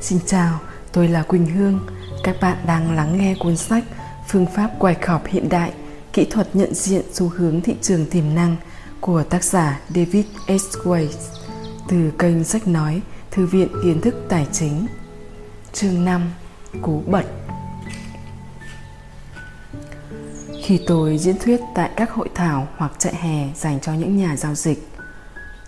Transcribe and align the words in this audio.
Xin 0.00 0.18
chào, 0.26 0.60
tôi 0.92 1.08
là 1.08 1.22
Quỳnh 1.22 1.46
Hương. 1.46 1.80
Các 2.24 2.36
bạn 2.40 2.56
đang 2.66 2.96
lắng 2.96 3.18
nghe 3.18 3.34
cuốn 3.40 3.56
sách 3.56 3.84
Phương 4.28 4.46
pháp 4.46 4.70
quay 4.78 4.94
khọp 4.94 5.26
hiện 5.26 5.48
đại, 5.48 5.72
kỹ 6.12 6.26
thuật 6.30 6.56
nhận 6.56 6.74
diện 6.74 7.02
xu 7.12 7.28
hướng 7.28 7.60
thị 7.60 7.76
trường 7.82 8.06
tiềm 8.06 8.34
năng 8.34 8.56
của 9.00 9.22
tác 9.22 9.44
giả 9.44 9.80
David 9.88 10.26
S. 10.46 10.76
Weiss 10.84 11.42
từ 11.88 12.12
kênh 12.18 12.44
sách 12.44 12.68
nói 12.68 13.02
Thư 13.30 13.46
viện 13.46 13.68
Kiến 13.82 14.00
thức 14.00 14.14
Tài 14.28 14.46
chính. 14.52 14.86
Chương 15.72 16.04
5 16.04 16.30
Cú 16.82 17.02
bật 17.06 17.24
Khi 20.64 20.80
tôi 20.86 21.18
diễn 21.18 21.38
thuyết 21.38 21.60
tại 21.74 21.90
các 21.96 22.10
hội 22.10 22.28
thảo 22.34 22.68
hoặc 22.76 22.92
chạy 22.98 23.14
hè 23.14 23.48
dành 23.54 23.80
cho 23.80 23.92
những 23.92 24.16
nhà 24.16 24.36
giao 24.36 24.54
dịch, 24.54 24.88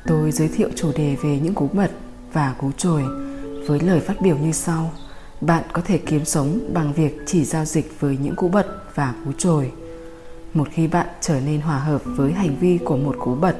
tôi 0.07 0.33
giới 0.33 0.49
thiệu 0.49 0.69
chủ 0.77 0.93
đề 0.97 1.17
về 1.23 1.39
những 1.43 1.55
cú 1.55 1.69
bật 1.73 1.91
và 2.35 2.55
cú 2.61 2.73
trồi. 2.77 3.05
Với 3.67 3.81
lời 3.81 4.01
phát 4.01 4.21
biểu 4.21 4.37
như 4.37 4.53
sau, 4.53 4.93
bạn 5.41 5.63
có 5.73 5.83
thể 5.85 5.99
kiếm 5.99 6.25
sống 6.25 6.61
bằng 6.75 6.93
việc 6.93 7.19
chỉ 7.27 7.45
giao 7.45 7.65
dịch 7.65 8.01
với 8.01 8.17
những 8.17 8.37
cú 8.37 8.49
bật 8.49 8.67
và 8.95 9.15
cú 9.25 9.33
trồi. 9.39 9.73
Một 10.55 10.69
khi 10.73 10.87
bạn 10.87 11.07
trở 11.21 11.41
nên 11.41 11.61
hòa 11.61 11.79
hợp 11.79 12.03
với 12.05 12.33
hành 12.33 12.57
vi 12.61 12.79
của 12.85 12.97
một 12.97 13.17
cú 13.21 13.35
bật 13.35 13.57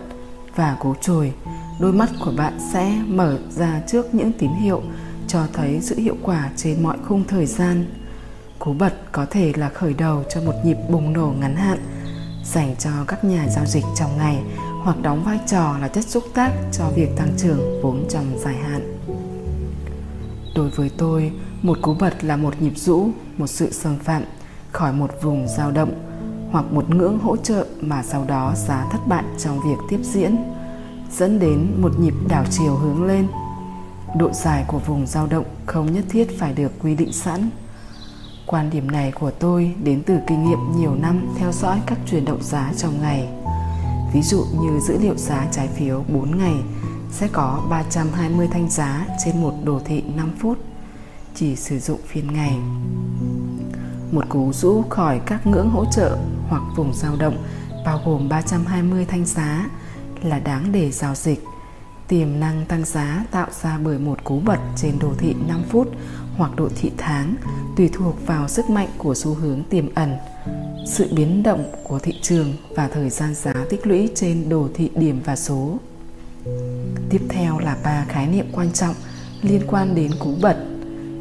và 0.57 0.77
cú 0.81 0.95
trồi, 1.01 1.33
đôi 1.81 1.93
mắt 1.93 2.11
của 2.25 2.33
bạn 2.37 2.59
sẽ 2.73 3.03
mở 3.07 3.39
ra 3.51 3.83
trước 3.87 4.15
những 4.15 4.33
tín 4.33 4.51
hiệu 4.51 4.83
cho 5.29 5.47
thấy 5.53 5.81
sự 5.81 5.97
hiệu 5.97 6.17
quả 6.23 6.51
trên 6.57 6.83
mọi 6.83 6.97
khung 7.09 7.25
thời 7.29 7.47
gian. 7.47 7.87
Cú 8.59 8.73
bật 8.73 8.95
có 9.13 9.27
thể 9.31 9.53
là 9.57 9.69
khởi 9.69 9.95
đầu 9.95 10.25
cho 10.35 10.41
một 10.41 10.55
nhịp 10.65 10.77
bùng 10.91 11.13
nổ 11.13 11.35
ngắn 11.41 11.57
hạn 11.57 11.79
dành 12.45 12.77
cho 12.79 12.91
các 13.09 13.25
nhà 13.25 13.49
giao 13.49 13.67
dịch 13.67 13.85
trong 13.97 14.17
ngày 14.19 14.43
hoặc 14.85 15.03
đóng 15.03 15.25
vai 15.25 15.41
trò 15.47 15.79
là 15.81 15.89
chất 15.89 16.05
xúc 16.05 16.25
tác 16.35 16.53
cho 16.73 16.91
việc 16.97 17.09
tăng 17.17 17.33
trưởng 17.39 17.81
vốn 17.83 18.05
trong 18.09 18.39
dài 18.39 18.55
hạn. 18.55 18.99
Đối 20.57 20.71
với 20.71 20.91
tôi, 20.99 21.33
một 21.63 21.79
cú 21.83 21.95
bật 21.95 22.25
là 22.25 22.37
một 22.37 22.55
nhịp 22.61 22.73
rũ, 22.77 23.09
một 23.39 23.47
sự 23.47 23.73
xâm 23.73 23.99
phạm, 23.99 24.23
khỏi 24.73 24.93
một 24.93 25.11
vùng 25.23 25.49
dao 25.49 25.71
động, 25.71 25.93
hoặc 26.51 26.65
một 26.73 26.91
ngưỡng 26.91 27.19
hỗ 27.19 27.37
trợ 27.37 27.67
mà 27.81 28.03
sau 28.03 28.25
đó 28.25 28.53
giá 28.57 28.87
thất 28.93 28.99
bại 29.07 29.25
trong 29.39 29.61
việc 29.61 29.77
tiếp 29.89 30.01
diễn, 30.03 30.37
dẫn 31.13 31.39
đến 31.39 31.75
một 31.79 32.01
nhịp 32.01 32.15
đảo 32.29 32.45
chiều 32.51 32.75
hướng 32.75 33.05
lên. 33.05 33.29
Độ 34.19 34.33
dài 34.33 34.65
của 34.69 34.79
vùng 34.79 35.07
dao 35.07 35.27
động 35.27 35.47
không 35.67 35.93
nhất 35.93 36.05
thiết 36.09 36.39
phải 36.39 36.53
được 36.53 36.73
quy 36.83 36.95
định 36.95 37.13
sẵn. 37.13 37.51
Quan 38.47 38.71
điểm 38.71 38.91
này 38.91 39.13
của 39.13 39.31
tôi 39.31 39.75
đến 39.83 40.03
từ 40.07 40.19
kinh 40.27 40.45
nghiệm 40.45 40.59
nhiều 40.77 40.95
năm 40.95 41.27
theo 41.39 41.53
dõi 41.53 41.81
các 41.87 41.99
chuyển 42.11 42.25
động 42.25 42.43
giá 42.43 42.73
trong 42.77 43.01
ngày 43.01 43.29
ví 44.15 44.23
dụ 44.23 44.45
như 44.61 44.81
dữ 44.81 44.99
liệu 44.99 45.17
giá 45.17 45.47
trái 45.53 45.69
phiếu 45.69 46.05
4 46.09 46.39
ngày 46.39 46.55
sẽ 47.11 47.29
có 47.33 47.63
320 47.71 48.49
thanh 48.53 48.71
giá 48.71 49.07
trên 49.25 49.43
một 49.43 49.55
đồ 49.65 49.81
thị 49.85 50.03
5 50.17 50.33
phút, 50.39 50.59
chỉ 51.35 51.57
sử 51.57 51.79
dụng 51.79 52.01
phiên 52.07 52.33
ngày. 52.33 52.59
Một 54.13 54.25
cú 54.29 54.53
rũ 54.53 54.83
khỏi 54.91 55.21
các 55.27 55.47
ngưỡng 55.47 55.71
hỗ 55.71 55.85
trợ 55.93 56.19
hoặc 56.49 56.63
vùng 56.77 56.95
dao 56.95 57.17
động 57.17 57.37
bao 57.87 58.01
gồm 58.05 58.29
320 58.29 59.05
thanh 59.05 59.27
giá 59.27 59.67
là 60.23 60.39
đáng 60.39 60.73
để 60.73 60.91
giao 60.91 61.15
dịch. 61.15 61.45
Tiềm 62.09 62.41
năng 62.41 62.65
tăng 62.69 62.85
giá 62.85 63.25
tạo 63.31 63.49
ra 63.63 63.79
bởi 63.79 63.99
một 63.99 64.25
cú 64.25 64.41
bật 64.41 64.59
trên 64.77 64.99
đồ 64.99 65.13
thị 65.19 65.35
5 65.49 65.63
phút 65.69 65.89
hoặc 66.37 66.57
đồ 66.57 66.69
thị 66.77 66.91
tháng 66.99 67.35
tùy 67.77 67.91
thuộc 67.93 68.27
vào 68.27 68.49
sức 68.49 68.71
mạnh 68.71 68.89
của 68.99 69.15
xu 69.15 69.35
hướng 69.35 69.63
tiềm 69.71 69.95
ẩn, 69.95 70.17
sự 70.87 71.09
biến 71.17 71.43
động 71.43 71.65
của 71.85 71.99
thị 71.99 72.13
trường 72.23 72.53
và 72.71 72.89
thời 72.89 73.11
gian 73.11 73.35
giá 73.35 73.55
tích 73.71 73.87
lũy 73.87 74.11
trên 74.15 74.49
đồ 74.49 74.69
thị 74.75 74.91
điểm 74.95 75.21
và 75.25 75.37
số. 75.37 75.79
Tiếp 77.11 77.21
theo 77.29 77.59
là 77.59 77.77
ba 77.85 78.05
khái 78.09 78.27
niệm 78.27 78.47
quan 78.53 78.73
trọng 78.73 78.95
liên 79.43 79.63
quan 79.67 79.95
đến 79.95 80.11
cú 80.19 80.35
bật. 80.43 80.57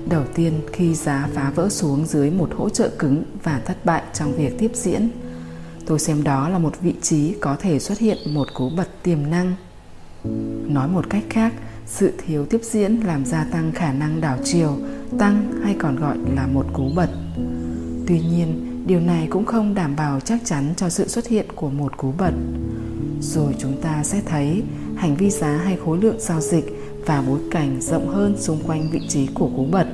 Đầu 0.10 0.24
tiên, 0.36 0.62
khi 0.74 0.94
giá 0.94 1.30
phá 1.34 1.52
vỡ 1.56 1.70
xuống 1.70 2.06
dưới 2.06 2.32
một 2.32 2.50
hỗ 2.58 2.70
trợ 2.70 2.90
cứng 3.00 3.24
và 3.44 3.62
thất 3.66 3.86
bại 3.86 4.04
trong 4.14 4.34
việc 4.34 4.60
tiếp 4.60 4.72
diễn, 4.74 5.10
tôi 5.86 6.00
xem 6.00 6.24
đó 6.24 6.50
là 6.50 6.58
một 6.58 6.74
vị 6.82 6.96
trí 7.02 7.36
có 7.42 7.56
thể 7.60 7.80
xuất 7.80 8.00
hiện 8.00 8.18
một 8.34 8.48
cú 8.54 8.70
bật 8.70 8.88
tiềm 9.04 9.30
năng. 9.30 9.56
Nói 10.68 10.88
một 10.88 11.10
cách 11.10 11.24
khác, 11.30 11.54
sự 11.86 12.14
thiếu 12.26 12.46
tiếp 12.46 12.60
diễn 12.64 12.96
làm 12.96 13.26
gia 13.26 13.44
tăng 13.44 13.72
khả 13.72 13.94
năng 13.94 14.22
đảo 14.22 14.38
chiều, 14.44 14.78
tăng 15.20 15.62
hay 15.64 15.76
còn 15.80 15.96
gọi 15.96 16.18
là 16.36 16.48
một 16.48 16.66
cú 16.74 16.90
bật. 16.96 17.10
Tuy 18.08 18.20
nhiên, 18.20 18.84
điều 18.88 19.00
này 19.00 19.28
cũng 19.30 19.46
không 19.46 19.76
đảm 19.76 19.96
bảo 19.96 20.20
chắc 20.20 20.40
chắn 20.46 20.74
cho 20.78 20.90
sự 20.90 21.08
xuất 21.08 21.28
hiện 21.28 21.46
của 21.56 21.70
một 21.70 21.98
cú 21.98 22.14
bật. 22.18 22.34
Rồi 23.22 23.56
chúng 23.60 23.82
ta 23.82 24.04
sẽ 24.04 24.22
thấy 24.26 24.64
hành 24.96 25.16
vi 25.16 25.30
giá 25.30 25.58
hay 25.58 25.78
khối 25.86 25.98
lượng 26.02 26.20
giao 26.20 26.42
dịch 26.42 26.66
và 27.06 27.24
bối 27.28 27.40
cảnh 27.52 27.82
rộng 27.82 28.08
hơn 28.08 28.36
xung 28.38 28.64
quanh 28.68 28.90
vị 28.92 29.00
trí 29.10 29.28
của 29.28 29.50
cú 29.56 29.66
bật 29.66 29.88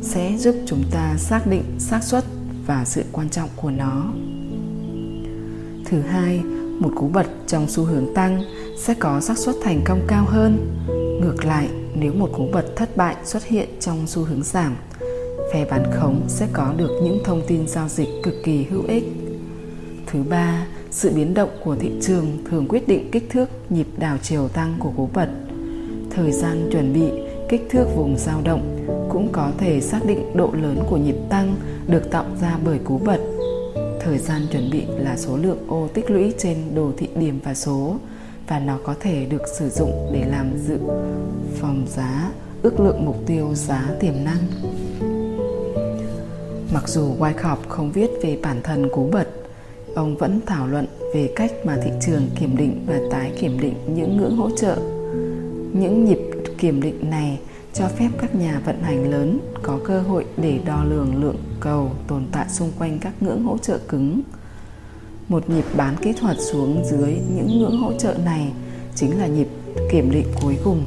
sẽ 0.00 0.36
giúp 0.38 0.54
chúng 0.66 0.82
ta 0.90 1.16
xác 1.18 1.46
định 1.46 1.64
xác 1.78 2.04
suất 2.04 2.24
và 2.66 2.84
sự 2.84 3.04
quan 3.12 3.28
trọng 3.28 3.48
của 3.56 3.70
nó. 3.70 4.12
Thứ 5.84 6.00
hai, 6.00 6.42
một 6.78 6.90
cú 6.96 7.08
bật 7.08 7.26
trong 7.46 7.68
xu 7.68 7.84
hướng 7.84 8.14
tăng 8.14 8.42
sẽ 8.78 8.94
có 8.94 9.20
xác 9.20 9.38
suất 9.38 9.54
thành 9.62 9.80
công 9.84 10.00
cao 10.06 10.24
hơn. 10.28 10.58
Ngược 11.20 11.44
lại, 11.44 11.68
nếu 11.94 12.12
một 12.12 12.30
cú 12.32 12.48
bật 12.52 12.76
thất 12.76 12.96
bại 12.96 13.16
xuất 13.24 13.44
hiện 13.44 13.68
trong 13.80 14.06
xu 14.06 14.22
hướng 14.22 14.42
giảm, 14.42 14.76
phe 15.52 15.64
bán 15.70 15.84
khống 15.92 16.20
sẽ 16.28 16.48
có 16.52 16.74
được 16.76 17.00
những 17.02 17.18
thông 17.24 17.42
tin 17.46 17.68
giao 17.68 17.88
dịch 17.88 18.08
cực 18.22 18.34
kỳ 18.44 18.64
hữu 18.64 18.82
ích. 18.88 19.04
Thứ 20.06 20.22
ba, 20.22 20.66
sự 20.90 21.10
biến 21.14 21.34
động 21.34 21.50
của 21.64 21.76
thị 21.76 21.90
trường 22.02 22.26
thường 22.50 22.66
quyết 22.68 22.88
định 22.88 23.10
kích 23.10 23.30
thước 23.30 23.48
nhịp 23.70 23.86
đảo 23.98 24.16
chiều 24.22 24.48
tăng 24.48 24.74
của 24.78 24.90
cú 24.96 25.08
bật. 25.14 25.28
Thời 26.10 26.32
gian 26.32 26.68
chuẩn 26.72 26.92
bị, 26.92 27.10
kích 27.48 27.66
thước 27.70 27.86
vùng 27.96 28.18
dao 28.18 28.40
động 28.44 28.86
cũng 29.08 29.28
có 29.32 29.50
thể 29.58 29.80
xác 29.80 30.06
định 30.06 30.36
độ 30.36 30.50
lớn 30.62 30.84
của 30.90 30.96
nhịp 30.96 31.16
tăng 31.30 31.54
được 31.86 32.10
tạo 32.10 32.24
ra 32.40 32.58
bởi 32.64 32.78
cú 32.78 32.98
bật. 32.98 33.33
Thời 34.04 34.18
gian 34.18 34.42
chuẩn 34.52 34.70
bị 34.70 34.82
là 34.98 35.16
số 35.16 35.36
lượng 35.36 35.58
ô 35.68 35.88
tích 35.94 36.10
lũy 36.10 36.32
trên 36.38 36.56
đồ 36.74 36.92
thị 36.96 37.08
điểm 37.16 37.38
và 37.44 37.54
số 37.54 37.96
và 38.48 38.58
nó 38.58 38.78
có 38.84 38.94
thể 39.00 39.26
được 39.30 39.42
sử 39.58 39.68
dụng 39.70 40.10
để 40.12 40.24
làm 40.30 40.50
dự 40.66 40.78
phòng 41.54 41.86
giá, 41.88 42.30
ước 42.62 42.80
lượng 42.80 43.04
mục 43.04 43.16
tiêu 43.26 43.54
giá 43.54 43.90
tiềm 44.00 44.14
năng. 44.24 44.38
Mặc 46.72 46.88
dù 46.88 47.14
Wyckoff 47.18 47.56
không 47.68 47.92
viết 47.92 48.10
về 48.22 48.38
bản 48.42 48.60
thân 48.62 48.88
cú 48.92 49.08
bật, 49.12 49.28
ông 49.94 50.16
vẫn 50.16 50.40
thảo 50.46 50.66
luận 50.66 50.86
về 51.14 51.32
cách 51.36 51.52
mà 51.64 51.78
thị 51.84 51.90
trường 52.06 52.22
kiểm 52.40 52.56
định 52.56 52.84
và 52.86 53.00
tái 53.10 53.32
kiểm 53.40 53.60
định 53.60 53.74
những 53.86 54.16
ngưỡng 54.16 54.36
hỗ 54.36 54.50
trợ. 54.50 54.76
Những 55.72 56.04
nhịp 56.04 56.18
kiểm 56.58 56.82
định 56.82 57.10
này 57.10 57.38
cho 57.74 57.88
phép 57.88 58.08
các 58.20 58.34
nhà 58.34 58.60
vận 58.64 58.82
hành 58.82 59.10
lớn 59.10 59.38
có 59.62 59.78
cơ 59.84 60.00
hội 60.00 60.26
để 60.36 60.60
đo 60.64 60.84
lường 60.84 61.22
lượng 61.22 61.36
cầu 61.60 61.90
tồn 62.08 62.26
tại 62.32 62.46
xung 62.48 62.72
quanh 62.78 62.98
các 62.98 63.12
ngưỡng 63.20 63.44
hỗ 63.44 63.58
trợ 63.58 63.78
cứng. 63.88 64.20
Một 65.28 65.50
nhịp 65.50 65.64
bán 65.76 65.96
kỹ 66.02 66.12
thuật 66.12 66.36
xuống 66.40 66.84
dưới 66.90 67.14
những 67.36 67.58
ngưỡng 67.58 67.78
hỗ 67.78 67.92
trợ 67.92 68.14
này 68.24 68.52
chính 68.94 69.18
là 69.18 69.26
nhịp 69.26 69.48
kiểm 69.92 70.10
định 70.10 70.26
cuối 70.42 70.58
cùng. 70.64 70.84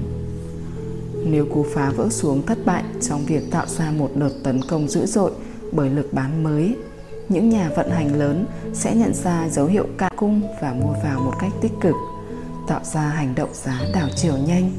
Nếu 1.25 1.45
cú 1.45 1.65
phá 1.73 1.89
vỡ 1.89 2.09
xuống 2.09 2.45
thất 2.45 2.57
bại 2.65 2.83
trong 3.01 3.25
việc 3.25 3.51
tạo 3.51 3.65
ra 3.67 3.91
một 3.91 4.09
đợt 4.15 4.31
tấn 4.43 4.61
công 4.69 4.87
dữ 4.87 5.05
dội 5.05 5.31
bởi 5.71 5.89
lực 5.89 6.13
bán 6.13 6.43
mới 6.43 6.75
những 7.29 7.49
nhà 7.49 7.69
vận 7.75 7.89
hành 7.89 8.15
lớn 8.19 8.45
sẽ 8.73 8.95
nhận 8.95 9.13
ra 9.13 9.49
dấu 9.49 9.65
hiệu 9.65 9.85
cạn 9.97 10.11
cung 10.15 10.41
và 10.61 10.73
mua 10.73 10.93
vào 11.03 11.19
một 11.19 11.33
cách 11.39 11.51
tích 11.61 11.71
cực, 11.81 11.95
tạo 12.67 12.81
ra 12.83 13.01
hành 13.01 13.35
động 13.35 13.49
giá 13.53 13.81
đảo 13.93 14.09
chiều 14.15 14.37
nhanh. 14.37 14.71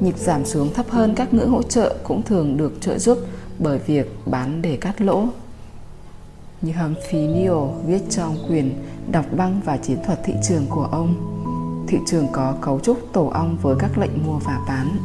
Nhịp 0.00 0.18
giảm 0.18 0.44
xuống 0.44 0.74
thấp 0.74 0.86
hơn 0.88 1.14
các 1.14 1.34
ngưỡng 1.34 1.50
hỗ 1.50 1.62
trợ 1.62 1.96
cũng 2.04 2.22
thường 2.22 2.56
được 2.56 2.72
trợ 2.80 2.98
giúp 2.98 3.18
bởi 3.58 3.78
việc 3.78 4.18
bán 4.26 4.62
để 4.62 4.76
cắt 4.76 5.00
lỗ. 5.00 5.26
Như 6.62 6.72
Humphrey 6.72 7.26
Neal 7.26 7.58
viết 7.86 8.02
trong 8.10 8.36
quyền 8.48 8.74
đọc 9.12 9.24
băng 9.36 9.60
và 9.64 9.76
chiến 9.76 9.98
thuật 10.06 10.20
thị 10.24 10.34
trường 10.48 10.66
của 10.66 10.88
ông, 10.92 11.14
thị 11.88 11.98
trường 12.06 12.26
có 12.32 12.54
cấu 12.60 12.80
trúc 12.80 13.12
tổ 13.12 13.26
ong 13.26 13.56
với 13.62 13.76
các 13.78 13.98
lệnh 13.98 14.26
mua 14.26 14.38
và 14.38 14.60
bán. 14.68 14.98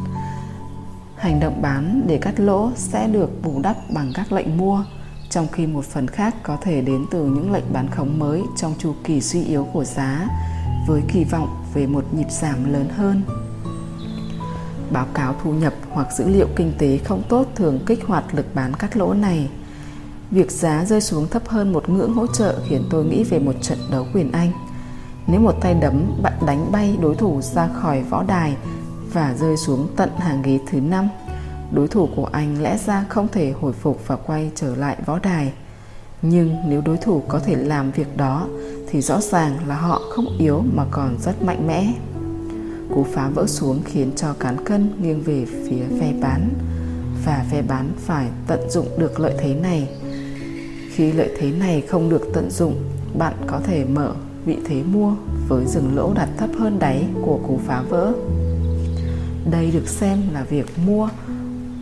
Hành 1.16 1.40
động 1.40 1.62
bán 1.62 2.02
để 2.08 2.18
cắt 2.18 2.40
lỗ 2.40 2.72
sẽ 2.76 3.08
được 3.08 3.30
bù 3.44 3.62
đắp 3.62 3.76
bằng 3.94 4.12
các 4.16 4.32
lệnh 4.32 4.58
mua 4.58 4.84
trong 5.30 5.48
khi 5.52 5.68
một 5.68 5.86
phần 5.86 6.08
khác 6.08 6.36
có 6.44 6.58
thể 6.62 6.82
đến 6.82 7.06
từ 7.12 7.26
những 7.26 7.52
lệnh 7.52 7.74
bán 7.74 7.90
khống 7.90 8.20
mới 8.20 8.42
trong 8.58 8.74
chu 8.78 8.96
kỳ 9.04 9.22
suy 9.22 9.44
yếu 9.44 9.68
của 9.74 9.84
giá 9.84 10.28
với 10.88 11.02
kỳ 11.08 11.24
vọng 11.24 11.64
về 11.74 11.88
một 11.88 12.04
nhịp 12.14 12.28
giảm 12.30 12.74
lớn 12.74 12.90
hơn. 12.90 13.22
Báo 14.92 15.08
cáo 15.14 15.36
thu 15.44 15.54
nhập 15.54 15.74
hoặc 15.90 16.08
dữ 16.18 16.28
liệu 16.28 16.48
kinh 16.56 16.74
tế 16.78 16.98
không 16.98 17.24
tốt 17.30 17.48
thường 17.56 17.80
kích 17.86 18.06
hoạt 18.06 18.36
lực 18.36 18.46
bán 18.56 18.74
cắt 18.74 18.98
lỗ 18.98 19.14
này. 19.14 19.50
Việc 20.32 20.52
giá 20.52 20.86
rơi 20.86 21.02
xuống 21.02 21.28
thấp 21.28 21.48
hơn 21.48 21.74
một 21.74 21.90
ngưỡng 21.90 22.14
hỗ 22.14 22.28
trợ 22.28 22.60
khiến 22.68 22.84
tôi 22.90 23.06
nghĩ 23.06 23.24
về 23.24 23.40
một 23.40 23.54
trận 23.62 23.78
đấu 23.92 24.08
quyền 24.14 24.32
Anh. 24.32 24.52
Nếu 25.28 25.40
một 25.40 25.56
tay 25.62 25.74
đấm, 25.74 26.12
bạn 26.24 26.34
đánh 26.46 26.72
bay 26.72 26.98
đối 27.02 27.16
thủ 27.16 27.42
ra 27.42 27.68
khỏi 27.68 28.04
võ 28.10 28.24
đài 28.24 28.58
và 29.14 29.34
rơi 29.34 29.58
xuống 29.58 29.88
tận 29.96 30.10
hàng 30.18 30.42
ghế 30.42 30.60
thứ 30.68 30.82
năm, 30.82 31.10
đối 31.72 31.88
thủ 31.88 32.10
của 32.16 32.26
anh 32.26 32.64
lẽ 32.64 32.78
ra 32.86 33.06
không 33.10 33.28
thể 33.28 33.54
hồi 33.62 33.74
phục 33.74 34.08
và 34.08 34.16
quay 34.16 34.52
trở 34.56 34.76
lại 34.76 34.98
võ 35.06 35.20
đài 35.20 35.54
nhưng 36.22 36.56
nếu 36.68 36.82
đối 36.82 36.98
thủ 36.98 37.24
có 37.28 37.40
thể 37.40 37.56
làm 37.56 37.92
việc 37.92 38.18
đó, 38.18 38.48
thì 38.90 39.02
rõ 39.02 39.22
ràng 39.22 39.58
là 39.68 39.76
họ 39.76 40.02
không 40.10 40.26
yếu 40.40 40.64
mà 40.76 40.86
còn 40.92 41.18
rất 41.22 41.42
mạnh 41.42 41.68
mẽ 41.68 41.94
cú 42.94 43.04
phá 43.04 43.30
vỡ 43.30 43.48
xuống 43.48 43.82
khiến 43.86 44.12
cho 44.16 44.34
cán 44.34 44.66
cân 44.66 44.92
nghiêng 45.02 45.22
về 45.22 45.46
phía 45.46 46.00
phe 46.00 46.14
bán 46.22 46.50
và 47.26 47.46
phe 47.52 47.62
bán 47.62 47.92
phải 47.98 48.28
tận 48.48 48.70
dụng 48.70 48.88
được 48.98 49.20
lợi 49.20 49.34
thế 49.40 49.54
này. 49.54 49.90
Khi 50.92 51.12
lợi 51.12 51.30
thế 51.40 51.52
này 51.52 51.82
không 51.82 52.10
được 52.10 52.30
tận 52.34 52.52
dụng, 52.52 52.76
bạn 53.18 53.34
có 53.48 53.60
thể 53.60 53.86
mở 53.86 54.14
vị 54.46 54.58
thế 54.66 54.84
mua 54.84 55.16
với 55.48 55.66
dừng 55.66 55.96
lỗ 55.96 56.14
đặt 56.14 56.30
thấp 56.38 56.50
hơn 56.60 56.80
đáy 56.80 57.08
của 57.22 57.40
cú 57.48 57.60
phá 57.66 57.82
vỡ. 57.90 58.14
Đây 59.52 59.72
được 59.72 59.88
xem 59.88 60.20
là 60.34 60.44
việc 60.44 60.66
mua 60.86 61.10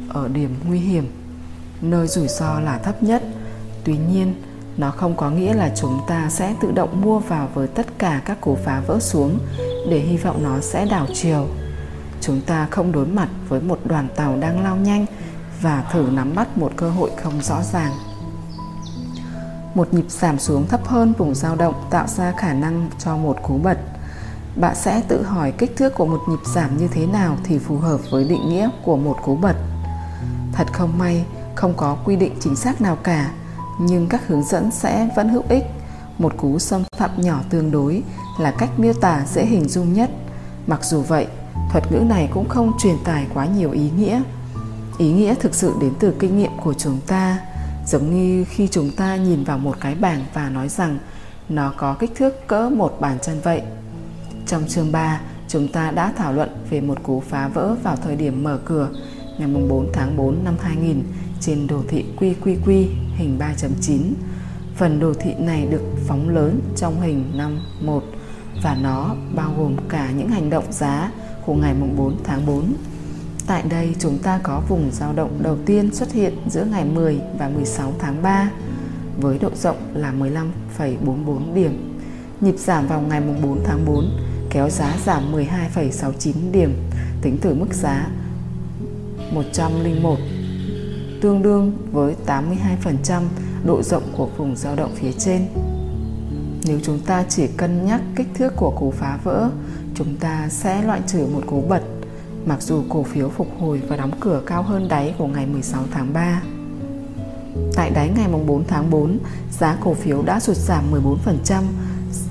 ở 0.10 0.28
điểm 0.28 0.56
nguy 0.68 0.80
hiểm, 0.80 1.06
nơi 1.82 2.08
rủi 2.08 2.28
ro 2.28 2.60
là 2.60 2.78
thấp 2.78 3.04
nhất. 3.04 3.24
Tuy 3.84 3.98
nhiên, 4.12 4.34
nó 4.78 4.92
không 4.92 5.16
có 5.18 5.30
nghĩa 5.30 5.54
là 5.54 5.72
chúng 5.76 6.00
ta 6.08 6.30
sẽ 6.30 6.56
tự 6.62 6.72
động 6.72 7.02
mua 7.02 7.20
vào 7.20 7.50
với 7.54 7.68
tất 7.68 8.00
cả 8.00 8.22
các 8.26 8.42
cú 8.42 8.56
phá 8.56 8.82
vỡ 8.88 9.00
xuống 9.00 9.40
để 9.90 10.00
hy 10.00 10.18
vọng 10.18 10.44
nó 10.44 10.60
sẽ 10.62 10.86
đảo 10.86 11.08
chiều. 11.14 11.48
Chúng 12.22 12.42
ta 12.42 12.68
không 12.72 12.92
đối 12.92 13.06
mặt 13.06 13.30
với 13.50 13.62
một 13.62 13.80
đoàn 13.86 14.08
tàu 14.16 14.38
đang 14.38 14.64
lao 14.64 14.76
nhanh 14.76 15.06
và 15.62 15.84
thử 15.92 16.08
nắm 16.12 16.36
bắt 16.36 16.58
một 16.58 16.72
cơ 16.76 16.90
hội 16.90 17.12
không 17.24 17.42
rõ 17.42 17.62
ràng. 17.74 17.92
Một 19.76 19.94
nhịp 19.94 20.06
giảm 20.10 20.40
xuống 20.40 20.68
thấp 20.68 20.88
hơn 20.88 21.14
vùng 21.18 21.36
dao 21.36 21.56
động 21.56 21.74
tạo 21.90 22.08
ra 22.08 22.34
khả 22.38 22.54
năng 22.54 22.90
cho 23.00 23.18
một 23.18 23.38
cú 23.44 23.58
bật. 23.58 23.78
Bạn 24.56 24.76
sẽ 24.76 25.02
tự 25.08 25.24
hỏi 25.24 25.52
kích 25.52 25.76
thước 25.78 25.96
của 25.96 26.06
một 26.06 26.22
nhịp 26.30 26.40
giảm 26.56 26.78
như 26.78 26.88
thế 26.88 27.06
nào 27.06 27.38
thì 27.44 27.60
phù 27.60 27.78
hợp 27.78 28.00
với 28.12 28.24
định 28.24 28.50
nghĩa 28.50 28.70
của 28.84 28.98
một 28.98 29.18
cú 29.24 29.36
bật. 29.36 29.56
Thật 30.54 30.74
không 30.74 30.98
may, 30.98 31.26
không 31.56 31.74
có 31.78 31.98
quy 32.06 32.16
định 32.16 32.36
chính 32.40 32.56
xác 32.56 32.82
nào 32.82 32.96
cả, 32.96 33.32
nhưng 33.80 34.08
các 34.08 34.28
hướng 34.28 34.44
dẫn 34.44 34.72
sẽ 34.72 35.10
vẫn 35.16 35.30
hữu 35.30 35.44
ích. 35.50 35.64
Một 36.18 36.34
cú 36.38 36.60
xâm 36.60 36.84
phạm 36.98 37.22
nhỏ 37.22 37.42
tương 37.50 37.72
đối 37.72 38.04
là 38.40 38.52
cách 38.52 38.80
miêu 38.80 38.94
tả 38.94 39.26
dễ 39.34 39.46
hình 39.46 39.70
dung 39.70 39.94
nhất. 39.94 40.10
Mặc 40.68 40.84
dù 40.84 41.02
vậy, 41.02 41.28
thuật 41.72 41.92
ngữ 41.92 42.00
này 42.00 42.30
cũng 42.34 42.50
không 42.50 42.72
truyền 42.80 42.96
tải 43.04 43.28
quá 43.34 43.46
nhiều 43.46 43.72
ý 43.72 43.90
nghĩa 43.98 44.22
ý 44.98 45.12
nghĩa 45.12 45.36
thực 45.36 45.56
sự 45.56 45.74
đến 45.82 45.94
từ 46.00 46.14
kinh 46.20 46.38
nghiệm 46.38 46.52
của 46.64 46.74
chúng 46.74 47.00
ta 47.08 47.40
giống 47.88 48.16
như 48.16 48.46
khi 48.50 48.68
chúng 48.72 48.92
ta 48.92 49.16
nhìn 49.16 49.44
vào 49.44 49.58
một 49.58 49.76
cái 49.80 49.96
bảng 49.96 50.26
và 50.34 50.50
nói 50.50 50.70
rằng 50.70 50.98
nó 51.50 51.74
có 51.78 51.94
kích 52.00 52.12
thước 52.16 52.48
cỡ 52.48 52.70
một 52.70 52.98
bàn 53.00 53.18
chân 53.22 53.42
vậy 53.44 53.62
trong 54.48 54.68
chương 54.68 54.92
3, 54.92 55.22
chúng 55.48 55.68
ta 55.68 55.92
đã 55.92 56.14
thảo 56.18 56.34
luận 56.34 56.50
về 56.70 56.82
một 56.82 57.04
cú 57.04 57.24
phá 57.30 57.48
vỡ 57.48 57.76
vào 57.84 57.96
thời 57.96 58.16
điểm 58.16 58.44
mở 58.44 58.60
cửa 58.66 58.90
ngày 59.38 59.48
4 59.70 59.90
tháng 59.94 60.18
4 60.18 60.44
năm 60.44 60.56
2000 60.62 61.04
trên 61.42 61.68
đồ 61.68 61.84
thị 61.88 62.06
QQQ 62.20 62.86
hình 63.16 63.40
3.9. 63.40 64.00
Phần 64.76 65.00
đồ 65.00 65.14
thị 65.14 65.34
này 65.40 65.66
được 65.66 65.82
phóng 66.08 66.30
lớn 66.30 66.60
trong 66.76 67.02
hình 67.02 67.32
5.1 67.82 68.00
và 68.64 68.78
nó 68.82 69.16
bao 69.36 69.54
gồm 69.58 69.76
cả 69.90 70.12
những 70.12 70.30
hành 70.30 70.50
động 70.50 70.72
giá 70.72 71.12
của 71.46 71.54
ngày 71.54 71.76
4 71.98 72.18
tháng 72.24 72.46
4. 72.46 72.74
Tại 73.48 73.64
đây 73.70 73.96
chúng 74.00 74.18
ta 74.18 74.40
có 74.44 74.62
vùng 74.68 74.90
dao 74.92 75.14
động 75.14 75.40
đầu 75.44 75.58
tiên 75.66 75.94
xuất 75.94 76.12
hiện 76.12 76.34
giữa 76.48 76.66
ngày 76.66 76.86
10 76.86 77.20
và 77.38 77.50
16 77.50 77.94
tháng 78.00 78.22
3 78.22 78.50
với 79.18 79.40
độ 79.40 79.50
rộng 79.56 79.78
là 79.94 80.14
15,44 80.20 81.54
điểm. 81.54 82.00
Nhịp 82.42 82.56
giảm 82.58 82.88
vào 82.88 83.02
ngày 83.02 83.22
4 83.44 83.64
tháng 83.66 83.86
4 83.86 84.06
kéo 84.50 84.70
giá 84.70 84.94
giảm 85.06 85.34
12,69 85.34 86.34
điểm 86.52 86.74
tính 87.22 87.38
từ 87.42 87.54
mức 87.54 87.74
giá 87.74 88.08
101 89.32 90.18
tương 91.22 91.42
đương 91.42 91.72
với 91.92 92.16
82% 92.26 93.22
độ 93.66 93.84
rộng 93.84 94.04
của 94.18 94.28
vùng 94.38 94.56
dao 94.56 94.76
động 94.76 94.96
phía 94.96 95.12
trên. 95.12 95.48
Nếu 96.66 96.80
chúng 96.84 97.00
ta 97.00 97.26
chỉ 97.30 97.48
cân 97.48 97.86
nhắc 97.86 98.02
kích 98.16 98.28
thước 98.34 98.54
của 98.56 98.72
cú 98.72 98.92
phá 98.92 99.20
vỡ, 99.24 99.50
chúng 99.96 100.16
ta 100.20 100.48
sẽ 100.50 100.84
loại 100.84 101.02
trừ 101.08 101.28
một 101.34 101.42
cú 101.48 101.62
bật 101.62 101.82
mặc 102.46 102.62
dù 102.62 102.84
cổ 102.90 103.04
phiếu 103.04 103.30
phục 103.30 103.48
hồi 103.60 103.82
và 103.88 103.96
đóng 103.96 104.12
cửa 104.20 104.42
cao 104.46 104.64
hơn 104.64 104.88
đáy 104.88 105.16
của 105.18 105.28
ngày 105.28 105.46
16 105.46 105.84
tháng 105.92 106.14
3. 106.14 106.42
Tại 107.76 107.90
đáy 107.90 108.10
ngày 108.16 108.28
4 108.48 108.64
tháng 108.68 108.90
4, 108.90 109.18
giá 109.60 109.78
cổ 109.84 109.94
phiếu 109.94 110.22
đã 110.22 110.40
sụt 110.40 110.58
giảm 110.58 110.84
14% 110.92 111.64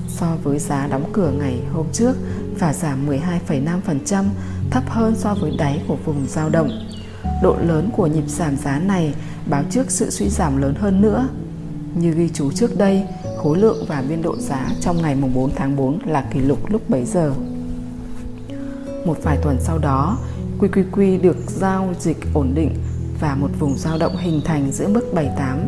so 0.08 0.36
với 0.42 0.58
giá 0.58 0.86
đóng 0.86 1.10
cửa 1.12 1.32
ngày 1.38 1.60
hôm 1.72 1.86
trước 1.92 2.16
và 2.58 2.72
giảm 2.72 3.08
12,5% 3.08 4.24
thấp 4.70 4.82
hơn 4.88 5.14
so 5.16 5.34
với 5.34 5.52
đáy 5.58 5.82
của 5.88 5.96
vùng 6.04 6.26
dao 6.28 6.48
động. 6.48 6.70
Độ 7.42 7.56
lớn 7.60 7.90
của 7.96 8.06
nhịp 8.06 8.24
giảm 8.26 8.56
giá 8.56 8.78
này 8.78 9.14
báo 9.46 9.64
trước 9.70 9.90
sự 9.90 10.10
suy 10.10 10.28
giảm 10.28 10.62
lớn 10.62 10.74
hơn 10.74 11.00
nữa. 11.00 11.28
Như 11.94 12.10
ghi 12.10 12.28
chú 12.28 12.52
trước 12.52 12.78
đây, 12.78 13.04
khối 13.38 13.58
lượng 13.58 13.84
và 13.88 14.02
biên 14.08 14.22
độ 14.22 14.36
giá 14.38 14.70
trong 14.80 15.02
ngày 15.02 15.16
4 15.34 15.50
tháng 15.54 15.76
4 15.76 15.98
là 16.06 16.24
kỷ 16.32 16.40
lục 16.40 16.70
lúc 16.70 16.90
bấy 16.90 17.04
giờ. 17.04 17.32
Một 19.06 19.18
vài 19.22 19.38
tuần 19.42 19.56
sau 19.60 19.78
đó, 19.78 20.18
QQQ 20.58 21.22
được 21.22 21.36
giao 21.46 21.94
dịch 22.00 22.18
ổn 22.34 22.52
định 22.54 22.74
và 23.20 23.34
một 23.34 23.50
vùng 23.58 23.78
dao 23.78 23.98
động 23.98 24.16
hình 24.16 24.40
thành 24.44 24.72
giữa 24.72 24.88
mức 24.88 25.14
78 25.14 25.58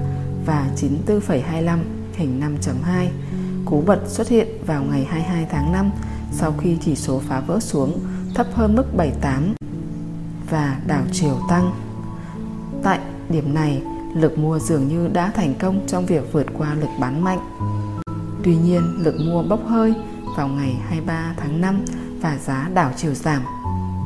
và 0.47 0.71
94,25 0.77 1.79
hình 2.15 2.41
5.2. 2.41 3.09
Cú 3.65 3.83
bật 3.87 4.01
xuất 4.07 4.29
hiện 4.29 4.49
vào 4.67 4.83
ngày 4.83 5.05
22 5.05 5.47
tháng 5.51 5.73
5 5.73 5.91
sau 6.33 6.55
khi 6.61 6.77
chỉ 6.85 6.97
số 6.97 7.23
phá 7.29 7.41
vỡ 7.41 7.61
xuống 7.61 8.01
thấp 8.35 8.47
hơn 8.55 8.77
mức 8.77 8.97
78 8.97 9.55
và 10.51 10.79
đảo 10.87 11.03
chiều 11.13 11.39
tăng. 11.49 11.73
Tại 12.83 13.01
điểm 13.29 13.55
này, 13.55 13.83
lực 14.15 14.39
mua 14.39 14.59
dường 14.59 14.89
như 14.89 15.09
đã 15.09 15.33
thành 15.35 15.55
công 15.59 15.81
trong 15.87 16.07
việc 16.07 16.33
vượt 16.33 16.47
qua 16.59 16.75
lực 16.75 16.91
bán 17.01 17.25
mạnh. 17.25 17.39
Tuy 18.45 18.57
nhiên, 18.57 18.83
lực 18.99 19.15
mua 19.21 19.43
bốc 19.43 19.61
hơi 19.67 19.95
vào 20.37 20.49
ngày 20.49 20.75
23 20.89 21.35
tháng 21.37 21.61
5 21.61 21.85
và 22.21 22.39
giá 22.39 22.71
đảo 22.75 22.91
chiều 22.97 23.15
giảm, 23.15 23.43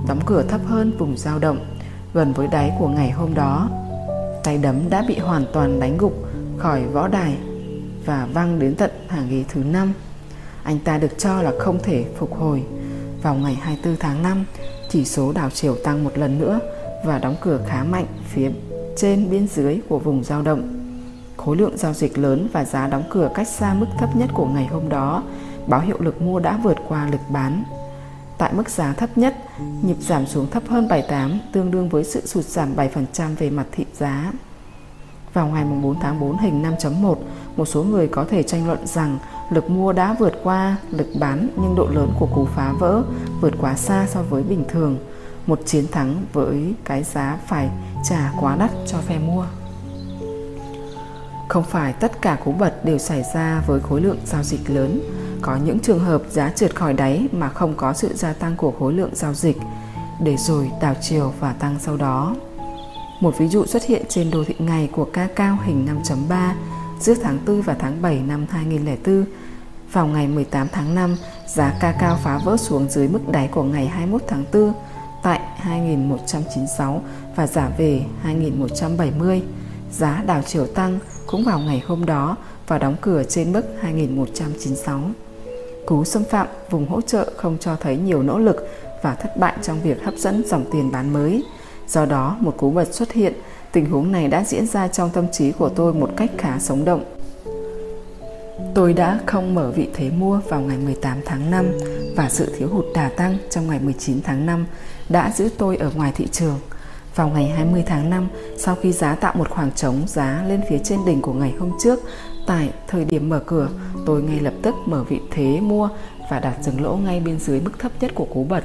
đóng 0.09 0.21
cửa 0.27 0.43
thấp 0.43 0.61
hơn 0.67 0.93
vùng 0.99 1.17
dao 1.17 1.39
động, 1.39 1.67
gần 2.15 2.33
với 2.33 2.47
đáy 2.47 2.73
của 2.79 2.89
ngày 2.89 3.11
hôm 3.11 3.35
đó. 3.35 3.69
Tay 4.45 4.59
đấm 4.59 4.91
đã 4.91 5.05
bị 5.09 5.19
hoàn 5.19 5.45
toàn 5.53 5.81
đánh 5.81 5.99
gục 5.99 6.13
khỏi 6.59 6.87
võ 6.87 7.09
đài 7.09 7.37
và 8.05 8.29
văng 8.35 8.59
đến 8.59 8.75
tận 8.75 8.91
hàng 9.09 9.29
ghế 9.31 9.45
thứ 9.53 9.65
năm. 9.65 9.93
Anh 10.63 10.79
ta 10.79 10.99
được 10.99 11.19
cho 11.19 11.43
là 11.43 11.53
không 11.59 11.79
thể 11.83 12.05
phục 12.19 12.35
hồi. 12.35 12.63
Vào 13.23 13.35
ngày 13.35 13.55
24 13.55 13.97
tháng 13.97 14.23
5, 14.23 14.45
chỉ 14.89 15.05
số 15.05 15.33
đảo 15.33 15.51
chiều 15.51 15.77
tăng 15.85 16.05
một 16.05 16.19
lần 16.19 16.39
nữa 16.39 16.61
và 17.05 17.19
đóng 17.19 17.37
cửa 17.41 17.61
khá 17.67 17.85
mạnh 17.85 18.07
phía 18.29 18.51
trên 19.01 19.31
biên 19.31 19.47
dưới 19.47 19.81
của 19.89 19.99
vùng 19.99 20.25
giao 20.25 20.43
động. 20.43 20.69
Khối 21.37 21.57
lượng 21.57 21.77
giao 21.77 21.93
dịch 21.93 22.19
lớn 22.19 22.49
và 22.53 22.65
giá 22.65 22.87
đóng 22.87 23.05
cửa 23.11 23.31
cách 23.35 23.49
xa 23.49 23.75
mức 23.75 23.87
thấp 23.99 24.17
nhất 24.17 24.31
của 24.35 24.47
ngày 24.47 24.67
hôm 24.67 24.89
đó, 24.89 25.23
báo 25.67 25.81
hiệu 25.81 25.97
lực 26.01 26.23
mua 26.23 26.41
đã 26.41 26.59
vượt 26.63 26.77
qua 26.89 27.09
lực 27.13 27.21
bán. 27.33 27.65
Tại 28.39 28.53
mức 28.53 28.71
giá 28.71 28.93
thấp 28.93 29.19
nhất, 29.19 29.37
nhịp 29.83 29.97
giảm 30.01 30.27
xuống 30.27 30.47
thấp 30.51 30.63
hơn 30.69 30.89
78 30.89 31.41
tương 31.53 31.71
đương 31.71 31.89
với 31.89 32.05
sự 32.05 32.27
sụt 32.27 32.45
giảm 32.45 32.77
7% 32.77 33.37
về 33.39 33.51
mặt 33.51 33.67
thị 33.73 33.85
giá. 33.93 34.33
Vào 35.33 35.47
ngày 35.47 35.65
4 35.83 36.01
tháng 36.01 36.21
4 36.21 36.39
hình 36.39 36.63
5.1, 36.63 37.15
một 37.57 37.65
số 37.65 37.83
người 37.83 38.09
có 38.09 38.25
thể 38.25 38.43
tranh 38.43 38.67
luận 38.67 38.87
rằng 38.87 39.19
lực 39.51 39.71
mua 39.71 39.93
đã 39.93 40.17
vượt 40.19 40.33
qua 40.43 40.77
lực 40.91 41.09
bán 41.21 41.49
nhưng 41.57 41.75
độ 41.77 41.87
lớn 41.87 42.13
của 42.19 42.29
cú 42.35 42.45
phá 42.45 42.73
vỡ 42.79 43.03
vượt 43.41 43.55
quá 43.61 43.77
xa 43.77 44.07
so 44.09 44.23
với 44.23 44.43
bình 44.43 44.65
thường. 44.69 44.99
Một 45.49 45.61
chiến 45.67 45.87
thắng 45.93 46.25
với 46.33 46.75
cái 46.85 47.03
giá 47.03 47.39
phải 47.47 47.69
trả 48.05 48.33
quá 48.41 48.57
đắt 48.57 48.71
cho 48.87 48.99
phe 48.99 49.19
mua. 49.19 49.45
Không 51.49 51.65
phải 51.65 51.93
tất 51.93 52.23
cả 52.23 52.39
cú 52.45 52.53
bật 52.53 52.85
đều 52.85 52.99
xảy 52.99 53.23
ra 53.35 53.63
với 53.67 53.81
khối 53.81 54.01
lượng 54.01 54.19
giao 54.25 54.43
dịch 54.43 54.71
lớn 54.71 55.01
có 55.43 55.57
những 55.57 55.79
trường 55.81 55.99
hợp 55.99 56.23
giá 56.31 56.51
trượt 56.57 56.75
khỏi 56.77 56.93
đáy 56.93 57.29
mà 57.33 57.49
không 57.49 57.75
có 57.77 57.93
sự 57.93 58.15
gia 58.15 58.33
tăng 58.33 58.57
của 58.57 58.73
khối 58.79 58.93
lượng 58.93 59.11
giao 59.13 59.35
dịch, 59.35 59.57
để 60.21 60.37
rồi 60.37 60.71
đảo 60.81 60.95
chiều 61.01 61.33
và 61.41 61.53
tăng 61.53 61.77
sau 61.81 61.97
đó. 61.97 62.37
Một 63.21 63.39
ví 63.39 63.49
dụ 63.49 63.67
xuất 63.67 63.85
hiện 63.85 64.03
trên 64.09 64.31
đồ 64.31 64.45
thị 64.45 64.55
ngày 64.59 64.89
của 64.93 65.05
ca 65.05 65.29
cao 65.35 65.59
hình 65.65 65.87
5.3 66.05 66.53
giữa 67.01 67.15
tháng 67.23 67.39
4 67.47 67.63
và 67.63 67.77
tháng 67.79 68.03
7 68.03 68.21
năm 68.21 68.47
2004. 68.51 69.25
Vào 69.93 70.07
ngày 70.07 70.29
18 70.29 70.69
tháng 70.73 70.95
5, 70.95 71.17
giá 71.47 71.75
ca 71.81 71.93
cao 71.93 72.19
phá 72.23 72.39
vỡ 72.45 72.57
xuống 72.57 72.89
dưới 72.91 73.09
mức 73.09 73.29
đáy 73.29 73.49
của 73.49 73.63
ngày 73.63 73.87
21 73.87 74.23
tháng 74.29 74.45
4 74.53 74.73
tại 75.29 75.41
2.196 75.63 76.99
và 77.37 77.47
giảm 77.47 77.73
về 77.79 78.03
2.170. 78.25 79.41
Giá 79.91 80.23
đảo 80.27 80.43
chiều 80.47 80.67
tăng 80.67 80.99
cũng 81.27 81.45
vào 81.45 81.59
ngày 81.59 81.83
hôm 81.87 82.07
đó 82.07 82.37
và 82.67 82.79
đóng 82.79 82.97
cửa 83.01 83.23
trên 83.29 83.53
mức 83.53 83.63
2.196. 83.83 85.11
Cú 85.87 86.05
xâm 86.05 86.25
phạm 86.25 86.47
vùng 86.71 86.89
hỗ 86.89 87.01
trợ 87.01 87.33
không 87.37 87.57
cho 87.61 87.77
thấy 87.77 87.97
nhiều 87.97 88.23
nỗ 88.23 88.39
lực 88.39 88.69
và 89.03 89.15
thất 89.15 89.37
bại 89.37 89.55
trong 89.63 89.81
việc 89.83 90.05
hấp 90.05 90.15
dẫn 90.15 90.43
dòng 90.47 90.65
tiền 90.73 90.93
bán 90.93 91.13
mới. 91.13 91.45
Do 91.89 92.07
đó, 92.07 92.37
một 92.41 92.55
cú 92.57 92.71
bật 92.71 92.95
xuất 92.95 93.13
hiện, 93.13 93.33
tình 93.73 93.91
huống 93.91 94.13
này 94.13 94.29
đã 94.29 94.45
diễn 94.45 94.67
ra 94.67 94.89
trong 94.89 95.11
tâm 95.11 95.27
trí 95.33 95.53
của 95.53 95.69
tôi 95.69 95.95
một 95.95 96.11
cách 96.17 96.31
khá 96.39 96.59
sống 96.59 96.85
động. 96.85 97.05
Tôi 98.75 98.93
đã 98.93 99.21
không 99.27 99.55
mở 99.55 99.71
vị 99.71 99.89
thế 99.95 100.11
mua 100.11 100.41
vào 100.49 100.61
ngày 100.61 100.79
18 100.79 101.19
tháng 101.25 101.51
5 101.51 101.67
và 102.17 102.29
sự 102.29 102.55
thiếu 102.59 102.69
hụt 102.69 102.85
đà 102.95 103.09
tăng 103.09 103.39
trong 103.51 103.67
ngày 103.67 103.81
19 103.81 104.23
tháng 104.23 104.47
5 104.47 104.67
đã 105.09 105.33
giữ 105.37 105.49
tôi 105.59 105.77
ở 105.77 105.91
ngoài 105.95 106.13
thị 106.15 106.27
trường. 106.33 106.59
Vào 107.15 107.29
ngày 107.29 107.49
20 107.49 107.83
tháng 107.87 108.11
5, 108.11 108.29
sau 108.59 108.75
khi 108.75 108.93
giá 108.93 109.15
tạo 109.15 109.35
một 109.37 109.51
khoảng 109.51 109.73
trống 109.73 110.03
giá 110.07 110.45
lên 110.49 110.61
phía 110.71 110.79
trên 110.85 110.99
đỉnh 111.07 111.23
của 111.23 111.33
ngày 111.33 111.55
hôm 111.59 111.71
trước, 111.83 112.01
Tại 112.49 112.71
thời 112.87 113.05
điểm 113.05 113.29
mở 113.29 113.43
cửa, 113.47 113.69
tôi 114.07 114.23
ngay 114.23 114.41
lập 114.41 114.55
tức 114.63 114.75
mở 114.87 115.05
vị 115.05 115.21
thế 115.31 115.61
mua 115.61 115.89
và 116.31 116.41
đặt 116.41 116.57
dừng 116.63 116.83
lỗ 116.83 116.97
ngay 116.97 117.21
bên 117.21 117.39
dưới 117.39 117.61
mức 117.61 117.79
thấp 117.79 117.93
nhất 118.01 118.11
của 118.15 118.25
cú 118.25 118.45
bật. 118.45 118.65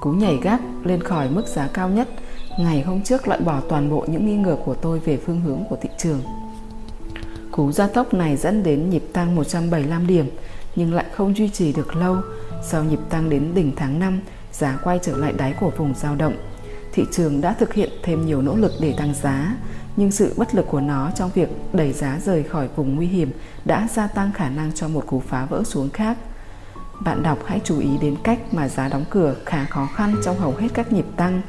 Cú 0.00 0.10
nhảy 0.10 0.38
gác 0.42 0.60
lên 0.84 1.02
khỏi 1.02 1.30
mức 1.30 1.46
giá 1.46 1.68
cao 1.74 1.88
nhất 1.88 2.08
ngày 2.58 2.82
hôm 2.82 3.02
trước 3.02 3.28
loại 3.28 3.40
bỏ 3.40 3.60
toàn 3.68 3.90
bộ 3.90 4.04
những 4.08 4.26
nghi 4.26 4.36
ngờ 4.36 4.56
của 4.64 4.74
tôi 4.74 4.98
về 4.98 5.18
phương 5.26 5.40
hướng 5.40 5.64
của 5.70 5.76
thị 5.82 5.88
trường. 5.98 6.20
Cú 7.52 7.72
gia 7.72 7.86
tốc 7.86 8.14
này 8.14 8.36
dẫn 8.36 8.62
đến 8.62 8.90
nhịp 8.90 9.04
tăng 9.12 9.34
175 9.34 10.06
điểm 10.06 10.26
nhưng 10.76 10.94
lại 10.94 11.06
không 11.12 11.36
duy 11.36 11.48
trì 11.48 11.72
được 11.72 11.96
lâu. 11.96 12.16
Sau 12.62 12.84
nhịp 12.84 13.00
tăng 13.10 13.30
đến 13.30 13.54
đỉnh 13.54 13.72
tháng 13.76 13.98
5, 13.98 14.20
giá 14.58 14.78
quay 14.84 14.98
trở 15.02 15.16
lại 15.16 15.32
đáy 15.32 15.54
của 15.60 15.70
vùng 15.76 15.94
giao 15.94 16.16
động. 16.16 16.36
Thị 16.92 17.04
trường 17.12 17.40
đã 17.40 17.52
thực 17.52 17.74
hiện 17.74 17.90
thêm 18.02 18.26
nhiều 18.26 18.42
nỗ 18.42 18.56
lực 18.56 18.72
để 18.80 18.94
tăng 18.98 19.14
giá, 19.14 19.56
nhưng 19.96 20.10
sự 20.10 20.34
bất 20.36 20.54
lực 20.54 20.66
của 20.70 20.80
nó 20.80 21.10
trong 21.14 21.30
việc 21.34 21.48
đẩy 21.72 21.92
giá 21.92 22.18
rời 22.24 22.42
khỏi 22.42 22.68
vùng 22.76 22.96
nguy 22.96 23.06
hiểm 23.06 23.30
đã 23.64 23.88
gia 23.94 24.06
tăng 24.06 24.32
khả 24.32 24.48
năng 24.48 24.72
cho 24.72 24.88
một 24.88 25.06
cú 25.06 25.20
phá 25.20 25.44
vỡ 25.44 25.62
xuống 25.64 25.90
khác. 25.90 26.16
Bạn 27.00 27.22
đọc 27.22 27.38
hãy 27.46 27.60
chú 27.64 27.78
ý 27.78 27.88
đến 28.00 28.16
cách 28.24 28.38
mà 28.52 28.68
giá 28.68 28.88
đóng 28.88 29.04
cửa 29.10 29.34
khá 29.44 29.64
khó 29.64 29.88
khăn 29.94 30.14
trong 30.24 30.38
hầu 30.38 30.54
hết 30.56 30.68
các 30.74 30.92
nhịp 30.92 31.06
tăng. 31.16 31.42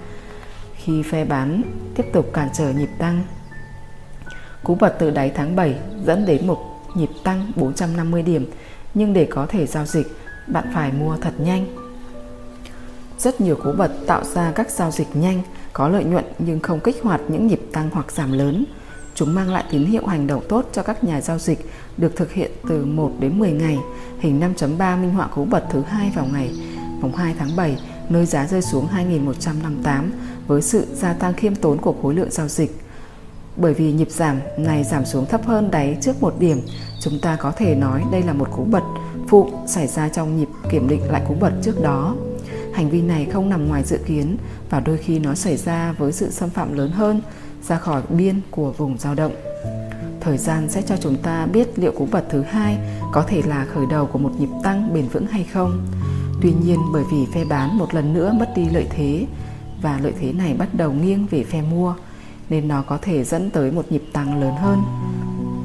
Khi 0.75 1.03
phe 1.03 1.25
bán 1.25 1.61
tiếp 1.95 2.05
tục 2.13 2.29
cản 2.33 2.49
trở 2.53 2.73
nhịp 2.73 2.89
tăng, 2.97 3.23
cú 4.63 4.75
bật 4.75 4.95
từ 4.99 5.09
đáy 5.09 5.31
tháng 5.35 5.55
7 5.55 5.75
dẫn 6.05 6.25
đến 6.25 6.47
một 6.47 6.57
nhịp 6.95 7.09
tăng 7.23 7.51
450 7.55 8.21
điểm, 8.21 8.51
nhưng 8.93 9.13
để 9.13 9.27
có 9.31 9.45
thể 9.45 9.65
giao 9.65 9.85
dịch, 9.85 10.07
bạn 10.47 10.65
phải 10.73 10.91
mua 10.91 11.17
thật 11.17 11.33
nhanh. 11.37 11.86
Rất 13.17 13.41
nhiều 13.41 13.55
cú 13.55 13.71
bật 13.71 13.91
tạo 14.07 14.23
ra 14.23 14.51
các 14.55 14.71
giao 14.71 14.91
dịch 14.91 15.07
nhanh, 15.15 15.41
có 15.73 15.87
lợi 15.87 16.03
nhuận 16.03 16.25
nhưng 16.39 16.59
không 16.59 16.79
kích 16.79 17.03
hoạt 17.03 17.21
những 17.27 17.47
nhịp 17.47 17.61
tăng 17.73 17.89
hoặc 17.93 18.11
giảm 18.11 18.31
lớn. 18.31 18.65
Chúng 19.15 19.35
mang 19.35 19.49
lại 19.49 19.63
tín 19.71 19.85
hiệu 19.85 20.05
hành 20.05 20.27
động 20.27 20.43
tốt 20.49 20.69
cho 20.73 20.83
các 20.83 21.03
nhà 21.03 21.21
giao 21.21 21.39
dịch 21.39 21.59
được 21.97 22.15
thực 22.15 22.31
hiện 22.31 22.51
từ 22.69 22.85
1 22.85 23.11
đến 23.19 23.39
10 23.39 23.51
ngày. 23.51 23.77
Hình 24.19 24.39
5.3 24.39 25.01
minh 25.01 25.09
họa 25.09 25.27
cú 25.27 25.45
bật 25.45 25.63
thứ 25.69 25.81
hai 25.81 26.11
vào 26.15 26.25
ngày 26.33 26.51
mùng 27.01 27.15
2 27.15 27.35
tháng 27.39 27.55
7, 27.55 27.77
nơi 28.09 28.25
giá 28.25 28.47
rơi 28.47 28.61
xuống 28.61 28.87
2.158 29.83 30.09
với 30.47 30.61
sự 30.61 30.87
gia 30.93 31.13
tăng 31.13 31.33
khiêm 31.33 31.55
tốn 31.55 31.77
của 31.77 31.95
khối 32.01 32.13
lượng 32.13 32.31
giao 32.31 32.47
dịch. 32.47 32.81
Bởi 33.55 33.73
vì 33.73 33.91
nhịp 33.91 34.11
giảm 34.11 34.39
này 34.57 34.83
giảm 34.83 35.05
xuống 35.05 35.25
thấp 35.25 35.45
hơn 35.45 35.71
đáy 35.71 35.97
trước 36.01 36.21
một 36.21 36.35
điểm, 36.39 36.61
chúng 36.99 37.19
ta 37.21 37.35
có 37.35 37.51
thể 37.51 37.75
nói 37.75 38.03
đây 38.11 38.23
là 38.23 38.33
một 38.33 38.47
cú 38.55 38.63
bật 38.63 38.83
phụ 39.27 39.49
xảy 39.67 39.87
ra 39.87 40.09
trong 40.09 40.37
nhịp 40.37 40.47
kiểm 40.69 40.87
định 40.87 41.01
lại 41.11 41.21
cú 41.27 41.33
bật 41.33 41.51
trước 41.61 41.81
đó. 41.81 42.15
Hành 42.77 42.89
vi 42.89 43.01
này 43.01 43.25
không 43.25 43.49
nằm 43.49 43.67
ngoài 43.67 43.83
dự 43.83 43.97
kiến 44.05 44.37
và 44.69 44.79
đôi 44.79 44.97
khi 44.97 45.19
nó 45.19 45.35
xảy 45.35 45.57
ra 45.57 45.91
với 45.97 46.11
sự 46.11 46.29
xâm 46.29 46.49
phạm 46.49 46.77
lớn 46.77 46.91
hơn, 46.91 47.21
ra 47.67 47.77
khỏi 47.77 48.01
biên 48.09 48.41
của 48.51 48.71
vùng 48.71 48.97
dao 48.97 49.15
động. 49.15 49.35
Thời 50.21 50.37
gian 50.37 50.69
sẽ 50.69 50.81
cho 50.81 50.97
chúng 50.97 51.17
ta 51.17 51.45
biết 51.45 51.79
liệu 51.79 51.91
cú 51.91 52.07
bật 52.11 52.23
thứ 52.29 52.41
hai 52.41 52.77
có 53.13 53.23
thể 53.23 53.41
là 53.41 53.65
khởi 53.73 53.85
đầu 53.89 54.05
của 54.05 54.19
một 54.19 54.31
nhịp 54.39 54.49
tăng 54.63 54.93
bền 54.93 55.07
vững 55.07 55.27
hay 55.27 55.43
không. 55.43 55.85
Tuy 56.41 56.53
nhiên, 56.63 56.79
bởi 56.93 57.03
vì 57.11 57.25
phe 57.33 57.45
bán 57.45 57.77
một 57.77 57.93
lần 57.93 58.13
nữa 58.13 58.33
mất 58.39 58.49
đi 58.55 58.69
lợi 58.69 58.87
thế 58.89 59.25
và 59.81 59.99
lợi 60.03 60.13
thế 60.19 60.33
này 60.33 60.53
bắt 60.53 60.69
đầu 60.73 60.91
nghiêng 60.91 61.27
về 61.27 61.43
phe 61.43 61.61
mua, 61.61 61.95
nên 62.49 62.67
nó 62.67 62.81
có 62.81 62.97
thể 63.01 63.23
dẫn 63.23 63.49
tới 63.49 63.71
một 63.71 63.91
nhịp 63.91 64.03
tăng 64.13 64.41
lớn 64.41 64.53
hơn. 64.55 64.81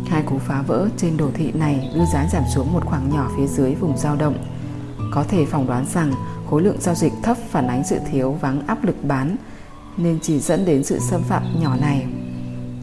Hai 0.09 0.23
cú 0.23 0.39
phá 0.39 0.63
vỡ 0.63 0.89
trên 0.97 1.17
đồ 1.17 1.31
thị 1.35 1.53
này 1.55 1.91
đưa 1.95 2.05
giá 2.13 2.27
giảm 2.33 2.43
xuống 2.55 2.73
một 2.73 2.85
khoảng 2.85 3.11
nhỏ 3.11 3.31
phía 3.37 3.47
dưới 3.47 3.75
vùng 3.75 3.99
dao 3.99 4.17
động. 4.17 4.35
Có 5.13 5.25
thể 5.29 5.45
phỏng 5.45 5.67
đoán 5.67 5.87
rằng 5.95 6.13
khối 6.53 6.63
lượng 6.63 6.81
giao 6.81 6.95
dịch 6.95 7.13
thấp 7.23 7.37
phản 7.51 7.67
ánh 7.67 7.85
sự 7.85 7.99
thiếu 8.11 8.33
vắng 8.33 8.67
áp 8.67 8.85
lực 8.85 8.97
bán 9.03 9.37
nên 9.97 10.19
chỉ 10.23 10.41
dẫn 10.41 10.65
đến 10.65 10.85
sự 10.85 10.99
xâm 10.99 11.23
phạm 11.23 11.43
nhỏ 11.61 11.77
này. 11.81 12.07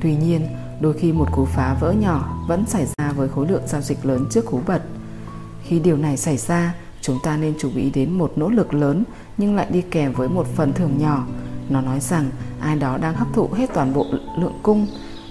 Tuy 0.01 0.15
nhiên, 0.15 0.47
đôi 0.81 0.93
khi 0.93 1.11
một 1.11 1.27
cú 1.31 1.45
phá 1.45 1.77
vỡ 1.79 1.91
nhỏ 1.91 2.45
vẫn 2.47 2.65
xảy 2.65 2.85
ra 2.85 3.11
với 3.11 3.29
khối 3.29 3.47
lượng 3.47 3.61
giao 3.67 3.81
dịch 3.81 4.05
lớn 4.05 4.25
trước 4.31 4.45
cú 4.45 4.61
bật. 4.67 4.81
Khi 5.63 5.79
điều 5.79 5.97
này 5.97 6.17
xảy 6.17 6.37
ra, 6.37 6.73
chúng 7.01 7.17
ta 7.23 7.37
nên 7.37 7.53
chú 7.59 7.69
ý 7.75 7.89
đến 7.89 8.11
một 8.11 8.31
nỗ 8.35 8.49
lực 8.49 8.73
lớn 8.73 9.03
nhưng 9.37 9.55
lại 9.55 9.67
đi 9.69 9.81
kèm 9.81 10.13
với 10.13 10.29
một 10.29 10.47
phần 10.55 10.73
thưởng 10.73 10.97
nhỏ. 10.97 11.27
Nó 11.69 11.81
nói 11.81 11.99
rằng 11.99 12.29
ai 12.59 12.75
đó 12.75 12.97
đang 12.97 13.15
hấp 13.15 13.27
thụ 13.33 13.49
hết 13.53 13.69
toàn 13.73 13.93
bộ 13.93 14.05
lượng 14.39 14.59
cung, 14.63 14.87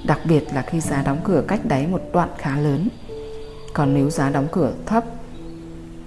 đặc 0.07 0.21
biệt 0.28 0.45
là 0.54 0.62
khi 0.62 0.80
giá 0.80 1.02
đóng 1.02 1.21
cửa 1.25 1.45
cách 1.49 1.61
đáy 1.64 1.87
một 1.87 2.02
đoạn 2.12 2.28
khá 2.38 2.59
lớn. 2.59 2.88
Còn 3.73 3.95
nếu 3.95 4.11
giá 4.11 4.30
đóng 4.30 4.49
cửa 4.52 4.73
thấp, 4.87 5.04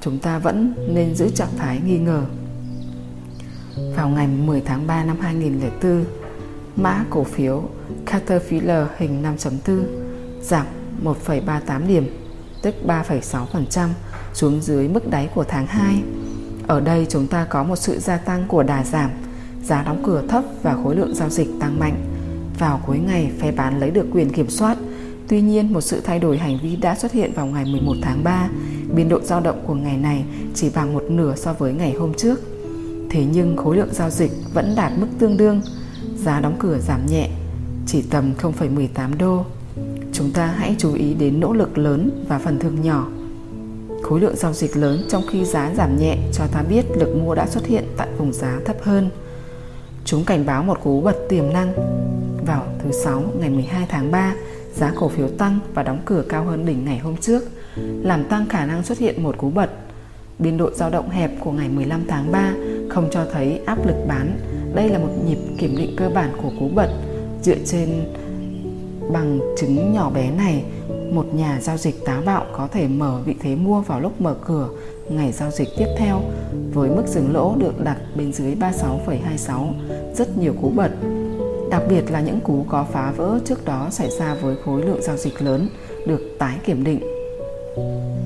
chúng 0.02 0.20
ta 0.20 0.40
vẫn 0.40 0.74
nên 0.88 1.16
giữ 1.16 1.30
trạng 1.30 1.58
thái 1.58 1.82
nghi 1.86 1.98
ngờ. 1.98 2.24
Vào 3.96 4.10
ngày 4.10 4.28
10 4.28 4.62
tháng 4.62 4.88
3 4.88 5.04
năm 5.04 5.18
2004, 5.20 6.06
mã 6.76 7.06
cổ 7.10 7.24
phiếu 7.24 7.64
Caterpillar 8.06 8.88
hình 8.98 9.24
5.4 9.24 9.84
giảm 10.42 10.66
1,38 11.04 11.88
điểm, 11.88 12.08
tức 12.62 12.76
3,6% 12.86 13.90
xuống 14.34 14.62
dưới 14.62 14.88
mức 14.88 15.10
đáy 15.10 15.30
của 15.36 15.44
tháng 15.44 15.66
2. 15.66 16.02
Ở 16.68 16.80
đây 16.80 17.06
chúng 17.10 17.28
ta 17.28 17.46
có 17.50 17.64
một 17.64 17.76
sự 17.76 18.00
gia 18.00 18.18
tăng 18.18 18.48
của 18.48 18.64
đà 18.64 18.84
giảm, 18.84 19.10
giá 19.64 19.84
đóng 19.84 20.04
cửa 20.06 20.24
thấp 20.28 20.44
và 20.62 20.78
khối 20.84 20.96
lượng 20.96 21.16
giao 21.16 21.30
dịch 21.30 21.48
tăng 21.60 21.80
mạnh. 21.80 21.96
Vào 22.60 22.82
cuối 22.88 23.00
ngày, 23.00 23.32
phe 23.40 23.52
bán 23.52 23.80
lấy 23.80 23.92
được 23.92 24.06
quyền 24.12 24.30
kiểm 24.30 24.50
soát. 24.50 24.78
Tuy 25.32 25.42
nhiên, 25.42 25.74
một 25.74 25.82
sự 25.82 26.02
thay 26.02 26.20
đổi 26.20 26.38
hành 26.38 26.58
vi 26.64 26.76
đã 26.76 26.96
xuất 26.96 27.12
hiện 27.12 27.32
vào 27.34 27.46
ngày 27.46 27.66
11 27.66 27.96
tháng 28.02 28.24
3. 28.24 28.50
Biên 28.96 29.10
độ 29.10 29.20
dao 29.22 29.42
động 29.42 29.64
của 29.68 29.74
ngày 29.74 29.98
này 29.98 30.24
chỉ 30.56 30.70
bằng 30.76 30.94
một 30.94 31.04
nửa 31.10 31.36
so 31.36 31.54
với 31.54 31.74
ngày 31.74 31.94
hôm 31.94 32.14
trước. 32.14 32.40
Thế 33.10 33.26
nhưng 33.32 33.58
khối 33.58 33.78
lượng 33.78 33.90
giao 33.92 34.10
dịch 34.10 34.32
vẫn 34.54 34.74
đạt 34.76 34.92
mức 34.98 35.08
tương 35.20 35.38
đương, 35.38 35.62
giá 36.18 36.40
đóng 36.40 36.56
cửa 36.60 36.78
giảm 36.78 37.06
nhẹ, 37.06 37.30
chỉ 37.88 38.02
tầm 38.02 38.34
0,18 38.42 39.18
đô. 39.18 39.46
Chúng 40.14 40.32
ta 40.32 40.48
hãy 40.48 40.76
chú 40.78 40.94
ý 40.94 41.14
đến 41.14 41.40
nỗ 41.40 41.54
lực 41.54 41.78
lớn 41.78 42.26
và 42.28 42.40
phần 42.40 42.60
thưởng 42.60 42.82
nhỏ. 42.82 43.08
Khối 44.04 44.20
lượng 44.20 44.36
giao 44.36 44.54
dịch 44.54 44.78
lớn 44.78 45.06
trong 45.10 45.24
khi 45.32 45.46
giá 45.46 45.72
giảm 45.76 45.98
nhẹ 45.98 46.18
cho 46.34 46.48
ta 46.48 46.64
biết 46.70 46.86
lực 46.98 47.16
mua 47.16 47.36
đã 47.36 47.48
xuất 47.48 47.66
hiện 47.66 47.84
tại 47.98 48.08
vùng 48.18 48.34
giá 48.34 48.60
thấp 48.66 48.76
hơn. 48.82 49.10
Chúng 50.06 50.26
cảnh 50.26 50.46
báo 50.46 50.64
một 50.64 50.80
cú 50.84 51.02
bật 51.02 51.16
tiềm 51.30 51.54
năng. 51.54 51.74
Vào 52.46 52.68
thứ 52.84 52.92
sáu 53.04 53.24
ngày 53.40 53.50
12 53.50 53.86
tháng 53.90 54.12
3, 54.12 54.34
giá 54.74 54.94
cổ 54.96 55.10
phiếu 55.10 55.28
tăng 55.28 55.60
và 55.74 55.84
đóng 55.84 56.02
cửa 56.06 56.24
cao 56.30 56.44
hơn 56.44 56.66
đỉnh 56.66 56.86
ngày 56.86 57.00
hôm 57.00 57.18
trước, 57.18 57.44
làm 58.04 58.24
tăng 58.24 58.46
khả 58.50 58.66
năng 58.66 58.84
xuất 58.84 58.98
hiện 58.98 59.24
một 59.24 59.38
cú 59.38 59.50
bật. 59.50 59.70
Biên 60.40 60.58
độ 60.58 60.72
dao 60.72 60.90
động 60.90 61.10
hẹp 61.10 61.32
của 61.40 61.52
ngày 61.52 61.70
15 61.70 62.02
tháng 62.08 62.32
3 62.32 62.54
không 62.90 63.10
cho 63.12 63.26
thấy 63.34 63.62
áp 63.66 63.88
lực 63.88 64.06
bán. 64.08 64.38
Đây 64.76 64.90
là 64.90 65.00
một 65.00 65.10
nhịp 65.26 65.38
kiểm 65.58 65.78
định 65.78 65.96
cơ 65.98 66.10
bản 66.10 66.32
của 66.42 66.52
cú 66.60 66.70
bật 66.76 66.90
dựa 67.42 67.58
trên 67.66 67.90
bằng 69.14 69.40
chứng 69.58 69.94
nhỏ 69.94 70.10
bé 70.10 70.32
này 70.32 70.64
một 71.12 71.26
nhà 71.34 71.60
giao 71.62 71.78
dịch 71.78 72.06
táo 72.06 72.22
bạo 72.26 72.46
có 72.54 72.68
thể 72.72 72.88
mở 72.88 73.22
vị 73.26 73.36
thế 73.40 73.56
mua 73.56 73.82
vào 73.82 74.00
lúc 74.00 74.22
mở 74.22 74.36
cửa 74.46 74.70
ngày 75.10 75.32
giao 75.32 75.52
dịch 75.52 75.68
tiếp 75.78 75.88
theo 75.98 76.22
với 76.74 76.90
mức 76.90 77.04
dừng 77.08 77.34
lỗ 77.34 77.56
được 77.58 77.84
đặt 77.84 77.98
bên 78.16 78.34
dưới 78.34 78.56
36,26 78.56 79.72
rất 80.16 80.38
nhiều 80.38 80.54
cú 80.62 80.70
bật 80.70 80.92
đặc 81.72 81.82
biệt 81.90 82.12
là 82.12 82.22
những 82.22 82.40
cú 82.42 82.66
có 82.70 82.86
phá 82.92 83.12
vỡ 83.12 83.40
trước 83.46 83.66
đó 83.66 83.88
xảy 83.92 84.10
ra 84.20 84.36
với 84.36 84.56
khối 84.66 84.84
lượng 84.84 85.02
giao 85.02 85.18
dịch 85.18 85.42
lớn 85.42 85.70
được 86.08 86.36
tái 86.40 86.58
kiểm 86.66 86.84
định 86.84 87.00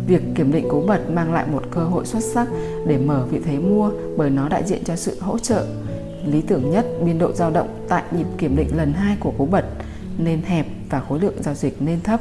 Việc 0.07 0.21
kiểm 0.35 0.51
định 0.51 0.69
cú 0.69 0.81
bật 0.81 1.09
mang 1.09 1.33
lại 1.33 1.45
một 1.51 1.63
cơ 1.71 1.83
hội 1.83 2.05
xuất 2.05 2.23
sắc 2.23 2.47
để 2.87 2.97
mở 2.97 3.25
vị 3.31 3.39
thế 3.45 3.59
mua 3.59 3.91
bởi 4.17 4.29
nó 4.29 4.49
đại 4.49 4.63
diện 4.65 4.83
cho 4.83 4.95
sự 4.95 5.19
hỗ 5.19 5.37
trợ. 5.37 5.65
Lý 6.25 6.41
tưởng 6.41 6.71
nhất, 6.71 6.85
biên 7.05 7.19
độ 7.19 7.33
dao 7.33 7.51
động 7.51 7.85
tại 7.89 8.03
nhịp 8.11 8.25
kiểm 8.37 8.55
định 8.55 8.77
lần 8.77 8.93
2 8.93 9.17
của 9.19 9.31
cú 9.37 9.45
bật 9.45 9.65
nên 10.17 10.41
hẹp 10.41 10.65
và 10.89 10.99
khối 10.99 11.19
lượng 11.19 11.43
giao 11.43 11.53
dịch 11.53 11.81
nên 11.81 12.01
thấp. 12.01 12.19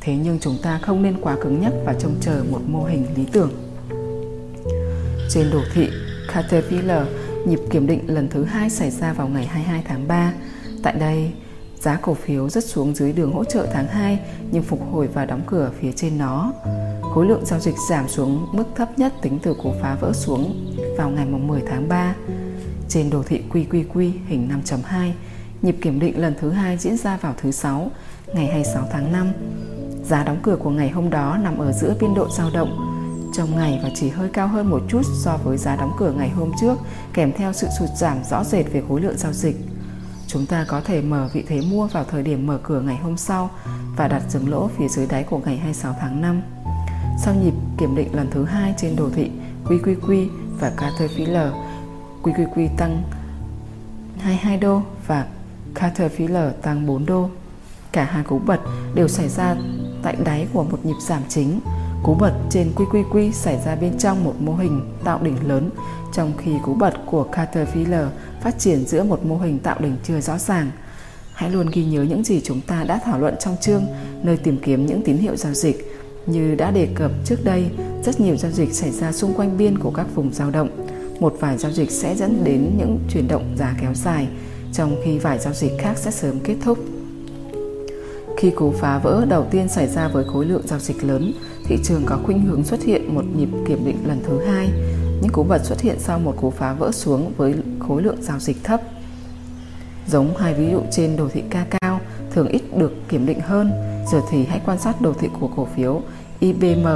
Thế 0.00 0.16
nhưng 0.16 0.38
chúng 0.38 0.56
ta 0.62 0.80
không 0.82 1.02
nên 1.02 1.20
quá 1.20 1.36
cứng 1.40 1.60
nhắc 1.60 1.72
và 1.84 1.94
trông 1.98 2.14
chờ 2.20 2.44
một 2.50 2.60
mô 2.66 2.84
hình 2.84 3.06
lý 3.16 3.24
tưởng. 3.32 3.50
Trên 5.30 5.50
đồ 5.52 5.60
thị 5.74 5.88
Caterpillar, 6.32 7.06
nhịp 7.48 7.60
kiểm 7.70 7.86
định 7.86 8.00
lần 8.06 8.28
thứ 8.28 8.44
hai 8.44 8.70
xảy 8.70 8.90
ra 8.90 9.12
vào 9.12 9.28
ngày 9.28 9.46
22 9.46 9.82
tháng 9.86 10.08
3. 10.08 10.32
Tại 10.82 10.92
đây, 10.92 11.32
Giá 11.80 11.98
cổ 12.02 12.14
phiếu 12.14 12.48
rất 12.48 12.64
xuống 12.64 12.94
dưới 12.94 13.12
đường 13.12 13.32
hỗ 13.32 13.44
trợ 13.44 13.66
tháng 13.72 13.86
2 13.86 14.18
nhưng 14.50 14.62
phục 14.62 14.80
hồi 14.92 15.06
và 15.06 15.24
đóng 15.24 15.42
cửa 15.46 15.70
phía 15.80 15.92
trên 15.92 16.18
nó. 16.18 16.52
Khối 17.14 17.26
lượng 17.26 17.44
giao 17.46 17.60
dịch 17.60 17.74
giảm 17.90 18.08
xuống 18.08 18.46
mức 18.52 18.64
thấp 18.76 18.98
nhất 18.98 19.12
tính 19.22 19.38
từ 19.42 19.54
cú 19.54 19.72
phá 19.82 19.96
vỡ 20.00 20.12
xuống 20.12 20.74
vào 20.96 21.10
ngày 21.10 21.26
10 21.26 21.62
tháng 21.66 21.88
3. 21.88 22.14
Trên 22.88 23.10
đồ 23.10 23.22
thị 23.22 23.42
QQQ 23.50 24.10
hình 24.26 24.48
5.2, 24.64 25.10
nhịp 25.62 25.76
kiểm 25.82 26.00
định 26.00 26.20
lần 26.20 26.34
thứ 26.40 26.50
hai 26.50 26.76
diễn 26.78 26.96
ra 26.96 27.16
vào 27.16 27.34
thứ 27.42 27.50
sáu, 27.50 27.90
ngày 28.34 28.46
26 28.46 28.88
tháng 28.92 29.12
5. 29.12 29.32
Giá 30.04 30.24
đóng 30.24 30.38
cửa 30.42 30.56
của 30.56 30.70
ngày 30.70 30.90
hôm 30.90 31.10
đó 31.10 31.38
nằm 31.42 31.58
ở 31.58 31.72
giữa 31.72 31.94
biên 32.00 32.14
độ 32.14 32.28
dao 32.30 32.50
động 32.54 32.87
trong 33.32 33.56
ngày 33.56 33.80
và 33.82 33.90
chỉ 33.94 34.08
hơi 34.08 34.28
cao 34.32 34.48
hơn 34.48 34.70
một 34.70 34.82
chút 34.88 35.02
so 35.24 35.36
với 35.44 35.58
giá 35.58 35.76
đóng 35.76 35.92
cửa 35.98 36.12
ngày 36.12 36.30
hôm 36.30 36.52
trước, 36.60 36.74
kèm 37.12 37.32
theo 37.32 37.52
sự 37.52 37.66
sụt 37.78 37.88
giảm 37.96 38.24
rõ 38.30 38.44
rệt 38.44 38.72
về 38.72 38.82
khối 38.88 39.00
lượng 39.00 39.18
giao 39.18 39.32
dịch. 39.32 39.56
Chúng 40.26 40.46
ta 40.46 40.64
có 40.68 40.80
thể 40.80 41.02
mở 41.02 41.28
vị 41.32 41.44
thế 41.48 41.60
mua 41.70 41.86
vào 41.86 42.04
thời 42.04 42.22
điểm 42.22 42.46
mở 42.46 42.58
cửa 42.62 42.80
ngày 42.80 42.96
hôm 42.96 43.16
sau 43.16 43.50
và 43.96 44.08
đặt 44.08 44.22
dừng 44.28 44.48
lỗ 44.48 44.68
phía 44.78 44.88
dưới 44.88 45.06
đáy 45.06 45.22
của 45.22 45.38
ngày 45.38 45.56
26 45.56 45.96
tháng 46.00 46.20
5. 46.20 46.42
Sau 47.24 47.34
nhịp 47.34 47.54
kiểm 47.78 47.96
định 47.96 48.14
lần 48.14 48.30
thứ 48.30 48.44
hai 48.44 48.74
trên 48.76 48.96
đồ 48.96 49.10
thị 49.14 49.30
QQQ 49.64 50.28
và 50.60 50.70
Caterpillar, 50.70 51.52
QQQ 52.22 52.68
tăng 52.76 53.02
22 54.18 54.56
đô 54.56 54.82
và 55.06 55.26
Caterpillar 55.74 56.52
tăng 56.62 56.86
4 56.86 57.06
đô. 57.06 57.30
Cả 57.92 58.04
hai 58.04 58.24
cú 58.24 58.38
bật 58.38 58.60
đều 58.94 59.08
xảy 59.08 59.28
ra 59.28 59.56
tại 60.02 60.16
đáy 60.24 60.46
của 60.52 60.62
một 60.62 60.78
nhịp 60.84 60.96
giảm 61.00 61.22
chính. 61.28 61.60
Cú 62.08 62.14
bật 62.14 62.32
trên 62.50 62.72
QQQ 62.76 63.32
xảy 63.32 63.58
ra 63.64 63.76
bên 63.76 63.98
trong 63.98 64.24
một 64.24 64.34
mô 64.40 64.54
hình 64.54 64.80
tạo 65.04 65.20
đỉnh 65.22 65.48
lớn, 65.48 65.70
trong 66.14 66.32
khi 66.38 66.50
cú 66.64 66.74
bật 66.74 66.94
của 67.06 67.24
Caterpillar 67.24 68.06
phát 68.40 68.58
triển 68.58 68.86
giữa 68.86 69.02
một 69.02 69.26
mô 69.26 69.38
hình 69.38 69.58
tạo 69.58 69.76
đỉnh 69.80 69.96
chưa 70.04 70.20
rõ 70.20 70.38
ràng. 70.38 70.70
Hãy 71.34 71.50
luôn 71.50 71.66
ghi 71.72 71.84
nhớ 71.84 72.02
những 72.02 72.24
gì 72.24 72.40
chúng 72.44 72.60
ta 72.60 72.84
đã 72.84 73.00
thảo 73.04 73.18
luận 73.18 73.34
trong 73.40 73.56
chương 73.60 73.82
nơi 74.22 74.36
tìm 74.36 74.58
kiếm 74.62 74.86
những 74.86 75.02
tín 75.02 75.16
hiệu 75.16 75.36
giao 75.36 75.54
dịch. 75.54 75.94
Như 76.26 76.54
đã 76.54 76.70
đề 76.70 76.88
cập 76.94 77.10
trước 77.24 77.44
đây, 77.44 77.70
rất 78.04 78.20
nhiều 78.20 78.36
giao 78.36 78.52
dịch 78.52 78.74
xảy 78.74 78.90
ra 78.90 79.12
xung 79.12 79.34
quanh 79.34 79.58
biên 79.58 79.78
của 79.78 79.90
các 79.90 80.06
vùng 80.14 80.32
dao 80.32 80.50
động. 80.50 80.68
Một 81.20 81.36
vài 81.40 81.58
giao 81.58 81.72
dịch 81.72 81.90
sẽ 81.90 82.14
dẫn 82.16 82.44
đến 82.44 82.70
những 82.78 82.98
chuyển 83.08 83.28
động 83.28 83.54
giá 83.56 83.76
kéo 83.80 83.94
dài, 83.94 84.28
trong 84.72 84.96
khi 85.04 85.18
vài 85.18 85.38
giao 85.38 85.54
dịch 85.54 85.72
khác 85.78 85.98
sẽ 85.98 86.10
sớm 86.10 86.40
kết 86.44 86.56
thúc. 86.64 86.78
Khi 88.36 88.50
cú 88.50 88.72
phá 88.72 88.98
vỡ 88.98 89.26
đầu 89.28 89.46
tiên 89.50 89.68
xảy 89.68 89.86
ra 89.86 90.08
với 90.08 90.24
khối 90.24 90.44
lượng 90.44 90.62
giao 90.66 90.78
dịch 90.78 91.04
lớn, 91.04 91.32
thị 91.68 91.78
trường 91.82 92.02
có 92.06 92.18
khuynh 92.24 92.46
hướng 92.46 92.64
xuất 92.64 92.82
hiện 92.82 93.14
một 93.14 93.24
nhịp 93.36 93.48
kiểm 93.66 93.84
định 93.84 93.96
lần 94.06 94.20
thứ 94.26 94.44
hai. 94.44 94.70
Những 95.20 95.32
cú 95.32 95.42
bật 95.42 95.64
xuất 95.64 95.80
hiện 95.80 95.96
sau 95.98 96.18
một 96.18 96.34
cú 96.40 96.50
phá 96.50 96.72
vỡ 96.72 96.92
xuống 96.92 97.32
với 97.36 97.54
khối 97.78 98.02
lượng 98.02 98.22
giao 98.22 98.38
dịch 98.38 98.64
thấp. 98.64 98.80
Giống 100.06 100.36
hai 100.36 100.54
ví 100.54 100.70
dụ 100.72 100.82
trên 100.90 101.16
đồ 101.16 101.28
thị 101.28 101.42
ca 101.50 101.66
cao 101.80 102.00
thường 102.30 102.48
ít 102.48 102.62
được 102.76 102.92
kiểm 103.08 103.26
định 103.26 103.40
hơn, 103.40 103.70
giờ 104.12 104.20
thì 104.30 104.44
hãy 104.44 104.60
quan 104.66 104.78
sát 104.78 105.00
đồ 105.00 105.12
thị 105.12 105.28
của 105.40 105.48
cổ 105.56 105.68
phiếu 105.76 106.02
IBM 106.40 106.86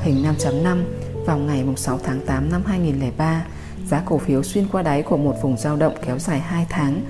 hình 0.00 0.24
5.5 0.24 0.82
vào 1.26 1.38
ngày 1.38 1.64
6 1.76 1.98
tháng 2.04 2.20
8 2.26 2.50
năm 2.50 2.62
2003. 2.66 3.44
Giá 3.88 4.02
cổ 4.06 4.18
phiếu 4.18 4.42
xuyên 4.42 4.66
qua 4.72 4.82
đáy 4.82 5.02
của 5.02 5.16
một 5.16 5.34
vùng 5.42 5.56
dao 5.56 5.76
động 5.76 5.94
kéo 6.06 6.18
dài 6.18 6.40
2 6.40 6.66
tháng 6.68 7.02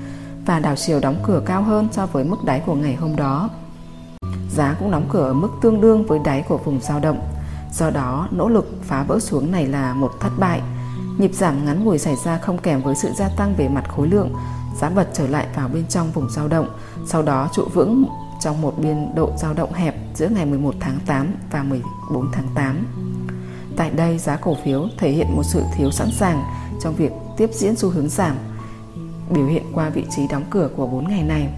và 0.46 0.60
đảo 0.60 0.76
chiều 0.76 1.00
đóng 1.00 1.16
cửa 1.22 1.42
cao 1.46 1.62
hơn 1.62 1.88
so 1.92 2.06
với 2.06 2.24
mức 2.24 2.44
đáy 2.44 2.62
của 2.66 2.74
ngày 2.74 2.94
hôm 2.94 3.16
đó 3.16 3.50
giá 4.50 4.76
cũng 4.78 4.90
đóng 4.90 5.08
cửa 5.08 5.26
ở 5.26 5.32
mức 5.32 5.48
tương 5.62 5.80
đương 5.80 6.06
với 6.06 6.18
đáy 6.24 6.44
của 6.48 6.58
vùng 6.58 6.80
dao 6.80 7.00
động. 7.00 7.20
Do 7.72 7.90
đó, 7.90 8.28
nỗ 8.30 8.48
lực 8.48 8.80
phá 8.82 9.02
vỡ 9.02 9.18
xuống 9.20 9.52
này 9.52 9.66
là 9.66 9.94
một 9.94 10.12
thất 10.20 10.30
bại. 10.38 10.62
Nhịp 11.18 11.34
giảm 11.34 11.64
ngắn 11.64 11.84
ngủi 11.84 11.98
xảy 11.98 12.16
ra 12.24 12.38
không 12.38 12.58
kèm 12.58 12.82
với 12.82 12.94
sự 12.94 13.10
gia 13.18 13.28
tăng 13.28 13.54
về 13.56 13.68
mặt 13.68 13.84
khối 13.88 14.08
lượng, 14.08 14.32
giá 14.80 14.90
bật 14.90 15.08
trở 15.12 15.26
lại 15.26 15.46
vào 15.56 15.68
bên 15.68 15.86
trong 15.88 16.12
vùng 16.12 16.30
dao 16.30 16.48
động, 16.48 16.68
sau 17.06 17.22
đó 17.22 17.48
trụ 17.52 17.64
vững 17.74 18.04
trong 18.40 18.62
một 18.62 18.74
biên 18.78 19.14
độ 19.14 19.32
dao 19.38 19.54
động 19.54 19.72
hẹp 19.72 19.94
giữa 20.14 20.28
ngày 20.28 20.46
11 20.46 20.74
tháng 20.80 20.98
8 21.06 21.34
và 21.50 21.62
14 21.62 22.30
tháng 22.32 22.46
8. 22.54 22.86
Tại 23.76 23.90
đây, 23.90 24.18
giá 24.18 24.36
cổ 24.36 24.56
phiếu 24.64 24.88
thể 24.98 25.10
hiện 25.10 25.36
một 25.36 25.42
sự 25.42 25.62
thiếu 25.76 25.90
sẵn 25.90 26.08
sàng 26.10 26.44
trong 26.82 26.94
việc 26.94 27.12
tiếp 27.36 27.50
diễn 27.52 27.76
xu 27.76 27.90
hướng 27.90 28.08
giảm, 28.08 28.36
biểu 29.30 29.46
hiện 29.46 29.62
qua 29.74 29.88
vị 29.88 30.04
trí 30.16 30.28
đóng 30.28 30.44
cửa 30.50 30.68
của 30.76 30.86
4 30.86 31.08
ngày 31.08 31.22
này. 31.22 31.48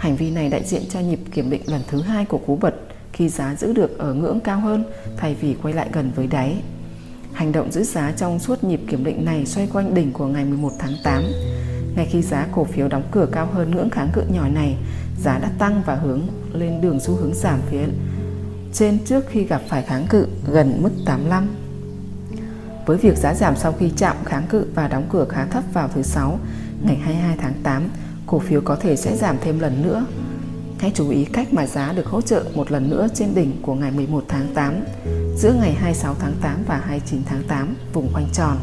Hành 0.00 0.16
vi 0.16 0.30
này 0.30 0.48
đại 0.48 0.64
diện 0.64 0.82
cho 0.88 1.00
nhịp 1.00 1.18
kiểm 1.32 1.50
định 1.50 1.62
lần 1.66 1.82
thứ 1.88 2.02
hai 2.02 2.24
của 2.24 2.38
cú 2.38 2.56
bật 2.56 2.74
khi 3.12 3.28
giá 3.28 3.54
giữ 3.54 3.72
được 3.72 3.98
ở 3.98 4.14
ngưỡng 4.14 4.40
cao 4.40 4.60
hơn 4.60 4.84
thay 5.16 5.36
vì 5.40 5.56
quay 5.62 5.74
lại 5.74 5.88
gần 5.92 6.12
với 6.16 6.26
đáy. 6.26 6.62
Hành 7.32 7.52
động 7.52 7.72
giữ 7.72 7.84
giá 7.84 8.12
trong 8.16 8.38
suốt 8.38 8.64
nhịp 8.64 8.80
kiểm 8.88 9.04
định 9.04 9.24
này 9.24 9.46
xoay 9.46 9.66
quanh 9.72 9.94
đỉnh 9.94 10.12
của 10.12 10.26
ngày 10.26 10.44
11 10.44 10.72
tháng 10.78 10.92
8. 11.04 11.24
Ngay 11.96 12.06
khi 12.10 12.22
giá 12.22 12.46
cổ 12.52 12.64
phiếu 12.64 12.88
đóng 12.88 13.02
cửa 13.10 13.26
cao 13.32 13.46
hơn 13.46 13.70
ngưỡng 13.70 13.90
kháng 13.90 14.08
cự 14.12 14.22
nhỏ 14.32 14.48
này, 14.48 14.76
giá 15.22 15.38
đã 15.38 15.50
tăng 15.58 15.82
và 15.86 15.94
hướng 15.94 16.20
lên 16.52 16.80
đường 16.80 17.00
xu 17.00 17.14
hướng 17.14 17.34
giảm 17.34 17.60
phía 17.70 17.84
trên 18.72 18.98
trước 19.04 19.24
khi 19.28 19.44
gặp 19.44 19.62
phải 19.68 19.82
kháng 19.82 20.06
cự 20.10 20.26
gần 20.52 20.82
mức 20.82 20.90
85. 21.06 21.48
Với 22.86 22.96
việc 22.96 23.16
giá 23.16 23.34
giảm 23.34 23.56
sau 23.56 23.72
khi 23.72 23.90
chạm 23.96 24.16
kháng 24.24 24.46
cự 24.48 24.66
và 24.74 24.88
đóng 24.88 25.06
cửa 25.10 25.26
khá 25.28 25.46
thấp 25.46 25.64
vào 25.72 25.88
thứ 25.94 26.02
sáu, 26.02 26.38
ngày 26.82 26.96
22 26.96 27.36
tháng 27.40 27.54
8, 27.62 27.88
cổ 28.30 28.38
phiếu 28.38 28.60
có 28.60 28.76
thể 28.76 28.96
sẽ 28.96 29.16
giảm 29.16 29.36
thêm 29.40 29.58
lần 29.58 29.82
nữa. 29.82 30.06
Hãy 30.78 30.92
chú 30.94 31.10
ý 31.10 31.24
cách 31.24 31.52
mà 31.52 31.66
giá 31.66 31.92
được 31.92 32.06
hỗ 32.06 32.20
trợ 32.20 32.44
một 32.54 32.70
lần 32.70 32.90
nữa 32.90 33.08
trên 33.14 33.34
đỉnh 33.34 33.62
của 33.62 33.74
ngày 33.74 33.90
11 33.90 34.24
tháng 34.28 34.46
8. 34.54 34.74
Giữa 35.36 35.52
ngày 35.52 35.72
26 35.72 36.14
tháng 36.14 36.34
8 36.42 36.64
và 36.66 36.76
29 36.76 37.20
tháng 37.24 37.42
8, 37.48 37.76
vùng 37.92 38.12
quanh 38.12 38.26
tròn, 38.32 38.56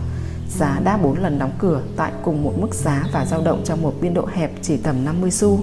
giá 0.58 0.80
đã 0.84 0.98
4 0.98 1.18
lần 1.18 1.40
đóng 1.40 1.52
cửa 1.60 1.82
tại 1.98 2.12
cùng 2.24 2.44
một 2.44 2.54
mức 2.58 2.74
giá 2.74 3.04
và 3.14 3.26
dao 3.26 3.42
động 3.42 3.62
trong 3.66 3.82
một 3.82 3.94
biên 4.02 4.14
độ 4.14 4.26
hẹp 4.34 4.52
chỉ 4.62 4.78
tầm 4.78 5.06
50 5.06 5.32
xu. 5.32 5.60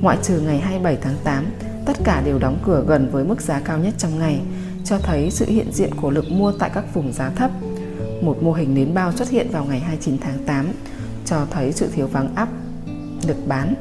Ngoại 0.00 0.18
trừ 0.22 0.40
ngày 0.40 0.58
27 0.58 0.98
tháng 1.02 1.16
8, 1.24 1.46
tất 1.86 1.96
cả 2.04 2.22
đều 2.24 2.38
đóng 2.38 2.58
cửa 2.64 2.84
gần 2.86 3.10
với 3.10 3.24
mức 3.24 3.40
giá 3.40 3.60
cao 3.60 3.78
nhất 3.78 3.94
trong 3.98 4.18
ngày, 4.18 4.40
cho 4.84 4.98
thấy 4.98 5.30
sự 5.30 5.46
hiện 5.46 5.72
diện 5.72 5.94
của 5.94 6.10
lực 6.10 6.24
mua 6.30 6.52
tại 6.58 6.70
các 6.74 6.94
vùng 6.94 7.12
giá 7.12 7.30
thấp. 7.30 7.50
Một 8.22 8.42
mô 8.42 8.52
hình 8.52 8.74
nến 8.74 8.94
bao 8.94 9.12
xuất 9.12 9.30
hiện 9.30 9.48
vào 9.50 9.64
ngày 9.64 9.80
29 9.80 10.18
tháng 10.18 10.38
8, 10.46 10.72
cho 11.24 11.46
thấy 11.50 11.72
sự 11.72 11.88
thiếu 11.94 12.06
vắng 12.06 12.34
áp 12.34 12.48
được 13.26 13.46
bán. 13.46 13.74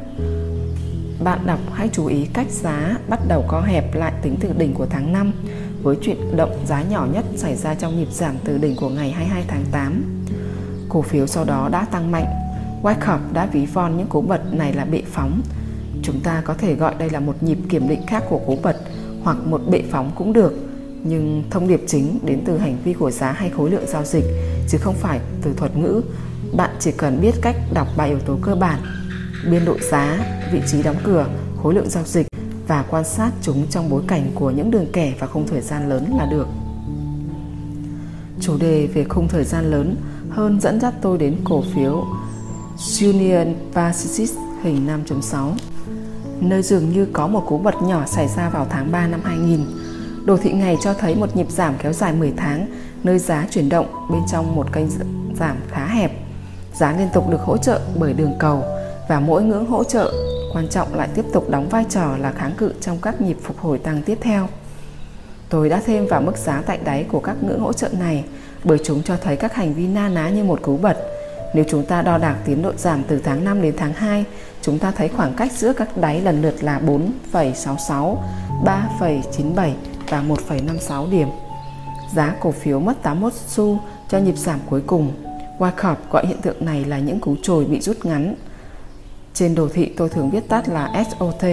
Bạn 1.24 1.40
đọc, 1.46 1.60
hãy 1.74 1.90
chú 1.94 2.06
ý 2.06 2.26
cách 2.34 2.48
giá, 2.50 2.98
bắt 3.10 3.20
đầu 3.28 3.46
co 3.48 3.62
hẹp 3.62 3.96
lại 3.96 4.14
tính 4.22 4.36
từ 4.40 4.50
đỉnh 4.58 4.74
của 4.74 4.86
tháng 4.90 5.14
5 5.14 5.32
với 5.84 5.96
chuyển 6.02 6.38
động 6.38 6.58
giá 6.66 6.84
nhỏ 6.84 7.08
nhất 7.14 7.26
xảy 7.36 7.56
ra 7.56 7.76
trong 7.76 8.00
nhịp 8.00 8.12
giảm 8.12 8.36
từ 8.44 8.58
đỉnh 8.58 8.76
của 8.76 8.90
ngày 8.90 9.12
22 9.12 9.46
tháng 9.48 9.66
8. 9.72 10.04
Cổ 10.90 11.02
phiếu 11.02 11.28
sau 11.28 11.46
đó 11.46 11.70
đã 11.72 11.86
tăng 11.86 12.12
mạnh. 12.12 12.26
Wyckoff 12.84 13.20
đã 13.34 13.46
ví 13.46 13.66
von 13.66 13.98
những 13.98 14.08
cú 14.08 14.22
bật 14.22 14.54
này 14.54 14.74
là 14.74 14.86
bệ 14.86 15.02
phóng. 15.12 15.42
Chúng 16.04 16.20
ta 16.20 16.42
có 16.46 16.54
thể 16.54 16.76
gọi 16.76 16.96
đây 17.00 17.10
là 17.10 17.20
một 17.20 17.44
nhịp 17.44 17.58
kiểm 17.70 17.88
định 17.88 18.02
khác 18.08 18.24
của 18.30 18.40
cú 18.48 18.58
bật 18.64 18.78
hoặc 19.24 19.38
một 19.46 19.62
bệ 19.72 19.84
phóng 19.92 20.12
cũng 20.16 20.34
được. 20.34 20.54
Nhưng 21.04 21.44
thông 21.50 21.68
điệp 21.68 21.82
chính 21.88 22.20
đến 22.26 22.42
từ 22.46 22.58
hành 22.58 22.78
vi 22.84 22.94
của 22.94 23.12
giá 23.12 23.32
hay 23.32 23.50
khối 23.50 23.72
lượng 23.72 23.88
giao 23.88 24.04
dịch, 24.04 24.26
chứ 24.70 24.78
không 24.78 24.96
phải 24.96 25.20
từ 25.42 25.54
thuật 25.58 25.78
ngữ. 25.78 26.02
Bạn 26.58 26.70
chỉ 26.80 26.92
cần 26.92 27.22
biết 27.22 27.36
cách 27.42 27.56
đọc 27.74 27.88
ba 27.98 28.04
yếu 28.04 28.20
tố 28.20 28.38
cơ 28.42 28.56
bản 28.56 28.80
biên 29.52 29.66
độ 29.66 29.78
giá, 29.92 30.18
vị 30.52 30.62
trí 30.68 30.84
đóng 30.84 30.96
cửa, 31.04 31.28
khối 31.64 31.74
lượng 31.74 31.90
giao 31.90 32.04
dịch 32.04 32.28
và 32.68 32.86
quan 32.90 33.04
sát 33.04 33.32
chúng 33.42 33.68
trong 33.70 33.90
bối 33.90 34.02
cảnh 34.08 34.32
của 34.36 34.52
những 34.52 34.72
đường 34.72 34.88
kẻ 34.94 35.14
và 35.20 35.28
khung 35.28 35.48
thời 35.48 35.62
gian 35.62 35.90
lớn 35.90 36.14
là 36.18 36.26
được. 36.26 36.48
Chủ 38.42 38.58
đề 38.58 38.88
về 38.88 39.04
khung 39.04 39.28
thời 39.28 39.44
gian 39.44 39.72
lớn 39.72 39.96
hơn 40.30 40.60
dẫn 40.62 40.80
dắt 40.80 40.94
tôi 41.02 41.18
đến 41.18 41.38
cổ 41.44 41.64
phiếu 41.76 42.06
Union 43.02 43.56
Pacific 43.74 44.28
hình 44.64 44.88
5.6 44.88 45.52
nơi 46.42 46.62
dường 46.62 46.90
như 46.90 47.08
có 47.14 47.28
một 47.28 47.44
cú 47.48 47.58
bật 47.58 47.82
nhỏ 47.82 48.06
xảy 48.06 48.28
ra 48.28 48.50
vào 48.50 48.68
tháng 48.70 48.92
3 48.92 49.08
năm 49.08 49.22
2000. 49.24 49.66
Đồ 50.26 50.38
thị 50.38 50.52
ngày 50.52 50.78
cho 50.84 50.94
thấy 50.94 51.16
một 51.16 51.36
nhịp 51.36 51.52
giảm 51.52 51.74
kéo 51.84 51.94
dài 51.94 52.14
10 52.14 52.34
tháng, 52.38 52.68
nơi 53.04 53.20
giá 53.20 53.48
chuyển 53.52 53.70
động 53.70 54.08
bên 54.12 54.22
trong 54.32 54.56
một 54.56 54.74
kênh 54.74 54.88
giảm 55.40 55.58
khá 55.68 55.86
hẹp. 55.86 56.12
Giá 56.74 56.98
liên 56.98 57.08
tục 57.14 57.30
được 57.30 57.42
hỗ 57.42 57.58
trợ 57.58 57.82
bởi 58.00 58.14
đường 58.14 58.34
cầu, 58.40 58.64
và 59.08 59.20
mỗi 59.20 59.44
ngưỡng 59.44 59.66
hỗ 59.66 59.84
trợ 59.84 60.14
quan 60.54 60.68
trọng 60.68 60.96
lại 60.96 61.10
tiếp 61.16 61.26
tục 61.34 61.50
đóng 61.50 61.70
vai 61.70 61.86
trò 61.90 62.18
là 62.18 62.32
kháng 62.32 62.54
cự 62.58 62.74
trong 62.82 62.98
các 63.02 63.22
nhịp 63.22 63.38
phục 63.44 63.60
hồi 63.60 63.80
tăng 63.80 64.02
tiếp 64.02 64.18
theo. 64.22 64.48
Tôi 65.50 65.70
đã 65.70 65.82
thêm 65.86 66.08
vào 66.08 66.22
mức 66.22 66.38
giá 66.38 66.62
tại 66.66 66.80
đáy 66.84 67.06
của 67.12 67.20
các 67.20 67.44
ngưỡng 67.44 67.60
hỗ 67.60 67.74
trợ 67.74 67.90
này 68.00 68.24
bởi 68.64 68.78
chúng 68.84 69.04
cho 69.04 69.18
thấy 69.18 69.36
các 69.36 69.54
hành 69.54 69.74
vi 69.74 69.88
na 69.88 70.10
ná 70.10 70.30
như 70.30 70.44
một 70.44 70.62
cú 70.62 70.78
bật. 70.78 70.98
Nếu 71.54 71.66
chúng 71.70 71.86
ta 71.86 72.02
đo 72.02 72.18
đạc 72.18 72.38
tiến 72.46 72.62
độ 72.62 72.72
giảm 72.78 73.04
từ 73.08 73.20
tháng 73.20 73.46
5 73.46 73.62
đến 73.62 73.74
tháng 73.78 73.94
2, 73.94 74.26
chúng 74.62 74.80
ta 74.80 74.92
thấy 74.92 75.08
khoảng 75.08 75.34
cách 75.34 75.52
giữa 75.52 75.74
các 75.74 75.98
đáy 75.98 76.22
lần 76.22 76.42
lượt 76.42 76.64
là 76.64 76.82
4,66, 77.34 78.18
3,97 78.64 79.72
và 80.10 80.24
1,56 80.28 81.10
điểm. 81.10 81.28
Giá 82.16 82.36
cổ 82.42 82.52
phiếu 82.52 82.80
mất 82.80 83.04
81 83.04 83.34
xu 83.48 83.80
cho 84.10 84.18
nhịp 84.18 84.38
giảm 84.38 84.60
cuối 84.70 84.82
cùng. 84.88 85.14
Wyckoff 85.60 85.96
gọi 86.12 86.26
hiện 86.28 86.42
tượng 86.42 86.66
này 86.66 86.86
là 86.86 87.00
những 87.00 87.20
cú 87.20 87.36
trồi 87.42 87.66
bị 87.66 87.82
rút 87.82 88.06
ngắn 88.06 88.36
trên 89.34 89.56
đồ 89.56 89.68
thị 89.68 89.92
tôi 89.98 90.10
thường 90.10 90.30
viết 90.30 90.50
tắt 90.50 90.70
là 90.70 91.04
SOT. 91.12 91.44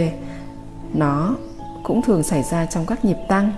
Nó 0.95 1.37
cũng 1.83 2.03
thường 2.03 2.23
xảy 2.23 2.43
ra 2.43 2.67
trong 2.67 2.87
các 2.87 3.05
nhịp 3.05 3.17
tăng. 3.29 3.53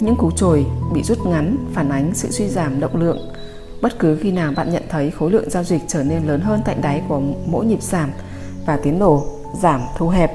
Những 0.00 0.16
cú 0.16 0.30
trồi 0.30 0.66
bị 0.94 1.02
rút 1.02 1.26
ngắn 1.26 1.56
phản 1.74 1.88
ánh 1.88 2.14
sự 2.14 2.30
suy 2.30 2.48
giảm 2.48 2.80
động 2.80 2.96
lượng. 2.96 3.18
Bất 3.82 3.98
cứ 3.98 4.16
khi 4.16 4.32
nào 4.32 4.52
bạn 4.56 4.72
nhận 4.72 4.82
thấy 4.88 5.10
khối 5.10 5.30
lượng 5.30 5.50
giao 5.50 5.64
dịch 5.64 5.82
trở 5.88 6.02
nên 6.02 6.26
lớn 6.26 6.40
hơn 6.40 6.60
tại 6.64 6.76
đáy 6.82 7.02
của 7.08 7.20
mỗi 7.46 7.66
nhịp 7.66 7.82
giảm 7.82 8.10
và 8.66 8.76
tiến 8.82 8.98
độ 8.98 9.26
giảm 9.62 9.80
thu 9.96 10.08
hẹp. 10.08 10.32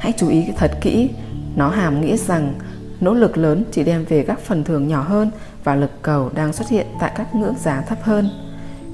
Hãy 0.00 0.12
chú 0.16 0.28
ý 0.28 0.44
thật 0.56 0.70
kỹ, 0.80 1.10
nó 1.56 1.68
hàm 1.68 2.00
nghĩa 2.00 2.16
rằng 2.16 2.54
nỗ 3.00 3.14
lực 3.14 3.36
lớn 3.36 3.64
chỉ 3.72 3.84
đem 3.84 4.04
về 4.04 4.22
các 4.22 4.40
phần 4.40 4.64
thưởng 4.64 4.88
nhỏ 4.88 5.02
hơn 5.02 5.30
và 5.64 5.74
lực 5.74 5.90
cầu 6.02 6.30
đang 6.34 6.52
xuất 6.52 6.68
hiện 6.68 6.86
tại 7.00 7.12
các 7.16 7.34
ngưỡng 7.34 7.54
giá 7.58 7.80
thấp 7.80 7.98
hơn. 8.02 8.30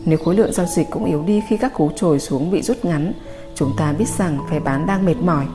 Nếu 0.05 0.19
khối 0.25 0.37
lượng 0.37 0.53
giao 0.53 0.67
dịch 0.67 0.87
cũng 0.91 1.05
yếu 1.05 1.23
đi 1.23 1.43
khi 1.49 1.57
các 1.57 1.75
cú 1.75 1.91
trồi 1.97 2.21
xuống 2.21 2.51
bị 2.51 2.63
rút 2.63 2.85
ngắn, 2.85 3.13
chúng 3.55 3.73
ta 3.79 3.93
biết 3.93 4.09
rằng 4.19 4.39
phe 4.51 4.61
bán 4.61 4.87
đang 4.87 5.07
mệt 5.07 5.17
mỏi. 5.17 5.47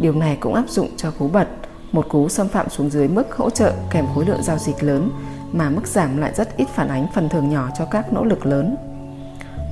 Điều 0.00 0.12
này 0.12 0.36
cũng 0.40 0.54
áp 0.54 0.68
dụng 0.68 0.88
cho 0.96 1.10
cú 1.10 1.28
bật, 1.28 1.48
một 1.92 2.08
cú 2.08 2.28
xâm 2.28 2.48
phạm 2.48 2.68
xuống 2.68 2.90
dưới 2.90 3.08
mức 3.08 3.36
hỗ 3.36 3.50
trợ 3.50 3.72
kèm 3.90 4.06
khối 4.14 4.26
lượng 4.26 4.42
giao 4.42 4.58
dịch 4.58 4.82
lớn 4.82 5.10
mà 5.52 5.70
mức 5.70 5.86
giảm 5.86 6.16
lại 6.16 6.32
rất 6.34 6.56
ít 6.56 6.68
phản 6.74 6.88
ánh 6.88 7.06
phần 7.14 7.28
thưởng 7.28 7.50
nhỏ 7.50 7.68
cho 7.78 7.84
các 7.84 8.12
nỗ 8.12 8.24
lực 8.24 8.46
lớn. 8.46 8.76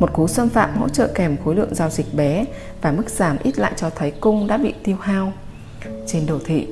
Một 0.01 0.12
cú 0.12 0.27
xâm 0.27 0.49
phạm 0.49 0.77
hỗ 0.77 0.89
trợ 0.89 1.11
kèm 1.15 1.37
khối 1.45 1.55
lượng 1.55 1.75
giao 1.75 1.91
dịch 1.91 2.15
bé 2.15 2.45
và 2.83 2.93
mức 2.93 3.11
giảm 3.11 3.37
ít 3.43 3.59
lại 3.59 3.73
cho 3.77 3.91
thấy 3.91 4.11
cung 4.11 4.47
đã 4.47 4.57
bị 4.57 4.75
tiêu 4.85 4.97
hao. 5.01 5.33
Trên 6.07 6.27
đồ 6.27 6.39
thị, 6.45 6.67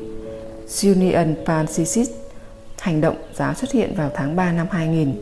Union 0.82 1.34
Pacific 1.44 2.06
hành 2.78 3.00
động 3.00 3.16
giá 3.34 3.54
xuất 3.54 3.72
hiện 3.72 3.94
vào 3.96 4.10
tháng 4.14 4.36
3 4.36 4.52
năm 4.52 4.66
2000 4.70 5.14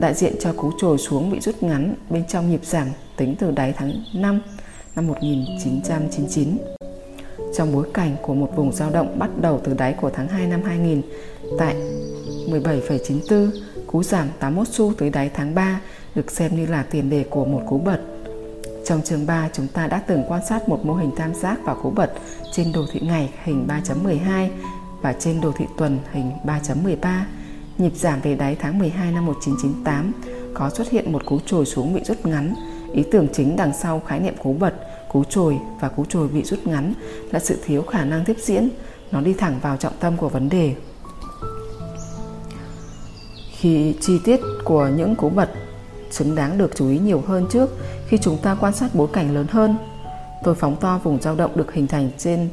đại 0.00 0.14
diện 0.14 0.34
cho 0.40 0.52
cú 0.52 0.72
trồi 0.80 0.98
xuống 0.98 1.30
bị 1.30 1.40
rút 1.40 1.62
ngắn 1.62 1.94
bên 2.10 2.24
trong 2.28 2.50
nhịp 2.50 2.64
giảm 2.64 2.86
tính 3.16 3.36
từ 3.38 3.50
đáy 3.50 3.72
tháng 3.76 3.92
5 4.14 4.40
năm 4.96 5.06
1999. 5.06 6.58
Trong 7.54 7.72
bối 7.72 7.86
cảnh 7.94 8.16
của 8.22 8.34
một 8.34 8.50
vùng 8.56 8.72
dao 8.72 8.90
động 8.90 9.18
bắt 9.18 9.30
đầu 9.40 9.60
từ 9.64 9.74
đáy 9.74 9.92
của 10.00 10.10
tháng 10.10 10.28
2 10.28 10.46
năm 10.46 10.62
2000, 10.62 11.02
tại 11.58 11.74
17,94, 12.46 13.50
cú 13.86 14.02
giảm 14.02 14.28
81 14.38 14.68
xu 14.68 14.94
tới 14.94 15.10
đáy 15.10 15.30
tháng 15.34 15.54
3 15.54 15.80
được 16.14 16.30
xem 16.30 16.56
như 16.56 16.66
là 16.66 16.82
tiền 16.82 17.10
đề 17.10 17.24
của 17.30 17.44
một 17.44 17.62
cú 17.68 17.78
bật. 17.78 18.00
Trong 18.84 19.02
chương 19.02 19.26
3, 19.26 19.48
chúng 19.52 19.66
ta 19.66 19.86
đã 19.86 20.02
từng 20.06 20.24
quan 20.28 20.46
sát 20.48 20.68
một 20.68 20.84
mô 20.84 20.94
hình 20.94 21.10
tam 21.16 21.34
giác 21.34 21.58
và 21.64 21.74
cú 21.74 21.90
bật 21.90 22.12
trên 22.52 22.72
đồ 22.72 22.86
thị 22.92 23.00
ngày 23.00 23.30
hình 23.44 23.66
3.12 23.68 24.48
và 25.02 25.12
trên 25.12 25.40
đồ 25.40 25.52
thị 25.52 25.64
tuần 25.76 25.98
hình 26.12 26.30
3.13. 26.44 27.22
Nhịp 27.78 27.92
giảm 27.96 28.20
về 28.20 28.34
đáy 28.34 28.56
tháng 28.60 28.78
12 28.78 29.12
năm 29.12 29.26
1998 29.26 30.12
có 30.54 30.70
xuất 30.70 30.90
hiện 30.90 31.12
một 31.12 31.26
cú 31.26 31.40
trồi 31.46 31.66
xuống 31.66 31.94
bị 31.94 32.00
rút 32.04 32.26
ngắn. 32.26 32.54
Ý 32.92 33.02
tưởng 33.12 33.26
chính 33.32 33.56
đằng 33.56 33.72
sau 33.80 34.02
khái 34.06 34.20
niệm 34.20 34.34
cú 34.42 34.52
bật, 34.52 34.74
cú 35.12 35.24
trồi 35.24 35.58
và 35.80 35.88
cú 35.88 36.04
trồi 36.04 36.28
bị 36.28 36.42
rút 36.42 36.66
ngắn 36.66 36.94
là 37.30 37.38
sự 37.38 37.58
thiếu 37.64 37.82
khả 37.82 38.04
năng 38.04 38.24
tiếp 38.24 38.36
diễn. 38.40 38.68
Nó 39.12 39.20
đi 39.20 39.32
thẳng 39.32 39.58
vào 39.62 39.76
trọng 39.76 39.92
tâm 40.00 40.16
của 40.16 40.28
vấn 40.28 40.48
đề. 40.48 40.74
Khi 43.56 43.94
chi 44.00 44.18
tiết 44.24 44.40
của 44.64 44.90
những 44.96 45.16
cú 45.16 45.28
bật 45.28 45.50
xứng 46.10 46.34
đáng 46.34 46.58
được 46.58 46.70
chú 46.76 46.88
ý 46.88 46.98
nhiều 46.98 47.22
hơn 47.26 47.46
trước 47.50 47.70
khi 48.08 48.18
chúng 48.22 48.38
ta 48.42 48.56
quan 48.60 48.72
sát 48.72 48.94
bối 48.94 49.08
cảnh 49.12 49.34
lớn 49.34 49.46
hơn. 49.50 49.76
Tôi 50.44 50.54
phóng 50.54 50.76
to 50.80 51.00
vùng 51.02 51.22
dao 51.22 51.34
động 51.34 51.50
được 51.56 51.72
hình 51.72 51.86
thành 51.86 52.10
trên 52.18 52.48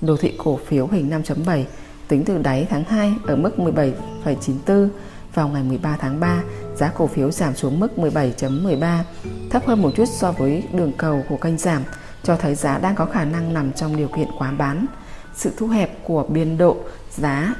đồ 0.00 0.16
thị 0.16 0.34
cổ 0.38 0.58
phiếu 0.66 0.86
hình 0.86 1.10
5.7 1.10 1.64
tính 2.10 2.24
từ 2.24 2.38
đáy 2.38 2.66
tháng 2.70 2.84
2 2.84 3.14
ở 3.26 3.36
mức 3.36 3.50
17,94 3.56 4.88
vào 5.34 5.48
ngày 5.48 5.62
13 5.62 5.96
tháng 6.00 6.20
3, 6.20 6.42
giá 6.76 6.88
cổ 6.88 7.06
phiếu 7.06 7.30
giảm 7.30 7.54
xuống 7.54 7.80
mức 7.80 7.88
17.13, 7.96 9.02
thấp 9.50 9.66
hơn 9.66 9.82
một 9.82 9.90
chút 9.96 10.08
so 10.08 10.32
với 10.32 10.64
đường 10.72 10.92
cầu 10.98 11.24
của 11.28 11.36
kênh 11.36 11.58
giảm, 11.58 11.82
cho 12.22 12.36
thấy 12.36 12.54
giá 12.54 12.78
đang 12.78 12.94
có 12.94 13.06
khả 13.06 13.24
năng 13.24 13.54
nằm 13.54 13.72
trong 13.72 13.96
điều 13.96 14.08
kiện 14.08 14.28
quá 14.38 14.52
bán. 14.58 14.86
Sự 15.34 15.52
thu 15.56 15.68
hẹp 15.68 16.04
của 16.04 16.24
biên 16.28 16.58
độ 16.58 16.76
giá 17.10 17.54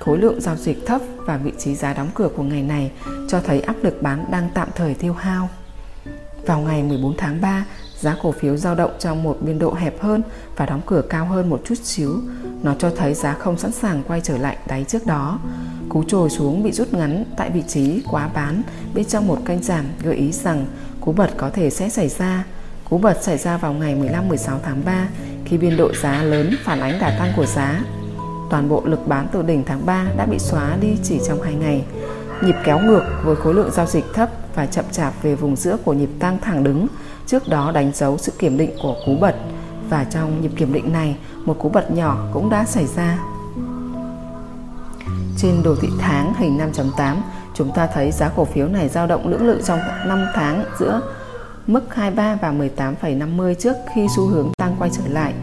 khối 0.00 0.18
lượng 0.18 0.40
giao 0.40 0.56
dịch 0.56 0.86
thấp 0.86 1.00
và 1.16 1.36
vị 1.36 1.52
trí 1.58 1.74
giá 1.74 1.94
đóng 1.94 2.10
cửa 2.14 2.28
của 2.36 2.42
ngày 2.42 2.62
này 2.62 2.90
cho 3.28 3.40
thấy 3.40 3.60
áp 3.60 3.76
lực 3.82 4.02
bán 4.02 4.24
đang 4.30 4.50
tạm 4.54 4.68
thời 4.76 4.94
tiêu 4.94 5.12
hao. 5.12 5.48
Vào 6.46 6.60
ngày 6.60 6.82
14 6.82 7.16
tháng 7.16 7.40
3, 7.40 7.64
giá 8.02 8.16
cổ 8.22 8.32
phiếu 8.32 8.56
dao 8.56 8.74
động 8.74 8.90
trong 8.98 9.22
một 9.22 9.38
biên 9.40 9.58
độ 9.58 9.74
hẹp 9.74 10.02
hơn 10.02 10.22
và 10.56 10.66
đóng 10.66 10.80
cửa 10.86 11.02
cao 11.10 11.26
hơn 11.26 11.50
một 11.50 11.60
chút 11.64 11.78
xíu. 11.82 12.20
Nó 12.62 12.74
cho 12.78 12.90
thấy 12.96 13.14
giá 13.14 13.34
không 13.34 13.58
sẵn 13.58 13.72
sàng 13.72 14.02
quay 14.08 14.20
trở 14.20 14.38
lại 14.38 14.56
đáy 14.66 14.84
trước 14.88 15.06
đó. 15.06 15.38
Cú 15.88 16.04
trồi 16.04 16.30
xuống 16.30 16.62
bị 16.62 16.72
rút 16.72 16.94
ngắn 16.94 17.24
tại 17.36 17.50
vị 17.50 17.62
trí 17.68 18.02
quá 18.10 18.30
bán, 18.34 18.62
bên 18.94 19.04
trong 19.04 19.28
một 19.28 19.38
kênh 19.44 19.62
giảm 19.62 19.84
gợi 20.02 20.16
ý 20.16 20.32
rằng 20.32 20.66
cú 21.00 21.12
bật 21.12 21.30
có 21.36 21.50
thể 21.50 21.70
sẽ 21.70 21.88
xảy 21.88 22.08
ra. 22.08 22.44
Cú 22.90 22.98
bật 22.98 23.22
xảy 23.22 23.38
ra 23.38 23.56
vào 23.56 23.72
ngày 23.72 23.96
15-16 23.96 24.58
tháng 24.62 24.84
3 24.84 25.08
khi 25.44 25.58
biên 25.58 25.76
độ 25.76 25.92
giá 26.02 26.22
lớn 26.22 26.54
phản 26.64 26.80
ánh 26.80 27.00
đà 27.00 27.18
tăng 27.18 27.32
của 27.36 27.46
giá. 27.46 27.80
Toàn 28.50 28.68
bộ 28.68 28.82
lực 28.84 29.06
bán 29.06 29.28
từ 29.32 29.42
đỉnh 29.42 29.64
tháng 29.66 29.86
3 29.86 30.06
đã 30.16 30.26
bị 30.26 30.38
xóa 30.38 30.76
đi 30.80 30.96
chỉ 31.02 31.20
trong 31.26 31.42
2 31.42 31.54
ngày. 31.54 31.84
Nhịp 32.44 32.56
kéo 32.64 32.78
ngược 32.78 33.04
với 33.24 33.36
khối 33.36 33.54
lượng 33.54 33.70
giao 33.72 33.86
dịch 33.86 34.04
thấp 34.14 34.30
và 34.54 34.66
chậm 34.66 34.84
chạp 34.92 35.22
về 35.22 35.34
vùng 35.34 35.56
giữa 35.56 35.76
của 35.84 35.92
nhịp 35.92 36.10
tăng 36.18 36.38
thẳng 36.40 36.64
đứng 36.64 36.86
trước 37.26 37.48
đó 37.48 37.70
đánh 37.72 37.92
dấu 37.94 38.18
sự 38.18 38.32
kiểm 38.38 38.58
định 38.58 38.70
của 38.82 38.94
cú 39.06 39.16
bật 39.20 39.34
và 39.88 40.04
trong 40.04 40.42
nhịp 40.42 40.50
kiểm 40.56 40.72
định 40.72 40.92
này 40.92 41.16
một 41.44 41.56
cú 41.58 41.68
bật 41.68 41.90
nhỏ 41.90 42.16
cũng 42.32 42.50
đã 42.50 42.64
xảy 42.64 42.86
ra. 42.86 43.18
Trên 45.38 45.62
đồ 45.62 45.74
thị 45.80 45.88
tháng 45.98 46.34
hình 46.34 46.58
5.8 46.58 47.16
chúng 47.54 47.72
ta 47.74 47.86
thấy 47.86 48.10
giá 48.12 48.28
cổ 48.28 48.44
phiếu 48.44 48.68
này 48.68 48.88
dao 48.88 49.06
động 49.06 49.28
lưỡng 49.28 49.46
lự 49.46 49.62
trong 49.64 49.78
5 50.06 50.26
tháng 50.34 50.64
giữa 50.78 51.00
mức 51.66 51.94
23 51.94 52.34
và 52.34 52.52
18,50 52.52 53.54
trước 53.54 53.76
khi 53.94 54.06
xu 54.16 54.26
hướng 54.26 54.52
tăng 54.56 54.76
quay 54.78 54.90
trở 54.92 55.02
lại. 55.08 55.34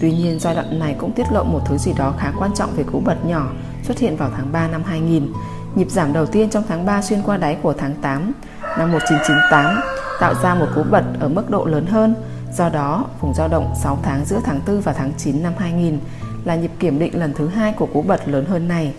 Tuy 0.00 0.12
nhiên 0.12 0.38
giai 0.40 0.54
đoạn 0.54 0.78
này 0.78 0.96
cũng 0.98 1.12
tiết 1.12 1.32
lộ 1.32 1.44
một 1.44 1.60
thứ 1.66 1.78
gì 1.78 1.92
đó 1.98 2.14
khá 2.18 2.32
quan 2.38 2.50
trọng 2.54 2.70
về 2.76 2.84
cú 2.92 3.00
bật 3.00 3.24
nhỏ 3.24 3.50
xuất 3.82 3.98
hiện 3.98 4.16
vào 4.16 4.30
tháng 4.36 4.52
3 4.52 4.68
năm 4.68 4.82
2000. 4.86 5.32
Nhịp 5.74 5.90
giảm 5.90 6.12
đầu 6.12 6.26
tiên 6.26 6.50
trong 6.50 6.64
tháng 6.68 6.86
3 6.86 7.02
xuyên 7.02 7.22
qua 7.22 7.36
đáy 7.36 7.56
của 7.62 7.72
tháng 7.72 7.94
8 8.02 8.32
năm 8.78 8.92
1998 8.92 9.80
tạo 10.20 10.34
ra 10.42 10.54
một 10.54 10.66
cú 10.74 10.82
bật 10.90 11.04
ở 11.20 11.28
mức 11.28 11.50
độ 11.50 11.64
lớn 11.64 11.86
hơn. 11.86 12.14
Do 12.52 12.68
đó, 12.68 13.04
vùng 13.20 13.34
dao 13.34 13.48
động 13.48 13.74
6 13.82 13.98
tháng 14.02 14.24
giữa 14.24 14.40
tháng 14.44 14.60
4 14.66 14.80
và 14.80 14.92
tháng 14.92 15.12
9 15.18 15.42
năm 15.42 15.52
2000 15.58 15.98
là 16.44 16.56
nhịp 16.56 16.70
kiểm 16.78 16.98
định 16.98 17.20
lần 17.20 17.34
thứ 17.34 17.48
hai 17.48 17.72
của 17.72 17.86
cú 17.86 18.02
bật 18.02 18.28
lớn 18.28 18.44
hơn 18.46 18.68
này. 18.68 18.94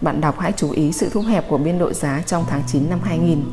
Bạn 0.00 0.20
đọc 0.20 0.38
hãy 0.38 0.52
chú 0.56 0.70
ý 0.70 0.92
sự 0.92 1.08
thu 1.12 1.20
hẹp 1.20 1.48
của 1.48 1.58
biên 1.58 1.78
độ 1.78 1.92
giá 1.92 2.22
trong 2.26 2.44
tháng 2.48 2.62
9 2.66 2.90
năm 2.90 2.98
2000. 3.04 3.44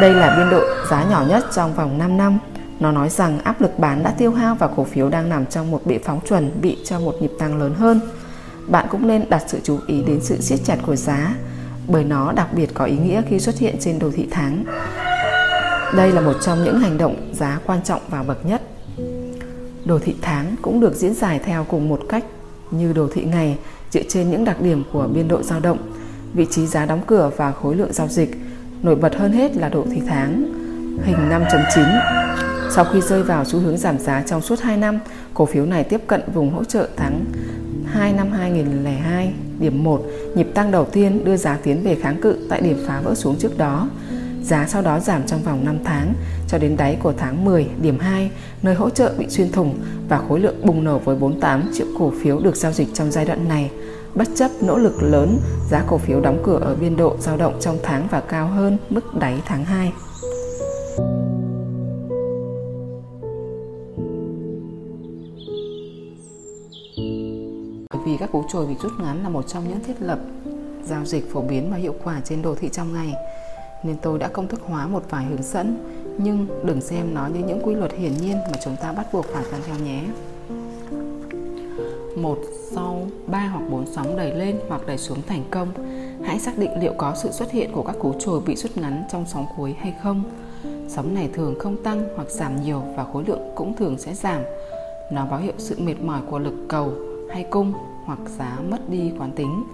Đây 0.00 0.14
là 0.14 0.36
biên 0.36 0.50
độ 0.50 0.62
giá 0.90 1.04
nhỏ 1.04 1.24
nhất 1.28 1.44
trong 1.54 1.74
vòng 1.74 1.98
5 1.98 2.16
năm. 2.16 2.38
Nó 2.80 2.92
nói 2.92 3.08
rằng 3.08 3.38
áp 3.44 3.60
lực 3.60 3.78
bán 3.78 4.02
đã 4.02 4.10
tiêu 4.10 4.32
hao 4.32 4.54
và 4.54 4.68
cổ 4.76 4.84
phiếu 4.84 5.08
đang 5.08 5.28
nằm 5.28 5.46
trong 5.46 5.70
một 5.70 5.86
bệ 5.86 5.98
phóng 6.04 6.20
chuẩn 6.28 6.60
bị 6.60 6.78
cho 6.84 7.00
một 7.00 7.14
nhịp 7.20 7.32
tăng 7.38 7.58
lớn 7.58 7.74
hơn. 7.74 8.00
Bạn 8.66 8.86
cũng 8.90 9.06
nên 9.06 9.30
đặt 9.30 9.42
sự 9.46 9.60
chú 9.64 9.78
ý 9.86 10.02
đến 10.02 10.20
sự 10.22 10.40
siết 10.40 10.60
chặt 10.64 10.76
của 10.86 10.96
giá, 10.96 11.34
bởi 11.88 12.04
nó 12.04 12.32
đặc 12.32 12.46
biệt 12.52 12.74
có 12.74 12.84
ý 12.84 12.96
nghĩa 12.96 13.22
khi 13.28 13.40
xuất 13.40 13.58
hiện 13.58 13.76
trên 13.80 13.98
đồ 13.98 14.10
thị 14.16 14.28
tháng. 14.30 14.64
Đây 15.96 16.12
là 16.12 16.20
một 16.20 16.34
trong 16.40 16.64
những 16.64 16.78
hành 16.78 16.98
động 16.98 17.30
giá 17.32 17.60
quan 17.66 17.82
trọng 17.84 18.00
và 18.08 18.22
bậc 18.22 18.46
nhất. 18.46 18.62
Đồ 19.84 19.98
thị 19.98 20.14
tháng 20.22 20.54
cũng 20.62 20.80
được 20.80 20.94
diễn 20.94 21.14
giải 21.14 21.40
theo 21.44 21.66
cùng 21.68 21.88
một 21.88 22.00
cách 22.08 22.24
như 22.70 22.92
đồ 22.92 23.08
thị 23.14 23.24
ngày 23.24 23.56
dựa 23.90 24.02
trên 24.08 24.30
những 24.30 24.44
đặc 24.44 24.60
điểm 24.60 24.84
của 24.92 25.08
biên 25.14 25.28
độ 25.28 25.42
dao 25.42 25.60
động, 25.60 25.78
vị 26.34 26.46
trí 26.50 26.66
giá 26.66 26.86
đóng 26.86 27.00
cửa 27.06 27.30
và 27.36 27.52
khối 27.52 27.76
lượng 27.76 27.92
giao 27.92 28.08
dịch. 28.08 28.30
Nổi 28.82 28.94
bật 28.94 29.14
hơn 29.16 29.32
hết 29.32 29.56
là 29.56 29.68
đồ 29.68 29.86
thị 29.92 30.02
tháng 30.08 30.52
hình 31.04 31.16
5.9. 31.16 32.00
Sau 32.70 32.84
khi 32.84 33.00
rơi 33.00 33.22
vào 33.22 33.44
xu 33.44 33.58
hướng 33.58 33.78
giảm 33.78 33.98
giá 33.98 34.22
trong 34.26 34.40
suốt 34.40 34.60
2 34.60 34.76
năm, 34.76 34.98
cổ 35.34 35.46
phiếu 35.46 35.66
này 35.66 35.84
tiếp 35.84 36.00
cận 36.06 36.20
vùng 36.34 36.50
hỗ 36.50 36.64
trợ 36.64 36.88
tháng 36.96 37.24
2 37.86 38.12
năm 38.12 38.32
2002, 38.32 39.32
điểm 39.58 39.84
1, 39.84 40.02
nhịp 40.34 40.46
tăng 40.54 40.70
đầu 40.70 40.84
tiên 40.84 41.24
đưa 41.24 41.36
giá 41.36 41.58
tiến 41.62 41.82
về 41.82 41.94
kháng 41.94 42.20
cự 42.20 42.36
tại 42.50 42.60
điểm 42.60 42.78
phá 42.86 43.00
vỡ 43.00 43.14
xuống 43.14 43.36
trước 43.38 43.58
đó. 43.58 43.88
Giá 44.42 44.66
sau 44.68 44.82
đó 44.82 45.00
giảm 45.00 45.26
trong 45.26 45.42
vòng 45.42 45.64
5 45.64 45.78
tháng 45.84 46.14
cho 46.48 46.58
đến 46.58 46.76
đáy 46.76 46.98
của 47.02 47.12
tháng 47.12 47.44
10, 47.44 47.66
điểm 47.82 47.98
2, 47.98 48.30
nơi 48.62 48.74
hỗ 48.74 48.90
trợ 48.90 49.14
bị 49.18 49.28
xuyên 49.28 49.52
thủng 49.52 49.78
và 50.08 50.20
khối 50.28 50.40
lượng 50.40 50.66
bùng 50.66 50.84
nổ 50.84 50.98
với 50.98 51.16
48 51.16 51.70
triệu 51.74 51.86
cổ 51.98 52.12
phiếu 52.22 52.40
được 52.40 52.56
giao 52.56 52.72
dịch 52.72 52.88
trong 52.94 53.10
giai 53.10 53.24
đoạn 53.24 53.48
này. 53.48 53.70
Bất 54.14 54.28
chấp 54.34 54.50
nỗ 54.60 54.78
lực 54.78 55.02
lớn, 55.02 55.38
giá 55.70 55.84
cổ 55.86 55.98
phiếu 55.98 56.20
đóng 56.20 56.42
cửa 56.44 56.58
ở 56.62 56.74
biên 56.74 56.96
độ 56.96 57.16
dao 57.20 57.36
động 57.36 57.54
trong 57.60 57.78
tháng 57.82 58.08
và 58.10 58.20
cao 58.20 58.48
hơn 58.48 58.78
mức 58.90 59.14
đáy 59.14 59.38
tháng 59.46 59.64
2. 59.64 59.92
Bởi 67.90 68.02
vì 68.06 68.16
các 68.20 68.32
cú 68.32 68.44
trồi 68.52 68.66
bị 68.66 68.74
rút 68.82 68.92
ngắn 68.98 69.22
là 69.22 69.28
một 69.28 69.48
trong 69.48 69.68
những 69.68 69.84
thiết 69.86 70.02
lập 70.02 70.18
giao 70.84 71.04
dịch 71.04 71.32
phổ 71.32 71.40
biến 71.40 71.70
và 71.70 71.76
hiệu 71.76 71.94
quả 72.04 72.20
trên 72.24 72.42
đồ 72.42 72.54
thị 72.54 72.68
trong 72.72 72.92
ngày 72.92 73.14
nên 73.82 73.96
tôi 74.02 74.18
đã 74.18 74.28
công 74.28 74.48
thức 74.48 74.60
hóa 74.62 74.86
một 74.86 75.02
vài 75.10 75.24
hướng 75.24 75.42
dẫn 75.42 75.92
nhưng 76.18 76.46
đừng 76.64 76.80
xem 76.80 77.14
nó 77.14 77.26
như 77.26 77.40
những 77.40 77.60
quy 77.62 77.74
luật 77.74 77.92
hiển 77.92 78.12
nhiên 78.16 78.36
mà 78.36 78.58
chúng 78.64 78.76
ta 78.76 78.92
bắt 78.92 79.06
buộc 79.12 79.26
phải 79.26 79.44
tuân 79.50 79.62
theo 79.66 79.76
nhé. 79.84 80.02
Một 82.16 82.38
sau 82.70 83.06
ba 83.26 83.38
hoặc 83.38 83.62
bốn 83.70 83.86
sóng 83.86 84.16
đẩy 84.16 84.34
lên 84.34 84.56
hoặc 84.68 84.86
đẩy 84.86 84.98
xuống 84.98 85.18
thành 85.26 85.44
công, 85.50 85.68
hãy 86.24 86.38
xác 86.38 86.58
định 86.58 86.70
liệu 86.80 86.92
có 86.98 87.14
sự 87.14 87.30
xuất 87.32 87.50
hiện 87.50 87.72
của 87.72 87.82
các 87.82 87.96
cú 87.98 88.14
trồi 88.18 88.40
bị 88.40 88.56
rút 88.56 88.76
ngắn 88.76 89.04
trong 89.12 89.24
sóng 89.26 89.46
cuối 89.56 89.74
hay 89.80 89.94
không. 90.02 90.24
Sóng 90.88 91.14
này 91.14 91.30
thường 91.32 91.54
không 91.58 91.82
tăng 91.82 92.08
hoặc 92.16 92.30
giảm 92.30 92.62
nhiều 92.62 92.82
và 92.96 93.06
khối 93.12 93.24
lượng 93.26 93.52
cũng 93.54 93.76
thường 93.76 93.98
sẽ 93.98 94.14
giảm. 94.14 94.42
Nó 95.12 95.26
báo 95.26 95.40
hiệu 95.40 95.52
sự 95.58 95.76
mệt 95.78 96.00
mỏi 96.00 96.20
của 96.30 96.38
lực 96.38 96.54
cầu 96.68 96.92
hay 97.30 97.44
cung 97.50 97.72
hoặc 98.04 98.18
giá 98.38 98.58
mất 98.70 98.88
đi 98.88 99.12
quán 99.18 99.32
tính. 99.32 99.64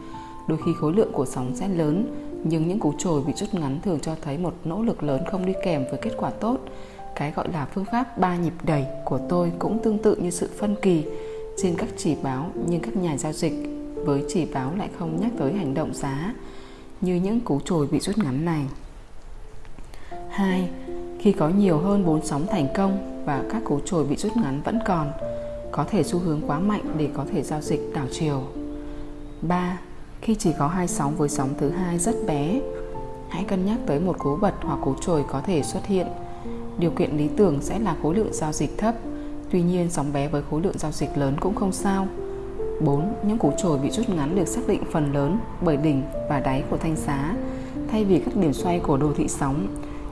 Đôi 0.48 0.58
khi 0.66 0.72
khối 0.80 0.92
lượng 0.92 1.12
của 1.12 1.26
sóng 1.26 1.52
sẽ 1.54 1.68
lớn 1.68 2.27
nhưng 2.44 2.68
những 2.68 2.78
cú 2.78 2.92
trồi 2.98 3.22
bị 3.22 3.32
rút 3.32 3.54
ngắn 3.54 3.80
thường 3.84 3.98
cho 4.02 4.14
thấy 4.22 4.38
một 4.38 4.54
nỗ 4.64 4.82
lực 4.82 5.02
lớn 5.02 5.22
không 5.30 5.46
đi 5.46 5.52
kèm 5.64 5.84
với 5.90 5.98
kết 6.02 6.12
quả 6.16 6.30
tốt. 6.30 6.58
Cái 7.14 7.32
gọi 7.32 7.48
là 7.52 7.66
phương 7.74 7.84
pháp 7.84 8.18
ba 8.18 8.36
nhịp 8.36 8.52
đẩy 8.62 8.86
của 9.04 9.20
tôi 9.28 9.52
cũng 9.58 9.82
tương 9.82 9.98
tự 9.98 10.16
như 10.16 10.30
sự 10.30 10.50
phân 10.58 10.76
kỳ 10.82 11.04
trên 11.56 11.74
các 11.78 11.88
chỉ 11.96 12.16
báo 12.22 12.50
nhưng 12.66 12.80
các 12.80 12.96
nhà 12.96 13.16
giao 13.16 13.32
dịch 13.32 13.52
với 13.94 14.24
chỉ 14.28 14.44
báo 14.44 14.72
lại 14.76 14.88
không 14.98 15.20
nhắc 15.20 15.32
tới 15.38 15.52
hành 15.52 15.74
động 15.74 15.94
giá 15.94 16.34
như 17.00 17.14
những 17.14 17.40
cú 17.40 17.60
trồi 17.60 17.86
bị 17.86 18.00
rút 18.00 18.18
ngắn 18.18 18.44
này. 18.44 18.64
2. 20.30 20.68
Khi 21.18 21.32
có 21.32 21.48
nhiều 21.48 21.78
hơn 21.78 22.06
4 22.06 22.26
sóng 22.26 22.46
thành 22.46 22.66
công 22.74 23.22
và 23.24 23.44
các 23.50 23.64
cú 23.64 23.80
trồi 23.80 24.04
bị 24.04 24.16
rút 24.16 24.36
ngắn 24.36 24.60
vẫn 24.64 24.78
còn, 24.86 25.12
có 25.72 25.84
thể 25.84 26.02
xu 26.02 26.18
hướng 26.18 26.40
quá 26.46 26.58
mạnh 26.58 26.82
để 26.98 27.08
có 27.14 27.24
thể 27.32 27.42
giao 27.42 27.60
dịch 27.60 27.80
đảo 27.94 28.06
chiều. 28.10 28.42
3 29.42 29.78
khi 30.20 30.34
chỉ 30.34 30.52
có 30.58 30.68
hai 30.68 30.88
sóng 30.88 31.16
với 31.16 31.28
sóng 31.28 31.54
thứ 31.58 31.70
hai 31.70 31.98
rất 31.98 32.14
bé, 32.26 32.60
hãy 33.28 33.44
cân 33.44 33.66
nhắc 33.66 33.78
tới 33.86 34.00
một 34.00 34.18
cú 34.18 34.36
bật 34.36 34.54
hoặc 34.60 34.78
cú 34.84 34.94
trồi 35.00 35.24
có 35.28 35.40
thể 35.40 35.62
xuất 35.62 35.86
hiện. 35.86 36.06
Điều 36.78 36.90
kiện 36.90 37.16
lý 37.16 37.28
tưởng 37.36 37.58
sẽ 37.60 37.78
là 37.78 37.96
khối 38.02 38.14
lượng 38.14 38.32
giao 38.32 38.52
dịch 38.52 38.78
thấp, 38.78 38.94
tuy 39.50 39.62
nhiên 39.62 39.90
sóng 39.90 40.12
bé 40.12 40.28
với 40.28 40.42
khối 40.50 40.60
lượng 40.60 40.78
giao 40.78 40.92
dịch 40.92 41.18
lớn 41.18 41.36
cũng 41.40 41.54
không 41.54 41.72
sao. 41.72 42.06
4. 42.80 43.14
Những 43.22 43.38
cú 43.38 43.52
trồi 43.58 43.78
bị 43.78 43.90
rút 43.90 44.08
ngắn 44.08 44.36
được 44.36 44.48
xác 44.48 44.60
định 44.68 44.82
phần 44.92 45.12
lớn 45.12 45.38
bởi 45.60 45.76
đỉnh 45.76 46.02
và 46.28 46.40
đáy 46.40 46.64
của 46.70 46.76
thanh 46.76 46.96
giá 46.96 47.36
thay 47.90 48.04
vì 48.04 48.18
các 48.18 48.36
điểm 48.36 48.52
xoay 48.52 48.78
của 48.80 48.96
đồ 48.96 49.12
thị 49.16 49.28
sóng. 49.28 49.66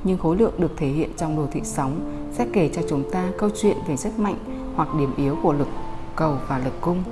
Nhưng 0.05 0.19
khối 0.19 0.37
lượng 0.37 0.53
được 0.59 0.73
thể 0.77 0.89
hiện 0.89 1.11
trong 1.17 1.37
đồ 1.37 1.47
thị 1.53 1.61
sóng 1.65 2.01
sẽ 2.33 2.47
kể 2.53 2.71
cho 2.75 2.83
chúng 2.89 3.11
ta 3.11 3.29
câu 3.39 3.51
chuyện 3.63 3.77
về 3.89 3.97
sức 3.97 4.19
mạnh 4.19 4.37
hoặc 4.77 4.89
điểm 4.99 5.15
yếu 5.17 5.37
của 5.43 5.53
lực 5.53 5.69
cầu 6.17 6.35
và 6.49 6.59
lực 6.59 6.81
cung. 6.81 7.03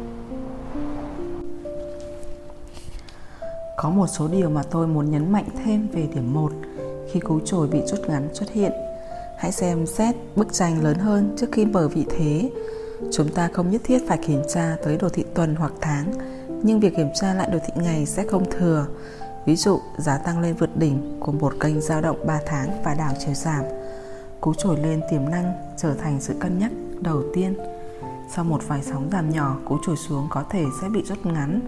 Có 3.84 3.90
một 3.90 4.06
số 4.06 4.28
điều 4.28 4.50
mà 4.50 4.62
tôi 4.62 4.86
muốn 4.86 5.10
nhấn 5.10 5.32
mạnh 5.32 5.44
thêm 5.64 5.88
về 5.92 6.08
điểm 6.14 6.34
1 6.34 6.52
khi 7.12 7.20
cú 7.20 7.40
trồi 7.40 7.68
bị 7.68 7.80
rút 7.86 8.00
ngắn 8.08 8.28
xuất 8.34 8.50
hiện. 8.50 8.72
Hãy 9.38 9.52
xem 9.52 9.86
xét 9.86 10.14
bức 10.36 10.52
tranh 10.52 10.84
lớn 10.84 10.98
hơn 10.98 11.34
trước 11.36 11.46
khi 11.52 11.66
mở 11.66 11.88
vị 11.88 12.06
thế. 12.10 12.50
Chúng 13.12 13.28
ta 13.28 13.48
không 13.52 13.70
nhất 13.70 13.80
thiết 13.84 13.98
phải 14.08 14.18
kiểm 14.18 14.42
tra 14.54 14.76
tới 14.84 14.96
đồ 14.96 15.08
thị 15.08 15.24
tuần 15.34 15.54
hoặc 15.54 15.72
tháng, 15.80 16.12
nhưng 16.62 16.80
việc 16.80 16.96
kiểm 16.96 17.08
tra 17.14 17.34
lại 17.34 17.48
đồ 17.52 17.58
thị 17.58 17.82
ngày 17.82 18.06
sẽ 18.06 18.24
không 18.26 18.50
thừa. 18.50 18.86
Ví 19.46 19.56
dụ, 19.56 19.78
giá 19.98 20.18
tăng 20.18 20.40
lên 20.40 20.54
vượt 20.54 20.76
đỉnh 20.76 21.16
của 21.20 21.32
một 21.32 21.54
kênh 21.60 21.80
dao 21.80 22.00
động 22.00 22.26
3 22.26 22.40
tháng 22.46 22.82
và 22.84 22.94
đảo 22.94 23.12
chiều 23.24 23.34
giảm. 23.34 23.64
Cú 24.40 24.54
trồi 24.54 24.76
lên 24.76 25.00
tiềm 25.10 25.30
năng 25.30 25.52
trở 25.76 25.94
thành 25.94 26.20
sự 26.20 26.34
cân 26.40 26.58
nhắc 26.58 26.72
đầu 27.00 27.22
tiên. 27.34 27.56
Sau 28.34 28.44
một 28.44 28.68
vài 28.68 28.82
sóng 28.82 29.08
giảm 29.12 29.30
nhỏ, 29.30 29.56
cú 29.64 29.78
trồi 29.86 29.96
xuống 29.96 30.26
có 30.30 30.44
thể 30.50 30.64
sẽ 30.82 30.88
bị 30.88 31.02
rút 31.04 31.26
ngắn 31.26 31.60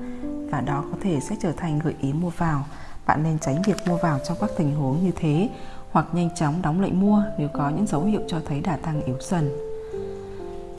và 0.51 0.61
đó 0.61 0.85
có 0.93 0.99
thể 1.01 1.21
sẽ 1.21 1.37
trở 1.41 1.53
thành 1.53 1.79
gợi 1.79 1.95
ý 2.01 2.13
mua 2.13 2.31
vào. 2.31 2.65
Bạn 3.07 3.23
nên 3.23 3.39
tránh 3.39 3.63
việc 3.63 3.77
mua 3.87 3.97
vào 3.97 4.19
trong 4.29 4.37
các 4.41 4.51
tình 4.59 4.75
huống 4.75 5.05
như 5.05 5.11
thế 5.17 5.49
hoặc 5.91 6.07
nhanh 6.13 6.31
chóng 6.35 6.63
đóng 6.63 6.81
lệnh 6.81 7.01
mua 7.01 7.23
nếu 7.39 7.49
có 7.53 7.71
những 7.71 7.87
dấu 7.87 8.05
hiệu 8.05 8.21
cho 8.29 8.41
thấy 8.47 8.61
đà 8.61 8.77
tăng 8.77 9.03
yếu 9.03 9.17
dần. 9.21 9.51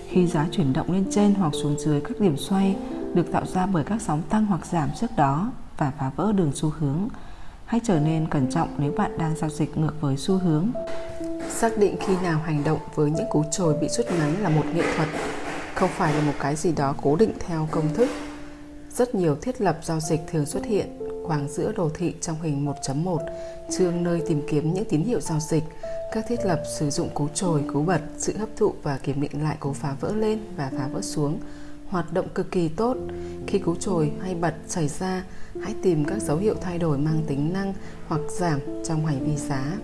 Khi 0.10 0.28
giá 0.28 0.48
chuyển 0.52 0.74
động 0.74 0.92
lên 0.92 1.06
trên 1.12 1.34
hoặc 1.34 1.54
xuống 1.62 1.80
dưới 1.80 2.02
các 2.02 2.20
điểm 2.20 2.38
xoay 2.38 2.76
được 3.14 3.32
tạo 3.32 3.46
ra 3.46 3.66
bởi 3.66 3.84
các 3.84 4.02
sóng 4.02 4.22
tăng 4.30 4.46
hoặc 4.46 4.66
giảm 4.66 4.90
trước 5.00 5.08
đó 5.18 5.52
và 5.78 5.92
phá 6.00 6.12
vỡ 6.16 6.32
đường 6.32 6.52
xu 6.56 6.70
hướng, 6.80 7.08
hãy 7.66 7.82
trở 7.84 8.00
nên 8.00 8.28
cẩn 8.28 8.52
trọng 8.52 8.70
nếu 8.78 8.92
bạn 8.92 9.18
đang 9.18 9.36
giao 9.36 9.50
dịch 9.50 9.78
ngược 9.78 10.02
với 10.02 10.18
xu 10.18 10.38
hướng. 10.38 10.72
Xác 11.50 11.78
định 11.78 11.96
khi 12.00 12.14
nào 12.24 12.40
hành 12.46 12.64
động 12.64 12.80
với 12.96 13.12
những 13.12 13.30
cú 13.30 13.44
trồi 13.52 13.78
bị 13.82 13.88
rút 13.90 14.06
ngắn 14.20 14.44
là 14.44 14.50
một 14.50 14.64
nghệ 14.74 14.84
thuật, 14.96 15.10
không 15.76 15.90
phải 15.98 16.14
là 16.14 16.22
một 16.22 16.34
cái 16.40 16.56
gì 16.56 16.72
đó 16.72 16.96
cố 17.02 17.16
định 17.16 17.32
theo 17.40 17.68
công 17.72 17.94
thức. 17.94 18.10
Rất 18.98 19.16
nhiều 19.16 19.36
thiết 19.36 19.62
lập 19.62 19.80
giao 19.84 20.00
dịch 20.00 20.20
thường 20.28 20.46
xuất 20.46 20.66
hiện 20.66 21.00
khoảng 21.24 21.50
giữa 21.50 21.72
đồ 21.72 21.90
thị 21.94 22.14
trong 22.22 22.42
hình 22.42 22.66
1.1, 22.66 23.18
chương 23.78 24.04
nơi 24.04 24.22
tìm 24.28 24.42
kiếm 24.48 24.74
những 24.74 24.86
tín 24.86 25.02
hiệu 25.02 25.20
giao 25.22 25.40
dịch. 25.40 25.64
Các 26.12 26.26
thiết 26.28 26.46
lập 26.46 26.64
sử 26.80 26.90
dụng 26.90 27.10
cú 27.10 27.28
trồi, 27.28 27.64
cú 27.74 27.82
bật, 27.84 28.02
sự 28.18 28.38
hấp 28.38 28.50
thụ 28.56 28.74
và 28.84 28.98
kiểm 28.98 29.22
định 29.22 29.44
lại 29.44 29.58
cú 29.60 29.74
phá 29.74 29.96
vỡ 30.00 30.14
lên 30.16 30.40
và 30.56 30.72
phá 30.78 30.88
vỡ 30.88 31.02
xuống. 31.02 31.40
Hoạt 31.88 32.14
động 32.14 32.30
cực 32.30 32.52
kỳ 32.52 32.70
tốt. 32.70 32.98
Khi 33.48 33.60
cú 33.60 33.76
trồi 33.76 34.12
hay 34.22 34.36
bật 34.36 34.54
xảy 34.68 34.88
ra, 34.88 35.24
hãy 35.62 35.76
tìm 35.84 36.06
các 36.06 36.22
dấu 36.22 36.38
hiệu 36.38 36.56
thay 36.62 36.78
đổi 36.78 36.98
mang 36.98 37.24
tính 37.28 37.54
năng 37.54 37.74
hoặc 38.08 38.22
giảm 38.40 38.60
trong 38.86 39.06
hành 39.06 39.26
vi 39.26 39.36
giá. 39.36 39.78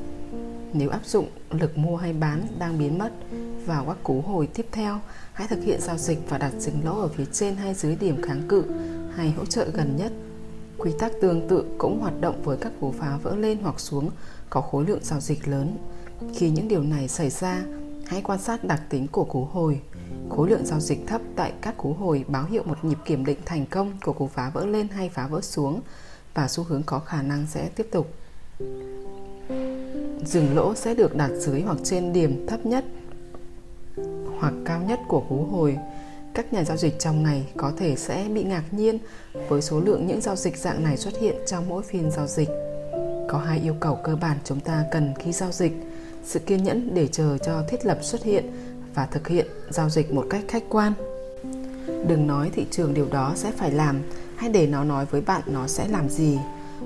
Nếu 0.74 0.90
áp 0.90 1.06
dụng 1.06 1.28
lực 1.50 1.78
mua 1.78 1.98
hay 1.98 2.14
bán 2.14 2.48
đang 2.60 2.80
biến 2.80 2.98
mất 2.98 3.12
vào 3.66 3.86
các 3.86 3.98
cú 4.04 4.22
hồi 4.22 4.48
tiếp 4.48 4.66
theo, 4.72 5.00
hãy 5.34 5.48
thực 5.48 5.64
hiện 5.64 5.82
giao 5.82 5.98
dịch 5.98 6.20
và 6.30 6.38
đặt 6.38 6.52
dừng 6.60 6.86
lỗ 6.86 7.02
ở 7.02 7.08
phía 7.08 7.26
trên 7.32 7.56
hay 7.56 7.74
dưới 7.74 7.96
điểm 7.96 8.22
kháng 8.22 8.42
cự 8.50 8.64
hay 9.16 9.32
hỗ 9.32 9.46
trợ 9.46 9.70
gần 9.74 9.96
nhất 9.96 10.12
Quy 10.78 10.92
tắc 11.00 11.12
tương 11.22 11.48
tự 11.48 11.66
cũng 11.78 12.00
hoạt 12.00 12.22
động 12.22 12.42
với 12.44 12.58
các 12.58 12.72
cú 12.80 12.92
phá 12.92 13.18
vỡ 13.24 13.36
lên 13.36 13.58
hoặc 13.62 13.80
xuống 13.80 14.10
có 14.50 14.62
khối 14.62 14.86
lượng 14.86 15.00
giao 15.02 15.20
dịch 15.20 15.48
lớn. 15.48 15.78
Khi 16.34 16.50
những 16.50 16.68
điều 16.68 16.84
này 16.84 17.08
xảy 17.08 17.30
ra, 17.30 17.64
hãy 18.06 18.22
quan 18.22 18.40
sát 18.40 18.64
đặc 18.64 18.82
tính 18.90 19.08
của 19.08 19.24
cú 19.24 19.46
hồi. 19.46 19.82
Khối 20.30 20.50
lượng 20.50 20.66
giao 20.66 20.80
dịch 20.80 21.08
thấp 21.08 21.22
tại 21.36 21.54
các 21.62 21.78
cú 21.78 21.94
hồi 21.94 22.26
báo 22.28 22.46
hiệu 22.46 22.64
một 22.66 22.86
nhịp 22.86 22.98
kiểm 23.06 23.26
định 23.26 23.40
thành 23.46 23.66
công 23.66 23.98
của 24.04 24.14
cú 24.14 24.28
phá 24.28 24.50
vỡ 24.50 24.66
lên 24.66 24.88
hay 24.88 25.10
phá 25.10 25.28
vỡ 25.28 25.42
xuống 25.42 25.82
và 26.34 26.48
xu 26.48 26.64
hướng 26.64 26.84
có 26.84 27.00
khả 27.00 27.22
năng 27.22 27.48
sẽ 27.48 27.70
tiếp 27.76 27.88
tục. 27.92 28.14
Dừng 30.26 30.56
lỗ 30.56 30.76
sẽ 30.76 30.96
được 30.96 31.16
đặt 31.16 31.32
dưới 31.38 31.62
hoặc 31.62 31.78
trên 31.84 32.14
điểm 32.14 32.48
thấp 32.48 32.66
nhất 32.66 32.86
hoặc 34.40 34.54
cao 34.66 34.82
nhất 34.82 35.00
của 35.08 35.24
cú 35.30 35.44
hồi 35.44 35.78
các 36.34 36.54
nhà 36.54 36.64
giao 36.64 36.78
dịch 36.78 37.00
trong 37.00 37.24
ngày 37.24 37.44
có 37.58 37.72
thể 37.78 37.96
sẽ 37.96 38.28
bị 38.34 38.44
ngạc 38.44 38.64
nhiên 38.72 39.00
với 39.48 39.62
số 39.62 39.80
lượng 39.80 40.08
những 40.08 40.22
giao 40.22 40.36
dịch 40.36 40.58
dạng 40.58 40.84
này 40.84 40.98
xuất 40.98 41.18
hiện 41.18 41.36
trong 41.46 41.70
mỗi 41.70 41.84
phiên 41.84 42.12
giao 42.12 42.28
dịch. 42.28 42.50
Có 43.30 43.38
hai 43.46 43.60
yêu 43.60 43.76
cầu 43.80 44.00
cơ 44.04 44.16
bản 44.16 44.38
chúng 44.44 44.60
ta 44.60 44.84
cần 44.92 45.14
khi 45.20 45.32
giao 45.32 45.52
dịch: 45.52 45.72
sự 46.24 46.40
kiên 46.40 46.64
nhẫn 46.64 46.94
để 46.94 47.08
chờ 47.08 47.38
cho 47.38 47.64
thiết 47.68 47.86
lập 47.86 48.00
xuất 48.02 48.24
hiện 48.24 48.52
và 48.94 49.06
thực 49.06 49.28
hiện 49.28 49.48
giao 49.70 49.90
dịch 49.90 50.14
một 50.14 50.26
cách 50.30 50.44
khách 50.48 50.64
quan. 50.70 50.94
Đừng 52.08 52.28
nói 52.28 52.52
thị 52.54 52.66
trường 52.72 52.94
điều 52.94 53.08
đó 53.12 53.34
sẽ 53.36 53.52
phải 53.52 53.72
làm, 53.72 54.02
hay 54.36 54.50
để 54.50 54.68
nó 54.68 54.84
nói 54.84 55.06
với 55.06 55.22
bạn 55.22 55.42
nó 55.48 55.68
sẽ 55.68 55.88
làm 55.88 56.10
gì. 56.10 56.38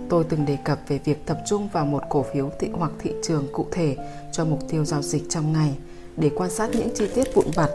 Tôi 0.10 0.24
từng 0.24 0.46
đề 0.46 0.58
cập 0.66 0.80
về 0.88 1.00
việc 1.04 1.26
tập 1.26 1.38
trung 1.50 1.70
vào 1.74 1.86
một 1.86 2.04
cổ 2.10 2.26
phiếu 2.34 2.50
thị 2.60 2.70
hoặc 2.74 2.92
thị 3.00 3.12
trường 3.24 3.48
cụ 3.54 3.66
thể 3.72 3.96
cho 4.32 4.46
mục 4.46 4.60
tiêu 4.70 4.86
giao 4.86 5.02
dịch 5.02 5.24
trong 5.30 5.54
ngày 5.54 5.76
để 6.18 6.30
quan 6.36 6.50
sát 6.50 6.70
những 6.74 6.90
chi 6.96 7.08
tiết 7.16 7.36
vụn 7.36 7.46
vặt 7.56 7.70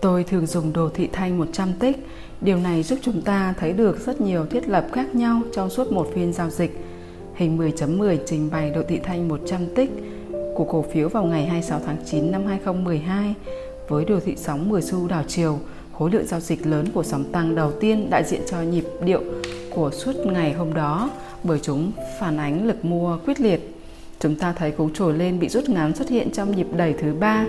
Tôi 0.00 0.24
thường 0.24 0.46
dùng 0.46 0.72
đồ 0.72 0.88
thị 0.88 1.08
thanh 1.12 1.38
100 1.38 1.72
tích. 1.78 2.06
Điều 2.40 2.56
này 2.56 2.82
giúp 2.82 2.98
chúng 3.02 3.22
ta 3.22 3.54
thấy 3.58 3.72
được 3.72 4.06
rất 4.06 4.20
nhiều 4.20 4.46
thiết 4.46 4.68
lập 4.68 4.86
khác 4.92 5.14
nhau 5.14 5.42
trong 5.54 5.70
suốt 5.70 5.92
một 5.92 6.08
phiên 6.14 6.32
giao 6.32 6.50
dịch. 6.50 6.80
Hình 7.34 7.58
10.10 7.58 8.18
trình 8.26 8.50
bày 8.52 8.70
đồ 8.70 8.82
thị 8.88 9.00
thanh 9.02 9.28
100 9.28 9.60
tích 9.76 9.90
của 10.54 10.64
cổ 10.64 10.84
phiếu 10.92 11.08
vào 11.08 11.24
ngày 11.24 11.46
26 11.46 11.80
tháng 11.86 11.96
9 12.06 12.32
năm 12.32 12.46
2012 12.46 13.34
với 13.88 14.04
đồ 14.04 14.20
thị 14.20 14.36
sóng 14.36 14.68
10 14.68 14.82
xu 14.82 15.08
đảo 15.08 15.24
chiều, 15.28 15.58
khối 15.92 16.10
lượng 16.10 16.26
giao 16.26 16.40
dịch 16.40 16.66
lớn 16.66 16.86
của 16.94 17.02
sóng 17.02 17.24
tăng 17.32 17.54
đầu 17.54 17.72
tiên 17.80 18.10
đại 18.10 18.24
diện 18.24 18.40
cho 18.50 18.62
nhịp 18.62 18.84
điệu 19.04 19.22
của 19.70 19.90
suốt 19.90 20.12
ngày 20.26 20.52
hôm 20.52 20.74
đó 20.74 21.10
bởi 21.44 21.58
chúng 21.62 21.92
phản 22.20 22.36
ánh 22.36 22.66
lực 22.66 22.84
mua 22.84 23.18
quyết 23.26 23.40
liệt. 23.40 23.74
Chúng 24.20 24.34
ta 24.34 24.52
thấy 24.52 24.70
cú 24.70 24.90
trồi 24.94 25.14
lên 25.14 25.38
bị 25.38 25.48
rút 25.48 25.68
ngắn 25.68 25.94
xuất 25.94 26.08
hiện 26.08 26.30
trong 26.30 26.56
nhịp 26.56 26.66
đẩy 26.76 26.94
thứ 27.00 27.14
ba 27.14 27.46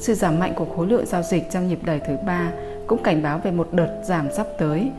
sự 0.00 0.14
giảm 0.14 0.38
mạnh 0.38 0.52
của 0.56 0.66
khối 0.76 0.86
lượng 0.86 1.06
giao 1.06 1.22
dịch 1.22 1.50
trong 1.50 1.68
nhịp 1.68 1.78
đẩy 1.84 2.00
thứ 2.06 2.16
ba 2.26 2.52
cũng 2.86 3.02
cảnh 3.02 3.22
báo 3.22 3.40
về 3.44 3.50
một 3.50 3.68
đợt 3.72 4.02
giảm 4.04 4.28
sắp 4.36 4.46
tới. 4.58 4.90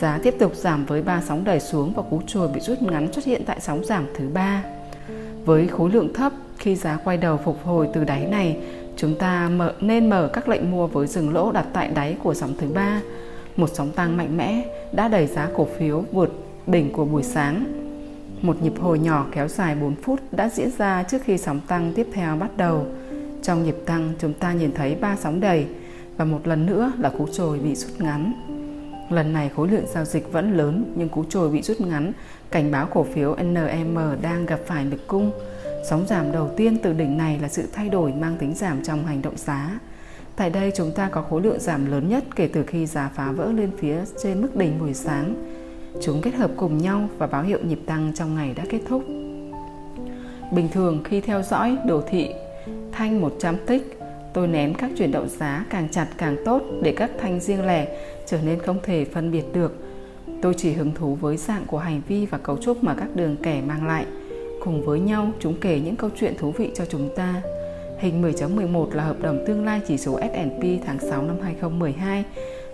Giá 0.00 0.18
tiếp 0.22 0.34
tục 0.38 0.54
giảm 0.54 0.84
với 0.84 1.02
ba 1.02 1.22
sóng 1.26 1.44
đẩy 1.44 1.60
xuống 1.60 1.92
và 1.96 2.02
cú 2.02 2.20
trồi 2.26 2.48
bị 2.48 2.60
rút 2.60 2.82
ngắn 2.82 3.12
xuất 3.12 3.24
hiện 3.24 3.42
tại 3.46 3.60
sóng 3.60 3.84
giảm 3.84 4.06
thứ 4.14 4.28
ba. 4.28 4.64
Với 5.44 5.68
khối 5.68 5.90
lượng 5.90 6.14
thấp, 6.14 6.32
khi 6.58 6.76
giá 6.76 6.98
quay 7.04 7.16
đầu 7.16 7.40
phục 7.44 7.64
hồi 7.64 7.88
từ 7.92 8.04
đáy 8.04 8.26
này, 8.26 8.56
chúng 8.96 9.18
ta 9.18 9.48
mở, 9.48 9.74
nên 9.80 10.10
mở 10.10 10.30
các 10.32 10.48
lệnh 10.48 10.70
mua 10.70 10.86
với 10.86 11.06
dừng 11.06 11.34
lỗ 11.34 11.52
đặt 11.52 11.66
tại 11.72 11.88
đáy 11.88 12.16
của 12.22 12.34
sóng 12.34 12.54
thứ 12.58 12.66
ba. 12.74 13.00
Một 13.56 13.70
sóng 13.72 13.90
tăng 13.90 14.16
mạnh 14.16 14.36
mẽ 14.36 14.62
đã 14.92 15.08
đẩy 15.08 15.26
giá 15.26 15.48
cổ 15.54 15.68
phiếu 15.78 16.04
vượt 16.12 16.30
đỉnh 16.66 16.92
của 16.92 17.04
buổi 17.04 17.22
sáng. 17.22 17.64
Một 18.42 18.62
nhịp 18.62 18.72
hồi 18.80 18.98
nhỏ 18.98 19.26
kéo 19.32 19.48
dài 19.48 19.74
4 19.74 19.94
phút 19.94 20.20
đã 20.32 20.48
diễn 20.48 20.70
ra 20.78 21.02
trước 21.02 21.22
khi 21.24 21.38
sóng 21.38 21.60
tăng 21.68 21.92
tiếp 21.94 22.06
theo 22.12 22.36
bắt 22.36 22.56
đầu. 22.56 22.86
Trong 23.44 23.64
nhịp 23.64 23.76
tăng, 23.86 24.12
chúng 24.18 24.32
ta 24.32 24.52
nhìn 24.52 24.72
thấy 24.72 24.94
ba 24.94 25.16
sóng 25.16 25.40
đầy 25.40 25.66
và 26.16 26.24
một 26.24 26.46
lần 26.46 26.66
nữa 26.66 26.92
là 26.98 27.10
cú 27.18 27.26
trồi 27.26 27.58
bị 27.58 27.74
rút 27.74 28.00
ngắn. 28.00 28.32
Lần 29.10 29.32
này 29.32 29.50
khối 29.56 29.68
lượng 29.68 29.84
giao 29.94 30.04
dịch 30.04 30.32
vẫn 30.32 30.56
lớn 30.56 30.92
nhưng 30.96 31.08
cú 31.08 31.24
trồi 31.24 31.50
bị 31.50 31.62
rút 31.62 31.80
ngắn 31.80 32.12
cảnh 32.50 32.70
báo 32.70 32.86
cổ 32.86 33.02
phiếu 33.02 33.36
NM 33.42 33.98
đang 34.22 34.46
gặp 34.46 34.60
phải 34.66 34.84
lực 34.84 35.06
cung. 35.06 35.30
Sóng 35.88 36.06
giảm 36.06 36.32
đầu 36.32 36.50
tiên 36.56 36.78
từ 36.82 36.92
đỉnh 36.92 37.18
này 37.18 37.38
là 37.38 37.48
sự 37.48 37.62
thay 37.72 37.88
đổi 37.88 38.12
mang 38.12 38.36
tính 38.38 38.54
giảm 38.54 38.82
trong 38.82 39.06
hành 39.06 39.22
động 39.22 39.36
giá. 39.36 39.80
Tại 40.36 40.50
đây 40.50 40.72
chúng 40.76 40.92
ta 40.92 41.08
có 41.08 41.22
khối 41.22 41.42
lượng 41.42 41.60
giảm 41.60 41.90
lớn 41.90 42.08
nhất 42.08 42.24
kể 42.36 42.48
từ 42.52 42.64
khi 42.66 42.86
giá 42.86 43.10
phá 43.14 43.32
vỡ 43.32 43.52
lên 43.52 43.70
phía 43.78 43.98
trên 44.22 44.42
mức 44.42 44.56
đỉnh 44.56 44.78
buổi 44.78 44.94
sáng. 44.94 45.34
Chúng 46.02 46.22
kết 46.22 46.34
hợp 46.34 46.50
cùng 46.56 46.78
nhau 46.78 47.08
và 47.18 47.26
báo 47.26 47.42
hiệu 47.42 47.58
nhịp 47.62 47.80
tăng 47.86 48.12
trong 48.14 48.34
ngày 48.34 48.54
đã 48.56 48.64
kết 48.68 48.80
thúc. 48.88 49.02
Bình 50.52 50.68
thường 50.72 51.02
khi 51.04 51.20
theo 51.20 51.42
dõi 51.42 51.76
đồ 51.86 52.02
thị 52.08 52.28
thanh 52.94 53.20
100 53.20 53.56
tích. 53.66 53.98
Tôi 54.32 54.48
nén 54.48 54.74
các 54.74 54.90
chuyển 54.98 55.12
động 55.12 55.28
giá 55.28 55.64
càng 55.70 55.88
chặt 55.88 56.06
càng 56.18 56.36
tốt 56.44 56.62
để 56.82 56.94
các 56.96 57.10
thanh 57.20 57.40
riêng 57.40 57.66
lẻ 57.66 57.86
trở 58.26 58.38
nên 58.44 58.58
không 58.58 58.78
thể 58.82 59.04
phân 59.04 59.30
biệt 59.30 59.44
được. 59.52 59.76
Tôi 60.42 60.54
chỉ 60.56 60.72
hứng 60.72 60.94
thú 60.94 61.14
với 61.14 61.36
dạng 61.36 61.64
của 61.66 61.78
hành 61.78 62.00
vi 62.08 62.26
và 62.26 62.38
cấu 62.38 62.56
trúc 62.56 62.84
mà 62.84 62.94
các 62.94 63.08
đường 63.14 63.36
kẻ 63.42 63.62
mang 63.66 63.86
lại. 63.86 64.06
Cùng 64.64 64.84
với 64.84 65.00
nhau, 65.00 65.30
chúng 65.40 65.54
kể 65.60 65.80
những 65.80 65.96
câu 65.96 66.10
chuyện 66.20 66.34
thú 66.38 66.50
vị 66.50 66.70
cho 66.74 66.84
chúng 66.84 67.08
ta. 67.16 67.42
Hình 67.98 68.22
10.11 68.22 68.94
là 68.94 69.04
hợp 69.04 69.22
đồng 69.22 69.44
tương 69.46 69.64
lai 69.64 69.80
chỉ 69.86 69.98
số 69.98 70.20
S&P 70.20 70.62
tháng 70.86 70.98
6 70.98 71.22
năm 71.22 71.36
2012 71.42 72.24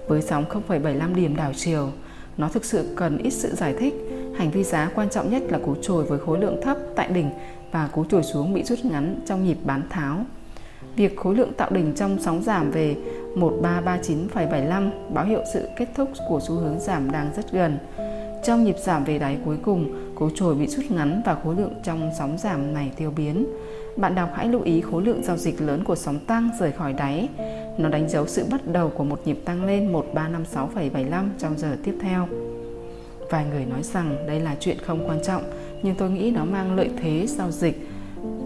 với 0.09 0.23
sóng 0.23 0.45
0,75 0.69 1.15
điểm 1.15 1.37
đảo 1.37 1.53
chiều. 1.57 1.91
Nó 2.37 2.49
thực 2.49 2.65
sự 2.65 2.95
cần 2.97 3.19
ít 3.19 3.31
sự 3.31 3.55
giải 3.55 3.75
thích. 3.79 3.95
Hành 4.37 4.51
vi 4.51 4.65
giá 4.65 4.91
quan 4.95 5.11
trọng 5.11 5.31
nhất 5.31 5.43
là 5.49 5.59
cú 5.59 5.75
trồi 5.83 6.05
với 6.05 6.19
khối 6.19 6.41
lượng 6.41 6.61
thấp 6.63 6.77
tại 6.97 7.09
đỉnh 7.09 7.31
và 7.73 7.89
cú 7.93 8.05
trồi 8.05 8.23
xuống 8.23 8.55
bị 8.55 8.63
rút 8.63 8.85
ngắn 8.85 9.21
trong 9.27 9.45
nhịp 9.45 9.59
bán 9.65 9.83
tháo. 9.91 10.25
Việc 10.97 11.17
khối 11.17 11.35
lượng 11.35 11.53
tạo 11.53 11.71
đỉnh 11.71 11.93
trong 11.95 12.19
sóng 12.21 12.43
giảm 12.43 12.71
về 12.71 12.97
1339,75 13.37 14.91
báo 15.15 15.25
hiệu 15.25 15.43
sự 15.53 15.69
kết 15.77 15.89
thúc 15.95 16.09
của 16.29 16.41
xu 16.49 16.55
hướng 16.55 16.81
giảm 16.81 17.11
đang 17.11 17.31
rất 17.37 17.53
gần. 17.53 17.79
Trong 18.45 18.65
nhịp 18.65 18.77
giảm 18.79 19.05
về 19.05 19.19
đáy 19.19 19.39
cuối 19.45 19.57
cùng, 19.63 20.15
cú 20.15 20.31
trồi 20.35 20.55
bị 20.55 20.67
rút 20.67 20.85
ngắn 20.91 21.23
và 21.27 21.37
khối 21.45 21.55
lượng 21.57 21.75
trong 21.85 22.11
sóng 22.19 22.39
giảm 22.39 22.75
này 22.75 22.93
tiêu 22.97 23.13
biến. 23.17 23.47
Bạn 23.97 24.15
đọc 24.15 24.31
hãy 24.35 24.49
lưu 24.49 24.63
ý 24.63 24.81
khối 24.81 25.03
lượng 25.03 25.23
giao 25.23 25.37
dịch 25.37 25.61
lớn 25.61 25.85
của 25.85 25.97
sóng 25.97 26.19
tăng 26.19 26.51
rời 26.61 26.73
khỏi 26.73 26.93
đáy. 26.93 27.29
Nó 27.79 27.89
đánh 27.89 28.09
dấu 28.09 28.27
sự 28.27 28.45
bắt 28.51 28.61
đầu 28.67 28.89
của 28.89 29.05
một 29.05 29.21
nhịp 29.25 29.43
tăng 29.45 29.65
lên 29.65 29.93
1356,75 29.93 31.29
trong 31.39 31.59
giờ 31.59 31.77
tiếp 31.85 31.95
theo. 32.01 32.29
Vài 33.31 33.45
người 33.51 33.65
nói 33.65 33.83
rằng 33.83 34.27
đây 34.27 34.41
là 34.41 34.57
chuyện 34.61 34.77
không 34.87 35.09
quan 35.09 35.19
trọng, 35.23 35.43
nhưng 35.83 35.95
tôi 35.95 36.11
nghĩ 36.11 36.31
nó 36.31 36.45
mang 36.45 36.77
lợi 36.77 36.91
thế 37.03 37.27
giao 37.27 37.51
dịch 37.51 37.89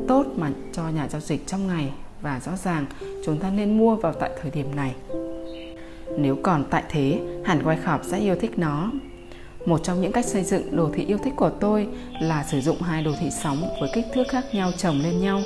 tốt 0.09 0.27
mà 0.37 0.51
cho 0.73 0.89
nhà 0.89 1.09
giao 1.09 1.21
dịch 1.21 1.47
trong 1.47 1.67
ngày 1.67 1.91
và 2.21 2.41
rõ 2.41 2.53
ràng 2.57 2.87
chúng 3.25 3.39
ta 3.39 3.51
nên 3.51 3.79
mua 3.79 3.97
vào 3.97 4.13
tại 4.13 4.31
thời 4.43 4.51
điểm 4.51 4.77
này. 4.77 4.95
Nếu 6.19 6.37
còn 6.43 6.65
tại 6.71 6.83
thế, 6.89 7.19
hẳn 7.45 7.63
quay 7.65 7.77
khảo 7.83 8.01
sẽ 8.03 8.19
yêu 8.19 8.37
thích 8.41 8.59
nó. 8.59 8.91
Một 9.67 9.81
trong 9.85 10.01
những 10.01 10.13
cách 10.13 10.25
xây 10.25 10.45
dựng 10.45 10.77
đồ 10.77 10.91
thị 10.95 11.05
yêu 11.05 11.19
thích 11.25 11.33
của 11.37 11.51
tôi 11.51 11.89
là 12.21 12.45
sử 12.45 12.61
dụng 12.61 12.83
hai 12.83 13.03
đồ 13.03 13.13
thị 13.21 13.27
sóng 13.43 13.63
với 13.81 13.91
kích 13.95 14.05
thước 14.15 14.29
khác 14.29 14.45
nhau 14.53 14.73
chồng 14.77 15.01
lên 15.03 15.21
nhau. 15.21 15.41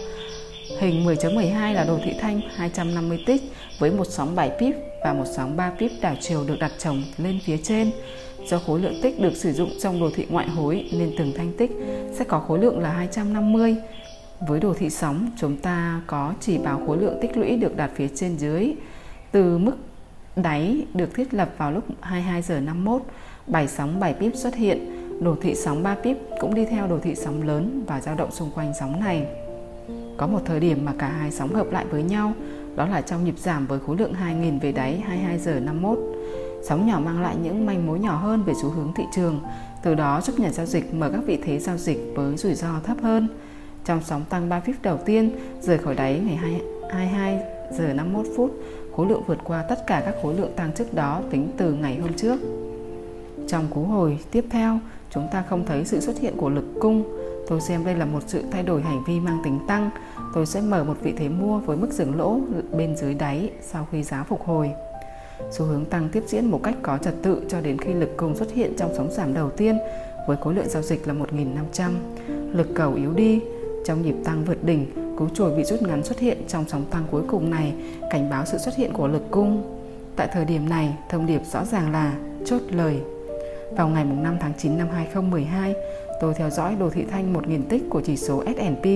Hình 0.80 1.06
10.12 1.06 1.74
là 1.74 1.84
đồ 1.84 1.98
thị 2.04 2.12
thanh 2.20 2.40
250 2.56 3.22
tích 3.26 3.42
với 3.78 3.90
một 3.90 4.06
sóng 4.10 4.34
7 4.34 4.50
pip 4.60 4.74
và 5.04 5.12
một 5.12 5.24
sóng 5.36 5.56
3 5.56 5.72
pip 5.78 5.90
đảo 6.00 6.14
chiều 6.20 6.44
được 6.44 6.56
đặt 6.60 6.72
chồng 6.78 7.02
lên 7.18 7.40
phía 7.44 7.56
trên. 7.56 7.90
Do 8.48 8.58
khối 8.58 8.80
lượng 8.80 9.00
tích 9.02 9.20
được 9.20 9.36
sử 9.36 9.52
dụng 9.52 9.70
trong 9.80 10.00
đồ 10.00 10.10
thị 10.14 10.26
ngoại 10.30 10.48
hối 10.48 10.88
nên 10.92 11.12
từng 11.18 11.32
thanh 11.36 11.52
tích 11.58 11.70
sẽ 12.12 12.24
có 12.24 12.40
khối 12.40 12.58
lượng 12.58 12.78
là 12.78 12.90
250. 12.90 13.76
Với 14.48 14.60
đồ 14.60 14.74
thị 14.74 14.90
sóng, 14.90 15.30
chúng 15.40 15.56
ta 15.56 16.02
có 16.06 16.34
chỉ 16.40 16.58
báo 16.58 16.82
khối 16.86 16.98
lượng 16.98 17.18
tích 17.22 17.36
lũy 17.36 17.56
được 17.56 17.76
đặt 17.76 17.90
phía 17.94 18.08
trên 18.14 18.36
dưới. 18.36 18.72
Từ 19.32 19.58
mức 19.58 19.76
đáy 20.36 20.86
được 20.94 21.14
thiết 21.14 21.34
lập 21.34 21.54
vào 21.58 21.72
lúc 21.72 21.84
22 22.00 22.42
giờ 22.42 22.60
51, 22.60 23.02
bảy 23.46 23.68
sóng 23.68 24.00
7 24.00 24.14
pip 24.14 24.36
xuất 24.36 24.54
hiện. 24.54 24.94
Đồ 25.24 25.36
thị 25.42 25.54
sóng 25.54 25.82
3 25.82 25.94
pip 25.94 26.16
cũng 26.40 26.54
đi 26.54 26.64
theo 26.64 26.86
đồ 26.86 26.98
thị 26.98 27.14
sóng 27.14 27.42
lớn 27.42 27.84
và 27.86 28.00
dao 28.00 28.14
động 28.14 28.30
xung 28.32 28.50
quanh 28.54 28.72
sóng 28.80 29.00
này. 29.00 29.26
Có 30.16 30.26
một 30.26 30.40
thời 30.44 30.60
điểm 30.60 30.84
mà 30.84 30.92
cả 30.98 31.08
hai 31.08 31.30
sóng 31.30 31.54
hợp 31.54 31.72
lại 31.72 31.84
với 31.90 32.02
nhau, 32.02 32.32
đó 32.76 32.86
là 32.86 33.00
trong 33.00 33.24
nhịp 33.24 33.38
giảm 33.38 33.66
với 33.66 33.78
khối 33.78 33.96
lượng 33.96 34.12
2.000 34.12 34.60
về 34.60 34.72
đáy 34.72 35.00
22 35.06 35.38
giờ 35.38 35.60
51. 35.60 35.98
Sóng 36.62 36.86
nhỏ 36.86 37.00
mang 37.04 37.22
lại 37.22 37.36
những 37.42 37.66
manh 37.66 37.86
mối 37.86 37.98
nhỏ 37.98 38.16
hơn 38.16 38.42
về 38.42 38.54
xu 38.62 38.70
hướng 38.70 38.92
thị 38.96 39.04
trường, 39.14 39.40
từ 39.82 39.94
đó 39.94 40.20
giúp 40.20 40.38
nhà 40.38 40.50
giao 40.50 40.66
dịch 40.66 40.94
mở 40.94 41.10
các 41.10 41.20
vị 41.26 41.38
thế 41.44 41.58
giao 41.58 41.76
dịch 41.76 42.12
với 42.14 42.36
rủi 42.36 42.54
ro 42.54 42.80
thấp 42.84 42.96
hơn. 43.02 43.28
Trong 43.84 44.00
sóng 44.04 44.24
tăng 44.28 44.48
3 44.48 44.60
pip 44.60 44.76
đầu 44.82 44.96
tiên, 44.96 45.30
rời 45.60 45.78
khỏi 45.78 45.94
đáy 45.94 46.20
ngày 46.26 46.36
22 46.90 47.42
giờ 47.72 47.92
51 47.94 48.26
phút, 48.36 48.50
khối 48.96 49.06
lượng 49.06 49.22
vượt 49.26 49.38
qua 49.44 49.62
tất 49.62 49.86
cả 49.86 50.02
các 50.04 50.14
khối 50.22 50.34
lượng 50.34 50.52
tăng 50.56 50.72
trước 50.72 50.94
đó 50.94 51.20
tính 51.30 51.50
từ 51.56 51.72
ngày 51.72 51.98
hôm 51.98 52.12
trước. 52.14 52.40
Trong 53.48 53.66
cú 53.70 53.82
hồi 53.82 54.18
tiếp 54.30 54.44
theo, 54.50 54.78
chúng 55.10 55.28
ta 55.32 55.44
không 55.48 55.66
thấy 55.66 55.84
sự 55.84 56.00
xuất 56.00 56.18
hiện 56.18 56.36
của 56.36 56.48
lực 56.48 56.64
cung. 56.80 57.04
Tôi 57.48 57.60
xem 57.60 57.84
đây 57.84 57.94
là 57.94 58.04
một 58.04 58.22
sự 58.26 58.44
thay 58.50 58.62
đổi 58.62 58.82
hành 58.82 59.04
vi 59.06 59.20
mang 59.20 59.40
tính 59.44 59.58
tăng. 59.68 59.90
Tôi 60.34 60.46
sẽ 60.46 60.60
mở 60.60 60.84
một 60.84 60.96
vị 61.02 61.14
thế 61.16 61.28
mua 61.28 61.58
với 61.58 61.76
mức 61.76 61.92
dừng 61.92 62.16
lỗ 62.16 62.40
bên 62.72 62.96
dưới 62.96 63.14
đáy 63.14 63.50
sau 63.62 63.86
khi 63.92 64.02
giá 64.02 64.22
phục 64.22 64.44
hồi. 64.44 64.70
Xu 65.50 65.64
hướng 65.64 65.84
tăng 65.84 66.08
tiếp 66.12 66.22
diễn 66.26 66.50
một 66.50 66.60
cách 66.62 66.74
có 66.82 66.98
trật 66.98 67.14
tự 67.22 67.42
cho 67.48 67.60
đến 67.60 67.78
khi 67.78 67.94
lực 67.94 68.16
cung 68.16 68.36
xuất 68.36 68.52
hiện 68.52 68.72
trong 68.78 68.92
sóng 68.96 69.10
giảm 69.10 69.34
đầu 69.34 69.50
tiên 69.50 69.78
với 70.26 70.36
khối 70.36 70.54
lượng 70.54 70.68
giao 70.68 70.82
dịch 70.82 71.08
là 71.08 71.14
1.500. 71.14 71.90
Lực 72.28 72.68
cầu 72.74 72.94
yếu 72.94 73.12
đi, 73.12 73.40
trong 73.84 74.02
nhịp 74.02 74.14
tăng 74.24 74.44
vượt 74.44 74.64
đỉnh, 74.64 74.86
cú 75.16 75.28
trồi 75.28 75.56
bị 75.56 75.64
rút 75.64 75.82
ngắn 75.82 76.04
xuất 76.04 76.18
hiện 76.18 76.38
trong 76.48 76.64
sóng 76.68 76.84
tăng 76.90 77.04
cuối 77.10 77.22
cùng 77.28 77.50
này, 77.50 77.72
cảnh 78.10 78.30
báo 78.30 78.44
sự 78.46 78.58
xuất 78.58 78.76
hiện 78.76 78.92
của 78.92 79.08
lực 79.08 79.22
cung. 79.30 79.78
Tại 80.16 80.28
thời 80.32 80.44
điểm 80.44 80.68
này, 80.68 80.96
thông 81.08 81.26
điệp 81.26 81.40
rõ 81.52 81.64
ràng 81.64 81.92
là 81.92 82.14
chốt 82.44 82.62
lời. 82.70 83.00
Vào 83.76 83.88
ngày 83.88 84.04
5 84.04 84.36
tháng 84.40 84.52
9 84.58 84.78
năm 84.78 84.88
2012, 84.92 85.74
tôi 86.20 86.34
theo 86.34 86.50
dõi 86.50 86.76
đồ 86.80 86.90
thị 86.90 87.04
thanh 87.10 87.34
1.000 87.34 87.62
tích 87.68 87.82
của 87.90 88.00
chỉ 88.00 88.16
số 88.16 88.44
S&P 88.44 88.86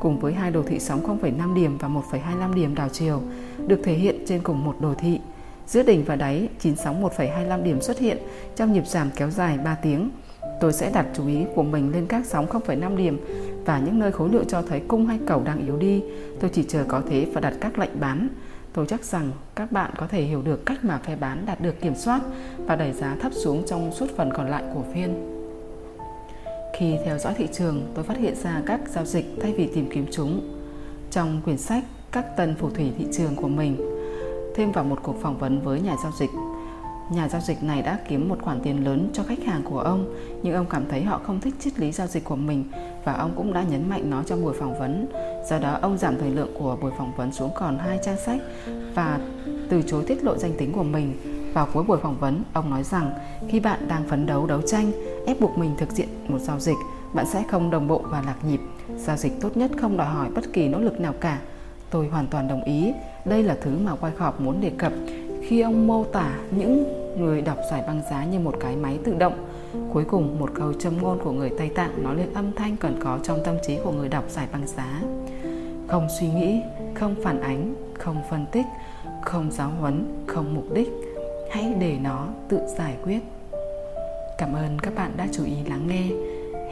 cùng 0.00 0.18
với 0.20 0.32
hai 0.32 0.50
đồ 0.50 0.62
thị 0.62 0.78
sóng 0.78 1.18
0,5 1.22 1.54
điểm 1.54 1.78
và 1.78 1.88
1,25 1.88 2.54
điểm 2.54 2.74
đảo 2.74 2.88
chiều 2.92 3.22
được 3.66 3.80
thể 3.84 3.92
hiện 3.92 4.24
trên 4.26 4.42
cùng 4.42 4.64
một 4.64 4.76
đồ 4.80 4.94
thị. 4.94 5.20
Giữa 5.68 5.82
đỉnh 5.82 6.04
và 6.04 6.16
đáy, 6.16 6.48
chín 6.58 6.76
sóng 6.76 7.02
1,25 7.02 7.62
điểm 7.62 7.80
xuất 7.80 7.98
hiện 7.98 8.18
trong 8.56 8.72
nhịp 8.72 8.86
giảm 8.86 9.10
kéo 9.16 9.30
dài 9.30 9.58
3 9.64 9.74
tiếng. 9.74 10.10
Tôi 10.60 10.72
sẽ 10.72 10.90
đặt 10.90 11.06
chú 11.14 11.26
ý 11.26 11.44
của 11.54 11.62
mình 11.62 11.92
lên 11.92 12.06
các 12.06 12.26
sóng 12.26 12.46
0,5 12.46 12.96
điểm 12.96 13.20
và 13.64 13.78
những 13.78 13.98
nơi 13.98 14.12
khối 14.12 14.28
lượng 14.28 14.44
cho 14.48 14.62
thấy 14.62 14.80
cung 14.88 15.06
hay 15.06 15.18
cầu 15.26 15.42
đang 15.44 15.66
yếu 15.66 15.76
đi. 15.76 16.02
Tôi 16.40 16.50
chỉ 16.54 16.64
chờ 16.68 16.84
có 16.88 17.02
thế 17.10 17.26
và 17.32 17.40
đặt 17.40 17.54
các 17.60 17.78
lệnh 17.78 18.00
bán. 18.00 18.28
Tôi 18.72 18.86
chắc 18.86 19.04
rằng 19.04 19.30
các 19.54 19.72
bạn 19.72 19.90
có 19.98 20.06
thể 20.06 20.22
hiểu 20.22 20.42
được 20.42 20.66
cách 20.66 20.84
mà 20.84 20.98
phe 20.98 21.16
bán 21.16 21.46
đạt 21.46 21.60
được 21.60 21.80
kiểm 21.80 21.94
soát 21.94 22.20
và 22.66 22.76
đẩy 22.76 22.92
giá 22.92 23.16
thấp 23.20 23.32
xuống 23.34 23.62
trong 23.66 23.92
suốt 23.92 24.06
phần 24.16 24.30
còn 24.34 24.48
lại 24.50 24.62
của 24.74 24.82
phiên. 24.94 25.14
Khi 26.78 26.96
theo 27.04 27.18
dõi 27.18 27.34
thị 27.36 27.48
trường, 27.52 27.92
tôi 27.94 28.04
phát 28.04 28.16
hiện 28.18 28.34
ra 28.42 28.62
các 28.66 28.80
giao 28.88 29.04
dịch 29.04 29.26
thay 29.40 29.52
vì 29.52 29.68
tìm 29.74 29.88
kiếm 29.90 30.06
chúng. 30.10 30.54
Trong 31.10 31.40
quyển 31.44 31.58
sách 31.58 31.84
Các 32.12 32.36
tân 32.36 32.54
phù 32.54 32.70
thủy 32.70 32.92
thị 32.98 33.06
trường 33.12 33.36
của 33.36 33.48
mình, 33.48 33.97
thêm 34.58 34.72
vào 34.72 34.84
một 34.84 34.98
cuộc 35.02 35.22
phỏng 35.22 35.38
vấn 35.38 35.60
với 35.60 35.80
nhà 35.80 35.96
giao 36.02 36.12
dịch 36.12 36.30
Nhà 37.10 37.28
giao 37.28 37.40
dịch 37.40 37.62
này 37.62 37.82
đã 37.82 37.98
kiếm 38.08 38.28
một 38.28 38.38
khoản 38.42 38.60
tiền 38.60 38.84
lớn 38.84 39.10
cho 39.12 39.22
khách 39.22 39.44
hàng 39.44 39.62
của 39.62 39.78
ông, 39.78 40.14
nhưng 40.42 40.54
ông 40.54 40.66
cảm 40.70 40.84
thấy 40.90 41.02
họ 41.02 41.20
không 41.24 41.40
thích 41.40 41.54
triết 41.60 41.78
lý 41.78 41.92
giao 41.92 42.06
dịch 42.06 42.24
của 42.24 42.36
mình 42.36 42.64
và 43.04 43.12
ông 43.12 43.32
cũng 43.36 43.52
đã 43.52 43.62
nhấn 43.62 43.88
mạnh 43.88 44.10
nó 44.10 44.22
trong 44.22 44.42
buổi 44.42 44.54
phỏng 44.54 44.78
vấn. 44.78 45.06
Do 45.50 45.58
đó, 45.58 45.78
ông 45.82 45.98
giảm 45.98 46.18
thời 46.18 46.30
lượng 46.30 46.54
của 46.58 46.76
buổi 46.80 46.92
phỏng 46.98 47.12
vấn 47.16 47.32
xuống 47.32 47.50
còn 47.56 47.78
hai 47.78 47.98
trang 48.04 48.16
sách 48.26 48.40
và 48.94 49.20
từ 49.68 49.82
chối 49.82 50.04
tiết 50.06 50.24
lộ 50.24 50.36
danh 50.36 50.52
tính 50.58 50.72
của 50.72 50.82
mình. 50.82 51.12
Vào 51.54 51.68
cuối 51.72 51.84
buổi 51.84 51.98
phỏng 51.98 52.16
vấn, 52.20 52.42
ông 52.52 52.70
nói 52.70 52.82
rằng 52.82 53.10
khi 53.48 53.60
bạn 53.60 53.88
đang 53.88 54.08
phấn 54.08 54.26
đấu 54.26 54.46
đấu 54.46 54.60
tranh, 54.66 54.92
ép 55.26 55.40
buộc 55.40 55.58
mình 55.58 55.74
thực 55.78 55.96
hiện 55.96 56.08
một 56.28 56.38
giao 56.38 56.60
dịch, 56.60 56.78
bạn 57.14 57.26
sẽ 57.26 57.44
không 57.50 57.70
đồng 57.70 57.88
bộ 57.88 58.02
và 58.04 58.22
lạc 58.26 58.44
nhịp. 58.44 58.60
Giao 58.96 59.16
dịch 59.16 59.32
tốt 59.40 59.56
nhất 59.56 59.70
không 59.80 59.96
đòi 59.96 60.06
hỏi 60.06 60.28
bất 60.34 60.52
kỳ 60.52 60.68
nỗ 60.68 60.78
lực 60.78 61.00
nào 61.00 61.12
cả. 61.20 61.38
Tôi 61.90 62.08
hoàn 62.08 62.26
toàn 62.26 62.48
đồng 62.48 62.64
ý. 62.64 62.92
Đây 63.24 63.42
là 63.42 63.56
thứ 63.60 63.70
mà 63.84 63.92
Wyckoff 64.00 64.32
muốn 64.38 64.60
đề 64.60 64.70
cập 64.78 64.92
khi 65.42 65.60
ông 65.60 65.86
mô 65.86 66.04
tả 66.04 66.34
những 66.50 66.84
người 67.18 67.42
đọc 67.42 67.58
giải 67.70 67.84
băng 67.86 68.02
giá 68.10 68.24
như 68.24 68.38
một 68.38 68.54
cái 68.60 68.76
máy 68.76 68.98
tự 69.04 69.14
động. 69.14 69.48
Cuối 69.92 70.04
cùng, 70.04 70.38
một 70.38 70.50
câu 70.54 70.72
châm 70.72 71.02
ngôn 71.02 71.18
của 71.24 71.32
người 71.32 71.50
Tây 71.58 71.68
Tạng 71.68 72.02
nói 72.02 72.16
lên 72.16 72.34
âm 72.34 72.52
thanh 72.56 72.76
cần 72.76 73.00
có 73.04 73.18
trong 73.22 73.38
tâm 73.44 73.56
trí 73.66 73.78
của 73.84 73.92
người 73.92 74.08
đọc 74.08 74.24
giải 74.28 74.46
băng 74.52 74.66
giá. 74.66 75.02
Không 75.88 76.08
suy 76.20 76.28
nghĩ, 76.28 76.60
không 76.94 77.14
phản 77.24 77.40
ánh, 77.40 77.74
không 77.98 78.16
phân 78.30 78.46
tích, 78.52 78.66
không 79.22 79.50
giáo 79.50 79.70
huấn, 79.80 80.24
không 80.26 80.54
mục 80.54 80.64
đích. 80.74 80.88
Hãy 81.50 81.74
để 81.80 81.98
nó 82.02 82.26
tự 82.48 82.60
giải 82.78 82.96
quyết. 83.04 83.20
Cảm 84.38 84.54
ơn 84.54 84.78
các 84.78 84.94
bạn 84.94 85.12
đã 85.16 85.26
chú 85.32 85.44
ý 85.44 85.54
lắng 85.68 85.86
nghe. 85.88 86.04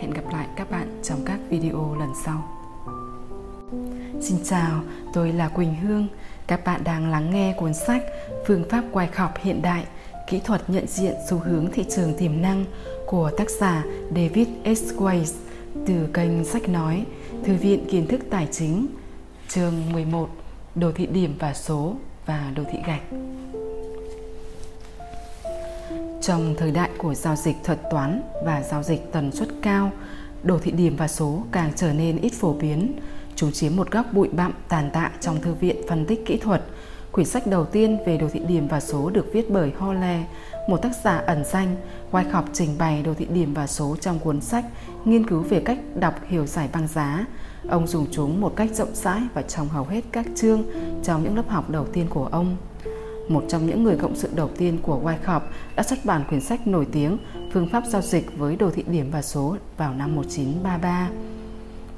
Hẹn 0.00 0.11
gặp 0.11 0.33
lại 0.33 0.46
các 0.57 0.70
bạn 0.70 1.00
trong 1.02 1.18
các 1.24 1.38
video 1.48 1.96
lần 1.98 2.11
sau. 2.24 2.56
Xin 4.20 4.38
chào, 4.44 4.83
tôi 5.12 5.33
là 5.33 5.48
Quỳnh 5.48 5.74
Hương. 5.74 6.09
Các 6.46 6.64
bạn 6.64 6.85
đang 6.85 7.11
lắng 7.11 7.31
nghe 7.31 7.55
cuốn 7.59 7.74
sách 7.74 8.02
Phương 8.46 8.64
pháp 8.70 8.85
quay 8.92 9.07
khọc 9.07 9.38
hiện 9.38 9.62
đại, 9.62 9.85
kỹ 10.26 10.40
thuật 10.44 10.70
nhận 10.70 10.87
diện 10.87 11.14
xu 11.31 11.38
hướng 11.38 11.70
thị 11.72 11.85
trường 11.96 12.14
tiềm 12.18 12.42
năng 12.42 12.64
của 13.07 13.31
tác 13.37 13.50
giả 13.50 13.85
David 14.14 14.48
S. 14.64 14.92
Weiss 14.96 15.33
từ 15.87 16.09
kênh 16.14 16.44
Sách 16.44 16.68
Nói, 16.68 17.05
Thư 17.44 17.55
viện 17.55 17.87
Kiến 17.90 18.07
thức 18.07 18.20
Tài 18.31 18.48
chính, 18.50 18.87
chương 19.48 19.92
11, 19.92 20.29
Đồ 20.74 20.92
thị 20.92 21.07
điểm 21.07 21.37
và 21.38 21.55
số 21.55 21.96
và 22.26 22.52
đồ 22.57 22.62
thị 22.72 22.79
gạch. 22.87 23.02
Trong 26.22 26.55
thời 26.59 26.70
đại 26.70 26.90
của 26.98 27.14
giao 27.14 27.37
dịch 27.37 27.57
thuật 27.64 27.79
toán 27.90 28.22
và 28.44 28.62
giao 28.62 28.83
dịch 28.83 29.12
tần 29.12 29.33
suất 29.33 29.48
cao, 29.62 29.90
đồ 30.42 30.59
thị 30.59 30.70
điểm 30.70 30.96
và 30.96 31.09
số 31.09 31.42
càng 31.52 31.72
trở 31.76 31.92
nên 31.92 32.20
ít 32.20 32.33
phổ 32.33 32.52
biến, 32.52 32.92
Chúng 33.37 33.53
chiếm 33.53 33.77
một 33.77 33.90
góc 33.90 34.07
bụi 34.12 34.29
bặm 34.33 34.53
tàn 34.68 34.90
tạ 34.92 35.11
trong 35.20 35.40
thư 35.40 35.55
viện 35.55 35.77
phân 35.88 36.07
tích 36.07 36.27
kỹ 36.27 36.37
thuật. 36.37 36.62
Quyển 37.12 37.27
sách 37.27 37.46
đầu 37.46 37.64
tiên 37.64 37.99
về 38.07 38.16
đồ 38.16 38.29
thị 38.33 38.40
điểm 38.49 38.68
và 38.68 38.81
số 38.81 39.11
được 39.11 39.27
viết 39.33 39.51
bởi 39.51 39.72
Holle, 39.79 40.25
một 40.68 40.77
tác 40.77 40.92
giả 41.05 41.22
ẩn 41.27 41.44
danh. 41.44 41.77
Wyckoff 42.12 42.42
trình 42.53 42.79
bày 42.79 43.03
đồ 43.03 43.14
thị 43.14 43.27
điểm 43.31 43.55
và 43.55 43.66
số 43.66 43.96
trong 44.01 44.18
cuốn 44.18 44.40
sách 44.40 44.64
nghiên 45.05 45.27
cứu 45.27 45.40
về 45.40 45.61
cách 45.61 45.79
đọc 45.94 46.14
hiểu 46.29 46.46
giải 46.46 46.68
băng 46.72 46.88
giá. 46.88 47.27
Ông 47.68 47.87
dùng 47.87 48.07
chúng 48.11 48.40
một 48.40 48.57
cách 48.57 48.70
rộng 48.75 48.94
rãi 48.94 49.20
và 49.35 49.42
trong 49.42 49.68
hầu 49.68 49.85
hết 49.85 50.05
các 50.12 50.27
chương 50.35 50.62
trong 51.03 51.22
những 51.22 51.37
lớp 51.37 51.49
học 51.49 51.70
đầu 51.70 51.87
tiên 51.87 52.07
của 52.11 52.27
ông. 52.27 52.57
Một 53.29 53.44
trong 53.49 53.66
những 53.66 53.83
người 53.83 53.96
cộng 53.96 54.16
sự 54.16 54.29
đầu 54.35 54.51
tiên 54.59 54.79
của 54.83 55.01
Wyckoff 55.05 55.40
đã 55.77 55.83
xuất 55.83 56.05
bản 56.05 56.25
quyển 56.29 56.40
sách 56.40 56.66
nổi 56.66 56.87
tiếng 56.92 57.18
Phương 57.53 57.68
pháp 57.72 57.83
giao 57.87 58.03
dịch 58.03 58.38
với 58.38 58.57
đồ 58.57 58.70
thị 58.70 58.85
điểm 58.87 59.11
và 59.11 59.22
số 59.22 59.57
vào 59.77 59.94
năm 59.94 60.16
1933. 60.16 61.09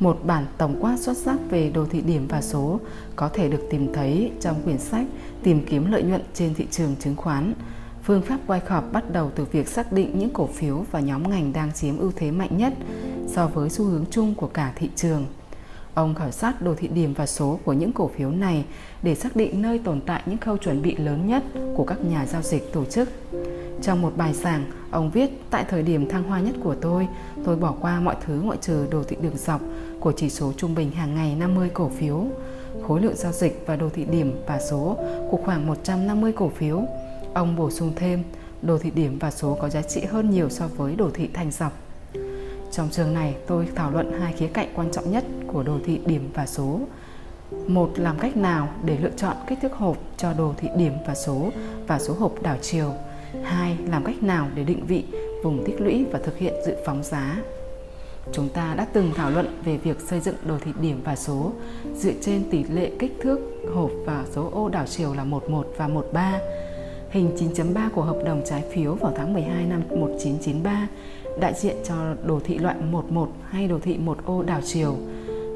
Một 0.00 0.20
bản 0.24 0.46
tổng 0.58 0.76
quát 0.80 1.00
xuất 1.00 1.16
sắc 1.16 1.38
về 1.50 1.70
đồ 1.70 1.86
thị 1.86 2.00
điểm 2.00 2.26
và 2.28 2.42
số 2.42 2.80
có 3.16 3.28
thể 3.28 3.48
được 3.48 3.62
tìm 3.70 3.92
thấy 3.92 4.32
trong 4.40 4.62
quyển 4.64 4.78
sách 4.78 5.06
Tìm 5.42 5.66
kiếm 5.66 5.92
lợi 5.92 6.02
nhuận 6.02 6.22
trên 6.34 6.54
thị 6.54 6.66
trường 6.70 6.96
chứng 7.00 7.16
khoán. 7.16 7.54
Phương 8.02 8.22
pháp 8.22 8.38
Wyckoff 8.46 8.82
bắt 8.92 9.12
đầu 9.12 9.30
từ 9.34 9.44
việc 9.44 9.68
xác 9.68 9.92
định 9.92 10.18
những 10.18 10.30
cổ 10.30 10.46
phiếu 10.46 10.84
và 10.90 11.00
nhóm 11.00 11.30
ngành 11.30 11.52
đang 11.52 11.72
chiếm 11.72 11.98
ưu 11.98 12.12
thế 12.16 12.30
mạnh 12.30 12.56
nhất 12.56 12.72
so 13.26 13.46
với 13.46 13.70
xu 13.70 13.84
hướng 13.84 14.04
chung 14.10 14.34
của 14.34 14.46
cả 14.46 14.72
thị 14.76 14.90
trường. 14.96 15.26
Ông 15.94 16.14
khảo 16.14 16.30
sát 16.30 16.62
đồ 16.62 16.74
thị 16.74 16.88
điểm 16.88 17.14
và 17.14 17.26
số 17.26 17.58
của 17.64 17.72
những 17.72 17.92
cổ 17.92 18.10
phiếu 18.16 18.30
này 18.30 18.64
để 19.02 19.14
xác 19.14 19.36
định 19.36 19.62
nơi 19.62 19.78
tồn 19.78 20.00
tại 20.00 20.22
những 20.26 20.38
khâu 20.38 20.56
chuẩn 20.56 20.82
bị 20.82 20.96
lớn 20.96 21.28
nhất 21.28 21.42
của 21.76 21.84
các 21.84 22.04
nhà 22.04 22.26
giao 22.26 22.42
dịch 22.42 22.72
tổ 22.72 22.84
chức. 22.84 23.08
Trong 23.82 24.02
một 24.02 24.12
bài 24.16 24.34
giảng, 24.34 24.64
ông 24.90 25.10
viết 25.10 25.30
tại 25.50 25.64
thời 25.68 25.82
điểm 25.82 26.08
thăng 26.08 26.22
hoa 26.22 26.40
nhất 26.40 26.54
của 26.62 26.74
tôi, 26.74 27.08
tôi 27.44 27.56
bỏ 27.56 27.74
qua 27.80 28.00
mọi 28.00 28.16
thứ 28.26 28.40
ngoại 28.40 28.58
trừ 28.60 28.86
đồ 28.90 29.02
thị 29.02 29.16
đường 29.22 29.36
dọc 29.36 29.60
của 30.00 30.12
chỉ 30.12 30.30
số 30.30 30.52
trung 30.56 30.74
bình 30.74 30.90
hàng 30.90 31.14
ngày 31.14 31.34
50 31.34 31.70
cổ 31.74 31.88
phiếu, 31.88 32.26
khối 32.86 33.00
lượng 33.00 33.16
giao 33.16 33.32
dịch 33.32 33.62
và 33.66 33.76
đồ 33.76 33.88
thị 33.94 34.04
điểm 34.04 34.42
và 34.46 34.60
số 34.60 34.96
của 35.30 35.38
khoảng 35.44 35.66
150 35.66 36.32
cổ 36.32 36.48
phiếu. 36.48 36.82
Ông 37.34 37.56
bổ 37.56 37.70
sung 37.70 37.92
thêm, 37.96 38.22
đồ 38.62 38.78
thị 38.78 38.90
điểm 38.90 39.18
và 39.18 39.30
số 39.30 39.54
có 39.60 39.68
giá 39.68 39.82
trị 39.82 40.00
hơn 40.00 40.30
nhiều 40.30 40.48
so 40.50 40.68
với 40.76 40.96
đồ 40.96 41.10
thị 41.14 41.28
thành 41.34 41.50
dọc. 41.50 41.72
Trong 42.72 42.88
trường 42.90 43.14
này, 43.14 43.36
tôi 43.46 43.68
thảo 43.74 43.90
luận 43.90 44.12
hai 44.20 44.32
khía 44.32 44.46
cạnh 44.46 44.68
quan 44.74 44.90
trọng 44.92 45.10
nhất 45.10 45.24
của 45.46 45.62
đồ 45.62 45.78
thị 45.84 46.00
điểm 46.06 46.30
và 46.34 46.46
số. 46.46 46.80
Một, 47.66 47.90
làm 47.96 48.18
cách 48.18 48.36
nào 48.36 48.68
để 48.84 48.98
lựa 48.98 49.10
chọn 49.16 49.36
kích 49.46 49.58
thước 49.62 49.72
hộp 49.72 49.96
cho 50.16 50.32
đồ 50.32 50.54
thị 50.56 50.68
điểm 50.76 50.92
và 51.06 51.14
số 51.14 51.50
và 51.86 51.98
số 51.98 52.14
hộp 52.14 52.42
đảo 52.42 52.56
chiều. 52.62 52.92
Hai, 53.42 53.76
làm 53.90 54.04
cách 54.04 54.22
nào 54.22 54.48
để 54.54 54.64
định 54.64 54.86
vị 54.86 55.04
vùng 55.42 55.64
tích 55.66 55.80
lũy 55.80 56.04
và 56.12 56.18
thực 56.18 56.38
hiện 56.38 56.54
dự 56.66 56.76
phóng 56.84 57.02
giá. 57.02 57.36
Chúng 58.32 58.48
ta 58.48 58.74
đã 58.74 58.86
từng 58.92 59.10
thảo 59.14 59.30
luận 59.30 59.46
về 59.64 59.76
việc 59.76 60.00
xây 60.00 60.20
dựng 60.20 60.34
đồ 60.44 60.58
thị 60.58 60.72
điểm 60.80 61.00
và 61.04 61.16
số 61.16 61.52
dựa 61.94 62.12
trên 62.20 62.50
tỷ 62.50 62.64
lệ 62.64 62.90
kích 62.98 63.16
thước 63.22 63.38
hộp 63.74 63.90
và 64.04 64.24
số 64.32 64.50
ô 64.52 64.68
đảo 64.68 64.84
chiều 64.86 65.14
là 65.14 65.24
11 65.24 65.66
và 65.76 65.88
13. 65.88 66.38
Hình 67.10 67.36
9.3 67.36 67.90
của 67.90 68.02
hợp 68.02 68.18
đồng 68.24 68.42
trái 68.46 68.64
phiếu 68.72 68.94
vào 68.94 69.12
tháng 69.16 69.32
12 69.32 69.64
năm 69.64 69.82
1993 69.88 70.88
đại 71.40 71.54
diện 71.54 71.76
cho 71.84 71.94
đồ 72.24 72.40
thị 72.44 72.58
loại 72.58 72.76
11 72.90 73.28
hay 73.50 73.68
đồ 73.68 73.78
thị 73.78 73.98
một 73.98 74.18
ô 74.24 74.42
đảo 74.42 74.60
chiều. 74.64 74.96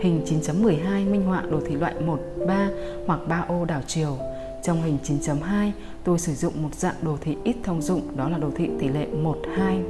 Hình 0.00 0.24
9.12 0.26 1.10
minh 1.10 1.22
họa 1.22 1.42
đồ 1.50 1.60
thị 1.66 1.74
loại 1.74 1.94
13 2.00 2.68
hoặc 3.06 3.20
3 3.28 3.44
ô 3.48 3.64
đảo 3.64 3.80
chiều. 3.86 4.18
Trong 4.62 4.82
hình 4.82 4.98
9.2, 5.04 5.70
tôi 6.04 6.18
sử 6.18 6.34
dụng 6.34 6.62
một 6.62 6.74
dạng 6.74 6.94
đồ 7.02 7.16
thị 7.20 7.36
ít 7.44 7.56
thông 7.62 7.82
dụng 7.82 8.16
đó 8.16 8.28
là 8.28 8.38
đồ 8.38 8.50
thị 8.56 8.70
tỷ 8.80 8.88
lệ 8.88 9.06
12 9.06 9.82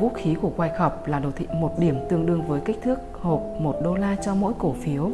Vũ 0.00 0.08
khí 0.08 0.34
của 0.42 0.50
Wyckoff 0.56 0.90
là 1.06 1.18
đồ 1.18 1.30
thị 1.36 1.46
một 1.60 1.78
điểm 1.78 1.96
tương 2.08 2.26
đương 2.26 2.42
với 2.46 2.60
kích 2.60 2.82
thước 2.82 2.98
hộp 3.12 3.42
1 3.58 3.76
đô 3.82 3.94
la 3.94 4.16
cho 4.24 4.34
mỗi 4.34 4.52
cổ 4.58 4.74
phiếu. 4.80 5.10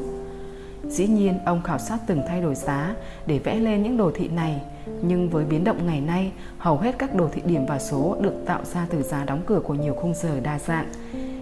Dĩ 0.89 1.07
nhiên, 1.07 1.39
ông 1.45 1.63
khảo 1.63 1.79
sát 1.79 1.99
từng 2.07 2.23
thay 2.29 2.43
đổi 2.43 2.55
giá 2.55 2.95
để 3.27 3.39
vẽ 3.39 3.55
lên 3.55 3.83
những 3.83 3.97
đồ 3.97 4.11
thị 4.15 4.29
này, 4.29 4.61
nhưng 5.03 5.29
với 5.29 5.45
biến 5.45 5.65
động 5.65 5.87
ngày 5.87 6.01
nay, 6.01 6.33
hầu 6.59 6.77
hết 6.77 6.99
các 6.99 7.15
đồ 7.15 7.29
thị 7.33 7.43
điểm 7.45 7.67
và 7.67 7.79
số 7.79 8.17
được 8.21 8.35
tạo 8.47 8.65
ra 8.65 8.87
từ 8.91 9.03
giá 9.03 9.25
đóng 9.25 9.43
cửa 9.47 9.61
của 9.61 9.75
nhiều 9.75 9.95
khung 9.95 10.15
giờ 10.15 10.41
đa 10.41 10.59
dạng. 10.59 10.93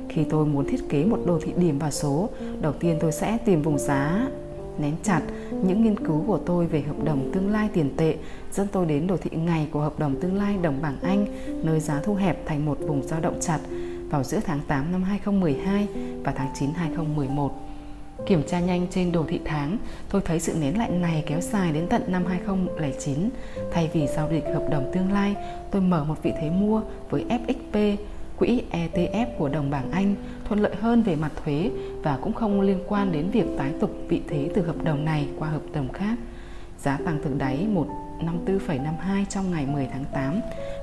Khi 0.08 0.24
tôi 0.24 0.46
muốn 0.46 0.64
thiết 0.68 0.88
kế 0.88 1.04
một 1.04 1.18
đồ 1.26 1.38
thị 1.42 1.52
điểm 1.56 1.78
và 1.78 1.90
số, 1.90 2.28
đầu 2.60 2.72
tiên 2.72 2.98
tôi 3.00 3.12
sẽ 3.12 3.38
tìm 3.44 3.62
vùng 3.62 3.78
giá 3.78 4.28
nén 4.78 4.94
chặt 5.02 5.20
những 5.62 5.82
nghiên 5.82 6.06
cứu 6.06 6.24
của 6.26 6.38
tôi 6.46 6.66
về 6.66 6.82
hợp 6.82 7.04
đồng 7.04 7.30
tương 7.34 7.50
lai 7.50 7.68
tiền 7.72 7.96
tệ 7.96 8.16
dẫn 8.52 8.66
tôi 8.72 8.86
đến 8.86 9.06
đồ 9.06 9.16
thị 9.16 9.30
ngày 9.36 9.68
của 9.72 9.80
hợp 9.80 9.98
đồng 9.98 10.20
tương 10.20 10.36
lai 10.36 10.56
đồng 10.62 10.82
bảng 10.82 11.00
Anh, 11.02 11.26
nơi 11.62 11.80
giá 11.80 12.00
thu 12.04 12.14
hẹp 12.14 12.46
thành 12.46 12.64
một 12.64 12.78
vùng 12.80 13.02
dao 13.02 13.20
động 13.20 13.38
chặt 13.40 13.58
vào 14.10 14.24
giữa 14.24 14.40
tháng 14.44 14.60
8 14.68 14.92
năm 14.92 15.02
2012 15.02 15.88
và 16.24 16.32
tháng 16.36 16.48
9 16.54 16.70
2011. 16.74 17.52
Kiểm 18.26 18.42
tra 18.48 18.60
nhanh 18.60 18.86
trên 18.90 19.12
đồ 19.12 19.24
thị 19.28 19.40
tháng, 19.44 19.78
tôi 20.10 20.22
thấy 20.24 20.40
sự 20.40 20.54
nén 20.60 20.78
lạnh 20.78 21.02
này 21.02 21.24
kéo 21.26 21.40
dài 21.40 21.72
đến 21.72 21.86
tận 21.90 22.02
năm 22.06 22.26
2009. 22.26 23.30
Thay 23.72 23.90
vì 23.92 24.06
giao 24.06 24.28
dịch 24.30 24.44
hợp 24.44 24.66
đồng 24.70 24.90
tương 24.94 25.12
lai, 25.12 25.34
tôi 25.70 25.82
mở 25.82 26.04
một 26.04 26.22
vị 26.22 26.32
thế 26.40 26.50
mua 26.50 26.82
với 27.10 27.24
FXP, 27.28 27.96
quỹ 28.40 28.62
ETF 28.72 29.26
của 29.38 29.48
đồng 29.48 29.70
bảng 29.70 29.90
Anh, 29.90 30.14
thuận 30.44 30.60
lợi 30.60 30.74
hơn 30.80 31.02
về 31.02 31.16
mặt 31.16 31.30
thuế 31.44 31.70
và 32.02 32.18
cũng 32.22 32.32
không 32.32 32.60
liên 32.60 32.78
quan 32.88 33.12
đến 33.12 33.30
việc 33.30 33.46
tái 33.58 33.72
tục 33.80 33.90
vị 34.08 34.20
thế 34.28 34.50
từ 34.54 34.62
hợp 34.62 34.84
đồng 34.84 35.04
này 35.04 35.28
qua 35.38 35.48
hợp 35.48 35.62
đồng 35.74 35.92
khác. 35.92 36.18
Giá 36.78 36.98
tăng 37.04 37.20
từ 37.24 37.30
đáy 37.38 37.66
154,52 38.20 39.24
trong 39.28 39.50
ngày 39.50 39.66
10 39.66 39.88
tháng 39.92 40.04
8, 40.12 40.40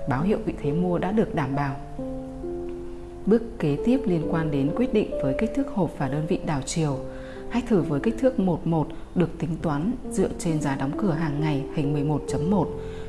báo 0.10 0.22
hiệu 0.22 0.38
vị 0.45 0.53
thế 0.62 0.72
mua 0.72 0.97
đã 0.97 1.12
được 1.12 1.36
đảm 1.36 1.55
bảo. 1.55 1.76
Bước 3.26 3.60
kế 3.60 3.78
tiếp 3.86 3.99
liên 4.05 4.28
quan 4.32 4.51
đến 4.51 4.72
quyết 4.76 4.93
định 4.93 5.10
với 5.24 5.36
kích 5.39 5.51
thước 5.55 5.68
hộp 5.68 5.91
và 5.97 6.08
đơn 6.08 6.26
vị 6.28 6.39
đảo 6.45 6.62
chiều. 6.66 6.97
Hãy 7.49 7.64
thử 7.68 7.82
với 7.82 7.99
kích 7.99 8.16
thước 8.20 8.39
11 8.39 8.88
được 9.16 9.30
tính 9.39 9.55
toán 9.62 9.91
dựa 10.12 10.30
trên 10.39 10.62
giá 10.62 10.76
đóng 10.76 10.91
cửa 10.97 11.12
hàng 11.12 11.41
ngày 11.41 11.64
hình 11.76 12.08
11.1. 12.08 12.66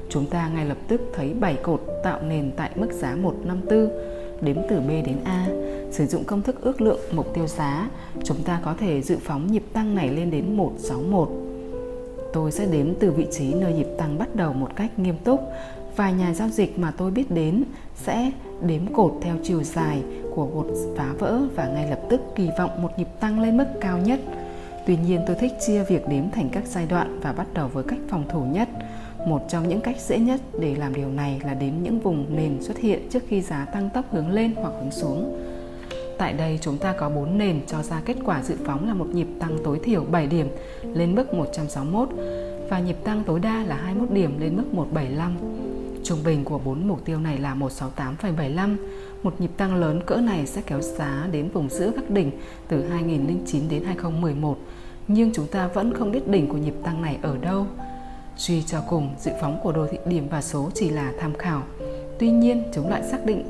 Chúng 0.08 0.26
ta 0.26 0.48
ngay 0.48 0.64
lập 0.64 0.78
tức 0.88 1.00
thấy 1.14 1.34
7 1.40 1.56
cột 1.62 1.82
tạo 2.04 2.22
nền 2.22 2.50
tại 2.56 2.70
mức 2.74 2.92
giá 2.92 3.16
154, 3.16 4.17
đếm 4.40 4.56
từ 4.68 4.80
B 4.80 4.88
đến 4.88 5.16
A. 5.24 5.46
Sử 5.90 6.06
dụng 6.06 6.24
công 6.24 6.42
thức 6.42 6.60
ước 6.60 6.80
lượng 6.80 7.00
mục 7.12 7.34
tiêu 7.34 7.46
giá, 7.46 7.88
chúng 8.24 8.42
ta 8.42 8.60
có 8.64 8.74
thể 8.80 9.02
dự 9.02 9.16
phóng 9.24 9.52
nhịp 9.52 9.64
tăng 9.72 9.94
này 9.94 10.08
lên 10.08 10.30
đến 10.30 10.56
161. 10.56 11.28
Tôi 12.32 12.52
sẽ 12.52 12.66
đếm 12.66 12.94
từ 12.94 13.10
vị 13.10 13.26
trí 13.30 13.54
nơi 13.54 13.72
nhịp 13.72 13.88
tăng 13.98 14.18
bắt 14.18 14.34
đầu 14.34 14.52
một 14.52 14.76
cách 14.76 14.98
nghiêm 14.98 15.16
túc. 15.24 15.40
Vài 15.96 16.12
nhà 16.12 16.34
giao 16.34 16.48
dịch 16.48 16.78
mà 16.78 16.92
tôi 16.96 17.10
biết 17.10 17.30
đến 17.30 17.64
sẽ 17.96 18.32
đếm 18.62 18.86
cột 18.92 19.12
theo 19.20 19.36
chiều 19.42 19.62
dài 19.62 20.02
của 20.34 20.46
một 20.46 20.66
phá 20.96 21.12
vỡ 21.18 21.40
và 21.54 21.68
ngay 21.68 21.90
lập 21.90 22.00
tức 22.08 22.20
kỳ 22.36 22.48
vọng 22.58 22.82
một 22.82 22.98
nhịp 22.98 23.08
tăng 23.20 23.40
lên 23.40 23.56
mức 23.56 23.66
cao 23.80 23.98
nhất. 23.98 24.20
Tuy 24.86 24.96
nhiên 24.96 25.20
tôi 25.26 25.36
thích 25.40 25.52
chia 25.66 25.84
việc 25.84 26.08
đếm 26.08 26.30
thành 26.30 26.48
các 26.52 26.64
giai 26.66 26.86
đoạn 26.86 27.20
và 27.22 27.32
bắt 27.32 27.46
đầu 27.54 27.68
với 27.72 27.84
cách 27.84 27.98
phòng 28.08 28.24
thủ 28.28 28.44
nhất. 28.44 28.68
Một 29.26 29.42
trong 29.48 29.68
những 29.68 29.80
cách 29.80 29.96
dễ 30.00 30.18
nhất 30.18 30.40
để 30.60 30.74
làm 30.74 30.94
điều 30.94 31.08
này 31.08 31.40
là 31.44 31.54
đếm 31.54 31.72
những 31.82 32.00
vùng 32.00 32.36
nền 32.36 32.62
xuất 32.62 32.78
hiện 32.78 33.08
trước 33.10 33.22
khi 33.28 33.40
giá 33.40 33.64
tăng 33.64 33.90
tốc 33.94 34.04
hướng 34.10 34.30
lên 34.30 34.52
hoặc 34.56 34.72
hướng 34.80 34.90
xuống. 34.90 35.38
Tại 36.18 36.32
đây 36.32 36.58
chúng 36.62 36.78
ta 36.78 36.92
có 36.92 37.08
4 37.08 37.38
nền 37.38 37.60
cho 37.66 37.82
ra 37.82 38.00
kết 38.04 38.16
quả 38.24 38.42
dự 38.42 38.56
phóng 38.64 38.88
là 38.88 38.94
một 38.94 39.06
nhịp 39.12 39.26
tăng 39.40 39.58
tối 39.64 39.80
thiểu 39.82 40.04
7 40.04 40.26
điểm 40.26 40.48
lên 40.82 41.14
mức 41.14 41.34
161 41.34 42.08
và 42.70 42.80
nhịp 42.80 42.96
tăng 43.04 43.24
tối 43.24 43.40
đa 43.40 43.64
là 43.64 43.76
21 43.76 44.10
điểm 44.10 44.40
lên 44.40 44.56
mức 44.56 44.74
175. 44.74 45.36
Trung 46.04 46.18
bình 46.24 46.44
của 46.44 46.58
4 46.58 46.88
mục 46.88 47.04
tiêu 47.04 47.20
này 47.20 47.38
là 47.38 47.54
168,75. 47.54 48.76
Một 49.22 49.40
nhịp 49.40 49.50
tăng 49.56 49.74
lớn 49.74 50.00
cỡ 50.06 50.16
này 50.16 50.46
sẽ 50.46 50.62
kéo 50.66 50.80
giá 50.80 51.28
đến 51.32 51.48
vùng 51.48 51.68
giữa 51.68 51.90
các 51.96 52.10
đỉnh 52.10 52.30
từ 52.68 52.88
2009 52.88 53.62
đến 53.70 53.84
2011, 53.84 54.58
nhưng 55.08 55.32
chúng 55.32 55.46
ta 55.46 55.66
vẫn 55.66 55.94
không 55.94 56.12
biết 56.12 56.28
đỉnh 56.28 56.48
của 56.48 56.58
nhịp 56.58 56.74
tăng 56.82 57.02
này 57.02 57.18
ở 57.22 57.36
đâu. 57.42 57.66
Suy 58.38 58.62
cho 58.62 58.80
cùng, 58.88 59.14
dự 59.18 59.30
phóng 59.40 59.60
của 59.62 59.72
đồ 59.72 59.86
thị 59.90 59.98
điểm 60.06 60.28
và 60.28 60.42
số 60.42 60.70
chỉ 60.74 60.90
là 60.90 61.12
tham 61.20 61.34
khảo. 61.34 61.62
Tuy 62.18 62.30
nhiên, 62.30 62.64
chúng 62.74 62.90
lại 62.90 63.02
xác 63.02 63.26
định 63.26 63.44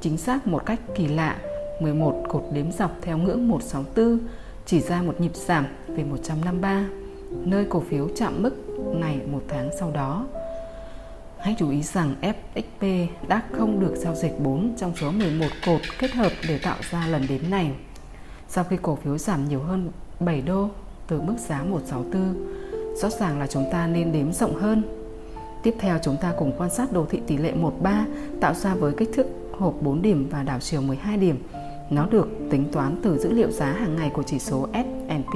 chính 0.00 0.16
xác 0.16 0.46
một 0.46 0.66
cách 0.66 0.80
kỳ 0.94 1.06
lạ 1.06 1.36
11 1.80 2.24
cột 2.28 2.44
đếm 2.52 2.72
dọc 2.72 2.90
theo 3.02 3.18
ngưỡng 3.18 3.48
164 3.48 4.18
chỉ 4.66 4.80
ra 4.80 5.02
một 5.02 5.20
nhịp 5.20 5.34
giảm 5.34 5.66
về 5.88 6.04
153, 6.04 6.88
nơi 7.30 7.66
cổ 7.70 7.80
phiếu 7.80 8.08
chạm 8.16 8.42
mức 8.42 8.54
này 8.94 9.20
một 9.26 9.42
tháng 9.48 9.70
sau 9.78 9.90
đó. 9.90 10.26
Hãy 11.38 11.56
chú 11.58 11.70
ý 11.70 11.82
rằng 11.82 12.14
FXP 12.20 13.06
đã 13.28 13.42
không 13.52 13.80
được 13.80 13.94
giao 13.96 14.14
dịch 14.14 14.40
4 14.40 14.74
trong 14.76 14.92
số 14.96 15.10
11 15.10 15.46
cột 15.66 15.80
kết 15.98 16.10
hợp 16.10 16.32
để 16.48 16.58
tạo 16.58 16.76
ra 16.90 17.06
lần 17.06 17.26
đếm 17.28 17.50
này. 17.50 17.72
Sau 18.48 18.64
khi 18.64 18.76
cổ 18.82 18.96
phiếu 18.96 19.18
giảm 19.18 19.48
nhiều 19.48 19.60
hơn 19.60 19.90
7 20.20 20.42
đô 20.42 20.68
từ 21.08 21.20
mức 21.20 21.34
giá 21.38 21.62
164, 21.62 22.34
rõ 23.02 23.10
ràng 23.10 23.38
là 23.38 23.46
chúng 23.46 23.64
ta 23.72 23.86
nên 23.86 24.12
đếm 24.12 24.32
rộng 24.32 24.54
hơn. 24.54 24.82
Tiếp 25.62 25.74
theo 25.78 25.98
chúng 26.02 26.16
ta 26.20 26.32
cùng 26.38 26.52
quan 26.58 26.70
sát 26.70 26.92
đồ 26.92 27.06
thị 27.10 27.20
tỷ 27.26 27.36
lệ 27.36 27.52
13 27.52 28.06
tạo 28.40 28.54
ra 28.54 28.74
với 28.74 28.92
kích 28.96 29.10
thước 29.14 29.26
hộp 29.58 29.74
4 29.80 30.02
điểm 30.02 30.28
và 30.30 30.42
đảo 30.42 30.58
chiều 30.60 30.80
12 30.82 31.16
điểm 31.16 31.36
nó 31.90 32.06
được 32.06 32.28
tính 32.50 32.64
toán 32.72 32.96
từ 33.02 33.18
dữ 33.18 33.32
liệu 33.32 33.50
giá 33.50 33.66
hàng 33.66 33.96
ngày 33.96 34.10
của 34.10 34.22
chỉ 34.22 34.38
số 34.38 34.68
S&P 34.72 35.34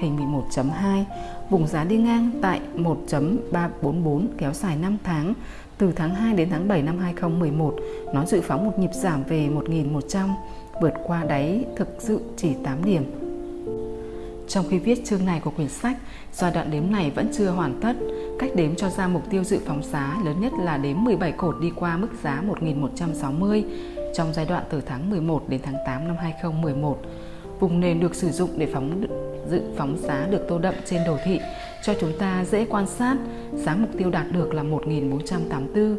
hình 0.00 0.16
11.2, 0.52 1.04
vùng 1.50 1.66
giá 1.66 1.84
đi 1.84 1.96
ngang 1.96 2.30
tại 2.42 2.60
1.344 2.76 4.26
kéo 4.38 4.52
dài 4.52 4.76
5 4.76 4.96
tháng, 5.04 5.34
từ 5.78 5.92
tháng 5.92 6.14
2 6.14 6.34
đến 6.34 6.48
tháng 6.50 6.68
7 6.68 6.82
năm 6.82 6.98
2011, 6.98 7.74
nó 8.14 8.24
dự 8.24 8.40
phóng 8.40 8.64
một 8.66 8.78
nhịp 8.78 8.90
giảm 8.94 9.24
về 9.24 9.48
1.100, 9.48 10.28
vượt 10.80 10.92
qua 11.06 11.24
đáy 11.24 11.64
thực 11.76 11.88
sự 11.98 12.20
chỉ 12.36 12.54
8 12.64 12.84
điểm. 12.84 13.25
Trong 14.48 14.64
khi 14.70 14.78
viết 14.78 15.04
chương 15.04 15.24
này 15.24 15.40
của 15.44 15.50
quyển 15.50 15.68
sách, 15.68 15.96
giai 16.32 16.52
đoạn 16.52 16.70
đếm 16.70 16.90
này 16.90 17.10
vẫn 17.10 17.30
chưa 17.32 17.50
hoàn 17.50 17.80
tất. 17.80 17.92
Cách 18.38 18.50
đếm 18.54 18.74
cho 18.74 18.88
ra 18.90 19.08
mục 19.08 19.22
tiêu 19.30 19.44
dự 19.44 19.58
phóng 19.66 19.82
giá 19.82 20.16
lớn 20.24 20.40
nhất 20.40 20.52
là 20.60 20.76
đếm 20.76 21.04
17 21.04 21.32
cột 21.32 21.56
đi 21.60 21.72
qua 21.76 21.96
mức 21.96 22.08
giá 22.22 22.42
1160 22.42 23.64
trong 24.14 24.32
giai 24.34 24.46
đoạn 24.46 24.64
từ 24.70 24.80
tháng 24.80 25.10
11 25.10 25.48
đến 25.48 25.60
tháng 25.64 25.76
8 25.86 26.08
năm 26.08 26.16
2011. 26.16 26.98
Vùng 27.60 27.80
nền 27.80 28.00
được 28.00 28.14
sử 28.14 28.30
dụng 28.30 28.50
để 28.56 28.68
phóng 28.72 29.06
dự 29.50 29.62
phóng 29.76 29.98
giá 29.98 30.26
được 30.30 30.46
tô 30.48 30.58
đậm 30.58 30.74
trên 30.84 31.00
đồ 31.06 31.16
thị 31.24 31.40
cho 31.82 31.94
chúng 32.00 32.12
ta 32.18 32.44
dễ 32.44 32.64
quan 32.64 32.86
sát 32.86 33.16
giá 33.52 33.76
mục 33.76 33.90
tiêu 33.98 34.10
đạt 34.10 34.26
được 34.32 34.54
là 34.54 34.62
1484. 34.62 35.98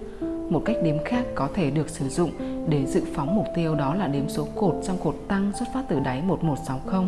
Một 0.49 0.61
cách 0.65 0.75
đếm 0.83 0.95
khác 1.05 1.25
có 1.35 1.49
thể 1.53 1.71
được 1.71 1.89
sử 1.89 2.09
dụng 2.09 2.31
để 2.69 2.85
dự 2.85 3.01
phóng 3.13 3.35
mục 3.35 3.45
tiêu 3.55 3.75
đó 3.75 3.95
là 3.95 4.07
đếm 4.07 4.29
số 4.29 4.47
cột 4.55 4.75
trong 4.87 4.97
cột 5.03 5.15
tăng 5.27 5.51
xuất 5.59 5.65
phát 5.73 5.83
từ 5.89 5.99
đáy 5.99 6.21
1160. 6.21 7.05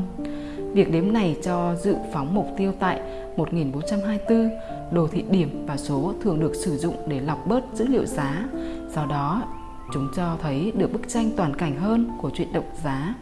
Việc 0.73 0.91
đếm 0.91 1.13
này 1.13 1.37
cho 1.43 1.75
dự 1.75 1.95
phóng 2.13 2.35
mục 2.35 2.47
tiêu 2.57 2.73
tại 2.79 3.01
1424, 3.37 4.49
đồ 4.91 5.07
thị 5.07 5.23
điểm 5.29 5.65
và 5.67 5.77
số 5.77 6.13
thường 6.21 6.39
được 6.39 6.55
sử 6.55 6.77
dụng 6.77 6.95
để 7.07 7.19
lọc 7.19 7.47
bớt 7.47 7.63
dữ 7.73 7.87
liệu 7.87 8.05
giá. 8.05 8.47
Do 8.95 9.05
đó, 9.05 9.43
chúng 9.93 10.07
cho 10.15 10.37
thấy 10.41 10.71
được 10.75 10.93
bức 10.93 11.09
tranh 11.09 11.31
toàn 11.37 11.55
cảnh 11.55 11.75
hơn 11.75 12.11
của 12.21 12.29
chuyện 12.33 12.53
động 12.53 12.69
giá. 12.83 13.15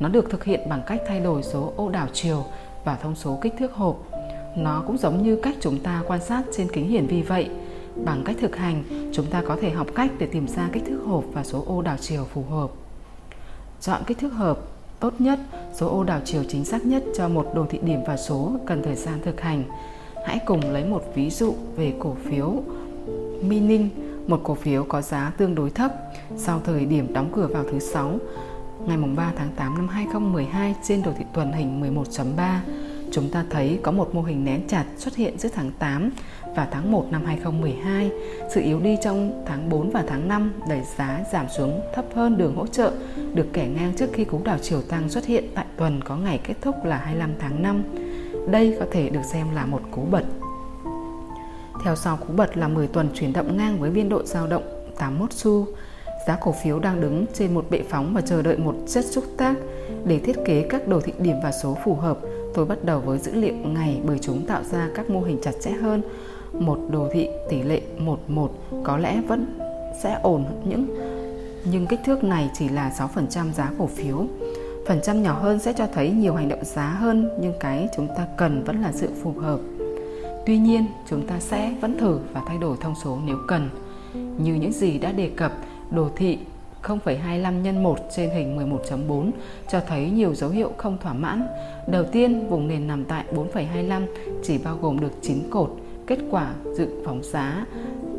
Nó 0.00 0.08
được 0.08 0.30
thực 0.30 0.44
hiện 0.44 0.60
bằng 0.68 0.82
cách 0.86 1.02
thay 1.08 1.20
đổi 1.20 1.42
số 1.42 1.72
ô 1.76 1.88
đảo 1.88 2.06
chiều 2.12 2.44
và 2.84 2.96
thông 2.96 3.14
số 3.14 3.38
kích 3.42 3.54
thước 3.58 3.72
hộp. 3.72 4.08
Nó 4.56 4.82
cũng 4.86 4.98
giống 4.98 5.22
như 5.22 5.36
cách 5.36 5.54
chúng 5.60 5.78
ta 5.78 6.02
quan 6.06 6.20
sát 6.20 6.42
trên 6.56 6.68
kính 6.72 6.88
hiển 6.88 7.06
vi 7.06 7.22
vậy. 7.22 7.50
Bằng 8.04 8.22
cách 8.24 8.36
thực 8.40 8.56
hành, 8.56 9.10
chúng 9.12 9.26
ta 9.26 9.42
có 9.46 9.56
thể 9.60 9.70
học 9.70 9.86
cách 9.94 10.10
để 10.18 10.26
tìm 10.26 10.48
ra 10.48 10.68
kích 10.72 10.82
thước 10.86 11.00
hộp 11.06 11.24
và 11.32 11.44
số 11.44 11.64
ô 11.66 11.82
đảo 11.82 11.96
chiều 12.00 12.24
phù 12.24 12.42
hợp. 12.42 12.70
Chọn 13.80 14.02
kích 14.06 14.18
thước 14.18 14.32
hợp 14.32 14.58
tốt 15.02 15.14
nhất, 15.18 15.38
số 15.74 15.88
ô 15.88 16.04
đảo 16.04 16.20
chiều 16.24 16.44
chính 16.48 16.64
xác 16.64 16.86
nhất 16.86 17.02
cho 17.16 17.28
một 17.28 17.52
đồ 17.54 17.66
thị 17.70 17.78
điểm 17.82 18.00
và 18.06 18.16
số 18.16 18.52
cần 18.66 18.82
thời 18.82 18.96
gian 18.96 19.18
thực 19.24 19.40
hành. 19.40 19.64
Hãy 20.26 20.40
cùng 20.46 20.60
lấy 20.70 20.84
một 20.84 21.02
ví 21.14 21.30
dụ 21.30 21.54
về 21.76 21.94
cổ 21.98 22.16
phiếu 22.24 22.62
Mining 23.42 23.88
một 24.26 24.40
cổ 24.44 24.54
phiếu 24.54 24.84
có 24.84 25.02
giá 25.02 25.32
tương 25.36 25.54
đối 25.54 25.70
thấp 25.70 25.92
sau 26.36 26.60
thời 26.64 26.84
điểm 26.84 27.12
đóng 27.12 27.30
cửa 27.34 27.46
vào 27.46 27.64
thứ 27.72 27.78
sáu 27.78 28.18
ngày 28.86 28.96
3 29.16 29.32
tháng 29.36 29.48
8 29.56 29.74
năm 29.74 29.88
2012 29.88 30.74
trên 30.82 31.02
đồ 31.02 31.12
thị 31.18 31.24
tuần 31.34 31.52
hình 31.52 31.94
11.3. 31.94 32.58
chúng 33.12 33.30
ta 33.30 33.44
thấy 33.50 33.78
có 33.82 33.92
một 33.92 34.14
mô 34.14 34.22
hình 34.22 34.44
nén 34.44 34.68
chặt 34.68 34.84
xuất 34.96 35.16
hiện 35.16 35.38
giữa 35.38 35.48
tháng 35.54 35.70
8 35.78 36.10
và 36.56 36.68
tháng 36.70 36.92
1 36.92 37.06
năm 37.10 37.24
2012. 37.24 38.10
Sự 38.50 38.60
yếu 38.60 38.80
đi 38.80 38.96
trong 39.02 39.44
tháng 39.46 39.68
4 39.68 39.90
và 39.90 40.04
tháng 40.08 40.28
5 40.28 40.52
đẩy 40.68 40.80
giá 40.98 41.20
giảm 41.32 41.46
xuống 41.48 41.80
thấp 41.94 42.04
hơn 42.14 42.38
đường 42.38 42.56
hỗ 42.56 42.66
trợ, 42.66 42.92
được 43.34 43.46
kẻ 43.52 43.68
ngang 43.74 43.92
trước 43.96 44.06
khi 44.12 44.24
cú 44.24 44.40
đảo 44.44 44.58
chiều 44.62 44.82
tăng 44.82 45.08
xuất 45.08 45.24
hiện 45.24 45.44
tại 45.54 45.64
tuần 45.76 46.00
có 46.04 46.16
ngày 46.16 46.40
kết 46.44 46.54
thúc 46.60 46.84
là 46.84 46.96
25 46.96 47.30
tháng 47.38 47.62
5. 47.62 47.82
Đây 48.50 48.76
có 48.80 48.86
thể 48.90 49.10
được 49.10 49.24
xem 49.32 49.46
là 49.54 49.66
một 49.66 49.80
cú 49.90 50.02
bật. 50.10 50.24
Theo 51.84 51.96
sau, 51.96 52.16
cú 52.16 52.32
bật 52.32 52.56
là 52.56 52.68
10 52.68 52.86
tuần 52.86 53.08
chuyển 53.14 53.32
động 53.32 53.56
ngang 53.56 53.80
với 53.80 53.90
biên 53.90 54.08
độ 54.08 54.22
dao 54.22 54.46
động 54.46 54.62
81 54.98 55.32
xu. 55.32 55.66
Giá 56.26 56.36
cổ 56.40 56.54
phiếu 56.62 56.78
đang 56.78 57.00
đứng 57.00 57.26
trên 57.34 57.54
một 57.54 57.66
bệ 57.70 57.82
phóng 57.88 58.14
và 58.14 58.20
chờ 58.20 58.42
đợi 58.42 58.56
một 58.56 58.74
chất 58.86 59.04
xúc 59.04 59.24
tác 59.36 59.54
để 60.04 60.18
thiết 60.18 60.36
kế 60.44 60.66
các 60.68 60.88
đồ 60.88 61.00
thị 61.00 61.12
điểm 61.18 61.36
và 61.42 61.52
số 61.52 61.76
phù 61.84 61.94
hợp. 61.94 62.18
Tôi 62.54 62.64
bắt 62.64 62.84
đầu 62.84 63.00
với 63.00 63.18
dữ 63.18 63.34
liệu 63.34 63.54
ngày 63.54 64.00
bởi 64.04 64.18
chúng 64.18 64.46
tạo 64.46 64.62
ra 64.62 64.88
các 64.94 65.10
mô 65.10 65.20
hình 65.20 65.38
chặt 65.42 65.52
chẽ 65.60 65.70
hơn. 65.70 66.02
Một 66.58 66.78
đồ 66.90 67.08
thị 67.12 67.28
tỷ 67.50 67.62
lệ 67.62 67.80
11 67.98 68.50
có 68.84 68.96
lẽ 68.96 69.20
vẫn 69.28 69.58
sẽ 70.02 70.18
ổn 70.22 70.44
những 70.64 70.86
nhưng 71.64 71.86
kích 71.86 72.00
thước 72.04 72.24
này 72.24 72.50
chỉ 72.54 72.68
là 72.68 72.92
6% 73.14 73.52
giá 73.52 73.70
cổ 73.78 73.86
phiếu. 73.86 74.26
Phần 74.86 75.00
trăm 75.02 75.22
nhỏ 75.22 75.38
hơn 75.38 75.58
sẽ 75.58 75.72
cho 75.72 75.86
thấy 75.94 76.10
nhiều 76.10 76.34
hành 76.34 76.48
động 76.48 76.64
giá 76.64 76.86
hơn 76.86 77.30
nhưng 77.40 77.52
cái 77.60 77.88
chúng 77.96 78.08
ta 78.16 78.26
cần 78.36 78.64
vẫn 78.64 78.82
là 78.82 78.92
sự 78.92 79.08
phù 79.22 79.32
hợp. 79.32 79.60
Tuy 80.46 80.58
nhiên, 80.58 80.86
chúng 81.08 81.26
ta 81.26 81.40
sẽ 81.40 81.74
vẫn 81.80 81.98
thử 81.98 82.18
và 82.32 82.42
thay 82.46 82.58
đổi 82.58 82.76
thông 82.80 82.94
số 83.04 83.18
nếu 83.26 83.36
cần. 83.48 83.68
Như 84.14 84.54
những 84.54 84.72
gì 84.72 84.98
đã 84.98 85.12
đề 85.12 85.30
cập, 85.36 85.52
đồ 85.90 86.08
thị 86.16 86.38
0,25 86.82 87.62
nhân 87.62 87.82
1 87.82 87.98
trên 88.16 88.30
hình 88.30 88.58
11.4 88.58 89.30
cho 89.68 89.80
thấy 89.88 90.10
nhiều 90.10 90.34
dấu 90.34 90.50
hiệu 90.50 90.72
không 90.76 90.98
thỏa 91.02 91.12
mãn. 91.12 91.46
Đầu 91.86 92.04
tiên, 92.12 92.48
vùng 92.48 92.68
nền 92.68 92.86
nằm 92.86 93.04
tại 93.04 93.24
4,25 93.34 94.06
chỉ 94.42 94.58
bao 94.58 94.76
gồm 94.76 95.00
được 95.00 95.12
9 95.22 95.38
cột. 95.50 95.81
Kết 96.06 96.18
quả 96.30 96.54
dự 96.76 96.88
phóng 97.04 97.22
giá 97.22 97.66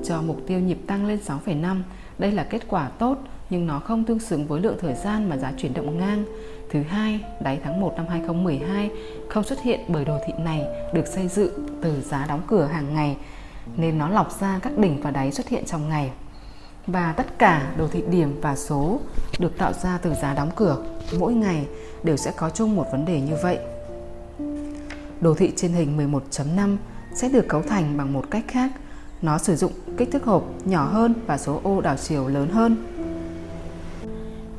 cho 0.04 0.22
mục 0.22 0.38
tiêu 0.48 0.60
nhịp 0.60 0.78
tăng 0.88 1.06
lên 1.06 1.20
6,5. 1.28 1.82
Đây 2.18 2.32
là 2.32 2.44
kết 2.44 2.62
quả 2.68 2.90
tốt 2.90 3.18
nhưng 3.50 3.68
nó 3.68 3.80
không 3.80 4.04
tương 4.04 4.20
xứng 4.20 4.48
với 4.48 4.62
lượng 4.62 4.78
thời 4.80 4.94
gian 4.94 5.30
mà 5.30 5.38
giá 5.38 5.52
chuyển 5.58 5.74
động 5.74 5.98
ngang. 5.98 6.26
Thứ 6.70 6.82
hai, 6.82 7.20
đáy 7.42 7.60
tháng 7.64 7.82
1 7.82 7.94
năm 7.98 8.06
2012 8.10 8.92
không 9.30 9.44
xuất 9.44 9.62
hiện 9.62 9.80
bởi 9.88 10.06
đồ 10.06 10.18
thị 10.28 10.34
này 10.40 10.66
được 10.94 11.08
xây 11.08 11.28
dựng 11.28 11.68
từ 11.82 12.02
giá 12.02 12.26
đóng 12.30 12.42
cửa 12.48 12.66
hàng 12.66 12.94
ngày 12.94 13.18
nên 13.78 13.98
nó 13.98 14.10
lọc 14.10 14.40
ra 14.40 14.60
các 14.62 14.78
đỉnh 14.78 15.02
và 15.02 15.12
đáy 15.12 15.32
xuất 15.32 15.48
hiện 15.48 15.66
trong 15.66 15.90
ngày. 15.90 16.12
Và 16.88 17.14
tất 17.18 17.40
cả 17.40 17.74
đồ 17.78 17.88
thị 17.88 18.04
điểm 18.10 18.40
và 18.42 18.56
số 18.56 19.00
được 19.40 19.58
tạo 19.58 19.74
ra 19.74 19.98
từ 20.02 20.14
giá 20.14 20.34
đóng 20.34 20.52
cửa 20.56 20.78
mỗi 21.20 21.34
ngày 21.34 21.66
đều 22.04 22.18
sẽ 22.18 22.32
có 22.38 22.50
chung 22.50 22.76
một 22.76 22.86
vấn 22.92 23.06
đề 23.06 23.22
như 23.22 23.36
vậy. 23.44 23.58
Đồ 25.22 25.34
thị 25.34 25.52
trên 25.56 25.72
hình 25.72 26.12
11.5 26.12 26.78
sẽ 27.16 27.30
được 27.30 27.48
cấu 27.48 27.62
thành 27.62 27.98
bằng 27.98 28.14
một 28.14 28.26
cách 28.32 28.46
khác. 28.48 28.72
Nó 29.22 29.38
sử 29.38 29.56
dụng 29.56 29.72
kích 29.98 30.12
thước 30.12 30.24
hộp 30.24 30.44
nhỏ 30.66 30.86
hơn 30.86 31.14
và 31.28 31.38
số 31.38 31.60
ô 31.64 31.82
đảo 31.82 31.96
chiều 31.98 32.28
lớn 32.28 32.50
hơn 32.50 32.94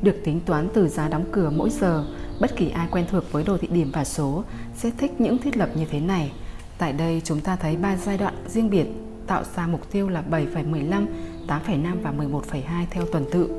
được 0.05 0.15
tính 0.23 0.39
toán 0.45 0.67
từ 0.73 0.87
giá 0.87 1.07
đóng 1.07 1.25
cửa 1.31 1.49
mỗi 1.49 1.69
giờ. 1.69 2.05
Bất 2.39 2.55
kỳ 2.55 2.69
ai 2.69 2.87
quen 2.91 3.05
thuộc 3.11 3.31
với 3.31 3.43
đồ 3.43 3.57
thị 3.57 3.67
điểm 3.67 3.91
và 3.93 4.05
số 4.05 4.43
sẽ 4.75 4.91
thích 4.97 5.21
những 5.21 5.37
thiết 5.37 5.57
lập 5.57 5.69
như 5.75 5.85
thế 5.91 5.99
này. 5.99 6.31
Tại 6.77 6.93
đây 6.93 7.21
chúng 7.23 7.41
ta 7.41 7.55
thấy 7.55 7.75
ba 7.77 7.95
giai 7.95 8.17
đoạn 8.17 8.33
riêng 8.47 8.69
biệt 8.69 8.85
tạo 9.27 9.43
ra 9.55 9.67
mục 9.67 9.91
tiêu 9.91 10.09
là 10.09 10.23
7,15, 10.31 11.05
8,5 11.47 11.95
và 12.03 12.11
11,2 12.11 12.85
theo 12.89 13.05
tuần 13.11 13.25
tự. 13.31 13.49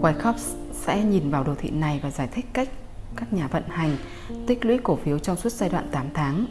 Wyckoff 0.00 0.34
sẽ 0.72 1.04
nhìn 1.04 1.30
vào 1.30 1.44
đồ 1.44 1.54
thị 1.54 1.70
này 1.70 2.00
và 2.02 2.10
giải 2.10 2.28
thích 2.32 2.46
cách 2.52 2.68
các 3.16 3.32
nhà 3.32 3.46
vận 3.46 3.62
hành 3.68 3.96
tích 4.46 4.64
lũy 4.64 4.78
cổ 4.82 4.96
phiếu 4.96 5.18
trong 5.18 5.36
suốt 5.36 5.52
giai 5.52 5.68
đoạn 5.68 5.88
8 5.92 6.06
tháng. 6.14 6.46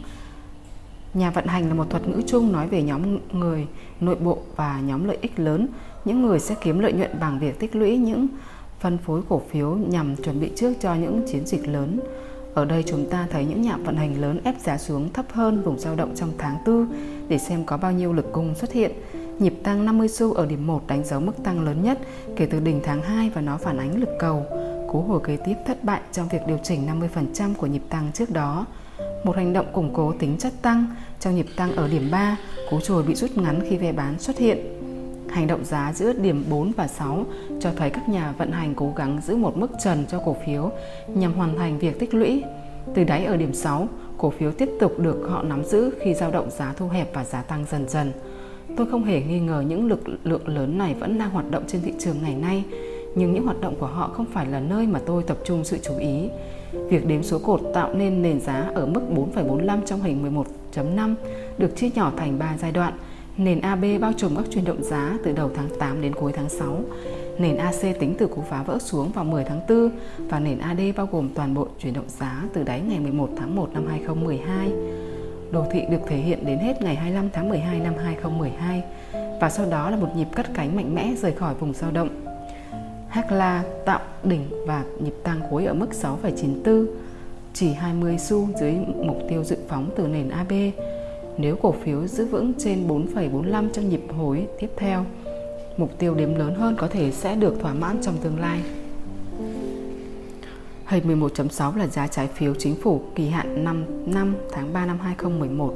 Nhà 1.14 1.30
vận 1.30 1.46
hành 1.46 1.68
là 1.68 1.74
một 1.74 1.90
thuật 1.90 2.08
ngữ 2.08 2.22
chung 2.26 2.52
nói 2.52 2.68
về 2.68 2.82
nhóm 2.82 3.18
người, 3.32 3.66
nội 4.00 4.16
bộ 4.16 4.38
và 4.56 4.80
nhóm 4.80 5.04
lợi 5.04 5.18
ích 5.20 5.38
lớn. 5.38 5.68
Những 6.04 6.22
người 6.22 6.40
sẽ 6.40 6.54
kiếm 6.60 6.78
lợi 6.78 6.92
nhuận 6.92 7.10
bằng 7.20 7.38
việc 7.38 7.58
tích 7.58 7.76
lũy 7.76 7.96
những 7.96 8.26
phân 8.80 8.98
phối 8.98 9.22
cổ 9.28 9.42
phiếu 9.50 9.70
nhằm 9.70 10.16
chuẩn 10.16 10.40
bị 10.40 10.50
trước 10.56 10.72
cho 10.80 10.94
những 10.94 11.22
chiến 11.26 11.46
dịch 11.46 11.68
lớn. 11.68 12.00
Ở 12.54 12.64
đây 12.64 12.84
chúng 12.86 13.10
ta 13.10 13.26
thấy 13.30 13.44
những 13.44 13.62
nhà 13.62 13.76
vận 13.76 13.96
hành 13.96 14.20
lớn 14.20 14.40
ép 14.44 14.60
giá 14.60 14.78
xuống 14.78 15.12
thấp 15.12 15.26
hơn 15.32 15.62
vùng 15.62 15.78
dao 15.78 15.96
động 15.96 16.12
trong 16.14 16.32
tháng 16.38 16.56
4 16.66 16.86
để 17.28 17.38
xem 17.38 17.64
có 17.64 17.76
bao 17.76 17.92
nhiêu 17.92 18.12
lực 18.12 18.32
cung 18.32 18.54
xuất 18.54 18.72
hiện. 18.72 18.92
Nhịp 19.38 19.54
tăng 19.62 19.84
50 19.84 20.08
xu 20.08 20.32
ở 20.32 20.46
điểm 20.46 20.66
1 20.66 20.86
đánh 20.86 21.04
dấu 21.04 21.20
mức 21.20 21.42
tăng 21.44 21.64
lớn 21.64 21.82
nhất 21.82 21.98
kể 22.36 22.46
từ 22.46 22.60
đỉnh 22.60 22.80
tháng 22.84 23.02
2 23.02 23.30
và 23.30 23.40
nó 23.40 23.56
phản 23.56 23.76
ánh 23.76 24.00
lực 24.00 24.10
cầu. 24.18 24.46
Cú 24.92 25.00
hồi 25.00 25.20
kế 25.24 25.36
tiếp 25.36 25.54
thất 25.66 25.84
bại 25.84 26.00
trong 26.12 26.28
việc 26.28 26.40
điều 26.46 26.58
chỉnh 26.62 26.86
50% 27.36 27.54
của 27.54 27.66
nhịp 27.66 27.82
tăng 27.88 28.10
trước 28.14 28.30
đó. 28.30 28.66
Một 29.24 29.36
hành 29.36 29.52
động 29.52 29.66
củng 29.72 29.90
cố 29.94 30.12
tính 30.18 30.36
chất 30.38 30.52
tăng 30.62 30.86
trong 31.24 31.36
nhịp 31.36 31.46
tăng 31.56 31.76
ở 31.76 31.88
điểm 31.88 32.08
3, 32.10 32.36
cú 32.70 32.80
trồi 32.80 33.02
bị 33.02 33.14
rút 33.14 33.36
ngắn 33.36 33.60
khi 33.68 33.76
ve 33.76 33.92
bán 33.92 34.18
xuất 34.18 34.38
hiện. 34.38 34.58
Hành 35.28 35.46
động 35.46 35.64
giá 35.64 35.92
giữa 35.94 36.12
điểm 36.12 36.44
4 36.50 36.72
và 36.76 36.88
6 36.88 37.26
cho 37.60 37.70
thấy 37.76 37.90
các 37.90 38.08
nhà 38.08 38.34
vận 38.38 38.52
hành 38.52 38.74
cố 38.74 38.92
gắng 38.96 39.20
giữ 39.26 39.36
một 39.36 39.56
mức 39.56 39.70
trần 39.84 40.04
cho 40.08 40.18
cổ 40.24 40.36
phiếu 40.46 40.70
nhằm 41.08 41.32
hoàn 41.32 41.58
thành 41.58 41.78
việc 41.78 41.98
tích 41.98 42.14
lũy. 42.14 42.42
Từ 42.94 43.04
đáy 43.04 43.24
ở 43.24 43.36
điểm 43.36 43.54
6, 43.54 43.88
cổ 44.18 44.30
phiếu 44.30 44.52
tiếp 44.52 44.68
tục 44.80 44.98
được 44.98 45.26
họ 45.28 45.42
nắm 45.42 45.64
giữ 45.64 45.90
khi 46.00 46.14
dao 46.14 46.30
động 46.30 46.50
giá 46.50 46.74
thu 46.76 46.88
hẹp 46.88 47.14
và 47.14 47.24
giá 47.24 47.42
tăng 47.42 47.64
dần 47.70 47.88
dần. 47.88 48.12
Tôi 48.76 48.86
không 48.90 49.04
hề 49.04 49.22
nghi 49.22 49.40
ngờ 49.40 49.64
những 49.68 49.86
lực 49.86 50.00
lượng 50.24 50.48
lớn 50.48 50.78
này 50.78 50.94
vẫn 50.94 51.18
đang 51.18 51.30
hoạt 51.30 51.50
động 51.50 51.64
trên 51.66 51.82
thị 51.82 51.92
trường 51.98 52.16
ngày 52.22 52.34
nay, 52.34 52.64
nhưng 53.14 53.34
những 53.34 53.44
hoạt 53.44 53.60
động 53.60 53.74
của 53.80 53.86
họ 53.86 54.10
không 54.14 54.26
phải 54.32 54.46
là 54.46 54.60
nơi 54.60 54.86
mà 54.86 55.00
tôi 55.06 55.22
tập 55.22 55.38
trung 55.44 55.64
sự 55.64 55.78
chú 55.82 55.96
ý. 55.98 56.28
Việc 56.88 57.06
đếm 57.06 57.22
số 57.22 57.38
cột 57.38 57.60
tạo 57.74 57.94
nên 57.94 58.22
nền 58.22 58.40
giá 58.40 58.70
ở 58.74 58.86
mức 58.86 59.00
4,45 59.34 59.78
trong 59.86 60.00
hình 60.00 60.22
1.5 60.76 61.14
được 61.58 61.76
chia 61.76 61.88
nhỏ 61.94 62.12
thành 62.16 62.38
3 62.38 62.56
giai 62.58 62.72
đoạn– 62.72 62.98
Nền 63.36 63.60
AB 63.60 63.84
bao 64.00 64.12
trùm 64.12 64.36
các 64.36 64.44
chuyển 64.50 64.64
động 64.64 64.82
giá 64.82 65.18
từ 65.24 65.32
đầu 65.32 65.50
tháng 65.54 65.68
8 65.78 66.02
đến 66.02 66.14
cuối 66.14 66.32
tháng 66.32 66.48
6. 66.48 66.80
Nền 67.38 67.56
AC 67.56 67.80
tính 68.00 68.14
từ 68.18 68.26
cú 68.26 68.42
phá 68.42 68.62
vỡ 68.62 68.78
xuống 68.78 69.12
vào 69.12 69.24
10 69.24 69.44
tháng 69.44 69.60
4 69.68 69.90
và 70.18 70.40
nền 70.40 70.58
AD 70.58 70.80
bao 70.96 71.08
gồm 71.12 71.28
toàn 71.34 71.54
bộ 71.54 71.68
chuyển 71.78 71.94
động 71.94 72.08
giá 72.08 72.42
từ 72.52 72.62
đáy 72.62 72.80
ngày 72.80 73.00
11 73.00 73.30
tháng 73.36 73.56
1 73.56 73.70
năm 73.72 73.86
2012. 73.86 74.72
Đồ 75.52 75.64
thị 75.72 75.82
được 75.90 75.98
thể 76.06 76.16
hiện 76.16 76.46
đến 76.46 76.58
hết 76.58 76.82
ngày 76.82 76.94
25 76.96 77.30
tháng 77.32 77.48
12 77.48 77.80
năm 77.80 77.94
2012 78.04 78.82
và 79.40 79.50
sau 79.50 79.66
đó 79.70 79.90
là 79.90 79.96
một 79.96 80.08
nhịp 80.16 80.28
cắt 80.36 80.46
cánh 80.54 80.76
mạnh 80.76 80.94
mẽ 80.94 81.14
rời 81.22 81.32
khỏi 81.32 81.54
vùng 81.54 81.74
dao 81.74 81.90
động. 81.90 82.08
Hakla 83.08 83.64
tạo 83.84 84.00
đỉnh 84.24 84.66
và 84.66 84.84
nhịp 85.00 85.14
tăng 85.22 85.40
cuối 85.50 85.64
ở 85.64 85.74
mức 85.74 85.88
6,94, 85.90 86.86
chỉ 87.54 87.72
20 87.72 88.18
xu 88.18 88.48
dưới 88.60 88.74
mục 89.04 89.16
tiêu 89.28 89.44
dự 89.44 89.56
phóng 89.68 89.90
từ 89.96 90.06
nền 90.06 90.28
AB 90.28 90.52
nếu 91.38 91.56
cổ 91.56 91.72
phiếu 91.72 92.06
giữ 92.06 92.26
vững 92.26 92.52
trên 92.58 92.88
4,45 92.88 93.70
trong 93.72 93.88
nhịp 93.88 94.02
hồi 94.16 94.46
tiếp 94.58 94.70
theo. 94.76 95.04
Mục 95.76 95.98
tiêu 95.98 96.14
đếm 96.14 96.34
lớn 96.34 96.54
hơn 96.54 96.76
có 96.78 96.88
thể 96.88 97.10
sẽ 97.10 97.36
được 97.36 97.60
thỏa 97.60 97.74
mãn 97.74 97.98
trong 98.02 98.14
tương 98.22 98.40
lai. 98.40 98.62
Hình 100.86 101.20
11.6 101.20 101.76
là 101.76 101.86
giá 101.86 102.06
trái 102.06 102.28
phiếu 102.28 102.54
chính 102.54 102.74
phủ 102.74 103.02
kỳ 103.14 103.28
hạn 103.28 103.64
5 103.64 103.84
năm 104.06 104.36
tháng 104.52 104.72
3 104.72 104.86
năm 104.86 104.98
2011. 104.98 105.74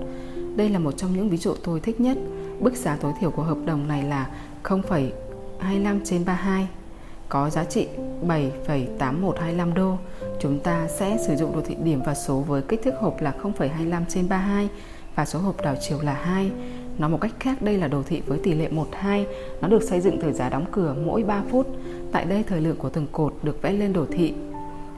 Đây 0.57 0.69
là 0.69 0.79
một 0.79 0.93
trong 0.93 1.13
những 1.13 1.29
ví 1.29 1.37
dụ 1.37 1.55
tôi 1.65 1.81
thích 1.81 2.01
nhất. 2.01 2.19
Bức 2.61 2.75
giá 2.75 2.97
tối 2.97 3.13
thiểu 3.21 3.31
của 3.31 3.43
hợp 3.43 3.59
đồng 3.67 3.89
này 3.89 4.03
là 4.03 4.31
0,25 4.65 6.01
trên 6.05 6.25
32 6.25 6.69
có 7.29 7.51
giá 7.51 7.65
trị 7.65 7.89
7,8125 8.27 9.75
đô. 9.75 9.97
Chúng 10.41 10.59
ta 10.59 10.89
sẽ 10.89 11.19
sử 11.27 11.37
dụng 11.37 11.53
đồ 11.53 11.61
thị 11.61 11.77
điểm 11.85 12.01
và 12.05 12.15
số 12.15 12.41
với 12.41 12.63
kích 12.63 12.83
thước 12.83 12.95
hộp 13.01 13.21
là 13.21 13.35
0,25 13.43 14.03
trên 14.09 14.29
32 14.29 14.69
và 15.15 15.25
số 15.25 15.39
hộp 15.39 15.63
đảo 15.63 15.75
chiều 15.81 16.01
là 16.03 16.13
2. 16.13 16.51
Nói 16.99 17.11
một 17.11 17.19
cách 17.21 17.33
khác 17.41 17.63
đây 17.63 17.79
là 17.79 17.89
đồ 17.89 18.03
thị 18.03 18.23
với 18.27 18.39
tỷ 18.43 18.55
lệ 18.55 18.69
1-2. 19.03 19.25
Nó 19.61 19.69
được 19.69 19.83
xây 19.83 20.01
dựng 20.01 20.19
từ 20.23 20.33
giá 20.33 20.49
đóng 20.49 20.65
cửa 20.73 20.95
mỗi 21.07 21.23
3 21.23 21.43
phút. 21.51 21.67
Tại 22.13 22.25
đây 22.25 22.43
thời 22.43 22.61
lượng 22.61 22.77
của 22.77 22.89
từng 22.89 23.07
cột 23.13 23.35
được 23.43 23.63
vẽ 23.63 23.73
lên 23.73 23.93
đồ 23.93 24.07
thị. 24.13 24.35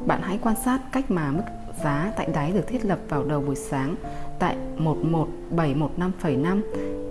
Bạn 0.06 0.20
hãy 0.22 0.38
quan 0.42 0.54
sát 0.64 0.80
cách 0.92 1.10
mà 1.10 1.30
mức 1.30 1.42
giá 1.84 2.12
tại 2.16 2.28
đáy 2.34 2.52
được 2.52 2.66
thiết 2.66 2.84
lập 2.84 2.98
vào 3.08 3.24
đầu 3.24 3.40
buổi 3.40 3.56
sáng 3.56 3.94
tại 4.38 4.56
11715,5 4.78 6.60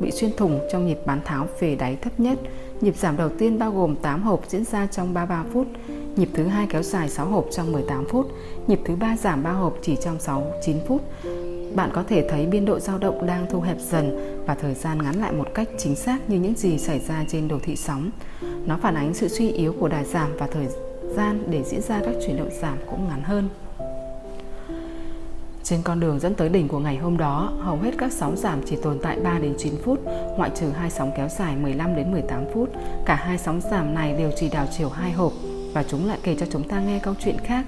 bị 0.01 0.11
xuyên 0.11 0.31
thủng 0.37 0.59
trong 0.71 0.87
nhịp 0.87 0.99
bán 1.05 1.19
tháo 1.25 1.47
về 1.59 1.75
đáy 1.75 1.95
thấp 1.95 2.19
nhất. 2.19 2.39
Nhịp 2.81 2.97
giảm 2.97 3.17
đầu 3.17 3.29
tiên 3.29 3.59
bao 3.59 3.71
gồm 3.71 3.95
8 3.95 4.23
hộp 4.23 4.43
diễn 4.47 4.63
ra 4.63 4.87
trong 4.87 5.13
33 5.13 5.43
phút. 5.53 5.67
Nhịp 6.19 6.29
thứ 6.33 6.47
hai 6.47 6.67
kéo 6.69 6.83
dài 6.83 7.09
6 7.09 7.25
hộp 7.25 7.45
trong 7.51 7.71
18 7.71 8.05
phút. 8.05 8.31
Nhịp 8.67 8.79
thứ 8.85 8.95
ba 8.95 9.17
giảm 9.17 9.43
3 9.43 9.51
hộp 9.51 9.77
chỉ 9.81 9.95
trong 9.95 10.19
6 10.19 10.53
9 10.61 10.77
phút 10.87 11.01
bạn 11.75 11.89
có 11.93 12.03
thể 12.03 12.27
thấy 12.29 12.45
biên 12.45 12.65
độ 12.65 12.79
dao 12.79 12.97
động 12.97 13.25
đang 13.25 13.45
thu 13.49 13.61
hẹp 13.61 13.77
dần 13.79 14.17
và 14.45 14.55
thời 14.55 14.73
gian 14.73 15.03
ngắn 15.03 15.21
lại 15.21 15.31
một 15.31 15.47
cách 15.53 15.67
chính 15.77 15.95
xác 15.95 16.29
như 16.29 16.37
những 16.39 16.55
gì 16.55 16.77
xảy 16.77 16.99
ra 16.99 17.25
trên 17.27 17.47
đồ 17.47 17.59
thị 17.63 17.75
sóng. 17.75 18.11
Nó 18.65 18.77
phản 18.81 18.95
ánh 18.95 19.13
sự 19.13 19.27
suy 19.27 19.51
yếu 19.51 19.73
của 19.79 19.87
đà 19.87 20.03
giảm 20.03 20.37
và 20.37 20.47
thời 20.47 20.67
gian 21.15 21.43
để 21.49 21.63
diễn 21.63 21.81
ra 21.81 22.01
các 22.05 22.15
chuyển 22.25 22.37
động 22.37 22.49
giảm 22.61 22.77
cũng 22.89 23.07
ngắn 23.07 23.21
hơn. 23.23 23.49
Trên 25.63 25.81
con 25.83 25.99
đường 25.99 26.19
dẫn 26.19 26.35
tới 26.35 26.49
đỉnh 26.49 26.67
của 26.67 26.79
ngày 26.79 26.97
hôm 26.97 27.17
đó, 27.17 27.53
hầu 27.59 27.77
hết 27.77 27.91
các 27.97 28.13
sóng 28.13 28.37
giảm 28.37 28.59
chỉ 28.65 28.75
tồn 28.75 28.99
tại 29.01 29.19
3 29.19 29.39
đến 29.39 29.53
9 29.57 29.73
phút, 29.83 29.99
ngoại 30.37 30.51
trừ 30.55 30.69
hai 30.69 30.89
sóng 30.89 31.11
kéo 31.17 31.27
dài 31.39 31.55
15 31.55 31.95
đến 31.95 32.11
18 32.11 32.45
phút. 32.53 32.69
Cả 33.05 33.15
hai 33.15 33.37
sóng 33.37 33.61
giảm 33.71 33.95
này 33.95 34.13
đều 34.13 34.31
chỉ 34.39 34.49
đảo 34.49 34.67
chiều 34.77 34.89
hai 34.89 35.11
hộp 35.11 35.33
và 35.73 35.83
chúng 35.83 36.07
lại 36.07 36.19
kể 36.23 36.35
cho 36.39 36.45
chúng 36.51 36.67
ta 36.67 36.79
nghe 36.79 36.99
câu 37.03 37.13
chuyện 37.19 37.37
khác 37.43 37.65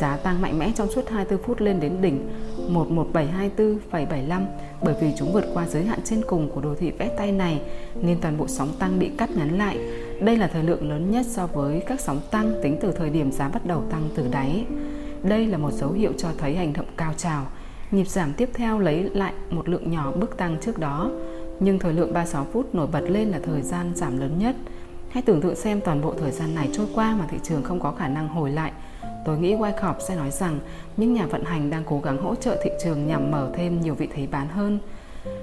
Giá 0.00 0.16
tăng 0.16 0.42
mạnh 0.42 0.58
mẽ 0.58 0.72
trong 0.74 0.90
suốt 0.90 1.08
24 1.10 1.46
phút 1.46 1.60
lên 1.60 1.80
đến 1.80 1.92
đỉnh 2.00 2.28
11724,75 2.68 4.44
bởi 4.82 4.94
vì 5.00 5.12
chúng 5.18 5.32
vượt 5.32 5.44
qua 5.54 5.68
giới 5.68 5.84
hạn 5.84 5.98
trên 6.04 6.22
cùng 6.26 6.50
của 6.50 6.60
đồ 6.60 6.74
thị 6.74 6.90
vẽ 6.90 7.08
tay 7.16 7.32
này 7.32 7.60
nên 8.02 8.20
toàn 8.20 8.38
bộ 8.38 8.48
sóng 8.48 8.72
tăng 8.78 8.98
bị 8.98 9.10
cắt 9.18 9.30
ngắn 9.30 9.58
lại. 9.58 9.78
Đây 10.20 10.36
là 10.36 10.46
thời 10.46 10.62
lượng 10.62 10.90
lớn 10.90 11.10
nhất 11.10 11.26
so 11.28 11.46
với 11.46 11.82
các 11.86 12.00
sóng 12.00 12.20
tăng 12.30 12.52
tính 12.62 12.78
từ 12.80 12.92
thời 12.92 13.10
điểm 13.10 13.32
giá 13.32 13.48
bắt 13.48 13.66
đầu 13.66 13.82
tăng 13.90 14.08
từ 14.14 14.28
đáy. 14.30 14.64
Đây 15.22 15.46
là 15.46 15.58
một 15.58 15.72
dấu 15.72 15.92
hiệu 15.92 16.12
cho 16.18 16.28
thấy 16.38 16.56
hành 16.56 16.72
động 16.72 16.86
cao 16.96 17.12
trào. 17.16 17.46
Nhịp 17.90 18.08
giảm 18.08 18.32
tiếp 18.32 18.50
theo 18.54 18.78
lấy 18.78 19.10
lại 19.14 19.32
một 19.50 19.68
lượng 19.68 19.90
nhỏ 19.90 20.12
bước 20.12 20.36
tăng 20.36 20.56
trước 20.60 20.78
đó, 20.78 21.10
nhưng 21.60 21.78
thời 21.78 21.92
lượng 21.92 22.12
36 22.12 22.46
phút 22.52 22.74
nổi 22.74 22.86
bật 22.86 23.02
lên 23.08 23.28
là 23.28 23.38
thời 23.42 23.62
gian 23.62 23.92
giảm 23.94 24.20
lớn 24.20 24.38
nhất. 24.38 24.56
Hãy 25.10 25.22
tưởng 25.22 25.40
tượng 25.40 25.56
xem 25.56 25.80
toàn 25.80 26.02
bộ 26.02 26.14
thời 26.18 26.32
gian 26.32 26.54
này 26.54 26.68
trôi 26.72 26.86
qua 26.94 27.16
mà 27.18 27.26
thị 27.30 27.38
trường 27.42 27.62
không 27.62 27.80
có 27.80 27.92
khả 27.92 28.08
năng 28.08 28.28
hồi 28.28 28.50
lại 28.50 28.72
Tôi 29.26 29.38
nghĩ 29.38 29.54
Wyckoff 29.54 29.94
sẽ 30.00 30.16
nói 30.16 30.30
rằng 30.30 30.58
những 30.96 31.14
nhà 31.14 31.26
vận 31.26 31.44
hành 31.44 31.70
đang 31.70 31.82
cố 31.86 32.00
gắng 32.00 32.22
hỗ 32.22 32.34
trợ 32.34 32.60
thị 32.64 32.70
trường 32.84 33.06
nhằm 33.06 33.30
mở 33.30 33.50
thêm 33.54 33.80
nhiều 33.80 33.94
vị 33.94 34.08
thế 34.14 34.26
bán 34.26 34.48
hơn. 34.48 34.78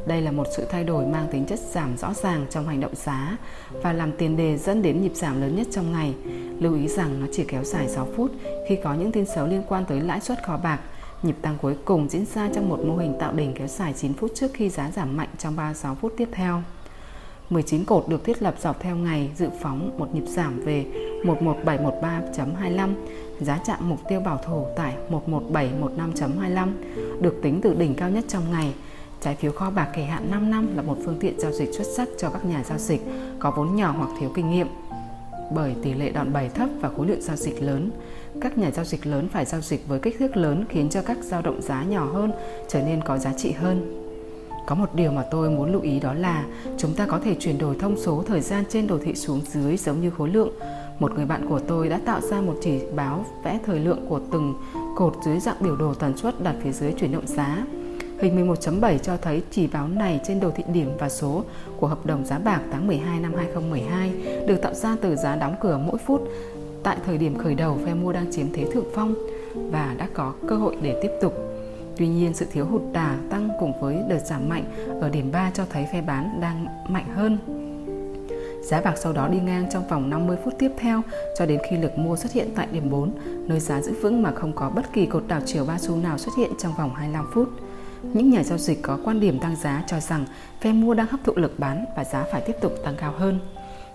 Đây 0.05 0.21
là 0.21 0.31
một 0.31 0.47
sự 0.57 0.65
thay 0.69 0.83
đổi 0.83 1.05
mang 1.05 1.27
tính 1.31 1.45
chất 1.45 1.59
giảm 1.59 1.97
rõ 1.97 2.13
ràng 2.13 2.45
trong 2.49 2.67
hành 2.67 2.79
động 2.79 2.95
giá 2.95 3.37
và 3.81 3.93
làm 3.93 4.11
tiền 4.11 4.37
đề 4.37 4.57
dẫn 4.57 4.81
đến 4.81 5.01
nhịp 5.01 5.11
giảm 5.15 5.41
lớn 5.41 5.55
nhất 5.55 5.67
trong 5.71 5.91
ngày. 5.91 6.13
Lưu 6.59 6.75
ý 6.75 6.87
rằng 6.87 7.19
nó 7.19 7.27
chỉ 7.31 7.45
kéo 7.47 7.63
dài 7.63 7.89
6 7.89 8.07
phút 8.15 8.31
khi 8.67 8.77
có 8.83 8.93
những 8.93 9.11
tin 9.11 9.25
xấu 9.25 9.47
liên 9.47 9.63
quan 9.67 9.85
tới 9.85 10.01
lãi 10.01 10.19
suất 10.19 10.43
kho 10.43 10.57
bạc. 10.57 10.79
Nhịp 11.23 11.35
tăng 11.41 11.57
cuối 11.61 11.77
cùng 11.85 12.09
diễn 12.09 12.25
ra 12.25 12.49
trong 12.53 12.69
một 12.69 12.79
mô 12.79 12.97
hình 12.97 13.15
tạo 13.19 13.33
đỉnh 13.33 13.53
kéo 13.53 13.67
dài 13.67 13.93
9 13.93 14.13
phút 14.13 14.31
trước 14.35 14.51
khi 14.53 14.69
giá 14.69 14.91
giảm 14.91 15.17
mạnh 15.17 15.29
trong 15.37 15.55
36 15.55 15.95
phút 15.95 16.13
tiếp 16.17 16.29
theo. 16.31 16.61
19 17.53 17.85
cột 17.85 18.07
được 18.07 18.23
thiết 18.23 18.41
lập 18.41 18.55
dọc 18.59 18.79
theo 18.79 18.95
ngày 18.95 19.29
dự 19.37 19.49
phóng 19.61 19.91
một 19.97 20.15
nhịp 20.15 20.23
giảm 20.27 20.59
về 20.59 20.85
11713.25 21.23 22.89
giá 23.39 23.59
chạm 23.65 23.89
mục 23.89 23.99
tiêu 24.09 24.19
bảo 24.19 24.37
thủ 24.45 24.65
tại 24.75 24.95
11715.25 25.27 26.67
được 27.21 27.39
tính 27.41 27.59
từ 27.63 27.73
đỉnh 27.73 27.95
cao 27.95 28.09
nhất 28.09 28.25
trong 28.27 28.51
ngày. 28.51 28.73
Trái 29.21 29.35
phiếu 29.35 29.51
kho 29.51 29.69
bạc 29.69 29.89
kỳ 29.95 30.03
hạn 30.03 30.31
5 30.31 30.51
năm 30.51 30.75
là 30.75 30.81
một 30.81 30.97
phương 31.05 31.17
tiện 31.19 31.39
giao 31.39 31.51
dịch 31.51 31.73
xuất 31.73 31.87
sắc 31.95 32.07
cho 32.17 32.29
các 32.29 32.45
nhà 32.45 32.63
giao 32.63 32.77
dịch 32.77 33.01
có 33.39 33.53
vốn 33.57 33.75
nhỏ 33.75 33.95
hoặc 33.97 34.09
thiếu 34.19 34.31
kinh 34.35 34.51
nghiệm. 34.51 34.67
Bởi 35.51 35.75
tỷ 35.83 35.93
lệ 35.93 36.09
đòn 36.09 36.33
bẩy 36.33 36.49
thấp 36.49 36.69
và 36.81 36.89
khối 36.89 37.07
lượng 37.07 37.21
giao 37.21 37.35
dịch 37.35 37.61
lớn, 37.61 37.91
các 38.41 38.57
nhà 38.57 38.71
giao 38.71 38.85
dịch 38.85 39.07
lớn 39.07 39.27
phải 39.29 39.45
giao 39.45 39.61
dịch 39.61 39.87
với 39.87 39.99
kích 39.99 40.15
thước 40.19 40.37
lớn 40.37 40.65
khiến 40.69 40.89
cho 40.89 41.01
các 41.01 41.17
dao 41.21 41.41
động 41.41 41.61
giá 41.61 41.83
nhỏ 41.83 42.05
hơn 42.05 42.31
trở 42.67 42.81
nên 42.81 43.01
có 43.03 43.17
giá 43.17 43.33
trị 43.33 43.51
hơn. 43.51 44.02
Có 44.67 44.75
một 44.75 44.95
điều 44.95 45.11
mà 45.11 45.23
tôi 45.31 45.49
muốn 45.49 45.71
lưu 45.71 45.81
ý 45.81 45.99
đó 45.99 46.13
là 46.13 46.45
chúng 46.77 46.93
ta 46.93 47.05
có 47.05 47.19
thể 47.19 47.35
chuyển 47.39 47.57
đổi 47.57 47.75
thông 47.79 47.97
số 47.97 48.23
thời 48.27 48.41
gian 48.41 48.63
trên 48.69 48.87
đồ 48.87 48.97
thị 49.03 49.15
xuống 49.15 49.41
dưới 49.45 49.77
giống 49.77 50.01
như 50.01 50.09
khối 50.09 50.29
lượng 50.29 50.49
một 50.99 51.13
người 51.15 51.25
bạn 51.25 51.45
của 51.49 51.59
tôi 51.59 51.89
đã 51.89 51.99
tạo 52.05 52.21
ra 52.21 52.41
một 52.41 52.55
chỉ 52.61 52.79
báo 52.95 53.25
vẽ 53.43 53.59
thời 53.65 53.79
lượng 53.79 54.05
của 54.09 54.19
từng 54.31 54.53
cột 54.95 55.13
dưới 55.25 55.39
dạng 55.39 55.55
biểu 55.59 55.75
đồ 55.75 55.93
tần 55.93 56.17
suất 56.17 56.43
đặt 56.43 56.55
phía 56.63 56.71
dưới 56.71 56.93
chuyển 56.93 57.11
động 57.11 57.27
giá. 57.27 57.65
Hình 58.19 58.47
11.7 58.47 58.97
cho 58.97 59.17
thấy 59.17 59.41
chỉ 59.51 59.67
báo 59.67 59.87
này 59.87 60.19
trên 60.27 60.39
đồ 60.39 60.51
thị 60.55 60.63
điểm 60.73 60.91
và 60.99 61.09
số 61.09 61.43
của 61.79 61.87
hợp 61.87 62.05
đồng 62.05 62.25
giá 62.25 62.39
bạc 62.39 62.61
tháng 62.71 62.87
12 62.87 63.19
năm 63.19 63.33
2012 63.35 64.11
được 64.47 64.61
tạo 64.61 64.73
ra 64.73 64.95
từ 65.01 65.15
giá 65.15 65.35
đóng 65.35 65.55
cửa 65.61 65.79
mỗi 65.85 65.97
phút 66.05 66.21
tại 66.83 66.97
thời 67.05 67.17
điểm 67.17 67.37
khởi 67.37 67.55
đầu 67.55 67.77
phe 67.85 67.93
mua 67.93 68.13
đang 68.13 68.31
chiếm 68.31 68.45
thế 68.53 68.65
thượng 68.71 68.87
phong 68.95 69.15
và 69.55 69.95
đã 69.97 70.07
có 70.13 70.33
cơ 70.47 70.55
hội 70.55 70.77
để 70.81 70.99
tiếp 71.01 71.11
tục. 71.21 71.33
Tuy 71.97 72.07
nhiên, 72.07 72.33
sự 72.33 72.45
thiếu 72.51 72.65
hụt 72.65 72.81
đà 72.91 73.17
tăng 73.29 73.49
cùng 73.59 73.79
với 73.79 73.97
đợt 74.09 74.19
giảm 74.19 74.49
mạnh 74.49 74.63
ở 75.01 75.09
điểm 75.09 75.31
3 75.31 75.51
cho 75.53 75.65
thấy 75.69 75.85
phe 75.91 76.01
bán 76.01 76.41
đang 76.41 76.65
mạnh 76.87 77.07
hơn. 77.15 77.37
Giá 78.63 78.81
bạc 78.81 78.93
sau 78.97 79.13
đó 79.13 79.27
đi 79.27 79.39
ngang 79.39 79.69
trong 79.71 79.87
vòng 79.87 80.09
50 80.09 80.37
phút 80.43 80.53
tiếp 80.59 80.71
theo 80.77 81.01
cho 81.37 81.45
đến 81.45 81.59
khi 81.69 81.77
lực 81.77 81.97
mua 81.97 82.15
xuất 82.15 82.31
hiện 82.31 82.49
tại 82.55 82.67
điểm 82.71 82.89
4, 82.89 83.11
nơi 83.47 83.59
giá 83.59 83.81
giữ 83.81 83.93
vững 84.01 84.21
mà 84.23 84.31
không 84.31 84.53
có 84.55 84.69
bất 84.69 84.93
kỳ 84.93 85.05
cột 85.05 85.23
đảo 85.27 85.41
chiều 85.45 85.65
ba 85.65 85.79
xu 85.79 85.95
nào 85.95 86.17
xuất 86.17 86.31
hiện 86.37 86.51
trong 86.59 86.73
vòng 86.77 86.93
25 86.95 87.25
phút. 87.33 87.49
Những 88.03 88.29
nhà 88.29 88.43
giao 88.43 88.57
dịch 88.57 88.81
có 88.81 88.99
quan 89.05 89.19
điểm 89.19 89.39
tăng 89.39 89.55
giá 89.55 89.83
cho 89.87 89.99
rằng 89.99 90.25
phe 90.61 90.71
mua 90.71 90.93
đang 90.93 91.07
hấp 91.07 91.19
thụ 91.23 91.33
lực 91.35 91.59
bán 91.59 91.85
và 91.97 92.03
giá 92.03 92.25
phải 92.31 92.41
tiếp 92.41 92.55
tục 92.61 92.73
tăng 92.83 92.95
cao 92.97 93.13
hơn. 93.17 93.39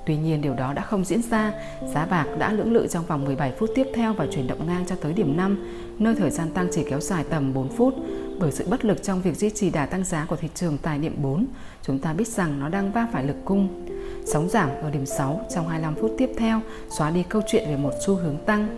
Tuy 0.09 0.17
nhiên 0.17 0.43
điều 0.43 0.55
đó 0.55 0.73
đã 0.73 0.83
không 0.83 1.05
diễn 1.05 1.23
ra, 1.23 1.53
giá 1.95 2.07
bạc 2.07 2.27
đã 2.39 2.53
lưỡng 2.53 2.73
lự 2.73 2.87
trong 2.87 3.07
vòng 3.07 3.25
17 3.25 3.53
phút 3.59 3.71
tiếp 3.75 3.87
theo 3.95 4.13
và 4.13 4.27
chuyển 4.31 4.47
động 4.47 4.67
ngang 4.67 4.85
cho 4.87 4.97
tới 4.97 5.13
điểm 5.13 5.37
5, 5.37 5.65
nơi 5.99 6.15
thời 6.15 6.31
gian 6.31 6.51
tăng 6.51 6.69
chỉ 6.73 6.85
kéo 6.91 7.01
dài 7.01 7.25
tầm 7.31 7.55
4 7.55 7.69
phút. 7.69 7.95
Bởi 8.39 8.53
sự 8.53 8.67
bất 8.71 8.85
lực 8.85 9.03
trong 9.03 9.23
việc 9.23 9.37
duy 9.37 9.51
trì 9.51 9.71
đà 9.71 9.87
tăng 9.87 10.05
giá 10.05 10.25
của 10.25 10.37
thị 10.37 10.49
trường 10.55 10.79
tại 10.83 10.99
điểm 10.99 11.17
4, 11.23 11.47
chúng 11.83 11.99
ta 11.99 12.13
biết 12.13 12.29
rằng 12.29 12.61
nó 12.61 12.69
đang 12.69 12.93
va 12.93 13.09
phải 13.13 13.25
lực 13.25 13.37
cung. 13.45 13.87
Sóng 14.27 14.49
giảm 14.49 14.71
ở 14.83 14.91
điểm 14.91 15.07
6 15.07 15.47
trong 15.55 15.69
25 15.69 15.95
phút 15.95 16.15
tiếp 16.19 16.31
theo 16.39 16.61
xóa 16.99 17.11
đi 17.11 17.23
câu 17.29 17.43
chuyện 17.49 17.65
về 17.69 17.77
một 17.77 17.93
xu 18.07 18.15
hướng 18.15 18.37
tăng. 18.47 18.69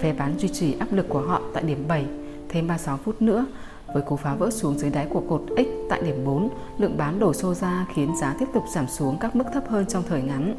Phe 0.00 0.12
bán 0.12 0.38
duy 0.38 0.48
trì 0.48 0.74
áp 0.78 0.92
lực 0.92 1.06
của 1.08 1.20
họ 1.20 1.42
tại 1.54 1.62
điểm 1.62 1.84
7 1.88 2.04
thêm 2.48 2.66
36 2.66 2.96
phút 2.96 3.22
nữa 3.22 3.46
với 3.94 4.02
cú 4.02 4.16
phá 4.16 4.34
vỡ 4.34 4.50
xuống 4.50 4.78
dưới 4.78 4.90
đáy 4.90 5.06
của 5.10 5.22
cột 5.28 5.42
X 5.56 5.66
tại 5.88 6.02
điểm 6.02 6.24
4, 6.24 6.48
lượng 6.78 6.96
bán 6.98 7.18
đổ 7.18 7.32
xô 7.32 7.54
ra 7.54 7.86
khiến 7.94 8.16
giá 8.20 8.34
tiếp 8.38 8.46
tục 8.54 8.64
giảm 8.74 8.86
xuống 8.88 9.18
các 9.20 9.36
mức 9.36 9.44
thấp 9.54 9.68
hơn 9.68 9.86
trong 9.86 10.02
thời 10.08 10.22
ngắn. 10.22 10.54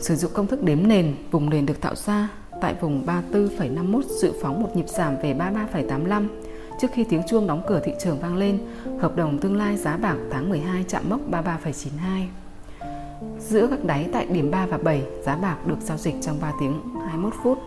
Sử 0.00 0.16
dụng 0.16 0.30
công 0.34 0.46
thức 0.46 0.62
đếm 0.62 0.88
nền, 0.88 1.14
vùng 1.30 1.50
nền 1.50 1.66
được 1.66 1.80
tạo 1.80 1.94
ra 1.94 2.28
tại 2.60 2.74
vùng 2.80 3.06
34,51 3.06 4.02
dự 4.02 4.32
phóng 4.42 4.62
một 4.62 4.76
nhịp 4.76 4.88
giảm 4.88 5.16
về 5.22 5.34
33,85. 5.34 6.28
Trước 6.80 6.88
khi 6.92 7.04
tiếng 7.04 7.22
chuông 7.28 7.46
đóng 7.46 7.62
cửa 7.68 7.80
thị 7.84 7.92
trường 8.00 8.18
vang 8.18 8.36
lên, 8.36 8.58
hợp 8.98 9.16
đồng 9.16 9.38
tương 9.38 9.56
lai 9.56 9.76
giá 9.76 9.96
bảng 9.96 10.28
tháng 10.30 10.48
12 10.48 10.84
chạm 10.88 11.02
mốc 11.08 11.20
33,92. 11.30 12.26
Giữa 13.38 13.66
các 13.66 13.84
đáy 13.84 14.08
tại 14.12 14.26
điểm 14.26 14.50
3 14.50 14.66
và 14.66 14.78
7, 14.78 15.02
giá 15.22 15.36
bạc 15.36 15.66
được 15.66 15.80
giao 15.80 15.96
dịch 15.98 16.14
trong 16.22 16.36
3 16.40 16.52
tiếng 16.60 16.80
21 17.06 17.34
phút. 17.42 17.58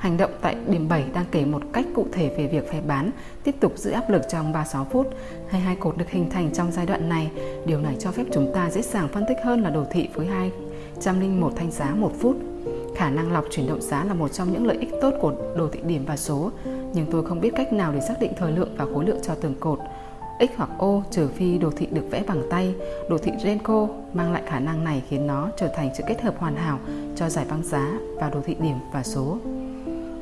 Hành 0.00 0.16
động 0.16 0.30
tại 0.40 0.56
điểm 0.68 0.88
7 0.88 1.04
đang 1.14 1.24
kể 1.30 1.44
một 1.44 1.62
cách 1.72 1.86
cụ 1.94 2.06
thể 2.12 2.34
về 2.36 2.46
việc 2.46 2.70
phải 2.70 2.80
bán 2.80 3.10
tiếp 3.44 3.54
tục 3.60 3.72
giữ 3.76 3.90
áp 3.90 4.10
lực 4.10 4.22
trong 4.28 4.52
36 4.52 4.86
phút. 4.90 5.06
Hay 5.48 5.60
hai 5.60 5.76
cột 5.76 5.96
được 5.96 6.10
hình 6.10 6.30
thành 6.30 6.50
trong 6.52 6.72
giai 6.72 6.86
đoạn 6.86 7.08
này. 7.08 7.30
Điều 7.66 7.80
này 7.80 7.96
cho 7.98 8.10
phép 8.10 8.24
chúng 8.32 8.52
ta 8.54 8.70
dễ 8.70 8.82
dàng 8.82 9.08
phân 9.08 9.24
tích 9.28 9.36
hơn 9.44 9.62
là 9.62 9.70
đồ 9.70 9.84
thị 9.90 10.08
với 10.14 10.26
201 10.26 11.52
thanh 11.56 11.70
giá 11.70 11.94
1 11.94 12.12
phút. 12.20 12.36
Khả 12.96 13.10
năng 13.10 13.32
lọc 13.32 13.44
chuyển 13.50 13.66
động 13.66 13.80
giá 13.80 14.04
là 14.04 14.14
một 14.14 14.32
trong 14.32 14.52
những 14.52 14.66
lợi 14.66 14.76
ích 14.80 14.90
tốt 15.00 15.14
của 15.20 15.34
đồ 15.56 15.68
thị 15.68 15.80
điểm 15.84 16.04
và 16.06 16.16
số, 16.16 16.50
nhưng 16.94 17.06
tôi 17.10 17.24
không 17.24 17.40
biết 17.40 17.52
cách 17.56 17.72
nào 17.72 17.92
để 17.92 18.00
xác 18.00 18.14
định 18.20 18.32
thời 18.36 18.52
lượng 18.52 18.74
và 18.76 18.86
khối 18.94 19.04
lượng 19.04 19.18
cho 19.22 19.34
từng 19.34 19.54
cột. 19.60 19.78
X 20.40 20.56
hoặc 20.56 20.70
O 20.78 21.02
trừ 21.10 21.28
phi 21.28 21.58
đồ 21.58 21.70
thị 21.76 21.86
được 21.90 22.04
vẽ 22.10 22.22
bằng 22.26 22.42
tay. 22.50 22.74
Đồ 23.08 23.18
thị 23.18 23.32
Renko 23.44 23.88
mang 24.12 24.32
lại 24.32 24.42
khả 24.46 24.60
năng 24.60 24.84
này 24.84 25.02
khiến 25.08 25.26
nó 25.26 25.48
trở 25.56 25.68
thành 25.76 25.90
sự 25.94 26.04
kết 26.06 26.22
hợp 26.22 26.34
hoàn 26.38 26.56
hảo 26.56 26.78
cho 27.16 27.28
giải 27.28 27.44
băng 27.50 27.62
giá 27.64 27.92
và 28.16 28.30
đồ 28.30 28.40
thị 28.44 28.56
điểm 28.60 28.76
và 28.92 29.02
số. 29.02 29.38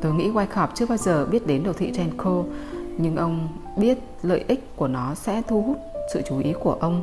Tôi 0.03 0.14
nghĩ 0.14 0.30
Wyckoff 0.30 0.68
chưa 0.74 0.86
bao 0.86 0.99
giờ 0.99 1.26
biết 1.26 1.46
đến 1.46 1.62
đồ 1.62 1.72
thị 1.72 1.92
Renko, 1.92 2.44
nhưng 2.99 3.16
ông 3.16 3.49
biết 3.76 3.99
lợi 4.22 4.44
ích 4.49 4.76
của 4.76 4.88
nó 4.88 5.14
sẽ 5.14 5.42
thu 5.49 5.62
hút 5.62 5.78
sự 6.14 6.22
chú 6.28 6.38
ý 6.38 6.53
của 6.61 6.72
ông. 6.72 7.03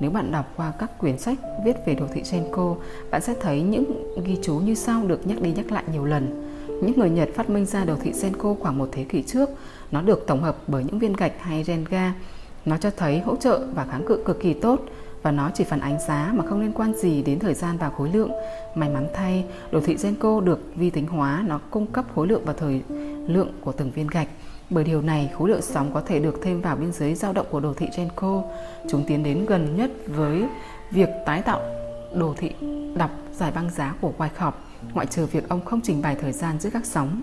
Nếu 0.00 0.10
bạn 0.10 0.32
đọc 0.32 0.46
qua 0.56 0.72
các 0.78 0.98
quyển 0.98 1.18
sách 1.18 1.38
viết 1.64 1.76
về 1.86 1.94
đồ 1.94 2.06
thị 2.12 2.22
Renko, 2.24 2.76
bạn 3.10 3.20
sẽ 3.20 3.34
thấy 3.40 3.62
những 3.62 3.84
ghi 4.24 4.38
chú 4.42 4.54
như 4.54 4.74
sau 4.74 5.02
được 5.06 5.26
nhắc 5.26 5.42
đi 5.42 5.52
nhắc 5.52 5.72
lại 5.72 5.84
nhiều 5.92 6.04
lần. 6.04 6.52
Những 6.82 6.98
người 6.98 7.10
Nhật 7.10 7.28
phát 7.34 7.50
minh 7.50 7.66
ra 7.66 7.84
đồ 7.84 7.94
thị 8.02 8.12
Senko 8.12 8.54
khoảng 8.60 8.78
một 8.78 8.88
thế 8.92 9.04
kỷ 9.04 9.22
trước. 9.22 9.48
Nó 9.90 10.02
được 10.02 10.26
tổng 10.26 10.42
hợp 10.42 10.56
bởi 10.66 10.84
những 10.84 10.98
viên 10.98 11.12
gạch 11.12 11.32
hay 11.40 11.64
Renga 11.64 12.14
nó 12.64 12.76
cho 12.76 12.90
thấy 12.96 13.18
hỗ 13.20 13.36
trợ 13.36 13.66
và 13.74 13.86
kháng 13.90 14.06
cự 14.06 14.22
cực 14.26 14.40
kỳ 14.40 14.54
tốt 14.54 14.80
và 15.22 15.30
nó 15.30 15.50
chỉ 15.54 15.64
phản 15.64 15.80
ánh 15.80 15.98
giá 16.08 16.32
mà 16.34 16.44
không 16.46 16.60
liên 16.60 16.72
quan 16.72 16.94
gì 16.94 17.22
đến 17.22 17.38
thời 17.38 17.54
gian 17.54 17.78
và 17.78 17.90
khối 17.90 18.10
lượng. 18.12 18.30
May 18.74 18.88
mắn 18.88 19.08
thay, 19.14 19.44
đồ 19.70 19.80
thị 19.80 19.96
Genco 20.02 20.40
được 20.40 20.60
vi 20.74 20.90
tính 20.90 21.06
hóa, 21.06 21.44
nó 21.46 21.60
cung 21.70 21.86
cấp 21.86 22.04
khối 22.14 22.26
lượng 22.26 22.42
và 22.44 22.52
thời 22.52 22.82
lượng 23.26 23.52
của 23.60 23.72
từng 23.72 23.90
viên 23.90 24.06
gạch. 24.06 24.28
Bởi 24.70 24.84
điều 24.84 25.02
này, 25.02 25.30
khối 25.38 25.48
lượng 25.48 25.62
sóng 25.62 25.90
có 25.94 26.00
thể 26.00 26.18
được 26.20 26.38
thêm 26.42 26.60
vào 26.60 26.76
biên 26.76 26.92
giới 26.92 27.14
dao 27.14 27.32
động 27.32 27.46
của 27.50 27.60
đồ 27.60 27.74
thị 27.74 27.88
Genco. 27.96 28.42
Chúng 28.90 29.04
tiến 29.06 29.22
đến 29.22 29.46
gần 29.46 29.76
nhất 29.76 29.90
với 30.06 30.44
việc 30.90 31.08
tái 31.26 31.42
tạo 31.42 31.60
đồ 32.14 32.34
thị 32.36 32.50
đọc 32.94 33.10
giải 33.32 33.52
băng 33.54 33.70
giá 33.70 33.94
của 34.00 34.12
Wyckoff, 34.18 34.52
ngoại 34.94 35.06
trừ 35.06 35.26
việc 35.26 35.48
ông 35.48 35.64
không 35.64 35.80
trình 35.80 36.02
bày 36.02 36.16
thời 36.20 36.32
gian 36.32 36.58
giữa 36.60 36.70
các 36.70 36.86
sóng. 36.86 37.20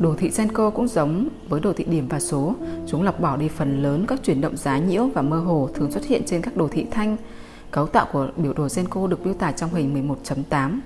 Đồ 0.00 0.14
thị 0.14 0.30
Senko 0.30 0.70
cũng 0.70 0.88
giống 0.88 1.28
với 1.48 1.60
đồ 1.60 1.72
thị 1.72 1.84
điểm 1.84 2.08
và 2.08 2.20
số, 2.20 2.54
chúng 2.86 3.02
lọc 3.02 3.20
bỏ 3.20 3.36
đi 3.36 3.48
phần 3.48 3.82
lớn 3.82 4.04
các 4.08 4.20
chuyển 4.22 4.40
động 4.40 4.56
giá 4.56 4.78
nhiễu 4.78 5.06
và 5.06 5.22
mơ 5.22 5.38
hồ 5.38 5.68
thường 5.74 5.90
xuất 5.90 6.04
hiện 6.04 6.22
trên 6.26 6.42
các 6.42 6.56
đồ 6.56 6.68
thị 6.68 6.86
thanh. 6.90 7.16
Cấu 7.70 7.86
tạo 7.86 8.06
của 8.12 8.28
biểu 8.36 8.52
đồ 8.52 8.68
Senko 8.68 9.06
được 9.06 9.26
miêu 9.26 9.34
tả 9.34 9.52
trong 9.52 9.74
hình 9.74 10.08
11.8. 10.24 10.78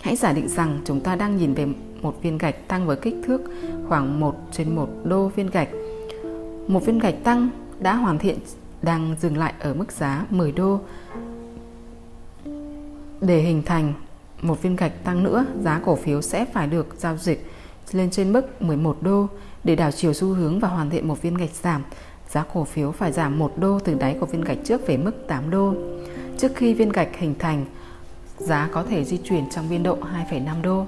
Hãy 0.00 0.16
giả 0.16 0.32
định 0.32 0.48
rằng 0.48 0.80
chúng 0.84 1.00
ta 1.00 1.16
đang 1.16 1.36
nhìn 1.36 1.54
về 1.54 1.66
một 2.02 2.22
viên 2.22 2.38
gạch 2.38 2.68
tăng 2.68 2.86
với 2.86 2.96
kích 2.96 3.16
thước 3.26 3.40
khoảng 3.88 4.20
1 4.20 4.36
trên 4.52 4.74
1 4.74 4.88
đô 5.04 5.28
viên 5.28 5.46
gạch. 5.46 5.68
Một 6.68 6.86
viên 6.86 6.98
gạch 6.98 7.24
tăng 7.24 7.48
đã 7.80 7.94
hoàn 7.94 8.18
thiện 8.18 8.38
đang 8.82 9.16
dừng 9.20 9.36
lại 9.36 9.54
ở 9.60 9.74
mức 9.74 9.92
giá 9.92 10.26
10 10.30 10.52
đô. 10.52 10.80
Để 13.20 13.40
hình 13.40 13.62
thành 13.62 13.92
một 14.42 14.62
viên 14.62 14.76
gạch 14.76 15.04
tăng 15.04 15.22
nữa, 15.22 15.46
giá 15.62 15.80
cổ 15.84 15.96
phiếu 15.96 16.22
sẽ 16.22 16.44
phải 16.44 16.66
được 16.66 16.86
giao 16.98 17.16
dịch 17.16 17.46
lên 17.92 18.10
trên 18.10 18.32
mức 18.32 18.62
11 18.62 18.96
đô 19.00 19.26
để 19.64 19.76
đảo 19.76 19.90
chiều 19.92 20.12
xu 20.12 20.28
hướng 20.28 20.60
và 20.60 20.68
hoàn 20.68 20.90
thiện 20.90 21.08
một 21.08 21.22
viên 21.22 21.34
gạch 21.34 21.54
giảm. 21.62 21.82
Giá 22.28 22.44
cổ 22.54 22.64
phiếu 22.64 22.92
phải 22.92 23.12
giảm 23.12 23.38
1 23.38 23.52
đô 23.58 23.78
từ 23.78 23.94
đáy 23.94 24.16
của 24.20 24.26
viên 24.26 24.40
gạch 24.40 24.58
trước 24.64 24.86
về 24.86 24.96
mức 24.96 25.12
8 25.28 25.50
đô. 25.50 25.74
Trước 26.38 26.52
khi 26.54 26.74
viên 26.74 26.88
gạch 26.88 27.16
hình 27.18 27.34
thành, 27.38 27.64
giá 28.38 28.68
có 28.72 28.82
thể 28.82 29.04
di 29.04 29.18
chuyển 29.24 29.50
trong 29.50 29.68
biên 29.70 29.82
độ 29.82 29.98
2,5 30.30 30.62
đô. 30.62 30.86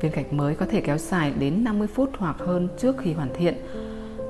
Viên 0.00 0.12
gạch 0.12 0.32
mới 0.32 0.54
có 0.54 0.66
thể 0.66 0.80
kéo 0.80 0.98
dài 0.98 1.32
đến 1.38 1.64
50 1.64 1.88
phút 1.94 2.10
hoặc 2.18 2.36
hơn 2.38 2.68
trước 2.78 2.96
khi 2.98 3.12
hoàn 3.12 3.28
thiện. 3.38 3.54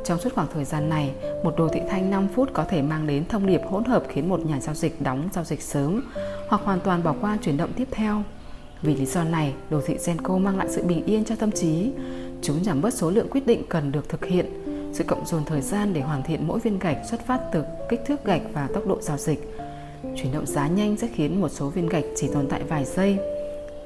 Trong 0.05 0.19
suốt 0.19 0.35
khoảng 0.35 0.49
thời 0.55 0.65
gian 0.65 0.89
này, 0.89 1.15
một 1.45 1.55
đồ 1.59 1.69
thị 1.69 1.81
thanh 1.91 2.11
5 2.11 2.29
phút 2.35 2.51
có 2.53 2.65
thể 2.65 2.83
mang 2.83 3.07
đến 3.07 3.25
thông 3.29 3.47
điệp 3.47 3.61
hỗn 3.71 3.85
hợp 3.85 4.03
khiến 4.09 4.29
một 4.29 4.41
nhà 4.41 4.61
giao 4.61 4.75
dịch 4.75 5.03
đóng 5.03 5.29
giao 5.33 5.45
dịch 5.45 5.63
sớm 5.63 6.03
hoặc 6.49 6.63
hoàn 6.65 6.81
toàn 6.81 7.03
bỏ 7.03 7.15
qua 7.21 7.39
chuyển 7.43 7.57
động 7.57 7.73
tiếp 7.77 7.89
theo. 7.91 8.23
Vì 8.83 8.97
lý 8.97 9.07
do 9.07 9.25
này, 9.25 9.55
đồ 9.71 9.81
thị 9.87 9.97
Genco 10.07 10.39
mang 10.39 10.59
lại 10.59 10.67
sự 10.71 10.83
bình 10.83 11.05
yên 11.07 11.25
cho 11.25 11.37
tâm 11.37 11.53
trí. 11.53 11.91
Chúng 12.43 12.65
giảm 12.65 12.83
bớt 12.83 12.95
số 12.95 13.11
lượng 13.11 13.29
quyết 13.31 13.47
định 13.47 13.63
cần 13.69 13.93
được 13.93 14.09
thực 14.09 14.25
hiện, 14.25 14.47
sự 14.93 15.05
cộng 15.05 15.27
dồn 15.27 15.45
thời 15.45 15.61
gian 15.61 15.93
để 15.93 16.01
hoàn 16.01 16.23
thiện 16.23 16.47
mỗi 16.47 16.59
viên 16.61 16.79
gạch 16.79 16.99
xuất 17.11 17.27
phát 17.27 17.41
từ 17.53 17.63
kích 17.89 18.01
thước 18.07 18.25
gạch 18.25 18.43
và 18.53 18.69
tốc 18.75 18.87
độ 18.87 18.99
giao 19.01 19.17
dịch. 19.17 19.55
Chuyển 20.03 20.33
động 20.33 20.47
giá 20.47 20.69
nhanh 20.69 20.97
sẽ 20.97 21.09
khiến 21.15 21.41
một 21.41 21.49
số 21.49 21.69
viên 21.69 21.89
gạch 21.89 22.05
chỉ 22.17 22.29
tồn 22.29 22.47
tại 22.49 22.63
vài 22.69 22.85
giây. 22.85 23.19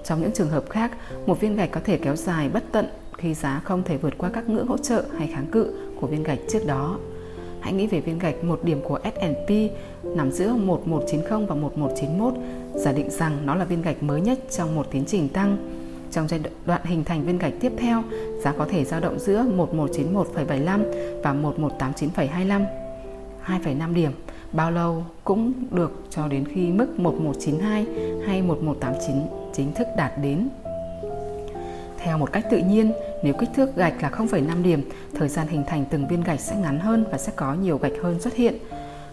Trong 0.05 0.21
những 0.21 0.33
trường 0.33 0.49
hợp 0.49 0.71
khác, 0.71 0.93
một 1.27 1.41
viên 1.41 1.57
gạch 1.57 1.71
có 1.71 1.81
thể 1.85 1.99
kéo 1.99 2.17
dài 2.17 2.49
bất 2.49 2.65
tận 2.73 2.87
khi 3.19 3.35
giá 3.35 3.61
không 3.65 3.83
thể 3.83 3.97
vượt 3.97 4.19
qua 4.19 4.31
các 4.33 4.49
ngưỡng 4.49 4.67
hỗ 4.67 4.77
trợ 4.77 5.05
hay 5.19 5.29
kháng 5.35 5.47
cự 5.47 5.75
của 6.01 6.07
viên 6.07 6.23
gạch 6.23 6.39
trước 6.49 6.67
đó. 6.67 6.99
Hãy 7.61 7.73
nghĩ 7.73 7.87
về 7.87 8.01
viên 8.01 8.19
gạch 8.19 8.45
một 8.45 8.65
điểm 8.65 8.81
của 8.83 8.99
S&P 9.05 9.51
nằm 10.17 10.31
giữa 10.33 10.53
1190 10.53 11.47
và 11.47 11.55
1191, 11.55 12.35
giả 12.75 12.93
định 12.93 13.11
rằng 13.11 13.47
nó 13.47 13.55
là 13.55 13.65
viên 13.65 13.83
gạch 13.83 14.03
mới 14.03 14.21
nhất 14.21 14.39
trong 14.51 14.75
một 14.75 14.87
tiến 14.91 15.05
trình 15.07 15.29
tăng. 15.29 15.57
Trong 16.11 16.29
giai 16.29 16.41
đoạn 16.67 16.81
hình 16.85 17.05
thành 17.05 17.25
viên 17.25 17.39
gạch 17.39 17.53
tiếp 17.61 17.73
theo, 17.79 18.03
giá 18.43 18.53
có 18.53 18.67
thể 18.71 18.85
dao 18.85 19.01
động 19.01 19.19
giữa 19.19 19.45
1191,75 19.57 20.81
và 21.23 21.35
1189,25, 21.35 22.65
2,5 23.47 23.95
điểm 23.95 24.13
bao 24.53 24.71
lâu 24.71 25.05
cũng 25.25 25.53
được 25.71 26.05
cho 26.11 26.29
đến 26.29 26.45
khi 26.55 26.71
mức 26.71 26.99
1192 26.99 27.87
hay 28.27 28.43
1189 28.43 29.17
chính 29.53 29.75
thức 29.75 29.87
đạt 29.97 30.13
đến. 30.23 30.49
Theo 32.05 32.19
một 32.19 32.33
cách 32.33 32.45
tự 32.51 32.59
nhiên, 32.59 32.93
nếu 33.23 33.35
kích 33.35 33.49
thước 33.55 33.77
gạch 33.77 34.03
là 34.03 34.11
0,5 34.11 34.63
điểm, 34.63 34.89
thời 35.15 35.29
gian 35.29 35.47
hình 35.49 35.65
thành 35.67 35.85
từng 35.91 36.09
viên 36.09 36.25
gạch 36.25 36.41
sẽ 36.41 36.57
ngắn 36.57 36.81
hơn 36.81 37.05
và 37.11 37.19
sẽ 37.19 37.33
có 37.37 37.55
nhiều 37.55 37.79
gạch 37.79 37.93
hơn 38.03 38.21
xuất 38.21 38.35
hiện. 38.35 38.55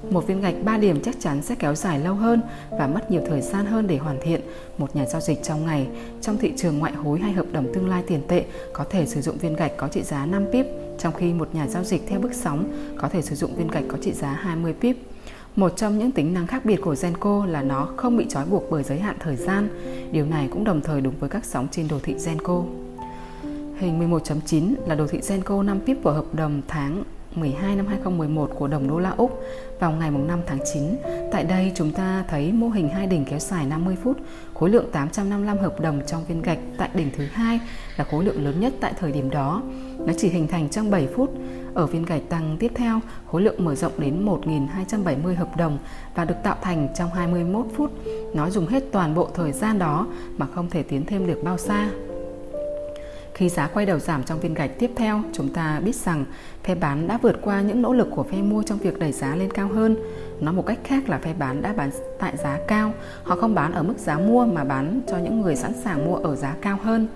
Một 0.09 0.27
viên 0.27 0.41
gạch 0.41 0.53
3 0.63 0.77
điểm 0.77 1.01
chắc 1.03 1.15
chắn 1.19 1.41
sẽ 1.41 1.55
kéo 1.55 1.75
dài 1.75 1.99
lâu 1.99 2.13
hơn 2.13 2.41
và 2.71 2.87
mất 2.87 3.11
nhiều 3.11 3.21
thời 3.27 3.41
gian 3.41 3.65
hơn 3.65 3.87
để 3.87 3.97
hoàn 3.97 4.17
thiện. 4.23 4.41
Một 4.77 4.95
nhà 4.95 5.05
giao 5.05 5.21
dịch 5.21 5.43
trong 5.43 5.65
ngày, 5.65 5.87
trong 6.21 6.37
thị 6.37 6.53
trường 6.57 6.79
ngoại 6.79 6.93
hối 6.93 7.19
hay 7.19 7.33
hợp 7.33 7.45
đồng 7.51 7.73
tương 7.73 7.89
lai 7.89 8.03
tiền 8.07 8.21
tệ 8.27 8.45
có 8.73 8.83
thể 8.89 9.05
sử 9.05 9.21
dụng 9.21 9.37
viên 9.37 9.55
gạch 9.55 9.71
có 9.77 9.87
trị 9.87 10.03
giá 10.03 10.25
5 10.25 10.45
pip, 10.51 10.65
trong 10.99 11.13
khi 11.13 11.33
một 11.33 11.55
nhà 11.55 11.67
giao 11.67 11.83
dịch 11.83 12.01
theo 12.07 12.19
bước 12.19 12.33
sóng 12.33 12.63
có 12.97 13.09
thể 13.09 13.21
sử 13.21 13.35
dụng 13.35 13.55
viên 13.55 13.67
gạch 13.67 13.83
có 13.87 13.97
trị 14.01 14.13
giá 14.13 14.33
20 14.33 14.73
pip. 14.81 14.97
Một 15.57 15.77
trong 15.77 15.97
những 15.97 16.11
tính 16.11 16.33
năng 16.33 16.47
khác 16.47 16.65
biệt 16.65 16.81
của 16.81 16.95
Genco 17.01 17.45
là 17.45 17.61
nó 17.61 17.87
không 17.97 18.17
bị 18.17 18.25
trói 18.29 18.45
buộc 18.45 18.63
bởi 18.71 18.83
giới 18.83 18.99
hạn 18.99 19.15
thời 19.19 19.35
gian. 19.35 19.69
Điều 20.11 20.25
này 20.25 20.47
cũng 20.51 20.63
đồng 20.63 20.81
thời 20.81 21.01
đúng 21.01 21.13
với 21.19 21.29
các 21.29 21.45
sóng 21.45 21.67
trên 21.71 21.87
đồ 21.87 21.99
thị 22.03 22.15
Genco. 22.25 22.63
Hình 23.77 24.11
11.9 24.11 24.73
là 24.87 24.95
đồ 24.95 25.07
thị 25.07 25.19
Genco 25.29 25.63
5 25.63 25.79
pip 25.85 26.03
của 26.03 26.11
hợp 26.11 26.25
đồng 26.33 26.61
tháng 26.67 27.03
12 27.35 27.75
năm 27.75 27.87
2011 27.87 28.51
của 28.55 28.67
đồng 28.67 28.87
đô 28.87 28.99
la 28.99 29.09
Úc 29.09 29.43
vào 29.79 29.91
ngày 29.91 30.11
5 30.11 30.39
tháng 30.47 30.59
9. 30.73 30.83
Tại 31.31 31.43
đây 31.43 31.71
chúng 31.75 31.91
ta 31.91 32.25
thấy 32.29 32.51
mô 32.51 32.69
hình 32.69 32.89
hai 32.89 33.07
đỉnh 33.07 33.25
kéo 33.25 33.39
dài 33.39 33.65
50 33.65 33.95
phút, 34.03 34.17
khối 34.53 34.69
lượng 34.69 34.85
855 34.91 35.57
hợp 35.57 35.79
đồng 35.79 36.01
trong 36.07 36.25
viên 36.25 36.41
gạch 36.41 36.59
tại 36.77 36.89
đỉnh 36.93 37.09
thứ 37.17 37.25
hai 37.25 37.59
là 37.97 38.03
khối 38.03 38.25
lượng 38.25 38.43
lớn 38.43 38.59
nhất 38.59 38.73
tại 38.79 38.93
thời 38.99 39.11
điểm 39.11 39.29
đó. 39.29 39.61
Nó 39.97 40.13
chỉ 40.17 40.29
hình 40.29 40.47
thành 40.47 40.69
trong 40.69 40.91
7 40.91 41.07
phút. 41.15 41.33
Ở 41.77 41.85
viên 41.85 42.05
gạch 42.05 42.21
tăng 42.29 42.57
tiếp 42.59 42.71
theo, 42.75 42.99
khối 43.31 43.41
lượng 43.41 43.65
mở 43.65 43.75
rộng 43.75 43.91
đến 43.97 44.25
1.270 44.25 45.35
hợp 45.35 45.57
đồng 45.57 45.77
và 46.15 46.25
được 46.25 46.35
tạo 46.43 46.55
thành 46.61 46.87
trong 46.95 47.09
21 47.09 47.65
phút. 47.75 47.91
Nó 48.33 48.49
dùng 48.49 48.67
hết 48.67 48.83
toàn 48.91 49.15
bộ 49.15 49.29
thời 49.33 49.51
gian 49.51 49.79
đó 49.79 50.07
mà 50.37 50.47
không 50.55 50.69
thể 50.69 50.83
tiến 50.83 51.05
thêm 51.05 51.27
được 51.27 51.41
bao 51.43 51.57
xa. 51.57 51.89
Khi 53.37 53.49
giá 53.49 53.67
quay 53.67 53.85
đầu 53.85 53.99
giảm 53.99 54.23
trong 54.23 54.39
viên 54.39 54.53
gạch 54.53 54.71
tiếp 54.79 54.91
theo, 54.95 55.21
chúng 55.33 55.49
ta 55.49 55.79
biết 55.79 55.95
rằng 55.95 56.25
phe 56.63 56.75
bán 56.75 57.07
đã 57.07 57.19
vượt 57.21 57.39
qua 57.41 57.61
những 57.61 57.81
nỗ 57.81 57.93
lực 57.93 58.07
của 58.15 58.23
phe 58.23 58.37
mua 58.41 58.63
trong 58.63 58.77
việc 58.77 58.99
đẩy 58.99 59.11
giá 59.11 59.35
lên 59.35 59.51
cao 59.53 59.67
hơn. 59.67 59.95
Nói 60.39 60.53
một 60.53 60.65
cách 60.65 60.79
khác 60.83 61.09
là 61.09 61.17
phe 61.17 61.33
bán 61.33 61.61
đã 61.61 61.73
bán 61.73 61.89
tại 62.19 62.37
giá 62.37 62.59
cao, 62.67 62.93
họ 63.23 63.35
không 63.35 63.55
bán 63.55 63.71
ở 63.71 63.83
mức 63.83 63.97
giá 63.97 64.17
mua 64.17 64.45
mà 64.45 64.63
bán 64.63 65.01
cho 65.07 65.17
những 65.17 65.41
người 65.41 65.55
sẵn 65.55 65.73
sàng 65.83 66.05
mua 66.05 66.15
ở 66.15 66.35
giá 66.35 66.55
cao 66.61 66.77
hơn. 66.83 67.07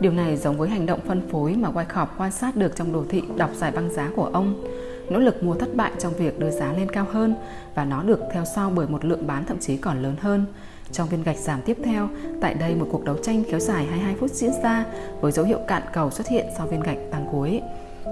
Điều 0.00 0.12
này 0.12 0.36
giống 0.36 0.58
với 0.58 0.68
hành 0.68 0.86
động 0.86 1.00
phân 1.06 1.28
phối 1.30 1.52
mà 1.52 1.70
Wyckoff 1.70 2.06
quan 2.18 2.32
sát 2.32 2.56
được 2.56 2.76
trong 2.76 2.92
đồ 2.92 3.04
thị 3.08 3.22
đọc 3.36 3.50
giải 3.54 3.70
băng 3.70 3.90
giá 3.90 4.10
của 4.16 4.30
ông. 4.32 4.64
Nỗ 5.10 5.18
lực 5.18 5.42
mua 5.42 5.54
thất 5.54 5.74
bại 5.74 5.92
trong 5.98 6.12
việc 6.12 6.38
đưa 6.38 6.50
giá 6.50 6.72
lên 6.72 6.90
cao 6.90 7.06
hơn 7.12 7.34
và 7.74 7.84
nó 7.84 8.02
được 8.02 8.20
theo 8.32 8.44
sau 8.44 8.70
bởi 8.70 8.86
một 8.88 9.04
lượng 9.04 9.26
bán 9.26 9.44
thậm 9.44 9.58
chí 9.58 9.76
còn 9.76 10.02
lớn 10.02 10.14
hơn. 10.20 10.44
Trong 10.92 11.08
viên 11.08 11.22
gạch 11.22 11.38
giảm 11.38 11.62
tiếp 11.62 11.76
theo, 11.84 12.08
tại 12.40 12.54
đây 12.54 12.74
một 12.74 12.86
cuộc 12.90 13.04
đấu 13.04 13.16
tranh 13.22 13.42
kéo 13.50 13.60
dài 13.60 13.86
22 13.86 14.14
phút 14.20 14.30
diễn 14.30 14.50
ra 14.62 14.84
với 15.20 15.32
dấu 15.32 15.44
hiệu 15.44 15.58
cạn 15.68 15.82
cầu 15.92 16.10
xuất 16.10 16.28
hiện 16.28 16.46
sau 16.56 16.66
viên 16.66 16.80
gạch 16.80 16.98
tăng 17.10 17.28
cuối. 17.32 17.60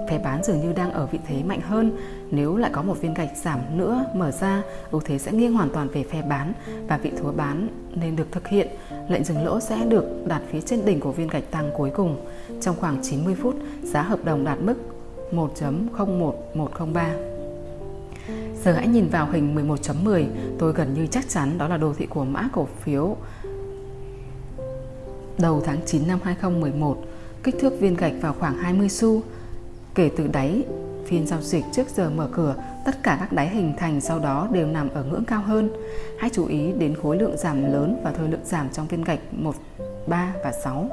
Phe 0.09 0.19
bán 0.19 0.43
dường 0.43 0.61
như 0.61 0.73
đang 0.73 0.91
ở 0.91 1.05
vị 1.05 1.19
thế 1.27 1.43
mạnh 1.43 1.61
hơn. 1.61 1.97
Nếu 2.31 2.57
lại 2.57 2.71
có 2.73 2.81
một 2.81 3.01
viên 3.01 3.13
gạch 3.13 3.37
giảm 3.43 3.59
nữa 3.77 4.05
mở 4.13 4.31
ra, 4.31 4.63
ưu 4.91 5.01
thế 5.01 5.17
sẽ 5.17 5.31
nghiêng 5.31 5.53
hoàn 5.53 5.69
toàn 5.69 5.87
về 5.87 6.03
phe 6.03 6.21
bán 6.21 6.53
và 6.87 6.97
vị 6.97 7.11
thua 7.17 7.31
bán 7.31 7.67
nên 7.95 8.15
được 8.15 8.27
thực 8.31 8.47
hiện. 8.47 8.67
Lệnh 9.09 9.23
dừng 9.23 9.45
lỗ 9.45 9.59
sẽ 9.59 9.85
được 9.89 10.05
đặt 10.27 10.41
phía 10.51 10.61
trên 10.61 10.85
đỉnh 10.85 10.99
của 10.99 11.11
viên 11.11 11.27
gạch 11.27 11.51
tăng 11.51 11.71
cuối 11.77 11.91
cùng. 11.95 12.25
Trong 12.61 12.75
khoảng 12.79 12.97
90 13.03 13.35
phút, 13.35 13.55
giá 13.83 14.01
hợp 14.01 14.25
đồng 14.25 14.43
đạt 14.43 14.57
mức 14.61 14.75
1.01103. 15.31 17.34
Giờ 18.63 18.73
hãy 18.73 18.87
nhìn 18.87 19.07
vào 19.09 19.27
hình 19.31 19.55
11.10, 19.55 20.25
tôi 20.59 20.73
gần 20.73 20.93
như 20.93 21.07
chắc 21.07 21.29
chắn 21.29 21.57
đó 21.57 21.67
là 21.67 21.77
đồ 21.77 21.93
thị 21.93 22.05
của 22.05 22.25
mã 22.25 22.49
cổ 22.53 22.67
phiếu 22.83 23.15
đầu 25.37 25.61
tháng 25.65 25.77
9 25.85 26.07
năm 26.07 26.19
2011, 26.23 26.97
kích 27.43 27.55
thước 27.59 27.73
viên 27.79 27.95
gạch 27.95 28.13
vào 28.21 28.35
khoảng 28.39 28.57
20 28.57 28.89
xu. 28.89 29.21
Kể 29.95 30.09
từ 30.17 30.27
đáy 30.27 30.63
phiên 31.05 31.27
giao 31.27 31.41
dịch 31.41 31.65
trước 31.73 31.89
giờ 31.95 32.09
mở 32.09 32.29
cửa, 32.31 32.55
tất 32.85 33.03
cả 33.03 33.17
các 33.19 33.33
đáy 33.33 33.49
hình 33.49 33.73
thành 33.77 34.01
sau 34.01 34.19
đó 34.19 34.47
đều 34.51 34.67
nằm 34.67 34.89
ở 34.89 35.03
ngưỡng 35.03 35.25
cao 35.25 35.41
hơn. 35.41 35.69
Hãy 36.19 36.29
chú 36.33 36.45
ý 36.45 36.71
đến 36.71 36.95
khối 36.95 37.17
lượng 37.17 37.37
giảm 37.37 37.71
lớn 37.71 38.01
và 38.03 38.11
thời 38.11 38.29
lượng 38.29 38.45
giảm 38.45 38.69
trong 38.69 38.87
viên 38.87 39.03
gạch 39.03 39.19
1, 39.31 39.55
3 40.07 40.33
và 40.43 40.51
6. 40.63 40.89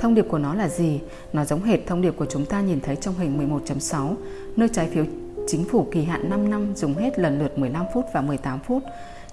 Thông 0.00 0.14
điệp 0.14 0.26
của 0.28 0.38
nó 0.38 0.54
là 0.54 0.68
gì? 0.68 1.00
Nó 1.32 1.44
giống 1.44 1.62
hệt 1.62 1.86
thông 1.86 2.02
điệp 2.02 2.14
của 2.16 2.26
chúng 2.26 2.46
ta 2.46 2.60
nhìn 2.60 2.80
thấy 2.80 2.96
trong 2.96 3.14
hình 3.18 3.48
11.6, 3.66 4.14
nơi 4.56 4.68
trái 4.72 4.88
phiếu 4.88 5.04
chính 5.46 5.64
phủ 5.64 5.86
kỳ 5.92 6.04
hạn 6.04 6.30
5 6.30 6.50
năm 6.50 6.74
dùng 6.74 6.94
hết 6.94 7.18
lần 7.18 7.38
lượt 7.38 7.58
15 7.58 7.86
phút 7.94 8.04
và 8.12 8.20
18 8.20 8.58
phút 8.58 8.82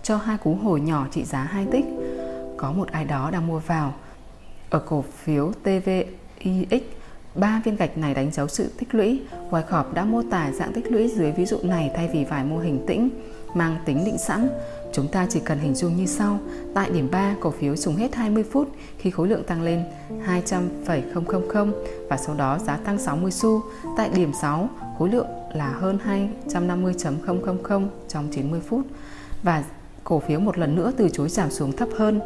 cho 0.03 0.18
hai 0.18 0.38
cú 0.38 0.55
hồi 0.55 0.82
nhỏ 0.82 1.08
trị 1.12 1.24
giá 1.24 1.43
2 1.43 1.66
tích. 1.72 1.86
Có 2.58 2.72
một 2.72 2.91
ai 2.91 3.05
đó 3.05 3.32
đang 3.32 3.47
mua 3.47 3.60
vào. 3.60 3.93
Ở 4.70 4.80
cổ 4.80 5.03
phiếu 5.24 5.51
TVIX, 5.64 6.84
ba 7.36 7.62
viên 7.66 7.76
gạch 7.76 7.97
này 7.97 8.14
đánh 8.14 8.32
dấu 8.32 8.47
sự 8.47 8.72
tích 8.78 8.95
lũy. 8.95 9.22
Wyckoff 9.49 9.93
đã 9.93 10.05
mô 10.05 10.22
tả 10.32 10.51
dạng 10.51 10.74
tích 10.74 10.91
lũy 10.91 11.08
dưới 11.08 11.32
ví 11.32 11.45
dụ 11.45 11.58
này 11.64 11.91
thay 11.95 12.10
vì 12.14 12.24
vài 12.24 12.43
mô 12.43 12.58
hình 12.58 12.86
tĩnh 12.88 13.10
mang 13.53 13.78
tính 13.86 14.05
định 14.05 14.18
sẵn. 14.18 14.49
Chúng 14.93 15.08
ta 15.08 15.28
chỉ 15.30 15.39
cần 15.39 15.60
hình 15.60 15.76
dung 15.76 15.95
như 15.95 16.05
sau. 16.05 16.39
Tại 16.74 16.89
điểm 16.89 17.08
3, 17.12 17.36
cổ 17.39 17.51
phiếu 17.51 17.76
dùng 17.76 17.95
hết 17.95 18.16
20 18.16 18.43
phút 18.51 18.70
khi 18.97 19.12
khối 19.12 19.28
lượng 19.28 19.43
tăng 19.43 19.62
lên 19.62 19.84
200,000 20.24 21.74
và 22.10 22.18
sau 22.18 22.36
đó 22.36 22.60
giá 22.60 22.78
tăng 22.78 22.99
60 22.99 23.32
xu. 23.32 23.62
Tại 23.97 24.10
điểm 24.16 24.32
6, 24.41 24.70
khối 24.97 25.10
lượng 25.10 25.28
là 25.58 25.70
hơn 25.70 25.97
250.000 26.47 27.88
trong 28.08 28.28
90 28.32 28.60
phút 28.68 28.86
và 29.43 29.64
cổ 30.03 30.20
phiếu 30.20 30.39
một 30.39 30.58
lần 30.58 30.76
nữa 30.76 30.91
từ 30.97 31.10
chối 31.10 31.30
giảm 31.30 31.51
xuống 31.51 31.72
thấp 31.72 31.89
hơn. 31.97 32.20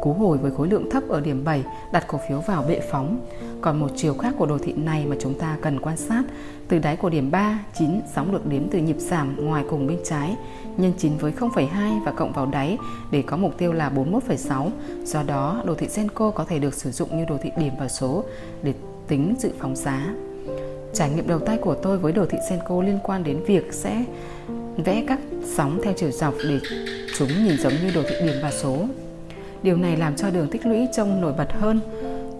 Cú 0.00 0.12
hồi 0.12 0.38
với 0.38 0.50
khối 0.50 0.68
lượng 0.68 0.90
thấp 0.90 1.08
ở 1.08 1.20
điểm 1.20 1.44
7 1.44 1.64
đặt 1.92 2.04
cổ 2.08 2.20
phiếu 2.28 2.40
vào 2.40 2.64
bệ 2.68 2.80
phóng. 2.90 3.20
Còn 3.60 3.80
một 3.80 3.90
chiều 3.96 4.14
khác 4.14 4.34
của 4.38 4.46
đồ 4.46 4.58
thị 4.58 4.72
này 4.72 5.06
mà 5.06 5.16
chúng 5.20 5.38
ta 5.38 5.56
cần 5.62 5.80
quan 5.80 5.96
sát, 5.96 6.22
từ 6.68 6.78
đáy 6.78 6.96
của 6.96 7.10
điểm 7.10 7.30
3, 7.30 7.58
9 7.78 8.00
sóng 8.14 8.32
được 8.32 8.46
đếm 8.46 8.68
từ 8.70 8.78
nhịp 8.78 8.96
giảm 8.98 9.46
ngoài 9.46 9.64
cùng 9.70 9.86
bên 9.86 9.98
trái, 10.04 10.36
nhân 10.76 10.92
9 10.98 11.16
với 11.16 11.32
0,2 11.32 12.04
và 12.04 12.12
cộng 12.12 12.32
vào 12.32 12.46
đáy 12.46 12.78
để 13.10 13.22
có 13.22 13.36
mục 13.36 13.58
tiêu 13.58 13.72
là 13.72 13.90
41,6. 13.90 14.70
Do 15.04 15.22
đó, 15.22 15.62
đồ 15.66 15.74
thị 15.74 15.88
Senko 15.88 16.30
có 16.30 16.44
thể 16.44 16.58
được 16.58 16.74
sử 16.74 16.90
dụng 16.90 17.18
như 17.18 17.24
đồ 17.24 17.36
thị 17.42 17.50
điểm 17.58 17.72
và 17.78 17.88
số 17.88 18.24
để 18.62 18.74
tính 19.08 19.34
dự 19.38 19.50
phóng 19.58 19.76
giá. 19.76 20.14
Trải 20.94 21.10
nghiệm 21.10 21.26
đầu 21.26 21.38
tay 21.38 21.58
của 21.58 21.74
tôi 21.74 21.98
với 21.98 22.12
đồ 22.12 22.26
thị 22.26 22.38
Senko 22.48 22.82
liên 22.82 22.98
quan 23.02 23.24
đến 23.24 23.44
việc 23.46 23.72
sẽ 23.72 24.04
vẽ 24.76 25.04
các 25.08 25.18
sóng 25.56 25.80
theo 25.84 25.92
chiều 25.96 26.10
dọc 26.10 26.34
để 26.48 26.60
chúng 27.18 27.28
nhìn 27.28 27.56
giống 27.58 27.72
như 27.72 27.90
đồ 27.94 28.02
thị 28.02 28.14
điểm 28.22 28.36
và 28.42 28.50
số. 28.50 28.76
Điều 29.62 29.76
này 29.76 29.96
làm 29.96 30.16
cho 30.16 30.30
đường 30.30 30.48
tích 30.50 30.66
lũy 30.66 30.88
trông 30.96 31.20
nổi 31.20 31.32
bật 31.32 31.52
hơn. 31.52 31.80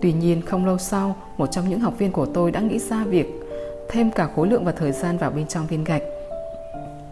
Tuy 0.00 0.12
nhiên 0.12 0.42
không 0.42 0.66
lâu 0.66 0.78
sau, 0.78 1.16
một 1.36 1.46
trong 1.46 1.68
những 1.68 1.80
học 1.80 1.94
viên 1.98 2.12
của 2.12 2.26
tôi 2.26 2.50
đã 2.50 2.60
nghĩ 2.60 2.78
ra 2.78 3.04
việc 3.04 3.26
thêm 3.88 4.10
cả 4.10 4.28
khối 4.36 4.48
lượng 4.48 4.64
và 4.64 4.72
thời 4.72 4.92
gian 4.92 5.18
vào 5.18 5.30
bên 5.30 5.46
trong 5.46 5.66
viên 5.66 5.84
gạch. 5.84 6.02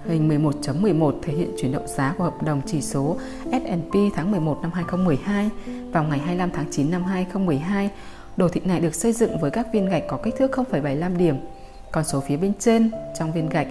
Hình 0.09 0.28
11.11 0.28 1.12
thể 1.22 1.32
hiện 1.32 1.51
chuyển 1.59 1.72
động 1.72 1.86
giá 1.86 2.14
của 2.18 2.24
hợp 2.24 2.43
đồng 2.43 2.61
chỉ 2.66 2.80
số 2.80 3.16
S&P 3.45 3.95
tháng 4.14 4.30
11 4.30 4.59
năm 4.62 4.70
2012 4.74 5.51
vào 5.93 6.05
ngày 6.05 6.18
25 6.18 6.51
tháng 6.51 6.66
9 6.70 6.91
năm 6.91 7.05
2012 7.05 7.91
Đồ 8.41 8.49
thị 8.49 8.61
này 8.64 8.80
được 8.80 8.95
xây 8.95 9.12
dựng 9.12 9.38
với 9.38 9.51
các 9.51 9.66
viên 9.72 9.86
gạch 9.86 10.03
có 10.09 10.16
kích 10.16 10.34
thước 10.36 10.51
0,75 10.51 11.16
điểm. 11.16 11.36
Con 11.93 12.05
số 12.05 12.20
phía 12.20 12.36
bên 12.36 12.53
trên 12.59 12.91
trong 13.18 13.32
viên 13.32 13.49
gạch 13.49 13.66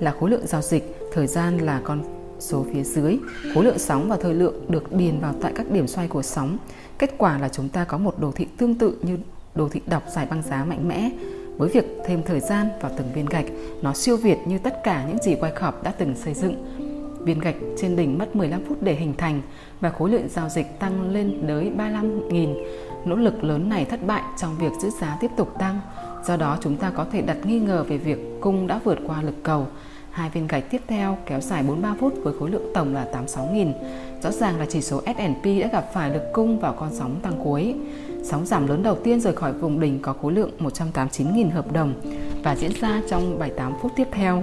là 0.00 0.14
khối 0.20 0.30
lượng 0.30 0.46
giao 0.46 0.62
dịch, 0.62 0.96
thời 1.12 1.26
gian 1.26 1.58
là 1.58 1.80
con 1.84 2.02
số 2.38 2.66
phía 2.72 2.82
dưới, 2.82 3.18
khối 3.54 3.64
lượng 3.64 3.78
sóng 3.78 4.08
và 4.08 4.16
thời 4.16 4.34
lượng 4.34 4.54
được 4.68 4.92
điền 4.92 5.20
vào 5.20 5.34
tại 5.42 5.52
các 5.54 5.70
điểm 5.70 5.86
xoay 5.86 6.08
của 6.08 6.22
sóng. 6.22 6.58
Kết 6.98 7.14
quả 7.18 7.38
là 7.38 7.48
chúng 7.48 7.68
ta 7.68 7.84
có 7.84 7.98
một 7.98 8.18
đồ 8.18 8.32
thị 8.32 8.46
tương 8.58 8.74
tự 8.74 8.96
như 9.02 9.18
đồ 9.54 9.68
thị 9.68 9.80
đọc 9.86 10.02
giải 10.14 10.26
băng 10.30 10.42
giá 10.42 10.64
mạnh 10.64 10.88
mẽ. 10.88 11.10
Với 11.56 11.68
việc 11.68 11.84
thêm 12.06 12.22
thời 12.22 12.40
gian 12.40 12.68
vào 12.80 12.92
từng 12.96 13.12
viên 13.14 13.26
gạch, 13.26 13.46
nó 13.82 13.92
siêu 13.92 14.16
việt 14.16 14.38
như 14.46 14.58
tất 14.58 14.82
cả 14.84 15.04
những 15.08 15.18
gì 15.22 15.34
Wyckoff 15.34 15.72
đã 15.82 15.92
từng 15.98 16.14
xây 16.16 16.34
dựng. 16.34 16.64
Viên 17.20 17.40
gạch 17.40 17.56
trên 17.76 17.96
đỉnh 17.96 18.18
mất 18.18 18.36
15 18.36 18.64
phút 18.68 18.82
để 18.82 18.94
hình 18.94 19.14
thành 19.18 19.42
và 19.80 19.90
khối 19.90 20.10
lượng 20.10 20.28
giao 20.28 20.48
dịch 20.48 20.78
tăng 20.78 21.10
lên 21.10 21.44
tới 21.48 21.72
35.000. 21.78 22.54
Nỗ 23.04 23.16
lực 23.16 23.44
lớn 23.44 23.68
này 23.68 23.84
thất 23.84 24.06
bại 24.06 24.22
trong 24.36 24.56
việc 24.58 24.72
giữ 24.80 24.90
giá 25.00 25.16
tiếp 25.20 25.30
tục 25.36 25.58
tăng. 25.58 25.80
Do 26.24 26.36
đó 26.36 26.58
chúng 26.60 26.76
ta 26.76 26.90
có 26.90 27.06
thể 27.12 27.22
đặt 27.22 27.36
nghi 27.44 27.58
ngờ 27.58 27.84
về 27.88 27.98
việc 27.98 28.18
cung 28.40 28.66
đã 28.66 28.80
vượt 28.84 28.98
qua 29.06 29.22
lực 29.22 29.42
cầu. 29.42 29.66
Hai 30.10 30.30
viên 30.30 30.46
gạch 30.46 30.70
tiếp 30.70 30.82
theo 30.86 31.18
kéo 31.26 31.40
dài 31.40 31.62
43 31.62 31.94
phút 32.00 32.14
với 32.22 32.34
khối 32.38 32.50
lượng 32.50 32.70
tổng 32.74 32.94
là 32.94 33.06
86.000. 33.12 33.72
Rõ 34.22 34.30
ràng 34.30 34.58
là 34.58 34.66
chỉ 34.68 34.80
số 34.80 35.00
S&P 35.00 35.44
đã 35.44 35.68
gặp 35.72 35.90
phải 35.92 36.10
lực 36.10 36.22
cung 36.32 36.58
vào 36.58 36.72
con 36.72 36.88
sóng 36.92 37.16
tăng 37.22 37.44
cuối. 37.44 37.74
Sóng 38.22 38.46
giảm 38.46 38.66
lớn 38.66 38.82
đầu 38.82 38.96
tiên 39.04 39.20
rời 39.20 39.32
khỏi 39.32 39.52
vùng 39.52 39.80
đỉnh 39.80 40.02
có 40.02 40.12
khối 40.12 40.32
lượng 40.32 40.50
189.000 40.58 41.50
hợp 41.50 41.72
đồng 41.72 41.94
và 42.42 42.56
diễn 42.56 42.72
ra 42.80 43.02
trong 43.08 43.38
78 43.38 43.72
phút 43.82 43.92
tiếp 43.96 44.08
theo, 44.12 44.42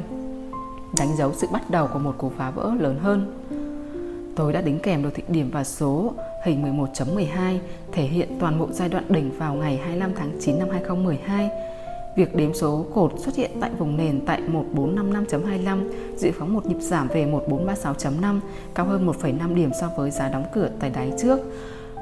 đánh 0.97 1.15
dấu 1.17 1.33
sự 1.33 1.47
bắt 1.51 1.69
đầu 1.69 1.87
của 1.93 1.99
một 1.99 2.15
cú 2.17 2.31
phá 2.37 2.51
vỡ 2.51 2.71
lớn 2.79 2.99
hơn. 3.01 3.37
Tôi 4.35 4.53
đã 4.53 4.61
đính 4.61 4.79
kèm 4.79 5.03
đồ 5.03 5.09
thị 5.13 5.23
điểm 5.27 5.49
và 5.51 5.63
số 5.63 6.13
hình 6.43 6.77
11.12 6.77 7.57
thể 7.91 8.03
hiện 8.03 8.29
toàn 8.39 8.59
bộ 8.59 8.67
giai 8.71 8.89
đoạn 8.89 9.03
đỉnh 9.09 9.31
vào 9.37 9.53
ngày 9.53 9.77
25 9.77 10.11
tháng 10.15 10.31
9 10.39 10.59
năm 10.59 10.69
2012 10.71 11.49
Việc 12.15 12.35
đếm 12.35 12.53
số 12.53 12.85
cột 12.93 13.13
xuất 13.17 13.35
hiện 13.35 13.51
tại 13.61 13.71
vùng 13.77 13.97
nền 13.97 14.25
tại 14.25 14.41
1455.25 14.73 15.89
dự 16.17 16.31
phóng 16.39 16.53
một 16.53 16.65
nhịp 16.65 16.77
giảm 16.79 17.07
về 17.07 17.25
1436.5, 17.25 18.39
cao 18.75 18.85
hơn 18.85 19.07
1,5 19.07 19.55
điểm 19.55 19.71
so 19.81 19.89
với 19.97 20.11
giá 20.11 20.29
đóng 20.29 20.45
cửa 20.53 20.69
tại 20.79 20.89
đáy 20.89 21.11
trước. 21.21 21.39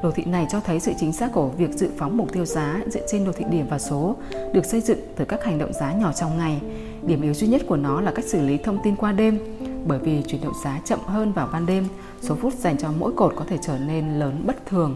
Đồ 0.03 0.11
thị 0.11 0.23
này 0.25 0.47
cho 0.49 0.59
thấy 0.59 0.79
sự 0.79 0.91
chính 0.99 1.13
xác 1.13 1.31
của 1.33 1.47
việc 1.47 1.71
dự 1.71 1.89
phóng 1.97 2.17
mục 2.17 2.33
tiêu 2.33 2.45
giá 2.45 2.79
dựa 2.87 3.07
trên 3.07 3.25
đồ 3.25 3.31
thị 3.31 3.45
điểm 3.51 3.65
và 3.69 3.79
số 3.79 4.15
được 4.53 4.65
xây 4.65 4.81
dựng 4.81 4.99
từ 5.15 5.25
các 5.25 5.43
hành 5.43 5.57
động 5.57 5.73
giá 5.73 5.93
nhỏ 5.93 6.11
trong 6.11 6.37
ngày. 6.37 6.61
Điểm 7.03 7.21
yếu 7.21 7.33
duy 7.33 7.47
nhất 7.47 7.61
của 7.67 7.77
nó 7.77 8.01
là 8.01 8.11
cách 8.11 8.25
xử 8.25 8.41
lý 8.41 8.57
thông 8.57 8.77
tin 8.83 8.95
qua 8.95 9.11
đêm. 9.11 9.39
Bởi 9.87 9.99
vì 9.99 10.23
chuyển 10.27 10.41
động 10.41 10.53
giá 10.63 10.79
chậm 10.85 10.99
hơn 11.05 11.31
vào 11.33 11.49
ban 11.53 11.65
đêm, 11.65 11.87
số 12.21 12.35
phút 12.35 12.53
dành 12.53 12.77
cho 12.77 12.91
mỗi 12.99 13.13
cột 13.13 13.33
có 13.35 13.45
thể 13.47 13.57
trở 13.61 13.77
nên 13.77 14.19
lớn 14.19 14.43
bất 14.45 14.65
thường. 14.65 14.95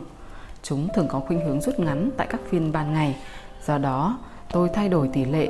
Chúng 0.64 0.88
thường 0.96 1.08
có 1.10 1.20
khuynh 1.20 1.46
hướng 1.46 1.62
rút 1.62 1.80
ngắn 1.80 2.10
tại 2.18 2.28
các 2.30 2.42
phiên 2.50 2.72
ban 2.72 2.94
ngày. 2.94 3.16
Do 3.66 3.78
đó, 3.78 4.18
tôi 4.52 4.70
thay 4.74 4.90
đổi 4.90 5.10
tỷ 5.14 5.26
lệ 5.26 5.50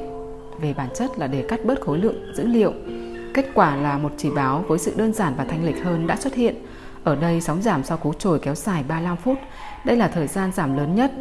về 0.61 0.73
bản 0.73 0.89
chất 0.95 1.19
là 1.19 1.27
để 1.27 1.45
cắt 1.49 1.65
bớt 1.65 1.81
khối 1.81 1.97
lượng 1.97 2.33
dữ 2.35 2.45
liệu. 2.47 2.73
Kết 3.33 3.45
quả 3.53 3.75
là 3.75 3.97
một 3.97 4.11
chỉ 4.17 4.29
báo 4.29 4.63
với 4.67 4.79
sự 4.79 4.93
đơn 4.95 5.13
giản 5.13 5.33
và 5.37 5.45
thanh 5.45 5.65
lịch 5.65 5.83
hơn 5.83 6.07
đã 6.07 6.15
xuất 6.15 6.33
hiện. 6.33 6.55
Ở 7.03 7.15
đây 7.15 7.41
sóng 7.41 7.61
giảm 7.61 7.83
sau 7.83 7.97
cú 7.97 8.13
trồi 8.13 8.39
kéo 8.39 8.55
dài 8.55 8.83
35 8.87 9.17
phút. 9.17 9.37
Đây 9.85 9.97
là 9.97 10.07
thời 10.07 10.27
gian 10.27 10.51
giảm 10.51 10.77
lớn 10.77 10.95
nhất 10.95 11.11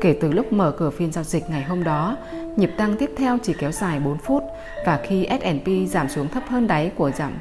kể 0.00 0.18
từ 0.20 0.32
lúc 0.32 0.52
mở 0.52 0.74
cửa 0.78 0.90
phiên 0.90 1.12
giao 1.12 1.24
dịch 1.24 1.50
ngày 1.50 1.62
hôm 1.62 1.84
đó. 1.84 2.16
Nhịp 2.56 2.70
tăng 2.76 2.96
tiếp 2.96 3.10
theo 3.16 3.38
chỉ 3.42 3.54
kéo 3.58 3.72
dài 3.72 4.00
4 4.00 4.18
phút 4.18 4.42
và 4.86 5.00
khi 5.04 5.26
S&P 5.40 5.90
giảm 5.90 6.08
xuống 6.08 6.28
thấp 6.28 6.42
hơn 6.48 6.66
đáy 6.66 6.92
của 6.96 7.10
giảm 7.10 7.32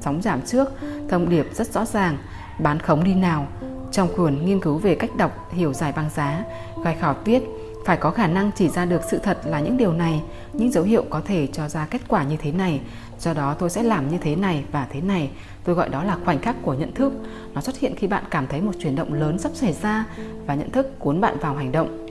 sóng 0.00 0.22
giảm 0.22 0.42
trước, 0.42 0.68
thông 1.08 1.28
điệp 1.28 1.46
rất 1.52 1.66
rõ 1.72 1.84
ràng, 1.84 2.16
bán 2.58 2.80
khống 2.80 3.04
đi 3.04 3.14
nào. 3.14 3.46
Trong 3.92 4.08
cuốn 4.16 4.44
nghiên 4.44 4.60
cứu 4.60 4.78
về 4.78 4.94
cách 4.94 5.16
đọc 5.16 5.52
hiểu 5.52 5.72
giải 5.72 5.92
băng 5.96 6.10
giá, 6.10 6.44
Gai 6.84 6.96
Khảo 7.00 7.16
viết 7.24 7.42
phải 7.86 7.96
có 7.96 8.10
khả 8.10 8.26
năng 8.26 8.50
chỉ 8.56 8.68
ra 8.68 8.84
được 8.84 9.00
sự 9.10 9.18
thật 9.18 9.38
là 9.44 9.60
những 9.60 9.76
điều 9.76 9.92
này, 9.92 10.22
những 10.52 10.72
dấu 10.72 10.84
hiệu 10.84 11.04
có 11.10 11.20
thể 11.24 11.46
cho 11.46 11.68
ra 11.68 11.86
kết 11.90 12.00
quả 12.08 12.22
như 12.22 12.36
thế 12.36 12.52
này. 12.52 12.80
Do 13.20 13.34
đó 13.34 13.54
tôi 13.54 13.70
sẽ 13.70 13.82
làm 13.82 14.08
như 14.08 14.18
thế 14.18 14.36
này 14.36 14.64
và 14.72 14.86
thế 14.90 15.00
này. 15.00 15.30
Tôi 15.64 15.74
gọi 15.74 15.88
đó 15.88 16.04
là 16.04 16.18
khoảnh 16.24 16.38
khắc 16.38 16.56
của 16.62 16.74
nhận 16.74 16.94
thức. 16.94 17.12
Nó 17.54 17.60
xuất 17.60 17.78
hiện 17.78 17.96
khi 17.96 18.06
bạn 18.06 18.24
cảm 18.30 18.46
thấy 18.46 18.60
một 18.60 18.72
chuyển 18.78 18.96
động 18.96 19.12
lớn 19.12 19.38
sắp 19.38 19.52
xảy 19.54 19.72
ra 19.72 20.06
và 20.46 20.54
nhận 20.54 20.70
thức 20.70 20.98
cuốn 20.98 21.20
bạn 21.20 21.38
vào 21.40 21.54
hành 21.54 21.72
động. 21.72 22.06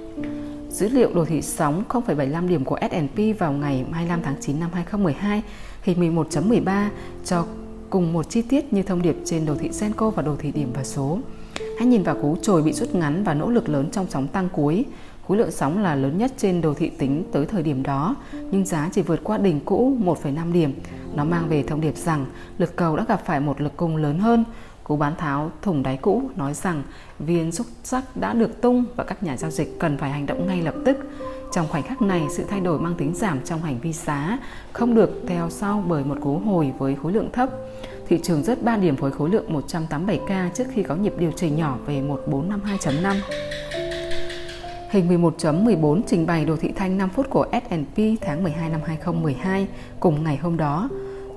Dữ 0.69 0.89
liệu 0.89 1.13
đồ 1.13 1.25
thị 1.25 1.41
sóng 1.41 1.83
0,75 1.89 2.47
điểm 2.47 2.65
của 2.65 2.79
S&P 2.81 3.39
vào 3.39 3.51
ngày 3.51 3.85
25 3.91 4.21
tháng 4.23 4.35
9 4.41 4.59
năm 4.59 4.69
2012 4.73 5.41
hình 5.81 6.15
11.13 6.15 6.89
cho 7.25 7.45
cùng 7.89 8.13
một 8.13 8.29
chi 8.29 8.41
tiết 8.41 8.73
như 8.73 8.83
thông 8.83 9.01
điệp 9.01 9.15
trên 9.25 9.45
đồ 9.45 9.55
thị 9.55 9.71
Senko 9.71 10.09
và 10.09 10.23
đồ 10.23 10.35
thị 10.39 10.51
điểm 10.51 10.71
và 10.73 10.83
số. 10.83 11.19
Hãy 11.79 11.87
nhìn 11.87 12.03
vào 12.03 12.15
cú 12.21 12.37
trồi 12.41 12.61
bị 12.61 12.73
rút 12.73 12.95
ngắn 12.95 13.23
và 13.23 13.33
nỗ 13.33 13.49
lực 13.49 13.69
lớn 13.69 13.89
trong 13.91 14.05
sóng 14.09 14.27
tăng 14.27 14.49
cuối. 14.49 14.85
Khối 15.28 15.38
lượng 15.38 15.51
sóng 15.51 15.84
là 15.84 15.95
lớn 15.95 16.17
nhất 16.17 16.32
trên 16.38 16.61
đồ 16.61 16.73
thị 16.73 16.89
tính 16.89 17.23
tới 17.32 17.45
thời 17.45 17.63
điểm 17.63 17.84
đó, 17.84 18.15
nhưng 18.51 18.65
giá 18.65 18.89
chỉ 18.93 19.01
vượt 19.01 19.19
qua 19.23 19.38
đỉnh 19.38 19.59
cũ 19.65 19.97
1,5 20.03 20.53
điểm. 20.53 20.73
Nó 21.15 21.23
mang 21.23 21.47
về 21.47 21.63
thông 21.63 21.82
điệp 21.82 21.97
rằng 21.97 22.26
lực 22.57 22.76
cầu 22.76 22.97
đã 22.97 23.05
gặp 23.07 23.21
phải 23.26 23.39
một 23.39 23.61
lực 23.61 23.78
cung 23.78 23.97
lớn 23.97 24.19
hơn. 24.19 24.45
Cú 24.84 24.97
bán 24.97 25.15
tháo 25.15 25.51
thủng 25.61 25.84
đáy 25.84 25.97
cũ 25.97 26.21
nói 26.36 26.53
rằng 26.53 26.84
viên 27.19 27.51
xúc 27.51 27.67
sắc 27.84 28.17
đã 28.17 28.34
được 28.34 28.61
tung 28.61 28.86
và 28.95 29.03
các 29.03 29.23
nhà 29.23 29.38
giao 29.38 29.51
dịch 29.51 29.80
cần 29.80 29.97
phải 29.97 30.09
hành 30.09 30.26
động 30.26 30.47
ngay 30.47 30.61
lập 30.61 30.76
tức. 30.86 30.97
Trong 31.51 31.67
khoảnh 31.67 31.84
khắc 31.84 32.01
này, 32.01 32.21
sự 32.30 32.43
thay 32.49 32.59
đổi 32.59 32.80
mang 32.80 32.95
tính 32.97 33.15
giảm 33.15 33.39
trong 33.45 33.61
hành 33.61 33.80
vi 33.80 33.93
giá 33.93 34.39
không 34.73 34.95
được 34.95 35.21
theo 35.28 35.49
sau 35.49 35.84
bởi 35.88 36.03
một 36.03 36.17
cú 36.21 36.38
hồi 36.38 36.73
với 36.78 36.95
khối 37.03 37.13
lượng 37.13 37.30
thấp. 37.32 37.49
Thị 38.07 38.19
trường 38.23 38.43
rớt 38.43 38.63
3 38.63 38.78
điểm 38.78 38.95
với 38.95 39.11
khối 39.11 39.30
lượng 39.30 39.61
187K 39.69 40.49
trước 40.53 40.65
khi 40.73 40.84
có 40.84 40.95
nhịp 40.95 41.13
điều 41.17 41.32
chỉnh 41.32 41.55
nhỏ 41.55 41.78
về 41.86 42.01
1452.5. 42.32 43.94
Hình 44.89 45.23
11.14 45.23 46.01
trình 46.07 46.25
bày 46.25 46.45
đồ 46.45 46.55
thị 46.55 46.71
thanh 46.75 46.97
5 46.97 47.09
phút 47.09 47.29
của 47.29 47.45
S&P 47.51 47.97
tháng 48.21 48.43
12 48.43 48.69
năm 48.69 48.81
2012 48.86 49.67
cùng 49.99 50.23
ngày 50.23 50.38
hôm 50.38 50.57
đó. 50.57 50.89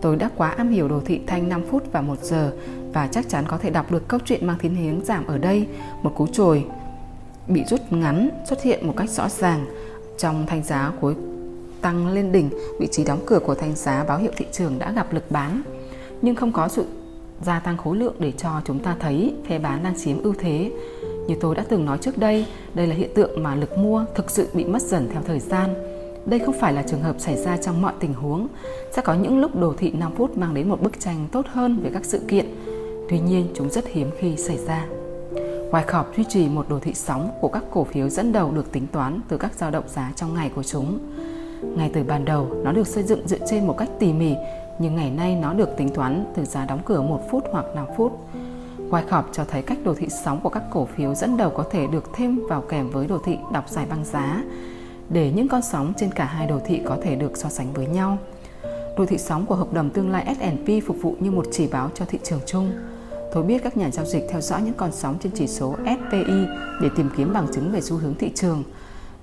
Tôi 0.03 0.16
đã 0.16 0.30
quá 0.36 0.51
am 0.51 0.68
hiểu 0.68 0.88
đồ 0.88 1.01
thị 1.05 1.20
thanh 1.26 1.49
5 1.49 1.62
phút 1.70 1.92
và 1.92 2.01
1 2.01 2.18
giờ 2.22 2.53
và 2.92 3.07
chắc 3.07 3.28
chắn 3.28 3.44
có 3.49 3.59
thể 3.59 3.70
đọc 3.70 3.92
được 3.92 4.09
câu 4.09 4.20
chuyện 4.24 4.46
mang 4.46 4.59
thiên 4.59 4.76
hướng 4.76 5.05
giảm 5.05 5.26
ở 5.26 5.38
đây. 5.38 5.66
Một 6.03 6.12
cú 6.16 6.26
trồi 6.26 6.64
bị 7.49 7.64
rút 7.64 7.80
ngắn 7.90 8.28
xuất 8.49 8.62
hiện 8.62 8.86
một 8.86 8.94
cách 8.96 9.11
rõ 9.11 9.28
ràng 9.28 9.66
trong 10.18 10.46
thanh 10.46 10.62
giá 10.62 10.92
cuối 11.01 11.14
tăng 11.80 12.09
lên 12.09 12.32
đỉnh, 12.32 12.51
vị 12.80 12.88
trí 12.90 13.05
đóng 13.05 13.20
cửa 13.26 13.38
của 13.38 13.55
thanh 13.55 13.74
giá 13.74 14.05
báo 14.05 14.18
hiệu 14.18 14.32
thị 14.36 14.46
trường 14.53 14.78
đã 14.78 14.92
gặp 14.92 15.12
lực 15.12 15.30
bán, 15.30 15.62
nhưng 16.22 16.34
không 16.34 16.53
có 16.53 16.68
sự 16.68 16.84
gia 17.42 17.61
tăng 17.61 17.76
khối 17.76 17.96
lượng 17.96 18.14
để 18.18 18.32
cho 18.32 18.61
chúng 18.64 18.78
ta 18.78 18.96
thấy 19.01 19.34
phe 19.49 19.59
bán 19.59 19.82
đang 19.82 19.94
chiếm 19.99 20.22
ưu 20.22 20.34
thế. 20.38 20.72
Như 21.29 21.35
tôi 21.41 21.55
đã 21.55 21.64
từng 21.68 21.85
nói 21.85 21.99
trước 21.99 22.18
đây, 22.18 22.47
đây 22.74 22.87
là 22.87 22.95
hiện 22.95 23.11
tượng 23.14 23.43
mà 23.43 23.55
lực 23.55 23.79
mua 23.79 24.05
thực 24.14 24.31
sự 24.31 24.49
bị 24.53 24.64
mất 24.64 24.83
dần 24.83 25.09
theo 25.12 25.22
thời 25.26 25.41
gian. 25.41 25.74
Đây 26.26 26.39
không 26.39 26.55
phải 26.61 26.72
là 26.72 26.83
trường 26.83 27.03
hợp 27.03 27.16
xảy 27.18 27.37
ra 27.37 27.57
trong 27.57 27.83
mọi 27.83 27.93
tình 28.01 28.14
huống. 28.14 28.49
Sẽ 28.93 29.03
có 29.03 29.14
những 29.14 29.41
lúc 29.41 29.57
đồ 29.57 29.74
thị 29.79 29.91
5 29.91 30.12
phút 30.16 30.37
mang 30.37 30.55
đến 30.55 30.68
một 30.68 30.83
bức 30.83 31.01
tranh 31.01 31.29
tốt 31.33 31.47
hơn 31.49 31.81
về 31.83 31.91
các 31.95 32.05
sự 32.05 32.20
kiện. 32.29 32.47
Tuy 33.09 33.20
nhiên, 33.20 33.47
chúng 33.55 33.70
rất 33.70 33.85
hiếm 33.87 34.11
khi 34.18 34.37
xảy 34.37 34.59
ra. 34.59 34.87
Ngoài 35.70 35.85
khọp 35.87 36.16
duy 36.16 36.24
trì 36.24 36.49
một 36.49 36.66
đồ 36.68 36.79
thị 36.79 36.95
sóng 36.95 37.31
của 37.41 37.49
các 37.49 37.64
cổ 37.70 37.85
phiếu 37.85 38.09
dẫn 38.09 38.33
đầu 38.33 38.53
được 38.53 38.72
tính 38.72 38.87
toán 38.93 39.20
từ 39.29 39.39
các 39.39 39.55
dao 39.55 39.70
động 39.70 39.89
giá 39.89 40.12
trong 40.16 40.35
ngày 40.35 40.51
của 40.55 40.62
chúng. 40.62 40.99
Ngay 41.62 41.91
từ 41.95 42.03
ban 42.03 42.24
đầu, 42.24 42.49
nó 42.64 42.72
được 42.72 42.87
xây 42.87 43.03
dựng 43.03 43.29
dựa 43.29 43.47
trên 43.51 43.66
một 43.66 43.79
cách 43.79 43.89
tỉ 43.99 44.12
mỉ, 44.12 44.35
nhưng 44.79 44.97
ngày 44.97 45.11
nay 45.11 45.37
nó 45.43 45.55
được 45.55 45.76
tính 45.76 45.89
toán 45.89 46.24
từ 46.35 46.45
giá 46.45 46.64
đóng 46.64 46.81
cửa 46.85 47.03
1 47.03 47.20
phút 47.31 47.45
hoặc 47.53 47.64
5 47.74 47.87
phút. 47.97 48.12
Wyckoff 48.91 49.22
cho 49.32 49.45
thấy 49.45 49.62
cách 49.62 49.78
đồ 49.84 49.95
thị 49.95 50.07
sóng 50.24 50.41
của 50.41 50.49
các 50.49 50.62
cổ 50.70 50.89
phiếu 50.97 51.14
dẫn 51.14 51.36
đầu 51.36 51.51
có 51.51 51.64
thể 51.70 51.86
được 51.86 52.05
thêm 52.14 52.47
vào 52.49 52.61
kèm 52.61 52.91
với 52.91 53.07
đồ 53.07 53.18
thị 53.24 53.39
đọc 53.53 53.68
giải 53.68 53.86
băng 53.91 54.05
giá 54.05 54.43
để 55.09 55.32
những 55.32 55.49
con 55.49 55.62
sóng 55.62 55.93
trên 55.97 56.12
cả 56.12 56.24
hai 56.24 56.47
đồ 56.47 56.61
thị 56.66 56.80
có 56.84 56.97
thể 57.03 57.16
được 57.16 57.36
so 57.36 57.49
sánh 57.49 57.72
với 57.72 57.86
nhau. 57.86 58.18
Đồ 58.97 59.07
thị 59.07 59.18
sóng 59.18 59.47
của 59.47 59.55
hợp 59.55 59.72
đồng 59.72 59.91
tương 59.91 60.11
lai 60.11 60.36
S&P 60.39 60.86
phục 60.86 60.97
vụ 61.03 61.16
như 61.20 61.30
một 61.30 61.47
chỉ 61.53 61.66
báo 61.66 61.91
cho 61.95 62.05
thị 62.05 62.18
trường 62.24 62.41
chung. 62.47 62.72
Tôi 63.34 63.43
biết 63.43 63.62
các 63.64 63.76
nhà 63.76 63.91
giao 63.91 64.05
dịch 64.05 64.26
theo 64.30 64.41
dõi 64.41 64.62
những 64.62 64.74
con 64.74 64.93
sóng 64.93 65.16
trên 65.20 65.32
chỉ 65.34 65.47
số 65.47 65.76
SPI 65.76 66.47
để 66.80 66.89
tìm 66.97 67.11
kiếm 67.16 67.32
bằng 67.32 67.47
chứng 67.53 67.72
về 67.72 67.80
xu 67.80 67.97
hướng 67.97 68.14
thị 68.14 68.32
trường– 68.34 68.62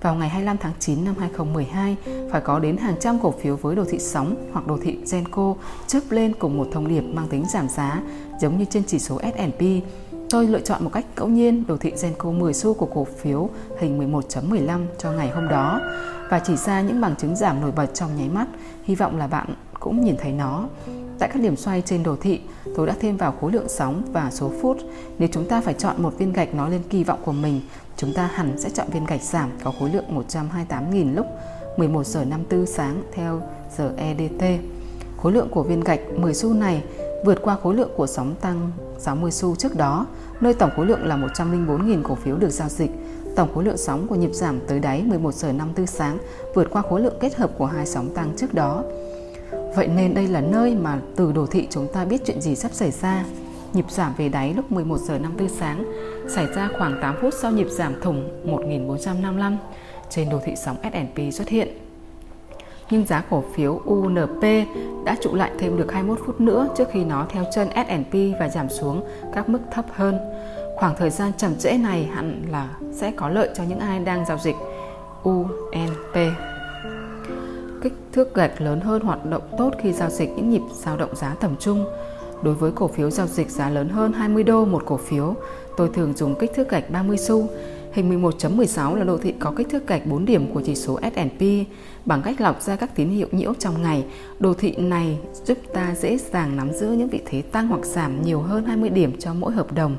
vào 0.06 0.16
ngày 0.16 0.30
25 0.30 0.58
tháng 0.58 0.74
9 0.80 1.06
năm 1.06 1.16
2012, 1.20 1.98
phải 2.32 2.42
có 2.42 2.60
đến 2.60 2.78
hàng 2.78 2.96
trăm 3.00 3.20
cổ 3.20 3.32
phiếu 3.32 3.56
với 3.56 3.76
đồ 3.76 3.84
thị 3.90 4.00
sóng 4.00 4.50
hoặc 4.54 4.68
đồ 4.68 4.78
thị 4.82 4.98
Genco 5.12 5.56
chớp 5.88 6.00
lên 6.10 6.34
cùng 6.40 6.58
một 6.58 6.68
thông 6.72 6.88
điệp 6.88 7.02
mang 7.02 7.28
tính 7.28 7.46
giảm 7.54 7.70
giá, 7.70 8.02
giống 8.42 8.58
như 8.58 8.66
trên 8.70 8.84
chỉ 8.88 9.00
số 9.00 9.20
S&P. 9.20 9.62
Tôi 10.30 10.48
lựa 10.48 10.60
chọn 10.60 10.84
một 10.84 10.90
cách 10.94 11.06
ngẫu 11.16 11.28
nhiên 11.28 11.64
đồ 11.68 11.78
thị 11.78 11.92
Genco 12.02 12.32
10 12.32 12.54
xu 12.54 12.74
của 12.74 12.86
cổ 12.86 13.04
phiếu 13.04 13.50
hình 13.80 14.12
11.15 14.12 14.86
cho 14.98 15.12
ngày 15.12 15.30
hôm 15.30 15.48
đó 15.48 15.82
và 16.30 16.40
chỉ 16.40 16.56
ra 16.56 16.82
những 16.82 17.02
bằng 17.02 17.16
chứng 17.16 17.36
giảm 17.36 17.62
nổi 17.62 17.72
bật 17.72 17.88
trong 17.94 18.10
nháy 18.18 18.30
mắt. 18.30 18.48
Hy 18.84 18.96
vọng 18.96 19.18
là 19.18 19.28
bạn 19.28 19.48
cũng 19.80 20.02
nhìn 20.02 20.16
thấy 20.18 20.32
nó. 20.32 20.68
Tại 21.20 21.30
các 21.34 21.42
điểm 21.42 21.56
xoay 21.56 21.82
trên 21.82 22.04
đồ 22.04 22.16
thị, 22.16 22.40
tôi 22.76 22.88
đã 22.88 22.96
thêm 23.00 23.18
vào 23.18 23.34
khối 23.42 23.52
lượng 23.52 23.70
sóng 23.70 24.02
và 24.14 24.32
số 24.32 24.52
phút. 24.62 24.78
Nếu 25.20 25.30
chúng 25.32 25.48
ta 25.48 25.62
phải 25.62 25.74
chọn 25.74 26.04
một 26.04 26.18
viên 26.18 26.34
gạch 26.34 26.56
nói 26.56 26.72
lên 26.72 26.82
kỳ 26.90 27.04
vọng 27.04 27.20
của 27.26 27.32
mình, 27.32 27.62
chúng 27.98 28.14
ta 28.14 28.30
hẳn 28.34 28.58
sẽ 28.58 28.70
chọn 28.70 28.88
viên 28.92 29.06
gạch 29.06 29.22
giảm 29.22 29.50
có 29.64 29.72
khối 29.80 29.90
lượng 29.90 30.06
128.000 30.30 31.16
lúc 31.16 31.26
11 31.78 32.06
giờ 32.06 32.26
54 32.26 32.66
sáng 32.66 33.04
theo 33.14 33.42
giờ 33.78 33.94
EDT. 33.98 34.44
Khối 35.18 35.32
lượng 35.32 35.50
của 35.50 35.64
viên 35.64 35.80
gạch 35.80 36.00
10 36.18 36.34
xu 36.34 36.54
này 36.54 36.84
vượt 37.26 37.42
qua 37.42 37.58
khối 37.64 37.76
lượng 37.76 37.90
của 37.96 38.08
sóng 38.08 38.36
tăng 38.42 38.72
60 38.98 39.32
xu 39.32 39.56
trước 39.56 39.76
đó, 39.76 40.08
nơi 40.42 40.54
tổng 40.54 40.70
khối 40.76 40.86
lượng 40.86 41.06
là 41.06 41.18
104.000 41.18 42.04
cổ 42.04 42.16
phiếu 42.16 42.38
được 42.38 42.50
giao 42.50 42.70
dịch. 42.70 42.92
Tổng 43.36 43.54
khối 43.54 43.64
lượng 43.64 43.78
sóng 43.78 44.08
của 44.08 44.16
nhịp 44.16 44.34
giảm 44.34 44.60
tới 44.68 44.80
đáy 44.80 45.04
11 45.04 45.34
giờ 45.34 45.52
54 45.52 45.88
sáng 45.88 46.18
vượt 46.54 46.68
qua 46.72 46.82
khối 46.82 47.02
lượng 47.02 47.18
kết 47.20 47.36
hợp 47.36 47.52
của 47.58 47.66
hai 47.66 47.86
sóng 47.86 48.10
tăng 48.10 48.34
trước 48.38 48.54
đó. 48.54 48.84
Vậy 49.76 49.88
nên 49.88 50.14
đây 50.14 50.28
là 50.28 50.42
nơi 50.42 50.76
mà 50.76 51.00
từ 51.16 51.32
đồ 51.32 51.46
thị 51.46 51.68
chúng 51.70 51.88
ta 51.94 52.06
biết 52.06 52.22
chuyện 52.26 52.42
gì 52.42 52.56
sắp 52.56 52.74
xảy 52.74 52.92
ra. 52.92 53.26
Nhịp 53.74 53.92
giảm 53.92 54.14
về 54.18 54.30
đáy 54.30 54.54
lúc 54.54 54.72
11 54.72 54.98
giờ 55.00 55.20
54 55.20 55.58
sáng 55.60 55.86
xảy 56.30 56.48
ra 56.56 56.70
khoảng 56.78 57.00
8 57.02 57.16
phút 57.22 57.34
sau 57.42 57.52
nhịp 57.52 57.68
giảm 57.70 58.02
thủng 58.02 58.30
1455. 58.52 59.58
trên 60.10 60.30
đồ 60.30 60.40
thị 60.46 60.54
sóng 60.66 60.78
S&P 60.84 61.34
xuất 61.34 61.48
hiện. 61.48 61.85
Nhưng 62.90 63.06
giá 63.06 63.24
cổ 63.30 63.44
phiếu 63.54 63.82
UNP 63.86 64.44
đã 65.06 65.18
trụ 65.22 65.36
lại 65.36 65.52
thêm 65.60 65.78
được 65.78 65.92
21 65.92 66.20
phút 66.26 66.42
nữa 66.42 66.68
trước 66.78 66.88
khi 66.92 67.04
nó 67.04 67.26
theo 67.30 67.44
chân 67.56 67.68
S&P 67.76 68.40
và 68.40 68.50
giảm 68.50 68.70
xuống 68.70 69.04
các 69.34 69.50
mức 69.50 69.60
thấp 69.72 69.86
hơn. 69.92 70.20
Khoảng 70.76 70.96
thời 70.98 71.10
gian 71.10 71.32
chậm 71.38 71.56
trễ 71.56 71.78
này 71.78 72.04
hẳn 72.04 72.44
là 72.52 72.70
sẽ 72.92 73.12
có 73.16 73.30
lợi 73.30 73.50
cho 73.56 73.64
những 73.64 73.80
ai 73.80 74.00
đang 74.00 74.26
giao 74.26 74.38
dịch 74.38 74.56
UNP. 75.24 76.16
Kích 77.82 77.94
thước 78.14 78.36
gạch 78.36 78.62
lớn 78.62 78.82
hơn 78.82 79.02
hoạt 79.02 79.26
động 79.26 79.42
tốt 79.58 79.74
khi 79.82 79.92
giao 79.94 80.10
dịch 80.10 80.30
những 80.36 80.50
nhịp 80.50 80.62
dao 80.74 80.98
động 80.98 81.16
giá 81.16 81.36
tầm 81.40 81.56
trung. 81.60 81.86
Đối 82.44 82.54
với 82.54 82.72
cổ 82.72 82.88
phiếu 82.88 83.10
giao 83.10 83.28
dịch 83.28 83.50
giá 83.50 83.70
lớn 83.70 83.90
hơn 83.90 84.14
20 84.14 84.44
đô 84.44 84.66
một 84.66 84.84
cổ 84.86 84.98
phiếu, 84.98 85.36
tôi 85.78 85.90
thường 85.94 86.14
dùng 86.16 86.36
kích 86.36 86.52
thước 86.56 86.70
gạch 86.70 86.90
30 86.90 87.18
xu. 87.18 87.48
Hình 87.92 88.22
11.16 88.22 88.96
là 88.96 89.04
đồ 89.04 89.18
thị 89.18 89.34
có 89.40 89.54
kích 89.58 89.70
thước 89.70 89.88
gạch 89.88 90.06
4 90.06 90.26
điểm 90.26 90.54
của 90.54 90.62
chỉ 90.66 90.76
số 90.76 91.00
S&P. 91.02 91.42
Bằng 92.06 92.22
cách 92.22 92.42
lọc 92.42 92.62
ra 92.62 92.76
các 92.76 92.96
tín 92.96 93.10
hiệu 93.10 93.28
nhiễu 93.32 93.54
trong 93.60 93.82
ngày, 93.82 94.06
đồ 94.40 94.54
thị 94.54 94.76
này 94.78 95.18
giúp 95.44 95.58
ta 95.74 95.96
dễ 95.96 96.18
dàng 96.18 96.58
nắm 96.58 96.74
giữ 96.74 96.88
những 96.88 97.10
vị 97.10 97.22
thế 97.26 97.42
tăng 97.42 97.68
hoặc 97.68 97.86
giảm 97.86 98.22
nhiều 98.22 98.42
hơn 98.42 98.66
20 98.66 98.90
điểm 98.90 99.20
cho 99.20 99.34
mỗi 99.34 99.54
hợp 99.54 99.74
đồng. 99.74 99.98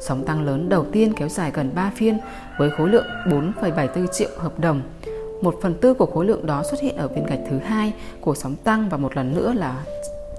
Sóng 0.00 0.24
tăng 0.24 0.42
lớn 0.42 0.68
đầu 0.68 0.86
tiên 0.92 1.12
kéo 1.16 1.28
dài 1.28 1.50
gần 1.54 1.70
3 1.74 1.92
phiên 1.96 2.18
với 2.58 2.70
khối 2.70 2.88
lượng 2.88 3.06
4,74 3.26 4.06
triệu 4.06 4.28
hợp 4.36 4.60
đồng. 4.60 4.82
Một 5.42 5.54
phần 5.62 5.74
tư 5.74 5.94
của 5.94 6.06
khối 6.06 6.26
lượng 6.26 6.46
đó 6.46 6.62
xuất 6.70 6.80
hiện 6.80 6.96
ở 6.96 7.08
viên 7.08 7.26
gạch 7.26 7.40
thứ 7.50 7.58
hai 7.58 7.92
của 8.20 8.34
sóng 8.34 8.56
tăng 8.64 8.88
và 8.88 8.96
một 8.96 9.16
lần 9.16 9.34
nữa 9.34 9.52
là 9.56 9.84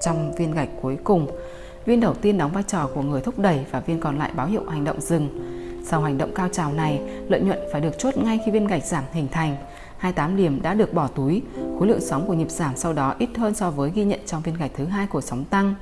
trong 0.02 0.36
viên 0.36 0.52
gạch 0.52 0.70
cuối 0.82 0.98
cùng. 1.04 1.28
Viên 1.86 2.00
đầu 2.00 2.14
tiên 2.14 2.38
đóng 2.38 2.52
vai 2.52 2.64
trò 2.68 2.90
của 2.94 3.02
người 3.02 3.22
thúc 3.22 3.40
đẩy 3.40 3.60
và 3.72 3.80
viên 3.80 4.00
còn 4.00 4.18
lại 4.18 4.32
báo 4.36 4.48
hiệu 4.48 4.66
hành 4.70 4.84
động 4.84 5.02
dừng. 5.02 5.30
Sau 5.86 6.02
hành 6.02 6.18
động 6.18 6.32
cao 6.36 6.48
trào 6.52 6.74
này, 6.74 7.02
lợi 7.30 7.42
nhuận 7.42 7.60
phải 7.72 7.82
được 7.82 7.98
chốt 7.98 8.18
ngay 8.18 8.40
khi 8.46 8.52
viên 8.52 8.68
gạch 8.68 8.86
giảm 8.86 9.04
hình 9.14 9.28
thành. 9.32 9.56
28 10.02 10.38
điểm 10.38 10.62
đã 10.62 10.74
được 10.74 10.94
bỏ 10.94 11.08
túi, 11.08 11.42
khối 11.80 11.88
lượng 11.88 12.02
sóng 12.02 12.28
của 12.28 12.34
nhịp 12.34 12.52
giảm 12.52 12.76
sau 12.76 12.94
đó 12.94 13.16
ít 13.18 13.30
hơn 13.38 13.54
so 13.54 13.72
với 13.72 13.92
ghi 13.96 14.04
nhận 14.04 14.20
trong 14.26 14.42
viên 14.42 14.56
gạch 14.56 14.72
thứ 14.76 14.86
hai 14.86 15.08
của 15.08 15.22
sóng 15.22 15.46
tăng. 15.46 15.76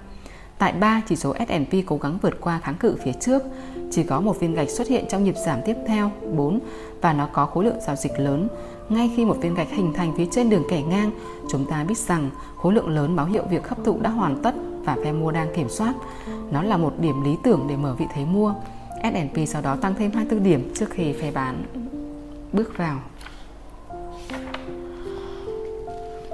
Tại 0.57 0.73
3, 0.73 1.01
chỉ 1.07 1.15
số 1.15 1.33
S&P 1.47 1.73
cố 1.85 1.97
gắng 1.97 2.17
vượt 2.21 2.41
qua 2.41 2.59
kháng 2.63 2.75
cự 2.75 2.95
phía 3.03 3.11
trước, 3.19 3.43
chỉ 3.91 4.03
có 4.03 4.21
một 4.21 4.39
viên 4.39 4.53
gạch 4.53 4.69
xuất 4.69 4.87
hiện 4.87 5.05
trong 5.09 5.23
nhịp 5.23 5.35
giảm 5.45 5.59
tiếp 5.65 5.75
theo 5.87 6.11
4 6.35 6.59
và 7.01 7.13
nó 7.13 7.29
có 7.33 7.45
khối 7.45 7.65
lượng 7.65 7.79
giao 7.87 7.95
dịch 7.95 8.19
lớn. 8.19 8.47
Ngay 8.89 9.11
khi 9.15 9.25
một 9.25 9.37
viên 9.41 9.55
gạch 9.55 9.69
hình 9.69 9.93
thành 9.93 10.13
phía 10.17 10.25
trên 10.31 10.49
đường 10.49 10.63
kẻ 10.69 10.81
ngang, 10.81 11.11
chúng 11.51 11.65
ta 11.65 11.83
biết 11.83 11.97
rằng 11.97 12.29
khối 12.57 12.73
lượng 12.73 12.89
lớn 12.89 13.15
báo 13.15 13.25
hiệu 13.25 13.43
việc 13.49 13.67
hấp 13.67 13.83
thụ 13.83 13.97
đã 14.01 14.09
hoàn 14.09 14.41
tất 14.43 14.55
và 14.83 14.97
phe 15.03 15.11
mua 15.11 15.31
đang 15.31 15.55
kiểm 15.55 15.69
soát. 15.69 15.93
Nó 16.51 16.63
là 16.63 16.77
một 16.77 16.93
điểm 16.99 17.23
lý 17.23 17.35
tưởng 17.43 17.65
để 17.69 17.75
mở 17.75 17.95
vị 17.99 18.05
thế 18.13 18.25
mua. 18.25 18.53
S&P 19.03 19.47
sau 19.47 19.61
đó 19.61 19.75
tăng 19.75 19.95
thêm 19.95 20.11
24 20.11 20.43
điểm 20.43 20.71
trước 20.75 20.89
khi 20.89 21.13
phe 21.13 21.31
bán 21.31 21.63
bước 22.53 22.77
vào. 22.77 22.99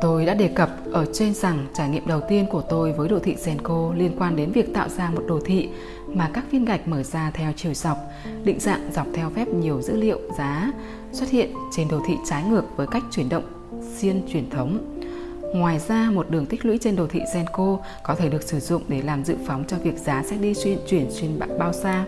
Tôi 0.02 0.26
đã 0.26 0.34
đề 0.34 0.48
cập 0.48 0.70
ở 0.92 1.06
trên 1.14 1.34
rằng 1.34 1.68
trải 1.74 1.90
nghiệm 1.90 2.08
đầu 2.08 2.22
tiên 2.30 2.46
của 2.52 2.62
tôi 2.62 2.92
với 2.92 3.10
đồ 3.10 3.20
thị 3.20 3.36
Senko 3.36 3.94
liên 3.96 4.12
quan 4.20 4.36
đến 4.36 4.52
việc 4.52 4.74
tạo 4.74 4.90
ra 4.90 5.10
một 5.10 5.24
đồ 5.28 5.40
thị 5.46 5.70
mà 6.08 6.30
các 6.34 6.52
viên 6.52 6.66
gạch 6.66 6.88
mở 6.88 7.04
ra 7.04 7.32
theo 7.34 7.52
chiều 7.56 7.74
dọc, 7.74 7.98
định 8.44 8.60
dạng 8.60 8.92
dọc 8.92 9.08
theo 9.14 9.30
phép 9.30 9.48
nhiều 9.48 9.82
dữ 9.82 9.96
liệu 9.96 10.20
giá 10.38 10.72
xuất 11.12 11.30
hiện 11.30 11.54
trên 11.72 11.88
đồ 11.88 12.02
thị 12.08 12.14
trái 12.30 12.44
ngược 12.44 12.64
với 12.76 12.88
cách 12.88 13.04
chuyển 13.12 13.30
động 13.30 13.44
xiên 13.98 14.22
truyền 14.28 14.50
thống. 14.50 15.02
Ngoài 15.56 15.80
ra, 15.80 16.12
một 16.12 16.30
đường 16.30 16.46
tích 16.46 16.66
lũy 16.66 16.78
trên 16.78 16.96
đồ 16.96 17.08
thị 17.08 17.22
Senko 17.34 17.78
có 18.04 18.16
thể 18.16 18.30
được 18.30 18.44
sử 18.44 18.60
dụng 18.60 18.82
để 18.88 19.02
làm 19.02 19.26
dự 19.26 19.36
phóng 19.46 19.64
cho 19.68 19.78
việc 19.78 19.98
giá 19.98 20.24
sẽ 20.30 20.36
đi 20.38 20.54
xuyên 20.54 20.78
chuyển 20.88 21.12
xuyên 21.12 21.40
bao 21.60 21.74
xa. 21.74 22.06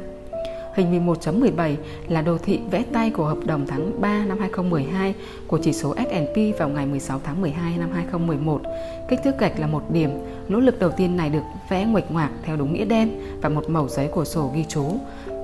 Hình 0.78 1.06
11.17 1.06 1.76
là 2.08 2.22
đồ 2.22 2.38
thị 2.38 2.60
vẽ 2.72 2.84
tay 2.94 3.10
của 3.10 3.26
hợp 3.26 3.38
đồng 3.46 3.68
tháng 3.68 4.02
3 4.02 4.26
năm 4.26 4.40
2012 4.40 5.16
của 5.48 5.58
chỉ 5.58 5.74
số 5.74 5.96
S&P 5.96 6.60
vào 6.60 6.70
ngày 6.70 6.86
16 6.86 7.22
tháng 7.24 7.42
12 7.42 7.78
năm 7.78 7.90
2011. 7.94 8.62
Kích 9.10 9.20
thước 9.24 9.40
gạch 9.40 9.60
là 9.60 9.68
một 9.68 9.92
điểm. 9.92 10.10
Nỗ 10.48 10.60
lực 10.60 10.80
đầu 10.80 10.92
tiên 10.98 11.18
này 11.18 11.30
được 11.30 11.42
vẽ 11.70 11.86
nguệch 11.86 12.12
ngoạc 12.12 12.32
theo 12.44 12.56
đúng 12.56 12.74
nghĩa 12.74 12.86
đen 12.86 13.10
và 13.42 13.50
một 13.50 13.70
mẩu 13.70 13.88
giấy 13.88 14.08
của 14.08 14.26
sổ 14.26 14.52
ghi 14.56 14.66
chú. 14.70 14.84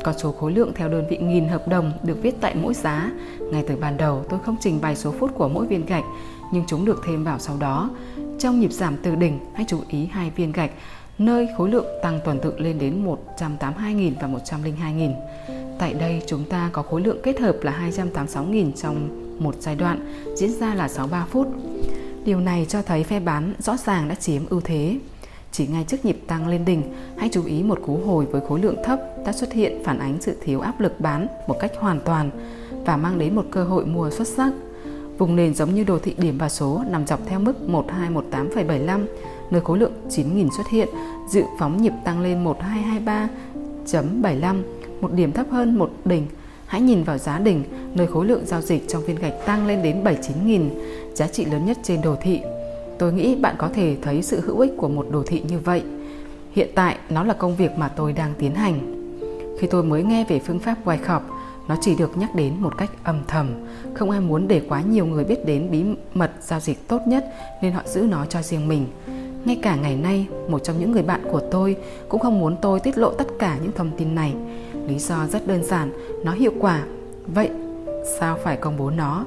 Con 0.04 0.18
số 0.18 0.32
khối 0.32 0.52
lượng 0.52 0.72
theo 0.76 0.90
đơn 0.90 1.06
vị 1.10 1.18
nghìn 1.18 1.48
hợp 1.48 1.68
đồng 1.68 1.92
được 2.04 2.18
viết 2.22 2.36
tại 2.42 2.56
mỗi 2.56 2.74
giá. 2.74 3.12
Ngay 3.52 3.64
từ 3.68 3.76
ban 3.76 3.98
đầu 3.98 4.26
tôi 4.30 4.40
không 4.46 4.56
trình 4.60 4.82
bày 4.82 4.96
số 4.96 5.12
phút 5.12 5.32
của 5.36 5.50
mỗi 5.50 5.68
viên 5.68 5.86
gạch, 5.86 6.06
nhưng 6.54 6.64
chúng 6.68 6.86
được 6.86 7.02
thêm 7.08 7.24
vào 7.24 7.40
sau 7.40 7.58
đó. 7.60 7.90
Trong 8.40 8.60
nhịp 8.60 8.72
giảm 8.72 8.98
từ 9.04 9.16
đỉnh, 9.16 9.40
hãy 9.54 9.66
chú 9.70 9.80
ý 9.88 10.06
hai 10.06 10.30
viên 10.30 10.52
gạch 10.52 10.72
nơi 11.18 11.48
khối 11.58 11.70
lượng 11.70 11.86
tăng 12.02 12.20
tuần 12.26 12.40
tự 12.40 12.60
lên 12.60 12.80
đến 12.80 13.06
182.000 13.38 14.12
và 14.22 14.28
102.000. 14.28 15.14
Tại 15.80 15.94
đây 15.94 16.22
chúng 16.28 16.44
ta 16.44 16.70
có 16.74 16.82
khối 16.82 17.02
lượng 17.02 17.18
kết 17.24 17.40
hợp 17.40 17.56
là 17.62 17.90
286.000 17.92 18.72
trong 18.72 19.10
một 19.40 19.56
giai 19.60 19.76
đoạn 19.76 20.26
diễn 20.36 20.52
ra 20.60 20.76
là 20.76 20.88
63 20.88 21.26
phút. 21.30 21.48
Điều 22.26 22.40
này 22.40 22.66
cho 22.70 22.82
thấy 22.82 23.04
phe 23.04 23.20
bán 23.20 23.54
rõ 23.60 23.78
ràng 23.78 24.08
đã 24.08 24.16
chiếm 24.16 24.46
ưu 24.50 24.62
thế. 24.62 24.98
Chỉ 25.52 25.68
ngay 25.68 25.86
trước 25.88 26.06
nhịp 26.06 26.20
tăng 26.28 26.48
lên 26.48 26.66
đỉnh, 26.66 26.82
hãy 27.18 27.30
chú 27.32 27.46
ý 27.46 27.64
một 27.64 27.80
cú 27.86 27.98
hồi 28.06 28.26
với 28.26 28.42
khối 28.48 28.60
lượng 28.60 28.84
thấp 28.84 29.00
đã 29.26 29.32
xuất 29.32 29.54
hiện 29.54 29.84
phản 29.84 30.00
ánh 30.00 30.18
sự 30.22 30.38
thiếu 30.44 30.60
áp 30.60 30.80
lực 30.80 31.00
bán 31.00 31.28
một 31.48 31.56
cách 31.60 31.72
hoàn 31.80 32.00
toàn 32.00 32.30
và 32.86 32.98
mang 32.98 33.20
đến 33.20 33.36
một 33.36 33.46
cơ 33.52 33.64
hội 33.64 33.86
mua 33.86 34.10
xuất 34.10 34.28
sắc. 34.28 34.52
Vùng 35.18 35.36
nền 35.36 35.54
giống 35.54 35.76
như 35.76 35.84
đồ 35.84 36.00
thị 36.00 36.16
điểm 36.18 36.38
và 36.38 36.50
số 36.50 36.84
nằm 36.90 37.08
dọc 37.08 37.20
theo 37.26 37.40
mức 37.40 37.54
1218,75 37.68 39.06
nơi 39.54 39.62
khối 39.62 39.78
lượng 39.80 39.92
9.000 40.10 40.50
xuất 40.58 40.68
hiện, 40.70 40.88
dự 41.30 41.44
phóng 41.60 41.82
nhịp 41.82 41.94
tăng 42.04 42.22
lên 42.22 42.46
1223.75, 43.86 44.62
một 45.02 45.14
điểm 45.14 45.32
thấp 45.32 45.46
hơn 45.52 45.78
một 45.78 45.92
đỉnh. 46.06 46.26
Hãy 46.66 46.82
nhìn 46.82 47.04
vào 47.04 47.18
giá 47.18 47.40
đỉnh, 47.40 47.64
nơi 47.94 48.08
khối 48.08 48.26
lượng 48.26 48.46
giao 48.46 48.62
dịch 48.62 48.88
trong 48.88 49.04
viên 49.06 49.16
gạch 49.16 49.34
tăng 49.46 49.68
lên 49.68 49.84
đến 49.84 50.04
79.000, 50.04 50.70
giá 51.14 51.28
trị 51.28 51.46
lớn 51.46 51.66
nhất 51.66 51.78
trên 51.84 52.02
đồ 52.02 52.16
thị. 52.22 52.42
Tôi 53.00 53.14
nghĩ 53.14 53.36
bạn 53.36 53.56
có 53.58 53.70
thể 53.74 53.98
thấy 54.02 54.22
sự 54.22 54.40
hữu 54.40 54.60
ích 54.60 54.72
của 54.78 54.90
một 54.90 55.08
đồ 55.12 55.24
thị 55.28 55.44
như 55.48 55.60
vậy. 55.60 55.84
Hiện 56.52 56.70
tại, 56.76 56.98
nó 57.10 57.24
là 57.24 57.34
công 57.34 57.56
việc 57.56 57.72
mà 57.78 57.88
tôi 57.88 58.14
đang 58.14 58.34
tiến 58.40 58.56
hành. 58.56 58.80
Khi 59.60 59.68
tôi 59.68 59.84
mới 59.84 60.04
nghe 60.04 60.26
về 60.30 60.40
phương 60.40 60.60
pháp 60.60 60.76
Wyckoff, 60.86 61.22
nó 61.68 61.76
chỉ 61.82 61.96
được 61.96 62.18
nhắc 62.18 62.36
đến 62.36 62.54
một 62.60 62.78
cách 62.78 62.90
âm 63.04 63.22
thầm. 63.28 63.48
Không 63.94 64.10
ai 64.10 64.20
muốn 64.20 64.48
để 64.48 64.62
quá 64.70 64.82
nhiều 64.82 65.06
người 65.06 65.24
biết 65.24 65.46
đến 65.46 65.68
bí 65.72 65.84
mật 66.14 66.32
giao 66.42 66.60
dịch 66.60 66.88
tốt 66.88 67.02
nhất 67.08 67.26
nên 67.62 67.74
họ 67.74 67.82
giữ 67.86 68.02
nó 68.02 68.26
cho 68.26 68.42
riêng 68.42 68.68
mình. 68.68 68.86
Ngay 69.46 69.60
cả 69.62 69.76
ngày 69.76 69.96
nay, 69.96 70.28
một 70.48 70.64
trong 70.64 70.80
những 70.80 70.92
người 70.92 71.04
bạn 71.04 71.22
của 71.32 71.42
tôi 71.52 71.76
cũng 72.10 72.22
không 72.22 72.40
muốn 72.40 72.56
tôi 72.62 72.80
tiết 72.80 72.98
lộ 72.98 73.12
tất 73.12 73.28
cả 73.40 73.58
những 73.64 73.72
thông 73.72 73.92
tin 73.98 74.16
này. 74.16 74.34
Lý 74.88 75.00
do 75.00 75.28
rất 75.28 75.48
đơn 75.48 75.64
giản, 75.64 75.92
nó 76.24 76.32
hiệu 76.32 76.52
quả. 76.60 76.84
Vậy, 77.28 77.50
sao 78.20 78.38
phải 78.44 78.58
công 78.58 78.78
bố 78.78 78.90
nó? 78.90 79.26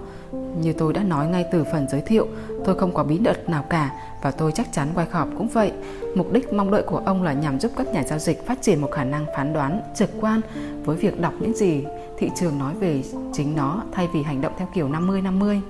Như 0.61 0.73
tôi 0.73 0.93
đã 0.93 1.03
nói 1.03 1.27
ngay 1.27 1.45
từ 1.53 1.65
phần 1.73 1.87
giới 1.91 2.01
thiệu, 2.01 2.27
tôi 2.65 2.79
không 2.79 2.95
có 2.95 3.05
bí 3.05 3.19
mật 3.19 3.49
nào 3.49 3.65
cả 3.71 3.91
và 4.23 4.31
tôi 4.31 4.53
chắc 4.53 4.73
chắn 4.73 4.89
Wyckoff 4.95 5.37
cũng 5.37 5.49
vậy. 5.49 5.73
Mục 6.15 6.33
đích 6.33 6.53
mong 6.53 6.71
đợi 6.71 6.83
của 6.83 7.03
ông 7.05 7.23
là 7.23 7.33
nhằm 7.33 7.61
giúp 7.61 7.73
các 7.77 7.87
nhà 7.93 8.03
giao 8.03 8.19
dịch 8.19 8.47
phát 8.47 8.63
triển 8.63 8.81
một 8.81 8.91
khả 8.91 9.05
năng 9.05 9.27
phán 9.37 9.53
đoán 9.53 9.81
trực 9.95 10.11
quan 10.21 10.41
với 10.85 10.97
việc 10.97 11.21
đọc 11.21 11.33
những 11.41 11.57
gì 11.57 11.85
thị 12.19 12.31
trường 12.37 12.59
nói 12.59 12.75
về 12.81 13.03
chính 13.33 13.57
nó 13.57 13.83
thay 13.93 14.09
vì 14.15 14.23
hành 14.23 14.41
động 14.41 14.53
theo 14.59 14.69
kiểu 14.75 14.89
50-50. 14.89 15.61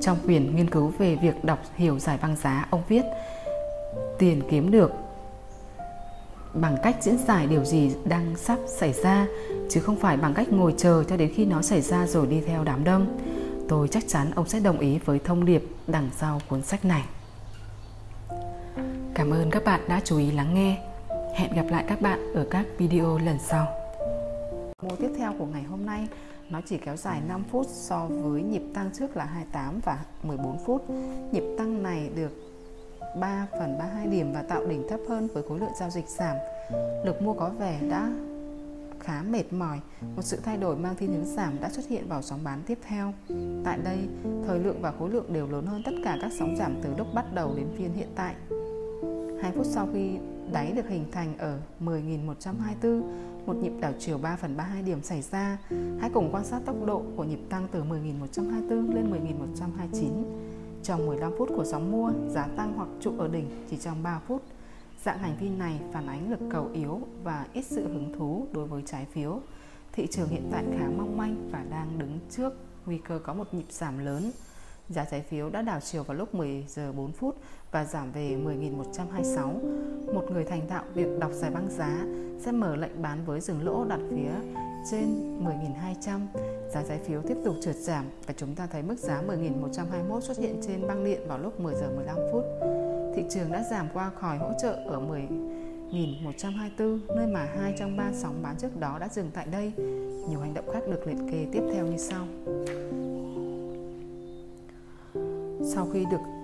Trong 0.00 0.16
quyền 0.26 0.56
nghiên 0.56 0.70
cứu 0.70 0.92
về 0.98 1.16
việc 1.16 1.44
đọc 1.44 1.58
hiểu 1.76 1.98
giải 1.98 2.18
băng 2.22 2.36
giá, 2.36 2.66
ông 2.70 2.82
viết 2.88 3.02
tiền 4.18 4.42
kiếm 4.50 4.70
được. 4.70 4.90
Bằng 6.54 6.76
cách 6.82 6.96
diễn 7.00 7.18
giải 7.18 7.46
điều 7.46 7.64
gì 7.64 7.94
đang 8.04 8.36
sắp 8.36 8.58
xảy 8.66 8.92
ra, 8.92 9.26
chứ 9.70 9.80
không 9.80 9.96
phải 9.96 10.16
bằng 10.16 10.34
cách 10.34 10.52
ngồi 10.52 10.74
chờ 10.76 11.04
cho 11.08 11.16
đến 11.16 11.32
khi 11.34 11.44
nó 11.44 11.62
xảy 11.62 11.80
ra 11.80 12.06
rồi 12.06 12.26
đi 12.26 12.40
theo 12.40 12.64
đám 12.64 12.84
đông, 12.84 13.18
tôi 13.68 13.88
chắc 13.88 14.08
chắn 14.08 14.30
ông 14.34 14.48
sẽ 14.48 14.60
đồng 14.60 14.78
ý 14.78 14.98
với 14.98 15.18
thông 15.18 15.44
điệp 15.44 15.64
đằng 15.86 16.10
sau 16.16 16.40
cuốn 16.48 16.62
sách 16.62 16.84
này. 16.84 17.04
Cảm 19.14 19.30
ơn 19.30 19.50
các 19.50 19.64
bạn 19.64 19.80
đã 19.88 20.00
chú 20.04 20.18
ý 20.18 20.30
lắng 20.30 20.54
nghe. 20.54 20.78
Hẹn 21.34 21.52
gặp 21.52 21.66
lại 21.70 21.84
các 21.88 22.00
bạn 22.00 22.32
ở 22.34 22.46
các 22.50 22.66
video 22.78 23.18
lần 23.18 23.38
sau. 23.38 23.66
Mô 24.82 24.96
tiếp 24.96 25.10
theo 25.18 25.34
của 25.38 25.46
ngày 25.46 25.62
hôm 25.62 25.86
nay, 25.86 26.08
nó 26.50 26.60
chỉ 26.66 26.78
kéo 26.78 26.96
dài 26.96 27.20
5 27.28 27.44
phút 27.50 27.66
so 27.68 28.06
với 28.10 28.42
nhịp 28.42 28.62
tăng 28.74 28.90
trước 28.98 29.16
là 29.16 29.24
28 29.24 29.80
và 29.84 29.98
14 30.22 30.58
phút. 30.66 30.90
Nhịp 31.32 31.44
tăng 31.58 31.82
này 31.82 32.10
được 32.14 32.47
3 33.16 33.46
phần 33.58 33.78
32 33.78 34.06
điểm 34.06 34.32
và 34.32 34.42
tạo 34.42 34.66
đỉnh 34.66 34.88
thấp 34.88 35.00
hơn 35.08 35.28
với 35.34 35.42
khối 35.42 35.58
lượng 35.58 35.72
giao 35.80 35.90
dịch 35.90 36.08
giảm. 36.08 36.36
Lực 37.04 37.22
mua 37.22 37.34
có 37.34 37.50
vẻ 37.58 37.80
đã 37.90 38.10
khá 39.00 39.22
mệt 39.22 39.52
mỏi, 39.52 39.80
một 40.16 40.22
sự 40.22 40.38
thay 40.44 40.56
đổi 40.56 40.76
mang 40.76 40.96
thiên 40.96 41.12
hướng 41.12 41.24
giảm 41.24 41.60
đã 41.60 41.70
xuất 41.70 41.88
hiện 41.88 42.08
vào 42.08 42.22
sóng 42.22 42.40
bán 42.44 42.62
tiếp 42.66 42.78
theo. 42.88 43.12
Tại 43.64 43.78
đây, 43.84 43.98
thời 44.46 44.58
lượng 44.58 44.82
và 44.82 44.92
khối 44.98 45.10
lượng 45.10 45.32
đều 45.32 45.46
lớn 45.46 45.66
hơn 45.66 45.82
tất 45.84 45.92
cả 46.04 46.18
các 46.22 46.32
sóng 46.38 46.56
giảm 46.56 46.74
từ 46.82 46.90
lúc 46.98 47.06
bắt 47.14 47.24
đầu 47.34 47.54
đến 47.56 47.66
phiên 47.78 47.92
hiện 47.94 48.08
tại. 48.14 48.34
2 49.42 49.52
phút 49.52 49.66
sau 49.66 49.88
khi 49.92 50.10
đáy 50.52 50.72
được 50.72 50.88
hình 50.88 51.04
thành 51.12 51.38
ở 51.38 51.58
10.124, 51.80 53.02
một 53.46 53.56
nhịp 53.56 53.72
đảo 53.80 53.92
chiều 53.98 54.18
3 54.18 54.36
phần 54.36 54.56
32 54.56 54.82
điểm 54.82 55.02
xảy 55.02 55.22
ra. 55.22 55.58
Hãy 56.00 56.10
cùng 56.14 56.28
quan 56.32 56.44
sát 56.44 56.60
tốc 56.66 56.76
độ 56.86 57.02
của 57.16 57.24
nhịp 57.24 57.40
tăng 57.48 57.68
từ 57.72 57.82
10.124 57.82 58.94
lên 58.94 59.10
10.129 59.10 60.08
trong 60.88 61.06
15 61.06 61.32
phút 61.38 61.48
của 61.56 61.64
sóng 61.64 61.92
mua, 61.92 62.12
giá 62.28 62.48
tăng 62.56 62.72
hoặc 62.76 62.88
trụ 63.00 63.12
ở 63.18 63.28
đỉnh 63.28 63.64
chỉ 63.70 63.76
trong 63.76 64.02
3 64.02 64.20
phút. 64.26 64.42
Dạng 65.04 65.18
hành 65.18 65.36
vi 65.40 65.48
này 65.48 65.80
phản 65.92 66.06
ánh 66.06 66.30
lực 66.30 66.40
cầu 66.50 66.70
yếu 66.72 67.00
và 67.22 67.46
ít 67.52 67.62
sự 67.62 67.82
hứng 67.82 68.12
thú 68.18 68.46
đối 68.52 68.66
với 68.66 68.82
trái 68.86 69.06
phiếu. 69.12 69.40
Thị 69.92 70.06
trường 70.10 70.28
hiện 70.28 70.48
tại 70.52 70.64
khá 70.78 70.86
mong 70.96 71.16
manh 71.16 71.50
và 71.52 71.64
đang 71.70 71.98
đứng 71.98 72.18
trước 72.30 72.52
nguy 72.86 72.98
cơ 72.98 73.18
có 73.18 73.34
một 73.34 73.54
nhịp 73.54 73.64
giảm 73.70 73.98
lớn. 73.98 74.30
Giá 74.88 75.04
trái 75.04 75.22
phiếu 75.22 75.50
đã 75.50 75.62
đảo 75.62 75.80
chiều 75.80 76.02
vào 76.02 76.16
lúc 76.16 76.34
10 76.34 76.64
giờ 76.68 76.92
4 76.92 77.12
phút 77.12 77.36
và 77.70 77.84
giảm 77.84 78.12
về 78.12 78.36
10.126. 78.44 80.14
Một 80.14 80.24
người 80.30 80.44
thành 80.44 80.68
thạo 80.68 80.84
việc 80.94 81.18
đọc 81.18 81.30
giải 81.32 81.50
băng 81.50 81.70
giá 81.70 82.06
sẽ 82.40 82.52
mở 82.52 82.76
lệnh 82.76 83.02
bán 83.02 83.24
với 83.24 83.40
dừng 83.40 83.64
lỗ 83.64 83.84
đặt 83.84 84.00
phía 84.10 84.30
trên 84.90 85.38
10.200. 85.44 86.20
Giá 86.74 86.82
trái 86.88 86.98
phiếu 86.98 87.22
tiếp 87.22 87.36
tục 87.44 87.56
trượt 87.62 87.76
giảm 87.76 88.04
và 88.26 88.34
chúng 88.36 88.54
ta 88.54 88.66
thấy 88.66 88.82
mức 88.82 88.98
giá 88.98 89.22
10.121 89.28 90.20
xuất 90.20 90.38
hiện 90.38 90.60
trên 90.66 90.86
băng 90.86 91.04
điện 91.04 91.20
vào 91.28 91.38
lúc 91.38 91.60
10 91.60 91.74
giờ 91.74 91.90
15 91.96 92.16
phút. 92.32 92.44
Thị 93.16 93.22
trường 93.30 93.52
đã 93.52 93.64
giảm 93.70 93.88
qua 93.94 94.10
khỏi 94.10 94.38
hỗ 94.38 94.50
trợ 94.62 94.72
ở 94.72 95.00
10.124, 95.90 96.98
nơi 97.16 97.26
mà 97.26 97.48
hai 97.58 97.74
trong 97.78 97.96
ba 97.96 98.10
sóng 98.14 98.42
bán 98.42 98.56
trước 98.58 98.80
đó 98.80 98.98
đã 98.98 99.08
dừng 99.08 99.30
tại 99.34 99.46
đây. 99.52 99.72
Nhiều 100.28 100.40
hành 100.40 100.54
động 100.54 100.70
khác 100.72 100.80
được 100.86 101.06
liệt 101.06 101.18
kê 101.30 101.46
tiếp 101.52 101.62
theo 101.72 101.86
như 101.86 101.96
sau. 101.96 102.26
Sau 105.74 105.88
khi 105.92 106.04
được 106.10 106.37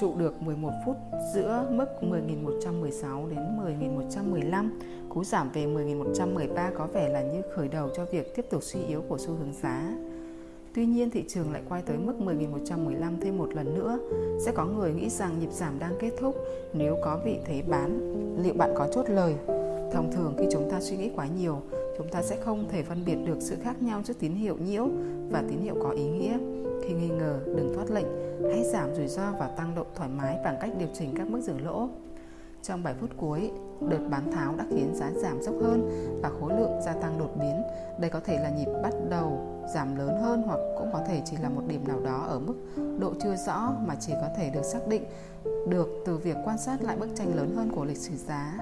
trụ 0.00 0.14
được 0.18 0.42
11 0.42 0.70
phút 0.86 0.96
giữa 1.34 1.66
mức 1.70 1.86
10.116 2.00 3.28
đến 3.28 3.38
10.115, 3.80 4.68
cú 5.08 5.24
giảm 5.24 5.50
về 5.52 5.66
10.113 5.66 6.70
có 6.78 6.86
vẻ 6.86 7.08
là 7.08 7.22
như 7.22 7.42
khởi 7.54 7.68
đầu 7.68 7.88
cho 7.96 8.04
việc 8.04 8.36
tiếp 8.36 8.46
tục 8.50 8.62
suy 8.62 8.80
yếu 8.88 9.02
của 9.08 9.18
xu 9.18 9.28
hướng 9.28 9.52
giá. 9.62 9.94
Tuy 10.74 10.86
nhiên 10.86 11.10
thị 11.10 11.24
trường 11.28 11.52
lại 11.52 11.62
quay 11.68 11.82
tới 11.82 11.96
mức 11.98 12.14
10.115 12.18 13.20
thêm 13.20 13.38
một 13.38 13.54
lần 13.54 13.74
nữa. 13.74 13.98
Sẽ 14.44 14.52
có 14.52 14.66
người 14.66 14.92
nghĩ 14.92 15.08
rằng 15.08 15.38
nhịp 15.40 15.50
giảm 15.52 15.78
đang 15.78 15.94
kết 16.00 16.10
thúc 16.20 16.36
nếu 16.72 16.96
có 17.04 17.20
vị 17.24 17.38
thế 17.44 17.62
bán, 17.68 18.00
liệu 18.42 18.54
bạn 18.54 18.70
có 18.76 18.88
chốt 18.94 19.04
lời? 19.08 19.34
Thông 19.92 20.12
thường 20.12 20.34
khi 20.38 20.44
chúng 20.52 20.70
ta 20.70 20.80
suy 20.80 20.96
nghĩ 20.96 21.10
quá 21.16 21.26
nhiều, 21.40 21.62
chúng 21.98 22.08
ta 22.08 22.22
sẽ 22.22 22.36
không 22.40 22.68
thể 22.68 22.82
phân 22.82 23.04
biệt 23.06 23.16
được 23.26 23.36
sự 23.40 23.56
khác 23.62 23.82
nhau 23.82 24.02
giữa 24.04 24.14
tín 24.18 24.34
hiệu 24.34 24.56
nhiễu 24.56 24.88
và 25.30 25.42
tín 25.48 25.58
hiệu 25.60 25.74
có 25.82 25.90
ý 25.90 26.04
nghĩa. 26.04 26.38
Khi 26.82 26.94
nghi 26.94 27.08
ngờ, 27.08 27.40
đừng 27.46 27.74
thoát 27.74 27.90
lệnh, 27.90 28.06
hãy 28.50 28.64
giảm 28.64 28.94
rủi 28.94 29.08
ro 29.08 29.32
và 29.38 29.46
tăng 29.46 29.74
độ 29.74 29.84
thoải 29.94 30.08
mái 30.08 30.38
bằng 30.44 30.56
cách 30.60 30.70
điều 30.78 30.88
chỉnh 30.94 31.14
các 31.16 31.26
mức 31.30 31.40
dừng 31.40 31.66
lỗ. 31.66 31.88
Trong 32.62 32.82
7 32.82 32.94
phút 33.00 33.10
cuối, 33.16 33.50
đợt 33.80 34.08
bán 34.10 34.32
tháo 34.32 34.54
đã 34.56 34.64
khiến 34.70 34.94
giá 34.94 35.10
giảm 35.22 35.42
dốc 35.42 35.54
hơn 35.62 35.90
và 36.22 36.30
khối 36.40 36.52
lượng 36.60 36.80
gia 36.84 36.92
tăng 36.92 37.18
đột 37.18 37.30
biến. 37.40 37.62
Đây 38.00 38.10
có 38.10 38.20
thể 38.20 38.38
là 38.42 38.50
nhịp 38.50 38.68
bắt 38.82 38.94
đầu 39.10 39.40
giảm 39.74 39.96
lớn 39.96 40.20
hơn 40.22 40.42
hoặc 40.46 40.58
cũng 40.78 40.90
có 40.92 41.00
thể 41.08 41.22
chỉ 41.24 41.36
là 41.36 41.48
một 41.48 41.62
điểm 41.66 41.88
nào 41.88 42.00
đó 42.00 42.24
ở 42.28 42.38
mức 42.38 42.54
độ 42.98 43.12
chưa 43.22 43.36
rõ 43.36 43.72
mà 43.86 43.94
chỉ 44.00 44.12
có 44.12 44.28
thể 44.36 44.50
được 44.50 44.64
xác 44.64 44.88
định 44.88 45.04
được 45.68 45.88
từ 46.06 46.16
việc 46.16 46.36
quan 46.44 46.58
sát 46.58 46.82
lại 46.82 46.96
bức 46.96 47.08
tranh 47.14 47.36
lớn 47.36 47.54
hơn 47.56 47.70
của 47.74 47.84
lịch 47.84 47.98
sử 47.98 48.16
giá. 48.16 48.58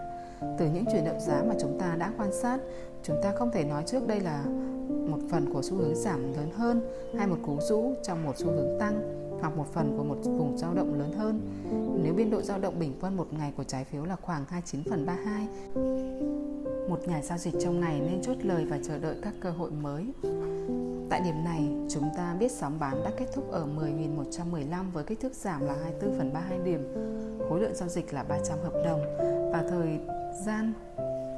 Từ 0.59 0.67
những 0.75 0.85
chuyển 0.93 1.05
động 1.05 1.21
giá 1.21 1.43
mà 1.49 1.55
chúng 1.61 1.79
ta 1.79 1.97
đã 1.99 2.13
quan 2.19 2.33
sát, 2.33 2.59
chúng 3.03 3.17
ta 3.23 3.33
không 3.33 3.51
thể 3.51 3.65
nói 3.65 3.83
trước 3.87 4.07
đây 4.07 4.21
là 4.21 4.45
một 5.11 5.19
phần 5.31 5.53
của 5.53 5.63
xu 5.63 5.77
hướng 5.77 5.95
giảm 5.95 6.33
lớn 6.33 6.51
hơn 6.55 6.81
hay 7.19 7.27
một 7.27 7.39
cú 7.43 7.59
rũ 7.61 7.95
trong 8.03 8.25
một 8.25 8.33
xu 8.37 8.47
hướng 8.47 8.81
tăng 8.81 9.21
hoặc 9.41 9.57
một 9.57 9.67
phần 9.73 9.95
của 9.97 10.05
một 10.05 10.17
vùng 10.25 10.59
dao 10.59 10.75
động 10.75 10.99
lớn 10.99 11.13
hơn. 11.13 11.41
Nếu 12.03 12.15
biên 12.15 12.31
độ 12.31 12.43
dao 12.43 12.59
động 12.59 12.79
bình 12.79 12.95
quân 13.01 13.17
một 13.17 13.33
ngày 13.33 13.53
của 13.57 13.65
trái 13.65 13.85
phiếu 13.85 14.05
là 14.05 14.17
khoảng 14.17 14.45
29 14.49 14.83
phần 14.91 15.07
32, 15.07 15.47
một 16.89 17.09
nhà 17.09 17.23
giao 17.23 17.39
dịch 17.39 17.55
trong 17.61 17.81
ngày 17.81 18.01
nên 18.01 18.23
chốt 18.23 18.37
lời 18.43 18.65
và 18.65 18.79
chờ 18.83 18.99
đợi 18.99 19.17
các 19.23 19.35
cơ 19.41 19.51
hội 19.51 19.71
mới. 19.71 20.07
Tại 21.11 21.21
điểm 21.21 21.45
này, 21.45 21.69
chúng 21.89 22.11
ta 22.17 22.37
biết 22.41 22.53
sóng 22.53 22.79
bán 22.81 23.05
đã 23.05 23.11
kết 23.19 23.27
thúc 23.35 23.51
ở 23.51 23.67
10.115 23.77 24.91
với 24.93 25.05
kích 25.05 25.21
thước 25.21 25.35
giảm 25.35 25.67
là 25.67 25.75
24 25.83 26.19
phần 26.19 26.33
32 26.33 26.59
điểm, 26.65 26.95
khối 27.49 27.61
lượng 27.61 27.75
giao 27.75 27.89
dịch 27.89 28.13
là 28.13 28.23
300 28.23 28.59
hợp 28.59 28.75
đồng 28.85 29.01
và 29.53 29.65
thời 29.71 29.99
gian 30.47 30.73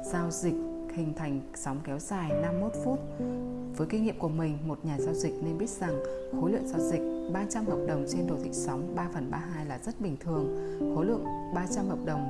giao 0.03 0.31
dịch 0.31 0.55
hình 0.93 1.13
thành 1.13 1.41
sóng 1.55 1.79
kéo 1.83 1.99
dài 1.99 2.31
51 2.41 2.71
phút. 2.83 2.99
Với 3.77 3.87
kinh 3.87 4.03
nghiệm 4.03 4.19
của 4.19 4.29
mình, 4.29 4.57
một 4.65 4.85
nhà 4.85 4.97
giao 4.99 5.13
dịch 5.13 5.33
nên 5.43 5.57
biết 5.57 5.69
rằng 5.69 6.03
khối 6.41 6.51
lượng 6.51 6.67
giao 6.67 6.79
dịch 6.79 7.01
300 7.33 7.65
hợp 7.65 7.79
đồng 7.87 8.05
trên 8.09 8.27
đồ 8.27 8.35
thị 8.43 8.49
sóng 8.53 8.95
3 8.95 9.07
phần 9.13 9.31
32 9.31 9.65
là 9.65 9.79
rất 9.85 10.01
bình 10.01 10.17
thường. 10.19 10.55
Khối 10.95 11.05
lượng 11.05 11.25
300 11.55 11.87
hợp 11.87 11.99
đồng 12.05 12.29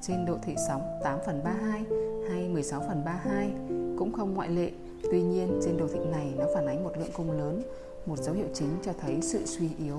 trên 0.00 0.26
độ 0.26 0.36
thị 0.42 0.54
sóng 0.68 0.82
8 1.04 1.18
phần 1.26 1.44
32 1.44 1.84
hay 2.30 2.48
16 2.48 2.80
phần 2.88 3.04
32 3.04 3.50
cũng 3.98 4.12
không 4.12 4.34
ngoại 4.34 4.48
lệ. 4.48 4.70
Tuy 5.02 5.22
nhiên, 5.22 5.60
trên 5.64 5.76
đồ 5.76 5.88
thị 5.88 6.00
này 6.10 6.34
nó 6.38 6.44
phản 6.54 6.66
ánh 6.66 6.84
một 6.84 6.92
lượng 6.98 7.10
cung 7.16 7.30
lớn, 7.30 7.62
một 8.06 8.18
dấu 8.18 8.34
hiệu 8.34 8.46
chính 8.54 8.68
cho 8.82 8.92
thấy 9.00 9.18
sự 9.22 9.46
suy 9.46 9.68
yếu. 9.78 9.98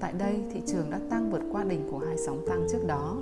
Tại 0.00 0.12
đây, 0.18 0.40
thị 0.52 0.60
trường 0.66 0.90
đã 0.90 1.00
tăng 1.10 1.30
vượt 1.30 1.42
qua 1.52 1.64
đỉnh 1.64 1.88
của 1.90 1.98
hai 1.98 2.16
sóng 2.26 2.44
tăng 2.48 2.66
trước 2.72 2.86
đó. 2.86 3.16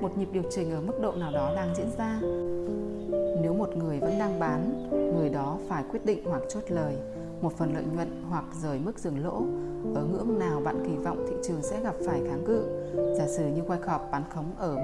Một 0.00 0.18
nhịp 0.18 0.28
điều 0.32 0.42
chỉnh 0.50 0.70
ở 0.70 0.80
mức 0.80 1.00
độ 1.02 1.12
nào 1.12 1.32
đó 1.32 1.52
đang 1.56 1.74
diễn 1.76 1.90
ra. 1.98 2.20
Nếu 3.42 3.54
một 3.54 3.76
người 3.76 4.00
vẫn 4.00 4.18
đang 4.18 4.40
bán, 4.40 4.88
người 5.16 5.28
đó 5.28 5.58
phải 5.68 5.84
quyết 5.90 6.06
định 6.06 6.24
hoặc 6.24 6.42
chốt 6.48 6.62
lời 6.68 6.96
một 7.40 7.52
phần 7.56 7.74
lợi 7.74 7.84
nhuận 7.94 8.24
hoặc 8.28 8.44
rời 8.62 8.78
mức 8.78 8.98
dừng 8.98 9.24
lỗ. 9.24 9.42
Ở 9.94 10.04
ngưỡng 10.04 10.38
nào 10.38 10.60
bạn 10.64 10.84
kỳ 10.86 10.96
vọng 10.96 11.26
thị 11.28 11.36
trường 11.42 11.62
sẽ 11.62 11.82
gặp 11.82 11.94
phải 12.06 12.20
kháng 12.28 12.44
cự? 12.46 12.62
Giả 13.18 13.26
sử 13.26 13.46
như 13.46 13.62
Wyckoff 13.62 14.10
bán 14.10 14.22
khống 14.34 14.52
ở 14.58 14.76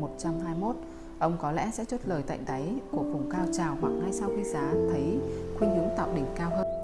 10.121, 0.00 0.72
ông 1.18 1.36
có 1.40 1.52
lẽ 1.52 1.70
sẽ 1.72 1.84
chốt 1.84 2.00
lời 2.04 2.22
tại 2.26 2.38
đáy 2.46 2.74
của 2.90 3.02
vùng 3.02 3.30
cao 3.30 3.46
trào 3.52 3.76
hoặc 3.80 3.90
ngay 3.90 4.12
sau 4.12 4.30
khi 4.36 4.44
giá 4.44 4.72
thấy 4.90 5.18
khuynh 5.58 5.70
hướng 5.70 5.88
tạo 5.96 6.08
đỉnh 6.14 6.26
cao 6.36 6.50
hơn. 6.50 6.77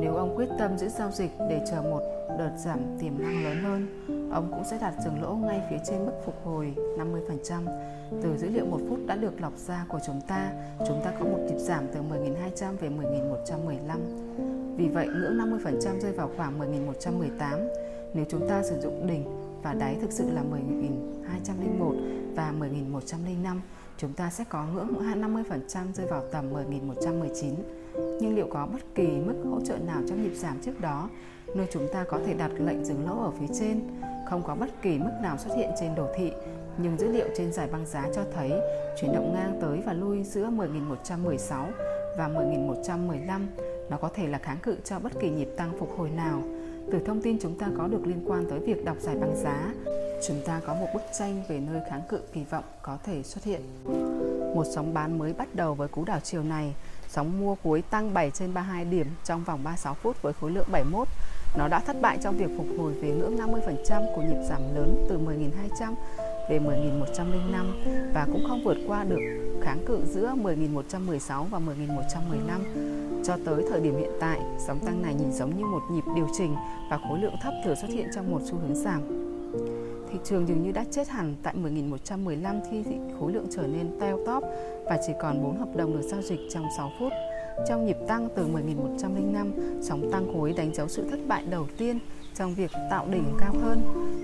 Nếu 0.00 0.14
ông 0.14 0.36
quyết 0.36 0.48
tâm 0.58 0.78
giữ 0.78 0.88
giao 0.88 1.10
dịch 1.10 1.30
để 1.38 1.64
chờ 1.70 1.82
một 1.82 2.00
đợt 2.38 2.52
giảm 2.56 2.78
tiềm 3.00 3.22
năng 3.22 3.44
lớn 3.44 3.62
hơn, 3.62 4.04
ông 4.32 4.50
cũng 4.50 4.64
sẽ 4.64 4.78
đặt 4.80 4.94
dừng 5.04 5.22
lỗ 5.22 5.34
ngay 5.34 5.62
phía 5.70 5.78
trên 5.86 6.06
mức 6.06 6.12
phục 6.24 6.34
hồi 6.44 6.74
50%. 6.98 7.66
Từ 8.22 8.36
dữ 8.36 8.48
liệu 8.48 8.66
một 8.66 8.80
phút 8.88 8.98
đã 9.06 9.16
được 9.16 9.40
lọc 9.40 9.52
ra 9.56 9.84
của 9.88 9.98
chúng 10.06 10.20
ta, 10.28 10.52
chúng 10.88 11.00
ta 11.04 11.12
có 11.18 11.24
một 11.24 11.38
nhịp 11.48 11.58
giảm 11.58 11.84
từ 11.94 12.00
10.200 12.00 12.76
về 12.76 12.88
10.115. 12.88 14.76
Vì 14.76 14.88
vậy, 14.88 15.06
ngưỡng 15.06 15.38
50% 15.38 16.00
rơi 16.00 16.12
vào 16.12 16.30
khoảng 16.36 16.58
10.118. 16.60 17.68
Nếu 18.14 18.24
chúng 18.28 18.48
ta 18.48 18.62
sử 18.62 18.80
dụng 18.80 19.06
đỉnh 19.06 19.24
và 19.62 19.74
đáy 19.74 19.96
thực 20.00 20.12
sự 20.12 20.30
là 20.30 20.42
10.201 20.42 22.34
và 22.34 22.54
10.105, 22.58 23.60
chúng 23.96 24.12
ta 24.12 24.30
sẽ 24.30 24.44
có 24.48 24.66
ngưỡng 24.74 24.94
50% 25.22 25.92
rơi 25.94 26.06
vào 26.06 26.22
tầm 26.32 26.52
10.119. 26.52 27.54
Nhưng 28.20 28.36
liệu 28.36 28.46
có 28.50 28.66
bất 28.72 28.94
kỳ 28.94 29.06
mức 29.06 29.34
hỗ 29.50 29.60
trợ 29.60 29.76
nào 29.76 30.02
trong 30.08 30.22
nhịp 30.22 30.34
giảm 30.34 30.56
trước 30.62 30.80
đó, 30.80 31.10
nơi 31.54 31.66
chúng 31.72 31.88
ta 31.92 32.04
có 32.08 32.20
thể 32.26 32.34
đặt 32.34 32.50
lệnh 32.58 32.84
dừng 32.84 33.06
lỗ 33.06 33.22
ở 33.22 33.30
phía 33.30 33.54
trên? 33.60 33.80
Không 34.30 34.42
có 34.42 34.54
bất 34.54 34.82
kỳ 34.82 34.98
mức 34.98 35.12
nào 35.22 35.38
xuất 35.38 35.56
hiện 35.56 35.70
trên 35.80 35.94
đồ 35.94 36.06
thị, 36.16 36.32
nhưng 36.78 36.98
dữ 36.98 37.08
liệu 37.08 37.26
trên 37.36 37.52
giải 37.52 37.68
băng 37.72 37.86
giá 37.86 38.04
cho 38.14 38.22
thấy 38.34 38.52
chuyển 39.00 39.12
động 39.12 39.34
ngang 39.34 39.58
tới 39.60 39.82
và 39.86 39.92
lui 39.92 40.24
giữa 40.24 40.50
10.116 40.50 41.64
và 42.18 42.28
10.115 42.28 43.40
nó 43.90 43.96
có 43.96 44.08
thể 44.14 44.28
là 44.28 44.38
kháng 44.38 44.58
cự 44.62 44.76
cho 44.84 44.98
bất 44.98 45.12
kỳ 45.20 45.30
nhịp 45.30 45.48
tăng 45.56 45.72
phục 45.78 45.98
hồi 45.98 46.10
nào. 46.10 46.42
Từ 46.92 46.98
thông 47.06 47.22
tin 47.22 47.38
chúng 47.40 47.58
ta 47.58 47.66
có 47.78 47.86
được 47.86 48.06
liên 48.06 48.24
quan 48.26 48.44
tới 48.50 48.58
việc 48.58 48.84
đọc 48.84 48.96
giải 49.00 49.16
băng 49.16 49.36
giá, 49.36 49.74
chúng 50.26 50.40
ta 50.46 50.60
có 50.66 50.74
một 50.74 50.86
bức 50.94 51.02
tranh 51.18 51.42
về 51.48 51.60
nơi 51.60 51.80
kháng 51.90 52.02
cự 52.08 52.20
kỳ 52.32 52.44
vọng 52.44 52.64
có 52.82 52.98
thể 53.04 53.22
xuất 53.22 53.44
hiện. 53.44 53.60
Một 54.54 54.64
sóng 54.74 54.94
bán 54.94 55.18
mới 55.18 55.32
bắt 55.32 55.54
đầu 55.54 55.74
với 55.74 55.88
cú 55.88 56.04
đảo 56.04 56.20
chiều 56.20 56.42
này, 56.42 56.74
sóng 57.08 57.40
mua 57.40 57.54
cuối 57.54 57.82
tăng 57.82 58.14
7 58.14 58.30
trên 58.30 58.54
32 58.54 58.84
điểm 58.84 59.06
trong 59.24 59.44
vòng 59.44 59.64
36 59.64 59.94
phút 59.94 60.22
với 60.22 60.32
khối 60.32 60.50
lượng 60.50 60.66
71. 60.72 61.08
Nó 61.56 61.68
đã 61.68 61.80
thất 61.80 62.00
bại 62.00 62.18
trong 62.22 62.36
việc 62.36 62.50
phục 62.56 62.66
hồi 62.78 62.92
về 62.92 63.08
ngưỡng 63.08 63.36
50% 63.36 64.14
của 64.14 64.22
nhịp 64.22 64.42
giảm 64.48 64.74
lớn 64.74 65.06
từ 65.08 65.18
10.200 65.18 65.94
về 66.50 66.58
10.105 66.58 68.12
và 68.14 68.26
cũng 68.32 68.44
không 68.48 68.64
vượt 68.64 68.76
qua 68.86 69.04
được 69.04 69.20
kháng 69.62 69.84
cự 69.86 70.00
giữa 70.06 70.34
10.116 70.42 71.44
và 71.44 71.58
10.115. 71.58 73.24
Cho 73.24 73.36
tới 73.44 73.64
thời 73.70 73.80
điểm 73.80 73.96
hiện 73.98 74.12
tại, 74.20 74.40
sóng 74.66 74.78
tăng 74.86 75.02
này 75.02 75.14
nhìn 75.14 75.32
giống 75.32 75.56
như 75.56 75.64
một 75.64 75.82
nhịp 75.90 76.04
điều 76.16 76.28
chỉnh 76.38 76.54
và 76.90 76.98
khối 77.08 77.18
lượng 77.18 77.34
thấp 77.42 77.54
thừa 77.64 77.74
xuất 77.74 77.90
hiện 77.90 78.08
trong 78.14 78.30
một 78.30 78.40
xu 78.44 78.56
hướng 78.56 78.74
giảm. 78.74 79.27
Thị 80.12 80.18
trường 80.24 80.48
dường 80.48 80.62
như 80.62 80.72
đã 80.72 80.84
chết 80.90 81.08
hẳn 81.08 81.34
tại 81.42 81.54
10.115 81.62 82.60
khi 82.70 82.84
khối 83.20 83.32
lượng 83.32 83.46
trở 83.50 83.66
nên 83.66 84.00
teo 84.00 84.18
tóp 84.26 84.42
và 84.84 84.98
chỉ 85.06 85.12
còn 85.20 85.42
4 85.42 85.56
hợp 85.58 85.76
đồng 85.76 85.92
được 85.92 86.02
giao 86.02 86.22
dịch 86.22 86.40
trong 86.50 86.64
6 86.76 86.90
phút. 86.98 87.12
Trong 87.68 87.86
nhịp 87.86 87.96
tăng 88.08 88.28
từ 88.36 88.46
10.105, 88.46 89.80
sóng 89.82 90.10
tăng 90.12 90.32
khối 90.34 90.52
đánh 90.52 90.74
dấu 90.74 90.88
sự 90.88 91.04
thất 91.10 91.18
bại 91.28 91.42
đầu 91.50 91.66
tiên 91.78 91.98
trong 92.34 92.54
việc 92.54 92.70
tạo 92.90 93.06
đỉnh 93.10 93.24
cao 93.38 93.54
hơn. 93.62 93.80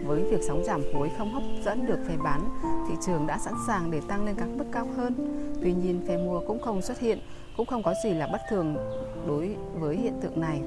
Với 0.07 0.23
việc 0.23 0.41
sóng 0.49 0.65
giảm 0.65 0.83
khối 0.95 1.11
không 1.19 1.33
hấp 1.33 1.43
dẫn 1.65 1.87
được 1.87 1.99
phe 2.09 2.17
bán, 2.25 2.41
thị 2.89 2.95
trường 3.07 3.27
đã 3.27 3.39
sẵn 3.39 3.55
sàng 3.67 3.91
để 3.91 4.01
tăng 4.09 4.25
lên 4.25 4.35
các 4.39 4.49
mức 4.57 4.65
cao 4.73 4.89
hơn. 4.97 5.15
Tuy 5.63 5.73
nhiên, 5.73 6.01
phe 6.09 6.17
mua 6.17 6.41
cũng 6.47 6.61
không 6.61 6.83
xuất 6.83 6.99
hiện, 6.99 7.19
cũng 7.57 7.67
không 7.67 7.83
có 7.83 7.95
gì 8.05 8.11
là 8.11 8.27
bất 8.33 8.41
thường 8.51 8.77
đối 9.27 9.57
với 9.75 9.97
hiện 9.97 10.15
tượng 10.21 10.41
này. 10.41 10.61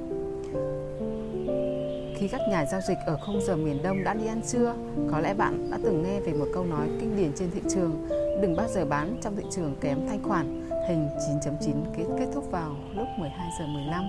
Khi 2.18 2.28
các 2.28 2.42
nhà 2.50 2.66
giao 2.66 2.82
dịch 2.82 2.98
ở 3.06 3.18
khung 3.26 3.42
giờ 3.42 3.56
miền 3.56 3.84
Đông 3.84 4.04
đã 4.04 4.14
đi 4.14 4.28
ăn 4.28 4.42
trưa, 4.48 4.76
có 5.12 5.20
lẽ 5.20 5.34
bạn 5.34 5.72
đã 5.72 5.80
từng 5.84 6.04
nghe 6.04 6.20
về 6.20 6.34
một 6.34 6.46
câu 6.54 6.66
nói 6.66 6.90
kinh 7.00 7.18
điển 7.18 7.32
trên 7.36 7.52
thị 7.52 7.62
trường, 7.70 8.08
đừng 8.42 8.56
bao 8.56 8.68
giờ 8.68 8.86
bán 8.86 9.18
trong 9.22 9.36
thị 9.36 9.44
trường 9.52 9.76
kém 9.82 10.08
thanh 10.10 10.24
khoản, 10.24 10.70
hình 10.88 11.10
9.9 11.42 11.74
kết, 11.98 12.04
kết 12.20 12.28
thúc 12.34 12.52
vào 12.52 12.76
lúc 12.96 13.08
12 13.18 13.50
giờ 13.60 13.66
15. 13.66 14.04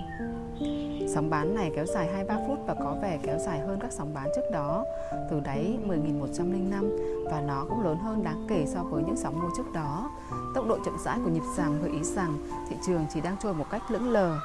Sóng 1.14 1.30
bán 1.30 1.55
này 1.55 1.72
kéo 1.76 1.86
dài 1.86 2.09
2-3 2.28 2.47
phút 2.47 2.59
và 2.66 2.74
có 2.74 2.97
vẻ 3.02 3.18
kéo 3.22 3.39
dài 3.39 3.59
hơn 3.59 3.78
các 3.80 3.93
sóng 3.93 4.14
bán 4.14 4.28
trước 4.36 4.51
đó 4.52 4.85
từ 5.30 5.40
đáy 5.40 5.78
10.105 5.86 7.24
và 7.30 7.40
nó 7.40 7.66
cũng 7.68 7.85
lớn 7.85 7.98
hơn 7.98 8.24
đáng 8.24 8.47
kể 8.48 8.64
so 8.66 8.82
với 8.82 9.02
những 9.02 9.16
sóng 9.16 9.40
mua 9.43 9.48
trước 9.56 9.72
đó. 9.74 10.10
Tốc 10.55 10.66
độ 10.68 10.78
chậm 10.85 10.97
rãi 11.05 11.18
của 11.24 11.30
nhịp 11.30 11.43
giảm 11.56 11.82
gợi 11.82 11.90
ý 11.90 12.02
rằng 12.02 12.39
thị 12.70 12.76
trường 12.86 13.06
chỉ 13.14 13.20
đang 13.20 13.36
trôi 13.43 13.55
một 13.55 13.66
cách 13.70 13.82
lững 13.90 14.09
lờ 14.09 14.39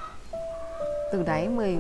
Từ 1.11 1.23
đáy 1.23 1.49
10 1.49 1.77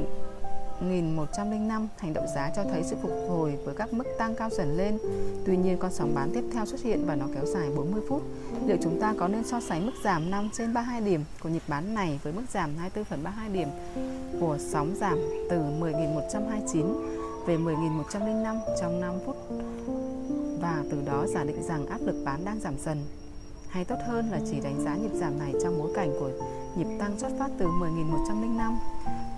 1105, 0.81 1.87
hành 1.97 2.13
động 2.13 2.25
giá 2.35 2.51
cho 2.55 2.63
thấy 2.63 2.83
sự 2.83 2.95
phục 3.01 3.11
hồi 3.29 3.57
với 3.65 3.75
các 3.75 3.93
mức 3.93 4.03
tăng 4.17 4.35
cao 4.35 4.49
dần 4.49 4.77
lên. 4.77 4.97
Tuy 5.45 5.57
nhiên, 5.57 5.77
con 5.77 5.91
sóng 5.91 6.15
bán 6.15 6.31
tiếp 6.33 6.43
theo 6.53 6.65
xuất 6.65 6.81
hiện 6.81 7.05
và 7.05 7.15
nó 7.15 7.25
kéo 7.35 7.45
dài 7.45 7.69
40 7.75 8.01
phút. 8.09 8.21
Liệu 8.65 8.77
chúng 8.83 8.99
ta 9.01 9.13
có 9.19 9.27
nên 9.27 9.43
so 9.43 9.59
sánh 9.59 9.85
mức 9.85 9.91
giảm 10.03 10.31
5 10.31 10.49
trên 10.53 10.73
32 10.73 11.01
điểm 11.01 11.23
của 11.43 11.49
nhịp 11.49 11.63
bán 11.67 11.93
này 11.93 12.19
với 12.23 12.33
mức 12.33 12.43
giảm 12.53 12.75
24 12.77 13.05
phần 13.05 13.23
32 13.23 13.49
điểm 13.49 13.67
của 14.39 14.57
sóng 14.59 14.95
giảm 14.95 15.17
từ 15.49 15.57
10.129 15.57 17.13
về 17.45 17.57
10.105 17.57 18.59
trong 18.81 19.01
5 19.01 19.13
phút 19.25 19.35
và 20.61 20.83
từ 20.91 21.01
đó 21.05 21.25
giả 21.27 21.43
định 21.43 21.63
rằng 21.63 21.85
áp 21.85 21.99
lực 22.05 22.23
bán 22.25 22.45
đang 22.45 22.59
giảm 22.59 22.73
dần 22.77 22.97
hay 23.69 23.85
tốt 23.85 23.95
hơn 24.07 24.31
là 24.31 24.39
chỉ 24.51 24.59
đánh 24.59 24.83
giá 24.83 24.95
nhịp 24.95 25.11
giảm 25.13 25.39
này 25.39 25.53
trong 25.63 25.79
bối 25.79 25.91
cảnh 25.95 26.11
của 26.19 26.31
nhịp 26.75 26.87
tăng 26.99 27.19
xuất 27.19 27.31
phát 27.39 27.49
từ 27.57 27.65
10.105 27.65 28.75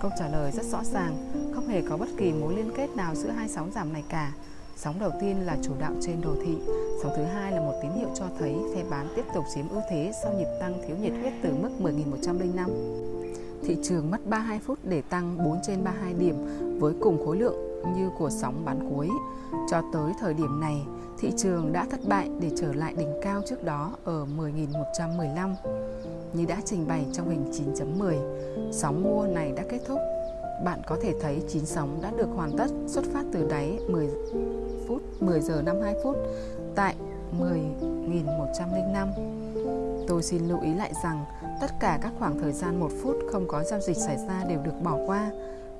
Câu 0.00 0.10
trả 0.18 0.28
lời 0.28 0.52
rất 0.52 0.64
rõ 0.64 0.84
ràng, 0.84 1.16
không 1.54 1.68
hề 1.68 1.82
có 1.82 1.96
bất 1.96 2.08
kỳ 2.16 2.32
mối 2.32 2.56
liên 2.56 2.70
kết 2.76 2.96
nào 2.96 3.14
giữa 3.14 3.30
hai 3.30 3.48
sóng 3.48 3.70
giảm 3.74 3.92
này 3.92 4.04
cả. 4.08 4.32
Sóng 4.76 4.98
đầu 5.00 5.10
tiên 5.20 5.46
là 5.46 5.56
chủ 5.62 5.72
đạo 5.80 5.92
trên 6.00 6.20
đồ 6.20 6.34
thị, 6.44 6.56
sóng 7.02 7.12
thứ 7.16 7.24
hai 7.24 7.52
là 7.52 7.60
một 7.60 7.72
tín 7.82 7.90
hiệu 7.92 8.08
cho 8.14 8.24
thấy 8.38 8.56
phe 8.74 8.84
bán 8.90 9.08
tiếp 9.16 9.24
tục 9.34 9.44
chiếm 9.54 9.68
ưu 9.68 9.80
thế 9.90 10.12
sau 10.22 10.32
nhịp 10.32 10.48
tăng 10.60 10.82
thiếu 10.86 10.96
nhiệt 10.96 11.12
huyết 11.20 11.32
từ 11.42 11.54
mức 11.62 11.70
10.105. 11.80 12.68
Thị 13.62 13.76
trường 13.82 14.10
mất 14.10 14.26
32 14.26 14.58
phút 14.58 14.78
để 14.82 15.02
tăng 15.02 15.44
4 15.44 15.58
trên 15.66 15.84
32 15.84 16.14
điểm 16.14 16.36
với 16.80 16.94
cùng 17.00 17.26
khối 17.26 17.36
lượng 17.36 17.82
như 17.96 18.10
của 18.18 18.30
sóng 18.30 18.64
bán 18.64 18.90
cuối. 18.90 19.08
Cho 19.70 19.82
tới 19.92 20.12
thời 20.20 20.34
điểm 20.34 20.60
này, 20.60 20.86
thị 21.18 21.32
trường 21.36 21.72
đã 21.72 21.86
thất 21.90 22.00
bại 22.08 22.30
để 22.40 22.50
trở 22.56 22.72
lại 22.72 22.94
đỉnh 22.98 23.12
cao 23.22 23.42
trước 23.48 23.64
đó 23.64 23.92
ở 24.04 24.26
10.115. 24.38 25.54
Như 26.32 26.44
đã 26.46 26.60
trình 26.64 26.88
bày 26.88 27.06
trong 27.12 27.30
hình 27.30 27.44
9.10, 27.74 28.72
sóng 28.72 29.02
mua 29.02 29.26
này 29.26 29.52
đã 29.56 29.62
kết 29.68 29.80
thúc. 29.86 29.98
Bạn 30.64 30.80
có 30.86 30.96
thể 31.02 31.14
thấy 31.20 31.42
9 31.48 31.66
sóng 31.66 31.98
đã 32.02 32.10
được 32.16 32.28
hoàn 32.34 32.56
tất 32.56 32.66
xuất 32.86 33.04
phát 33.12 33.24
từ 33.32 33.48
đáy 33.50 33.78
10 33.88 34.08
phút 34.88 35.02
10 35.20 35.40
giờ 35.40 35.62
52 35.62 35.94
phút 36.04 36.16
tại 36.74 36.94
10.105. 37.40 39.08
Tôi 40.08 40.22
xin 40.22 40.48
lưu 40.48 40.60
ý 40.60 40.74
lại 40.74 40.92
rằng 41.04 41.24
tất 41.60 41.70
cả 41.80 41.98
các 42.02 42.12
khoảng 42.18 42.38
thời 42.38 42.52
gian 42.52 42.80
1 42.80 42.88
phút 43.02 43.16
không 43.32 43.48
có 43.48 43.62
giao 43.62 43.80
dịch 43.80 43.96
xảy 43.96 44.16
ra 44.28 44.44
đều 44.48 44.60
được 44.62 44.82
bỏ 44.82 44.98
qua. 45.06 45.30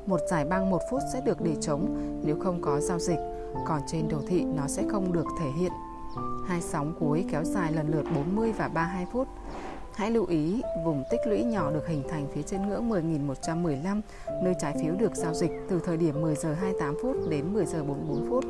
Một 0.06 0.20
giải 0.30 0.44
băng 0.44 0.70
1 0.70 0.82
phút 0.90 1.00
sẽ 1.12 1.20
được 1.20 1.40
để 1.40 1.56
trống 1.60 1.96
nếu 2.24 2.36
không 2.40 2.62
có 2.62 2.80
giao 2.80 2.98
dịch, 2.98 3.18
còn 3.66 3.80
trên 3.86 4.08
đồ 4.08 4.18
thị 4.28 4.44
nó 4.44 4.66
sẽ 4.66 4.84
không 4.88 5.12
được 5.12 5.26
thể 5.40 5.50
hiện. 5.58 5.72
Hai 6.46 6.60
sóng 6.60 6.94
cuối 7.00 7.24
kéo 7.30 7.44
dài 7.44 7.72
lần 7.72 7.88
lượt 7.88 8.04
40 8.14 8.52
và 8.52 8.68
32 8.68 9.06
phút. 9.12 9.28
Hãy 9.96 10.10
lưu 10.10 10.26
ý 10.26 10.62
vùng 10.84 11.04
tích 11.10 11.20
lũy 11.26 11.44
nhỏ 11.44 11.70
được 11.70 11.88
hình 11.88 12.02
thành 12.08 12.26
phía 12.34 12.42
trên 12.42 12.68
ngưỡng 12.68 12.90
10.115, 12.90 14.00
nơi 14.42 14.54
trái 14.60 14.74
phiếu 14.82 14.94
được 14.94 15.14
giao 15.14 15.34
dịch 15.34 15.50
từ 15.68 15.80
thời 15.84 15.96
điểm 15.96 16.20
10 16.20 16.34
giờ 16.34 16.54
28 16.54 16.94
phút 17.02 17.16
đến 17.28 17.52
10 17.52 17.66
giờ 17.66 17.84
44 17.84 18.30
phút. 18.30 18.44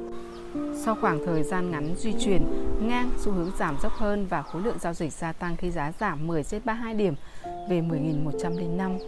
Sau 0.84 0.96
khoảng 1.00 1.26
thời 1.26 1.42
gian 1.42 1.70
ngắn 1.70 1.94
duy 1.98 2.12
chuyển 2.20 2.42
ngang, 2.88 3.10
xu 3.18 3.32
hướng 3.32 3.50
giảm 3.58 3.76
dốc 3.82 3.92
hơn 3.92 4.26
và 4.26 4.42
khối 4.42 4.62
lượng 4.62 4.78
giao 4.78 4.94
dịch 4.94 5.12
gia 5.12 5.32
tăng 5.32 5.56
khi 5.56 5.70
giá 5.70 5.92
giảm 6.00 6.26
10 6.26 6.44
trên 6.44 6.62
32 6.64 6.94
điểm 6.94 7.14
về 7.68 7.80
10.105. 7.80 8.98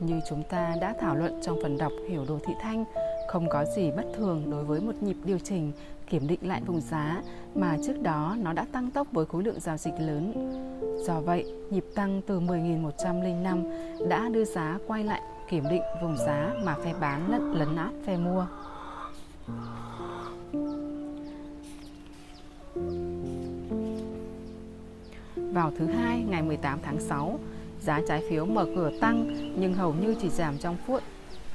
Như 0.00 0.20
chúng 0.28 0.42
ta 0.50 0.74
đã 0.80 0.94
thảo 1.00 1.16
luận 1.16 1.40
trong 1.42 1.58
phần 1.62 1.78
đọc 1.78 1.92
Hiểu 2.08 2.24
đồ 2.28 2.38
thị 2.46 2.54
thanh, 2.62 2.84
không 3.28 3.48
có 3.48 3.64
gì 3.76 3.90
bất 3.96 4.04
thường 4.16 4.50
đối 4.50 4.64
với 4.64 4.80
một 4.80 5.02
nhịp 5.02 5.16
điều 5.24 5.38
chỉnh 5.38 5.72
kiểm 6.08 6.26
định 6.26 6.40
lại 6.42 6.62
vùng 6.66 6.80
giá 6.80 7.22
mà 7.54 7.76
trước 7.86 8.02
đó 8.02 8.36
nó 8.38 8.52
đã 8.52 8.66
tăng 8.72 8.90
tốc 8.90 9.06
với 9.12 9.26
khối 9.26 9.42
lượng 9.42 9.60
giao 9.60 9.76
dịch 9.76 9.94
lớn. 9.98 10.32
Do 11.06 11.20
vậy, 11.20 11.52
nhịp 11.70 11.84
tăng 11.94 12.20
từ 12.26 12.40
10.105 12.40 14.08
đã 14.08 14.28
đưa 14.28 14.44
giá 14.44 14.78
quay 14.86 15.04
lại 15.04 15.20
kiểm 15.50 15.64
định 15.70 15.82
vùng 16.02 16.16
giá 16.16 16.54
mà 16.64 16.76
phe 16.84 16.94
bán 17.00 17.30
lẫn 17.30 17.52
lấn 17.52 17.76
át 17.76 17.92
phe 18.06 18.16
mua. 18.16 18.46
Vào 25.36 25.72
thứ 25.78 25.86
hai 25.86 26.24
ngày 26.28 26.42
18 26.42 26.78
tháng 26.82 27.00
6, 27.00 27.38
giá 27.80 28.00
trái 28.08 28.22
phiếu 28.30 28.46
mở 28.46 28.66
cửa 28.76 28.90
tăng 29.00 29.26
nhưng 29.60 29.74
hầu 29.74 29.94
như 29.94 30.14
chỉ 30.20 30.28
giảm 30.28 30.58
trong 30.58 30.76
phút 30.86 31.02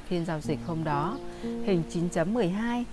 phiên 0.06 0.24
giao 0.24 0.40
dịch 0.40 0.58
hôm 0.66 0.84
đó. 0.84 1.18
Hình 1.42 1.82
9.12 1.90 2.84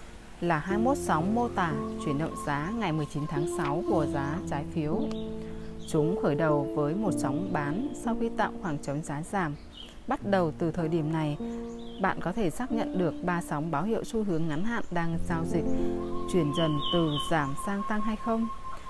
là 0.42 0.60
21 0.60 0.98
sóng 0.98 1.36
mô 1.36 1.48
tả 1.48 1.74
chuyển 2.06 2.18
động 2.18 2.36
giá 2.46 2.72
ngày 2.76 2.92
19 2.92 3.24
tháng 3.28 3.58
6 3.58 3.84
của 3.90 4.06
giá 4.06 4.38
trái 4.50 4.66
phiếu. 4.74 5.02
Chúng 5.88 6.20
khởi 6.22 6.36
đầu 6.36 6.68
với 6.76 6.96
một 6.96 7.12
sóng 7.18 7.50
bán 7.54 7.88
sau 8.06 8.18
khi 8.20 8.30
tạo 8.38 8.52
khoảng 8.62 8.78
trống 8.78 9.02
giá 9.04 9.22
giảm. 9.22 9.56
Bắt 10.08 10.20
đầu 10.26 10.52
từ 10.58 10.72
thời 10.72 10.88
điểm 10.88 11.14
này, 11.14 11.38
bạn 12.02 12.20
có 12.22 12.32
thể 12.32 12.50
xác 12.50 12.72
nhận 12.72 12.98
được 12.98 13.14
ba 13.24 13.42
sóng 13.42 13.72
báo 13.72 13.84
hiệu 13.84 14.04
xu 14.04 14.24
hướng 14.24 14.48
ngắn 14.48 14.64
hạn 14.64 14.84
đang 14.92 15.18
giao 15.30 15.46
dịch 15.46 15.66
chuyển 16.34 16.52
dần 16.58 16.78
từ 16.94 17.10
giảm 17.32 17.56
sang 17.66 17.82
tăng 17.90 18.02
hay 18.02 18.16
không. 18.16 18.48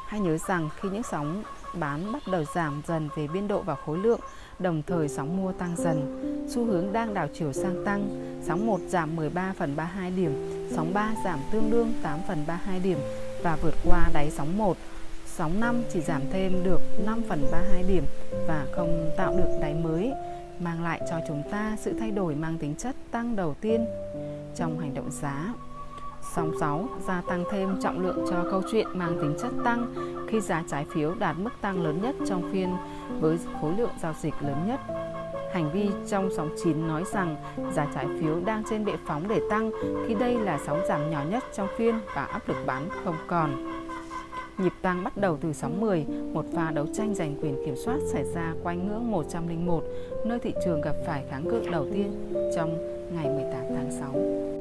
Hãy 0.07 0.19
nhớ 0.19 0.38
rằng 0.38 0.69
khi 0.76 0.90
những 0.90 1.03
sóng 1.03 1.44
bán 1.73 2.11
bắt 2.11 2.23
đầu 2.32 2.44
giảm 2.56 2.82
dần 2.88 3.10
về 3.15 3.28
biên 3.28 3.48
độ 3.48 3.61
và 3.61 3.76
khối 3.76 3.98
lượng, 3.98 4.19
đồng 4.61 4.81
thời 4.88 5.09
sóng 5.09 5.38
mua 5.38 5.51
tăng 5.51 5.75
dần. 5.77 6.17
Xu 6.49 6.65
hướng 6.65 6.93
đang 6.93 7.13
đảo 7.13 7.27
chiều 7.33 7.53
sang 7.53 7.85
tăng, 7.85 8.09
sóng 8.41 8.67
1 8.67 8.79
giảm 8.88 9.15
13 9.15 9.53
phần 9.57 9.75
32 9.75 10.11
điểm, 10.11 10.31
sóng 10.71 10.93
3 10.93 11.13
giảm 11.25 11.39
tương 11.51 11.71
đương 11.71 11.93
8 12.03 12.19
phần 12.27 12.43
32 12.47 12.79
điểm 12.79 12.97
và 13.43 13.57
vượt 13.61 13.75
qua 13.85 14.09
đáy 14.13 14.29
sóng 14.31 14.57
1. 14.57 14.77
Sóng 15.25 15.59
5 15.59 15.83
chỉ 15.93 16.01
giảm 16.01 16.21
thêm 16.31 16.63
được 16.63 16.81
5 17.05 17.21
phần 17.29 17.45
32 17.51 17.83
điểm 17.83 18.03
và 18.47 18.65
không 18.71 19.11
tạo 19.17 19.38
được 19.38 19.57
đáy 19.61 19.73
mới, 19.73 20.11
mang 20.59 20.83
lại 20.83 21.01
cho 21.09 21.19
chúng 21.27 21.43
ta 21.51 21.77
sự 21.79 21.93
thay 21.99 22.11
đổi 22.11 22.35
mang 22.35 22.57
tính 22.57 22.75
chất 22.75 22.95
tăng 23.11 23.35
đầu 23.35 23.55
tiên 23.61 23.85
trong 24.55 24.79
hành 24.79 24.93
động 24.93 25.11
giá. 25.11 25.53
Sóng 26.36 26.52
6 26.60 26.90
gia 27.08 27.22
tăng 27.22 27.44
thêm 27.52 27.80
trọng 27.82 27.99
lượng 27.99 28.26
cho 28.30 28.45
câu 28.52 28.62
chuyện 28.72 28.88
mang 28.94 29.18
tính 29.22 29.36
chất 29.41 29.52
tăng 29.64 29.94
khi 30.28 30.41
giá 30.41 30.64
trái 30.68 30.86
phiếu 30.90 31.14
đạt 31.20 31.36
mức 31.40 31.49
tăng 31.62 31.84
lớn 31.84 32.02
nhất 32.02 32.16
trong 32.28 32.52
phiên 32.52 32.70
với 33.20 33.40
khối 33.62 33.74
lượng 33.78 33.91
giao 34.02 34.14
dịch 34.22 34.34
lớn 34.41 34.68
nhất. 34.68 34.80
Hành 35.53 35.72
vi 35.74 35.90
trong 36.08 36.30
sóng 36.38 36.49
9 36.64 36.88
nói 36.88 37.03
rằng 37.14 37.36
giá 37.74 37.88
trái 37.95 38.08
phiếu 38.20 38.40
đang 38.45 38.64
trên 38.70 38.86
bệ 38.86 38.94
phóng 39.06 39.28
để 39.28 39.41
tăng 39.49 39.72
khi 40.08 40.16
đây 40.16 40.36
là 40.40 40.60
sóng 40.66 40.80
giảm 40.88 41.12
nhỏ 41.12 41.24
nhất 41.30 41.44
trong 41.53 41.68
phiên 41.78 41.99
và 42.16 42.24
áp 42.26 42.49
lực 42.49 42.58
bán 42.66 42.90
không 43.03 43.16
còn. 43.28 43.72
Nhịp 44.58 44.74
tăng 44.82 45.03
bắt 45.03 45.18
đầu 45.18 45.38
từ 45.41 45.53
sóng 45.53 45.82
10, 45.82 46.06
một 46.34 46.45
pha 46.56 46.72
đấu 46.72 46.86
tranh 46.94 47.16
giành 47.16 47.36
quyền 47.41 47.66
kiểm 47.66 47.76
soát 47.76 47.98
xảy 48.06 48.24
ra 48.24 48.53
quanh 48.64 48.88
ngưỡng 48.88 49.12
101, 49.12 49.84
nơi 50.26 50.40
thị 50.40 50.53
trường 50.66 50.82
gặp 50.82 50.95
phải 51.06 51.24
kháng 51.30 51.44
cự 51.49 51.70
đầu 51.72 51.86
tiên 51.94 52.34
trong 52.56 52.78
ngày 53.16 53.30
18 53.30 53.62
tháng 53.76 53.91
6. 53.91 54.60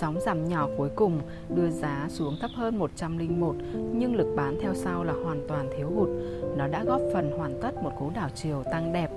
Sóng 0.00 0.20
giảm 0.20 0.48
nhỏ 0.48 0.68
cuối 0.76 0.88
cùng, 0.96 1.20
đưa 1.54 1.70
giá 1.70 2.06
xuống 2.08 2.36
thấp 2.40 2.50
hơn 2.54 2.78
101 2.78 3.56
nhưng 3.92 4.16
lực 4.16 4.34
bán 4.36 4.58
theo 4.62 4.74
sau 4.74 5.04
là 5.04 5.12
hoàn 5.12 5.44
toàn 5.48 5.68
thiếu 5.76 5.90
hụt. 5.96 6.08
Nó 6.56 6.68
đã 6.68 6.84
góp 6.84 7.00
phần 7.12 7.30
hoàn 7.38 7.60
tất 7.62 7.82
một 7.82 7.90
cú 7.98 8.10
đảo 8.14 8.28
chiều 8.34 8.62
tăng 8.72 8.92
đẹp. 8.92 9.10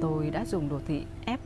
Tôi 0.00 0.30
đã 0.30 0.44
dùng 0.44 0.68
đồ 0.68 0.78
thị 0.88 1.02
F, 1.26 1.36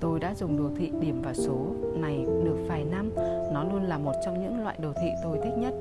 Tôi 0.00 0.20
đã 0.20 0.34
dùng 0.34 0.58
đồ 0.58 0.70
thị 0.76 0.92
điểm 1.00 1.22
và 1.22 1.34
số 1.34 1.66
này 1.94 2.24
được 2.44 2.56
vài 2.68 2.84
năm. 2.84 3.10
Nó 3.52 3.64
luôn 3.72 3.82
là 3.82 3.98
một 3.98 4.14
trong 4.24 4.42
những 4.42 4.62
loại 4.62 4.76
đồ 4.82 4.92
thị 4.92 5.08
tôi 5.22 5.38
thích 5.44 5.54
nhất. 5.56 5.74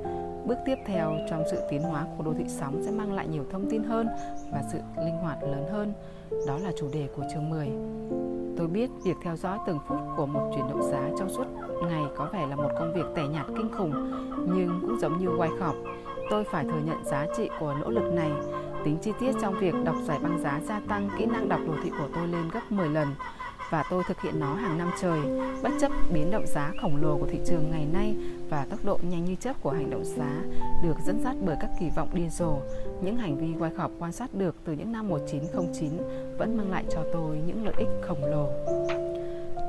Bước 0.46 0.58
tiếp 0.66 0.76
theo 0.86 1.18
trong 1.30 1.44
sự 1.52 1.58
tiến 1.70 1.82
hóa 1.82 2.06
của 2.18 2.24
đồ 2.24 2.34
thị 2.38 2.46
sóng 2.48 2.82
sẽ 2.86 2.92
mang 2.92 3.14
lại 3.14 3.28
nhiều 3.28 3.46
thông 3.52 3.70
tin 3.70 3.84
hơn 3.84 4.08
và 4.52 4.64
sự 4.72 4.80
linh 5.06 5.18
hoạt 5.18 5.44
lớn 5.44 5.66
hơn. 5.72 5.94
Đó 6.48 6.58
là 6.58 6.72
chủ 6.80 6.90
đề 6.94 7.08
của 7.16 7.24
chương 7.34 7.50
10. 7.50 7.68
Tôi 8.62 8.68
biết 8.68 8.90
việc 9.04 9.18
theo 9.22 9.36
dõi 9.36 9.60
từng 9.68 9.80
phút 9.88 9.98
của 10.18 10.26
một 10.26 10.52
chuyển 10.56 10.68
động 10.70 10.82
giá 10.92 11.10
trong 11.18 11.30
suốt 11.30 11.46
ngày 11.88 12.04
có 12.16 12.30
vẻ 12.34 12.48
là 12.48 12.56
một 12.56 12.70
công 12.80 12.94
việc 12.94 13.06
tẻ 13.16 13.28
nhạt 13.28 13.46
kinh 13.48 13.70
khủng, 13.78 13.92
nhưng 14.56 14.80
cũng 14.82 15.00
giống 15.00 15.20
như 15.20 15.30
quay 15.38 15.50
khọp, 15.60 15.76
tôi 16.30 16.44
phải 16.44 16.66
thừa 16.66 16.82
nhận 16.86 17.06
giá 17.06 17.28
trị 17.38 17.50
của 17.60 17.76
nỗ 17.82 17.90
lực 17.90 18.14
này. 18.14 18.32
Tính 18.84 18.98
chi 19.02 19.12
tiết 19.20 19.32
trong 19.42 19.60
việc 19.60 19.76
đọc 19.84 19.96
giải 20.04 20.20
băng 20.20 20.40
giá 20.40 20.60
gia 20.68 20.80
tăng 20.88 21.10
kỹ 21.18 21.26
năng 21.26 21.50
đọc 21.50 21.60
đồ 21.68 21.74
thị 21.84 21.90
của 21.90 22.08
tôi 22.16 22.28
lên 22.28 22.50
gấp 22.52 22.72
10 22.72 22.90
lần 22.90 23.08
và 23.72 23.84
tôi 23.90 24.04
thực 24.08 24.22
hiện 24.22 24.40
nó 24.40 24.56
hàng 24.56 24.78
năm 24.78 24.92
trời, 25.02 25.20
bất 25.64 25.70
chấp 25.82 25.92
biến 26.14 26.32
động 26.32 26.48
giá 26.48 26.72
khổng 26.82 27.02
lồ 27.02 27.18
của 27.18 27.28
thị 27.32 27.40
trường 27.46 27.72
ngày 27.72 27.86
nay 27.94 28.16
và 28.50 28.66
tốc 28.70 28.80
độ 28.84 29.00
nhanh 29.10 29.26
như 29.26 29.36
chớp 29.36 29.54
của 29.62 29.72
hành 29.72 29.90
động 29.90 30.06
giá 30.06 30.42
được 30.84 30.96
dẫn 31.06 31.22
dắt 31.24 31.36
bởi 31.46 31.56
các 31.62 31.70
kỳ 31.80 31.90
vọng 31.96 32.10
điên 32.14 32.30
rồ. 32.30 32.58
Những 33.02 33.18
hành 33.18 33.38
vi 33.38 33.60
quay 33.60 33.72
khọp 33.78 33.92
quan 34.00 34.12
sát 34.12 34.34
được 34.34 34.56
từ 34.66 34.74
những 34.74 34.92
năm 34.92 35.08
1909 35.10 35.90
vẫn 36.38 36.58
mang 36.58 36.72
lại 36.72 36.86
cho 36.90 37.04
tôi 37.14 37.38
những 37.48 37.66
lợi 37.66 37.76
ích 37.78 37.90
khổng 38.02 38.26
lồ. 38.26 38.50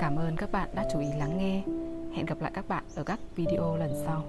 Cảm 0.00 0.16
ơn 0.16 0.36
các 0.36 0.52
bạn 0.52 0.68
đã 0.74 0.88
chú 0.92 1.00
ý 1.00 1.06
lắng 1.18 1.38
nghe. 1.38 1.62
Hẹn 2.16 2.26
gặp 2.26 2.40
lại 2.40 2.50
các 2.54 2.68
bạn 2.68 2.84
ở 2.94 3.04
các 3.04 3.18
video 3.36 3.76
lần 3.76 4.02
sau. 4.06 4.24